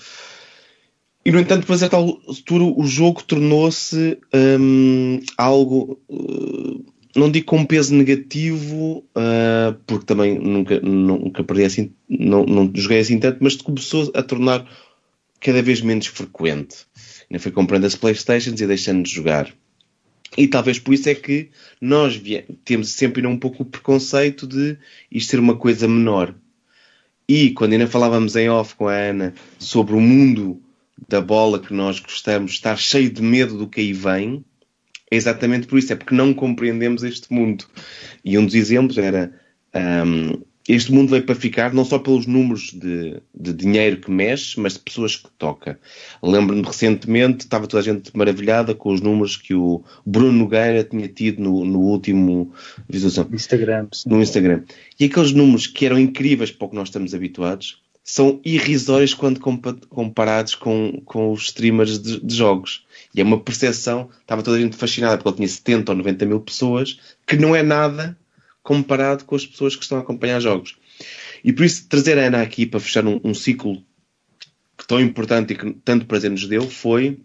E, 1.29 1.31
no 1.31 1.41
entanto, 1.41 1.61
depois 1.61 1.83
a 1.83 1.91
tal 1.91 2.23
altura 2.27 2.65
o 2.65 2.87
jogo 2.87 3.23
tornou-se 3.23 4.17
um, 4.59 5.21
algo, 5.37 6.01
uh, 6.09 6.83
não 7.15 7.31
digo 7.31 7.45
com 7.45 7.67
peso 7.67 7.95
negativo, 7.95 9.05
uh, 9.15 9.75
porque 9.87 10.07
também 10.07 10.39
nunca, 10.39 10.81
nunca 10.81 11.45
perdi 11.45 11.65
assim, 11.65 11.93
não, 12.09 12.47
não 12.47 12.73
joguei 12.75 13.01
assim 13.01 13.19
tanto, 13.19 13.41
mas 13.43 13.57
começou 13.57 14.11
a 14.15 14.23
tornar 14.23 14.67
cada 15.39 15.61
vez 15.61 15.83
menos 15.83 16.07
frequente. 16.07 16.87
Ainda 17.31 17.43
fui 17.43 17.53
comprando 17.53 17.85
as 17.85 17.95
Playstations 17.95 18.59
e 18.59 18.67
deixando 18.67 19.03
de 19.03 19.11
jogar. 19.11 19.53
E 20.35 20.49
talvez 20.49 20.79
por 20.79 20.95
isso 20.95 21.11
é 21.11 21.15
que 21.15 21.51
nós 21.79 22.19
temos 22.65 22.89
sempre 22.89 23.27
um 23.27 23.37
pouco 23.37 23.65
o 23.65 23.67
preconceito 23.67 24.47
de 24.47 24.79
isto 25.13 25.33
ser 25.33 25.41
uma 25.41 25.59
coisa 25.59 25.87
menor. 25.87 26.35
E 27.29 27.51
quando 27.51 27.75
ainda 27.75 27.87
falávamos 27.87 28.35
em 28.35 28.49
off 28.49 28.75
com 28.77 28.89
a 28.89 28.95
Ana 28.95 29.35
sobre 29.59 29.95
o 29.95 30.01
mundo 30.01 30.63
da 31.07 31.21
bola 31.21 31.59
que 31.59 31.73
nós 31.73 32.01
gostamos 32.01 32.53
estar 32.53 32.77
cheio 32.77 33.11
de 33.11 33.23
medo 33.23 33.57
do 33.57 33.69
que 33.69 33.81
aí 33.81 33.93
vem, 33.93 34.45
é 35.11 35.17
exatamente 35.17 35.67
por 35.67 35.79
isso, 35.79 35.93
é 35.93 35.97
porque 35.97 36.15
não 36.15 36.35
compreendemos 36.35 37.03
este 37.03 37.33
mundo. 37.33 37.65
E 38.25 38.37
um 38.37 38.45
dos 38.45 38.55
exemplos 38.55 38.99
era 38.99 39.33
um, 39.75 40.43
este 40.69 40.93
mundo 40.93 41.09
veio 41.09 41.25
para 41.25 41.35
ficar 41.35 41.73
não 41.73 41.83
só 41.83 41.99
pelos 41.99 42.27
números 42.27 42.73
de, 42.75 43.23
de 43.35 43.55
dinheiro 43.55 44.03
que 44.03 44.11
mexe, 44.11 44.61
mas 44.61 44.75
de 44.75 44.81
pessoas 44.81 45.17
que 45.17 45.31
toca. 45.39 45.81
Lembro-me 46.23 46.63
recentemente, 46.63 47.47
estava 47.47 47.67
toda 47.67 47.81
a 47.81 47.85
gente 47.85 48.15
maravilhada 48.15 48.75
com 48.75 48.93
os 48.93 49.01
números 49.01 49.35
que 49.35 49.55
o 49.55 49.83
Bruno 50.05 50.33
Nogueira 50.33 50.85
tinha 50.85 51.09
tido 51.09 51.43
no, 51.43 51.65
no 51.65 51.81
último 51.81 52.53
visualização. 52.87 53.31
Instagram. 53.33 53.89
No 54.05 54.21
Instagram. 54.21 54.65
E 55.01 55.07
aqueles 55.07 55.33
números 55.33 55.67
que 55.67 55.87
eram 55.87 55.99
incríveis 55.99 56.51
para 56.51 56.67
o 56.67 56.69
que 56.69 56.77
nós 56.77 56.89
estamos 56.89 57.15
habituados, 57.15 57.83
são 58.11 58.41
irrisórios 58.43 59.13
quando 59.13 59.39
comparados 59.39 60.55
com, 60.55 61.03
com 61.05 61.31
os 61.31 61.43
streamers 61.43 61.99
de, 61.99 62.19
de, 62.19 62.35
jogos. 62.35 62.87
E 63.15 63.21
é 63.21 63.23
uma 63.25 63.39
percepção, 63.39 64.09
estava 64.23 64.43
toda 64.43 64.57
a 64.57 64.61
gente 64.61 64.79
fascinada 64.79 65.19
porque 65.19 65.29
ele 65.29 65.37
tinha 65.37 65.49
70 65.49 65.93
ou 65.93 65.99
90 65.99 66.25
mil 66.25 66.41
pessoas, 66.41 66.99
que 67.27 67.37
não 67.37 67.55
é 67.55 67.63
nada 67.63 68.19
comparado 68.63 69.27
com 69.27 69.37
as 69.37 69.45
pessoas 69.45 69.77
que 69.77 69.83
estão 69.83 69.99
a 69.99 70.01
acompanhar 70.01 70.41
jogos. 70.41 70.79
E 71.45 71.53
por 71.53 71.67
isso, 71.67 71.87
trazer 71.87 72.19
a 72.19 72.23
Ana 72.29 72.41
aqui 72.41 72.65
para 72.65 72.81
fechar 72.81 73.07
um, 73.07 73.21
um 73.23 73.35
ciclo 73.35 73.85
tão 74.87 74.99
importante 74.99 75.53
e 75.53 75.57
que 75.59 75.73
tanto 75.85 76.07
prazer 76.07 76.31
nos 76.31 76.47
deu 76.47 76.63
foi 76.63 77.21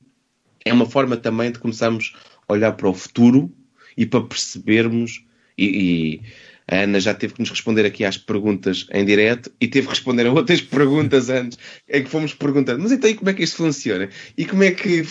é 0.66 0.74
uma 0.74 0.86
forma 0.86 1.16
também 1.16 1.50
de 1.50 1.60
começarmos 1.60 2.14
a 2.46 2.52
olhar 2.52 2.74
para 2.74 2.90
o 2.90 2.94
futuro 2.94 3.50
e 3.96 4.06
para 4.06 4.22
percebermos 4.22 5.24
e, 5.58 5.66
e 5.66 6.22
a 6.68 6.78
Ana 6.78 7.00
já 7.00 7.14
teve 7.14 7.34
que 7.34 7.40
nos 7.40 7.50
responder 7.50 7.86
aqui 7.86 8.06
às 8.06 8.18
perguntas 8.18 8.88
em 8.92 9.06
direto 9.06 9.52
e 9.60 9.68
teve 9.68 9.88
que 9.88 9.94
responder 9.94 10.28
a 10.28 10.32
outras 10.32 10.62
perguntas 10.62 11.30
antes, 11.30 11.58
em 11.90 12.04
que 12.04 12.10
fomos 12.10 12.34
perguntando, 12.34 12.82
mas 12.82 12.92
então 12.92 13.10
e 13.10 13.16
como 13.16 13.30
é 13.30 13.34
que 13.34 13.44
isto 13.44 13.58
funciona? 13.58 14.10
E 14.38 14.46
como 14.46 14.64
é 14.64 14.72
que. 14.72 15.06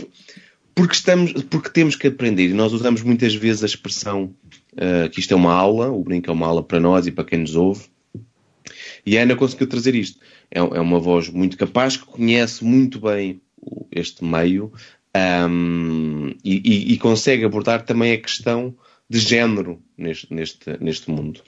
Porque, 0.74 0.94
estamos, 0.94 1.32
porque 1.50 1.68
temos 1.68 1.96
que 1.96 2.06
aprender, 2.06 2.48
e 2.48 2.54
nós 2.54 2.72
usamos 2.72 3.02
muitas 3.02 3.34
vezes 3.34 3.62
a 3.62 3.66
expressão 3.66 4.34
uh, 4.72 5.10
que 5.10 5.20
isto 5.20 5.34
é 5.34 5.36
uma 5.36 5.52
aula, 5.52 5.90
o 5.90 6.02
brinco 6.02 6.30
é 6.30 6.32
uma 6.32 6.46
aula 6.46 6.62
para 6.62 6.80
nós 6.80 7.06
e 7.06 7.10
para 7.10 7.24
quem 7.24 7.40
nos 7.40 7.54
ouve, 7.54 7.82
e 9.04 9.18
a 9.18 9.22
Ana 9.22 9.36
conseguiu 9.36 9.66
trazer 9.66 9.94
isto. 9.94 10.18
É, 10.50 10.60
é 10.60 10.80
uma 10.80 10.98
voz 10.98 11.28
muito 11.28 11.58
capaz, 11.58 11.96
que 11.98 12.06
conhece 12.06 12.64
muito 12.64 13.00
bem 13.00 13.40
este 13.90 14.24
meio 14.24 14.72
um, 15.48 16.32
e, 16.42 16.56
e, 16.64 16.92
e 16.94 16.98
consegue 16.98 17.44
abordar 17.44 17.84
também 17.84 18.12
a 18.12 18.20
questão 18.20 18.74
de 19.08 19.18
género 19.18 19.82
neste, 19.96 20.32
neste, 20.32 20.78
neste 20.80 21.10
mundo. 21.10 21.42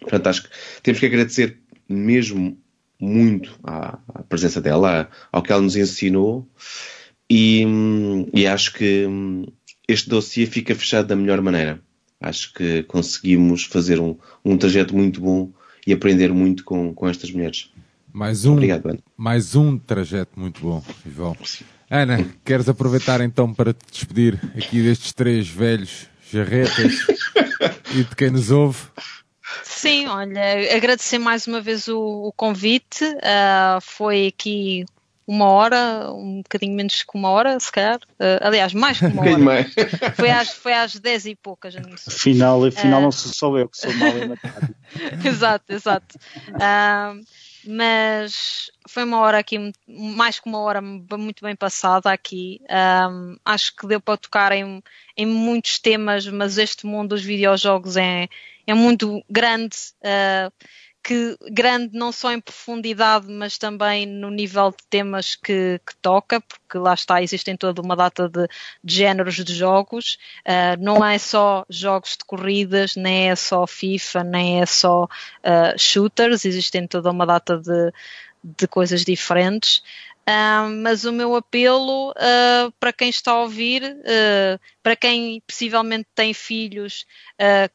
Portanto, 0.00 0.26
acho 0.28 0.42
que 0.44 0.48
temos 0.82 1.00
que 1.00 1.06
agradecer 1.06 1.58
mesmo 1.88 2.58
muito 3.00 3.58
à, 3.62 3.98
à 4.08 4.22
presença 4.22 4.60
dela, 4.60 5.08
ao 5.30 5.42
que 5.42 5.52
ela 5.52 5.62
nos 5.62 5.76
ensinou, 5.76 6.48
e, 7.30 7.64
e 8.32 8.46
acho 8.46 8.72
que 8.72 9.06
este 9.88 10.08
dossiê 10.08 10.46
fica 10.46 10.74
fechado 10.74 11.08
da 11.08 11.16
melhor 11.16 11.40
maneira. 11.40 11.80
Acho 12.20 12.52
que 12.54 12.82
conseguimos 12.84 13.64
fazer 13.64 14.00
um, 14.00 14.16
um 14.44 14.56
trajeto 14.56 14.96
muito 14.96 15.20
bom 15.20 15.52
e 15.86 15.92
aprender 15.92 16.32
muito 16.32 16.64
com, 16.64 16.94
com 16.94 17.08
estas 17.08 17.30
mulheres. 17.30 17.70
Mais 18.12 18.46
um, 18.46 18.54
Obrigado, 18.54 18.86
Ana. 18.86 18.98
mais 19.16 19.54
um 19.54 19.76
trajeto 19.78 20.40
muito 20.40 20.60
bom, 20.62 20.82
João. 21.14 21.36
Ana, 21.90 22.24
queres 22.44 22.68
aproveitar 22.68 23.20
então 23.20 23.52
para 23.52 23.74
te 23.74 23.84
despedir 23.92 24.40
aqui 24.56 24.82
destes 24.82 25.12
três 25.12 25.46
velhos 25.46 26.08
jarretas 26.32 27.06
e 27.94 28.04
de 28.04 28.16
quem 28.16 28.30
nos 28.30 28.50
ouve. 28.50 28.78
Sim, 29.62 30.06
olha, 30.08 30.76
agradecer 30.76 31.18
mais 31.18 31.46
uma 31.46 31.60
vez 31.60 31.88
o, 31.88 31.98
o 31.98 32.32
convite. 32.32 33.04
Uh, 33.04 33.80
foi 33.80 34.28
aqui 34.28 34.84
uma 35.26 35.46
hora, 35.46 36.12
um 36.12 36.40
bocadinho 36.42 36.74
menos 36.74 37.02
que 37.02 37.18
uma 37.18 37.30
hora, 37.30 37.58
se 37.58 37.70
calhar. 37.72 37.98
Uh, 38.12 38.38
aliás, 38.40 38.72
mais 38.72 38.98
que 38.98 39.06
uma 39.06 39.22
hora. 39.22 39.38
Mais. 39.38 39.74
Foi 40.14 40.30
às, 40.30 40.50
foi 40.50 40.72
às 40.72 40.94
dez 40.94 41.26
e 41.26 41.34
poucas. 41.34 41.74
Afinal, 42.06 42.64
afinal 42.64 43.00
uh, 43.00 43.02
não 43.02 43.12
sou 43.12 43.32
só 43.32 43.58
eu 43.58 43.68
que 43.68 43.76
sou 43.76 43.92
mal 43.94 44.16
em 44.16 44.28
matemática. 44.28 44.74
exato, 45.28 45.72
exato. 45.72 46.18
Uh, 46.48 47.20
mas 47.68 48.70
foi 48.88 49.04
uma 49.04 49.18
hora 49.20 49.38
aqui, 49.38 49.58
mais 49.88 50.38
que 50.38 50.48
uma 50.48 50.60
hora 50.60 50.80
muito 50.80 51.42
bem 51.42 51.56
passada 51.56 52.10
aqui. 52.10 52.60
Um, 53.10 53.36
acho 53.44 53.74
que 53.74 53.86
deu 53.86 54.00
para 54.00 54.16
tocar 54.16 54.52
em, 54.52 54.82
em 55.16 55.26
muitos 55.26 55.78
temas, 55.78 56.26
mas 56.26 56.58
este 56.58 56.86
mundo 56.86 57.10
dos 57.10 57.22
videojogos 57.22 57.96
é, 57.96 58.28
é 58.66 58.74
muito 58.74 59.24
grande. 59.28 59.76
Uh, 60.00 60.52
que 61.06 61.38
grande 61.52 61.96
não 61.96 62.10
só 62.10 62.32
em 62.32 62.40
profundidade, 62.40 63.28
mas 63.28 63.56
também 63.56 64.04
no 64.04 64.28
nível 64.28 64.72
de 64.72 64.84
temas 64.90 65.36
que, 65.36 65.80
que 65.86 65.94
toca, 66.02 66.40
porque 66.40 66.76
lá 66.76 66.94
está, 66.94 67.22
existem 67.22 67.56
toda 67.56 67.80
uma 67.80 67.94
data 67.94 68.28
de, 68.28 68.48
de 68.82 68.94
géneros 68.96 69.36
de 69.36 69.54
jogos, 69.54 70.18
uh, 70.40 70.82
não 70.82 71.04
é 71.04 71.16
só 71.16 71.64
jogos 71.70 72.16
de 72.16 72.24
corridas, 72.24 72.96
nem 72.96 73.30
é 73.30 73.36
só 73.36 73.68
FIFA, 73.68 74.24
nem 74.24 74.60
é 74.60 74.66
só 74.66 75.04
uh, 75.04 75.78
shooters, 75.78 76.44
existem 76.44 76.88
toda 76.88 77.12
uma 77.12 77.24
data 77.24 77.56
de, 77.56 77.92
de 78.42 78.66
coisas 78.66 79.04
diferentes. 79.04 79.84
Uh, 80.28 80.66
mas 80.82 81.04
o 81.04 81.12
meu 81.12 81.36
apelo 81.36 82.10
uh, 82.10 82.72
para 82.80 82.92
quem 82.92 83.10
está 83.10 83.30
a 83.30 83.42
ouvir, 83.42 83.84
uh, 83.84 84.60
para 84.82 84.96
quem 84.96 85.40
possivelmente 85.46 86.08
tem 86.16 86.34
filhos 86.34 87.06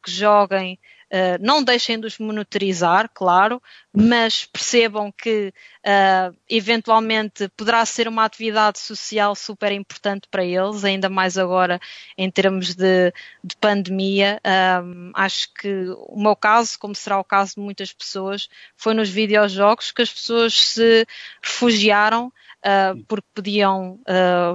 que 0.03 0.11
joguem 0.11 0.77
Uh, 1.11 1.35
não 1.41 1.61
deixem 1.61 1.99
de 1.99 2.07
os 2.07 2.17
monitorizar, 2.17 3.09
claro, 3.13 3.61
mas 3.91 4.45
percebam 4.45 5.11
que 5.11 5.53
uh, 5.85 6.33
eventualmente 6.49 7.49
poderá 7.49 7.85
ser 7.85 8.07
uma 8.07 8.23
atividade 8.23 8.79
social 8.79 9.35
super 9.35 9.73
importante 9.73 10.25
para 10.31 10.45
eles, 10.45 10.85
ainda 10.85 11.09
mais 11.09 11.37
agora 11.37 11.81
em 12.17 12.31
termos 12.31 12.73
de, 12.75 13.13
de 13.43 13.57
pandemia. 13.57 14.39
Um, 14.81 15.11
acho 15.13 15.53
que 15.53 15.87
o 16.07 16.17
meu 16.17 16.33
caso, 16.33 16.79
como 16.79 16.95
será 16.95 17.19
o 17.19 17.25
caso 17.25 17.55
de 17.55 17.59
muitas 17.59 17.91
pessoas, 17.91 18.47
foi 18.77 18.93
nos 18.93 19.09
videojogos 19.09 19.91
que 19.91 20.01
as 20.01 20.13
pessoas 20.13 20.53
se 20.53 21.05
refugiaram. 21.43 22.31
Uh, 22.63 23.03
porque 23.07 23.25
podiam 23.33 23.99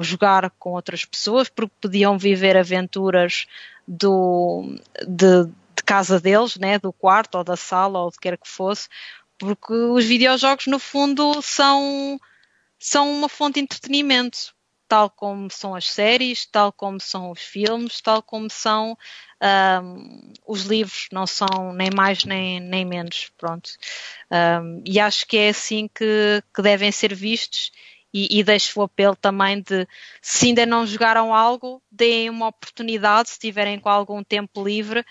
jogar 0.01 0.49
com 0.61 0.70
outras 0.70 1.05
pessoas, 1.05 1.49
porque 1.49 1.74
podiam 1.81 2.16
viver 2.16 2.57
aventuras 2.57 3.47
do, 3.87 4.78
de, 5.05 5.51
de 5.77 5.82
casa 5.82 6.20
deles, 6.20 6.57
né, 6.57 6.78
do 6.78 6.93
quarto 6.93 7.36
ou 7.36 7.44
da 7.44 7.57
sala 7.57 8.01
ou 8.01 8.11
que 8.11 8.19
quer 8.19 8.39
que 8.39 8.48
fosse, 8.48 8.89
porque 9.39 9.73
os 9.73 10.05
videojogos 10.05 10.66
no 10.66 10.78
fundo 10.78 11.40
são, 11.43 12.19
são 12.78 13.11
uma 13.11 13.28
fonte 13.28 13.55
de 13.55 13.61
entretenimento, 13.61 14.55
tal 14.89 15.11
como 15.11 15.51
são 15.51 15.74
as 15.74 15.86
séries, 15.86 16.47
tal 16.47 16.73
como 16.73 17.01
são 17.01 17.31
os 17.31 17.40
filmes, 17.40 18.01
tal 18.01 18.23
como 18.23 18.48
são 18.51 18.97
um, 19.82 20.32
os 20.47 20.62
livros, 20.62 21.09
não 21.12 21.27
são 21.27 21.73
nem 21.74 21.90
mais 21.94 22.24
nem, 22.24 22.61
nem 22.61 22.85
menos, 22.85 23.31
pronto. 23.36 23.70
Um, 24.31 24.82
e 24.86 24.98
acho 24.98 25.27
que 25.27 25.36
é 25.36 25.48
assim 25.51 25.89
que, 25.89 26.43
que 26.55 26.62
devem 26.62 26.90
ser 26.93 27.15
vistos 27.15 27.70
e, 28.12 28.39
e 28.39 28.43
deixo 28.43 28.81
o 28.81 28.82
apelo 28.82 29.16
também 29.16 29.61
de, 29.61 29.86
se 30.23 30.47
ainda 30.47 30.65
não 30.65 30.86
jogaram 30.86 31.35
algo, 31.35 31.82
deem 31.90 32.31
uma 32.31 32.48
oportunidade, 32.48 33.28
se 33.28 33.39
tiverem 33.39 33.78
com 33.78 33.90
algum 33.90 34.24
tempo 34.24 34.65
livre, 34.65 35.05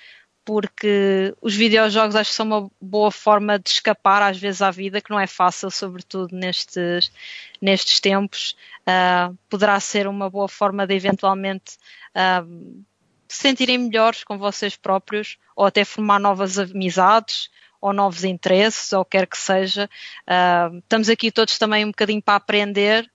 porque 0.46 1.36
os 1.42 1.56
videojogos 1.56 2.16
acho 2.16 2.30
que 2.30 2.36
são 2.36 2.46
uma 2.46 2.72
boa 2.80 3.10
forma 3.10 3.58
de 3.58 3.68
escapar 3.70 4.22
às 4.22 4.38
vezes 4.38 4.62
à 4.62 4.70
vida, 4.70 5.02
que 5.02 5.10
não 5.10 5.20
é 5.20 5.26
fácil, 5.26 5.72
sobretudo 5.72 6.36
nestes, 6.36 7.12
nestes 7.60 8.00
tempos. 8.00 8.56
Uh, 8.82 9.36
poderá 9.50 9.80
ser 9.80 10.08
uma 10.08 10.30
boa 10.30 10.48
forma 10.48 10.86
de 10.86 10.94
eventualmente 10.94 11.78
uh, 12.16 12.86
se 13.28 13.42
sentirem 13.42 13.80
melhores 13.80 14.24
com 14.24 14.38
vocês 14.38 14.76
próprios, 14.76 15.40
ou 15.56 15.66
até 15.66 15.84
formar 15.84 16.20
novas 16.20 16.60
amizades, 16.60 17.50
ou 17.82 17.92
novos 17.92 18.24
interesses, 18.24 18.94
ou 18.94 19.04
quer 19.04 19.26
que 19.26 19.38
seja. 19.38 19.90
Uh, 20.28 20.78
estamos 20.78 21.10
aqui 21.10 21.32
todos 21.32 21.58
também 21.58 21.84
um 21.84 21.90
bocadinho 21.90 22.22
para 22.22 22.36
aprender, 22.36 23.12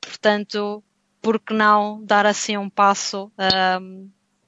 portanto, 0.00 0.82
por 1.20 1.38
que 1.38 1.54
não 1.54 2.02
dar 2.02 2.26
assim 2.26 2.56
um 2.56 2.68
passo 2.68 3.30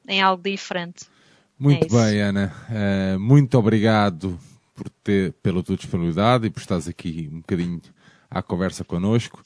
em 0.08 0.20
algo 0.20 0.42
diferente? 0.42 1.13
Muito 1.58 1.84
é 1.84 1.88
bem, 1.88 2.20
Ana. 2.20 2.52
Uh, 2.68 3.20
muito 3.20 3.56
obrigado 3.58 4.38
por 4.74 4.88
ter, 4.88 5.32
pela 5.34 5.62
tua 5.62 5.76
disponibilidade 5.76 6.46
e 6.46 6.50
por 6.50 6.60
estares 6.60 6.88
aqui 6.88 7.30
um 7.32 7.38
bocadinho 7.38 7.80
à 8.30 8.42
conversa 8.42 8.84
connosco. 8.84 9.42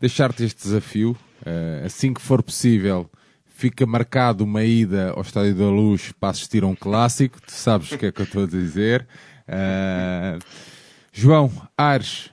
Deixar-te 0.00 0.44
este 0.44 0.62
desafio. 0.62 1.16
Uh, 1.40 1.86
assim 1.86 2.12
que 2.12 2.20
for 2.20 2.42
possível, 2.42 3.08
fica 3.46 3.86
marcado 3.86 4.44
uma 4.44 4.64
ida 4.64 5.12
ao 5.12 5.22
Estádio 5.22 5.54
da 5.54 5.66
Luz 5.66 6.12
para 6.18 6.30
assistir 6.30 6.64
a 6.64 6.66
um 6.66 6.74
clássico. 6.74 7.40
Tu 7.40 7.52
sabes 7.52 7.92
o 7.92 7.98
que 7.98 8.06
é 8.06 8.12
que 8.12 8.20
eu 8.20 8.24
estou 8.24 8.42
a 8.44 8.46
dizer. 8.46 9.06
Uh, 9.48 10.44
João 11.12 11.50
Ares, 11.76 12.30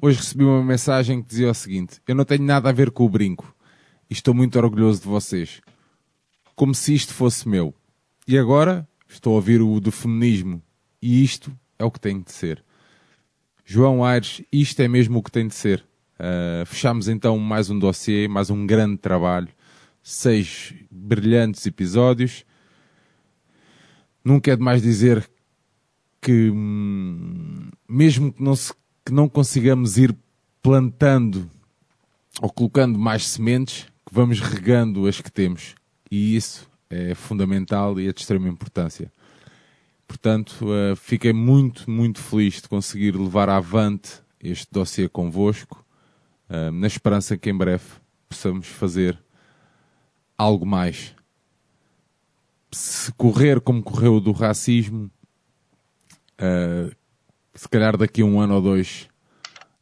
hoje 0.00 0.18
recebi 0.18 0.44
uma 0.44 0.62
mensagem 0.64 1.20
que 1.20 1.28
dizia 1.28 1.50
o 1.50 1.54
seguinte: 1.54 2.00
Eu 2.06 2.14
não 2.14 2.24
tenho 2.24 2.44
nada 2.44 2.70
a 2.70 2.72
ver 2.72 2.90
com 2.90 3.04
o 3.04 3.08
brinco 3.08 3.54
e 4.08 4.14
estou 4.14 4.32
muito 4.32 4.58
orgulhoso 4.58 5.02
de 5.02 5.08
vocês. 5.08 5.60
Como 6.54 6.74
se 6.74 6.94
isto 6.94 7.12
fosse 7.12 7.46
meu. 7.46 7.74
E 8.28 8.36
agora 8.36 8.88
estou 9.08 9.34
a 9.34 9.36
ouvir 9.36 9.62
o 9.62 9.78
do 9.78 9.92
feminismo 9.92 10.60
e 11.00 11.22
isto 11.22 11.56
é 11.78 11.84
o 11.84 11.90
que 11.92 12.00
tem 12.00 12.20
de 12.20 12.32
ser. 12.32 12.64
João 13.64 14.04
Aires, 14.04 14.42
isto 14.50 14.80
é 14.80 14.88
mesmo 14.88 15.20
o 15.20 15.22
que 15.22 15.30
tem 15.30 15.46
de 15.46 15.54
ser. 15.54 15.86
Uh, 16.18 16.66
fechamos 16.66 17.06
então 17.06 17.38
mais 17.38 17.70
um 17.70 17.78
dossiê, 17.78 18.26
mais 18.26 18.50
um 18.50 18.66
grande 18.66 18.96
trabalho, 18.96 19.46
seis 20.02 20.74
brilhantes 20.90 21.64
episódios. 21.66 22.44
Nunca 24.24 24.50
é 24.50 24.56
demais 24.56 24.82
dizer 24.82 25.30
que, 26.20 26.50
hum, 26.50 27.70
mesmo 27.88 28.32
que 28.32 28.42
não, 28.42 28.56
se, 28.56 28.74
que 29.04 29.12
não 29.12 29.28
consigamos 29.28 29.98
ir 29.98 30.12
plantando 30.60 31.48
ou 32.42 32.50
colocando 32.50 32.98
mais 32.98 33.24
sementes, 33.24 33.84
que 34.04 34.12
vamos 34.12 34.40
regando 34.40 35.06
as 35.06 35.20
que 35.20 35.30
temos. 35.30 35.76
E 36.10 36.34
isso 36.34 36.68
é 36.90 37.14
fundamental 37.14 37.98
e 38.00 38.08
é 38.08 38.12
de 38.12 38.20
extrema 38.20 38.48
importância. 38.48 39.12
Portanto, 40.06 40.66
uh, 40.66 40.94
fiquei 40.94 41.32
muito, 41.32 41.90
muito 41.90 42.20
feliz 42.20 42.62
de 42.62 42.68
conseguir 42.68 43.16
levar 43.16 43.48
avante 43.48 44.22
este 44.40 44.68
dossiê 44.70 45.08
convosco, 45.08 45.84
uh, 46.48 46.70
na 46.70 46.86
esperança 46.86 47.36
que 47.36 47.50
em 47.50 47.56
breve 47.56 47.84
possamos 48.28 48.68
fazer 48.68 49.18
algo 50.38 50.64
mais. 50.64 51.14
Se 52.70 53.12
correr 53.12 53.60
como 53.60 53.82
correu 53.82 54.20
do 54.20 54.32
racismo, 54.32 55.10
uh, 56.40 56.94
se 57.54 57.68
calhar 57.68 57.96
daqui 57.96 58.22
a 58.22 58.24
um 58.24 58.38
ano 58.40 58.54
ou 58.54 58.62
dois 58.62 59.08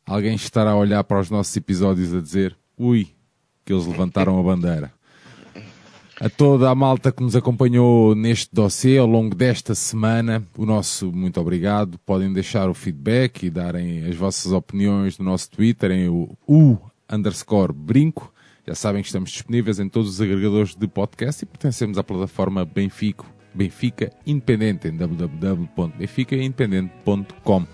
alguém 0.06 0.35
estará 0.35 0.70
a 0.70 0.76
olhar 0.76 1.02
para 1.05 1.20
os 1.20 1.31
nossos 1.31 1.55
episódios 1.56 2.14
a 2.14 2.20
dizer 2.20 2.56
ui, 2.78 3.14
que 3.64 3.72
eles 3.72 3.86
levantaram 3.86 4.39
a 4.39 4.43
bandeira 4.43 4.93
a 6.20 6.28
toda 6.28 6.70
a 6.70 6.74
malta 6.74 7.11
que 7.11 7.23
nos 7.23 7.35
acompanhou 7.35 8.15
neste 8.15 8.55
dossiê 8.55 8.99
ao 8.99 9.07
longo 9.07 9.35
desta 9.35 9.74
semana. 9.74 10.47
O 10.57 10.65
nosso 10.65 11.11
muito 11.12 11.41
obrigado. 11.41 11.99
Podem 11.99 12.32
deixar 12.32 12.70
o 12.70 12.74
feedback 12.74 13.43
e 13.45 13.51
darem 13.51 14.07
as 14.07 14.15
vossas 14.15 14.53
opiniões 14.53 15.19
no 15.19 15.24
nosso 15.24 15.51
Twitter 15.51 15.91
em 15.91 16.09
o 16.09 16.39
U 16.49 16.78
underscore 17.11 17.73
brinco. 17.73 18.32
Já 18.66 18.74
sabem 18.74 19.03
que 19.03 19.09
estamos 19.09 19.31
disponíveis 19.31 19.78
em 19.78 19.86
todos 19.89 20.11
os 20.11 20.20
agregadores 20.20 20.74
de 20.74 20.89
podcast 20.89 21.43
e 21.43 21.47
pertencemos 21.47 21.97
à 21.99 22.05
plataforma 22.05 22.65
Benfica, 22.65 23.27
Benfica 23.53 24.11
Independente 24.27 24.89
em 24.89 24.97
www.benficaindependente.com. 24.97 27.66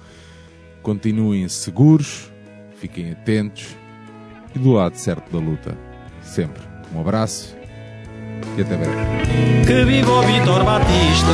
Continuem 0.82 1.48
seguros, 1.48 2.32
fiquem 2.76 3.12
atentos 3.12 3.76
e 4.54 4.58
do 4.58 4.72
lado 4.72 4.96
certo 4.96 5.30
da 5.30 5.38
luta. 5.38 5.78
Sempre. 6.22 6.62
Um 6.92 7.00
abraço 7.00 7.59
e 8.56 8.62
até 8.62 8.76
breve. 8.76 9.64
Que 9.66 9.84
viva 9.84 10.10
o 10.10 10.22
Vitor 10.22 10.64
Batista! 10.64 11.32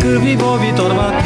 Que 0.00 0.18
viva 0.18 0.44
o 0.44 0.58
Vitor 0.58 0.94
Batista! 0.94 1.23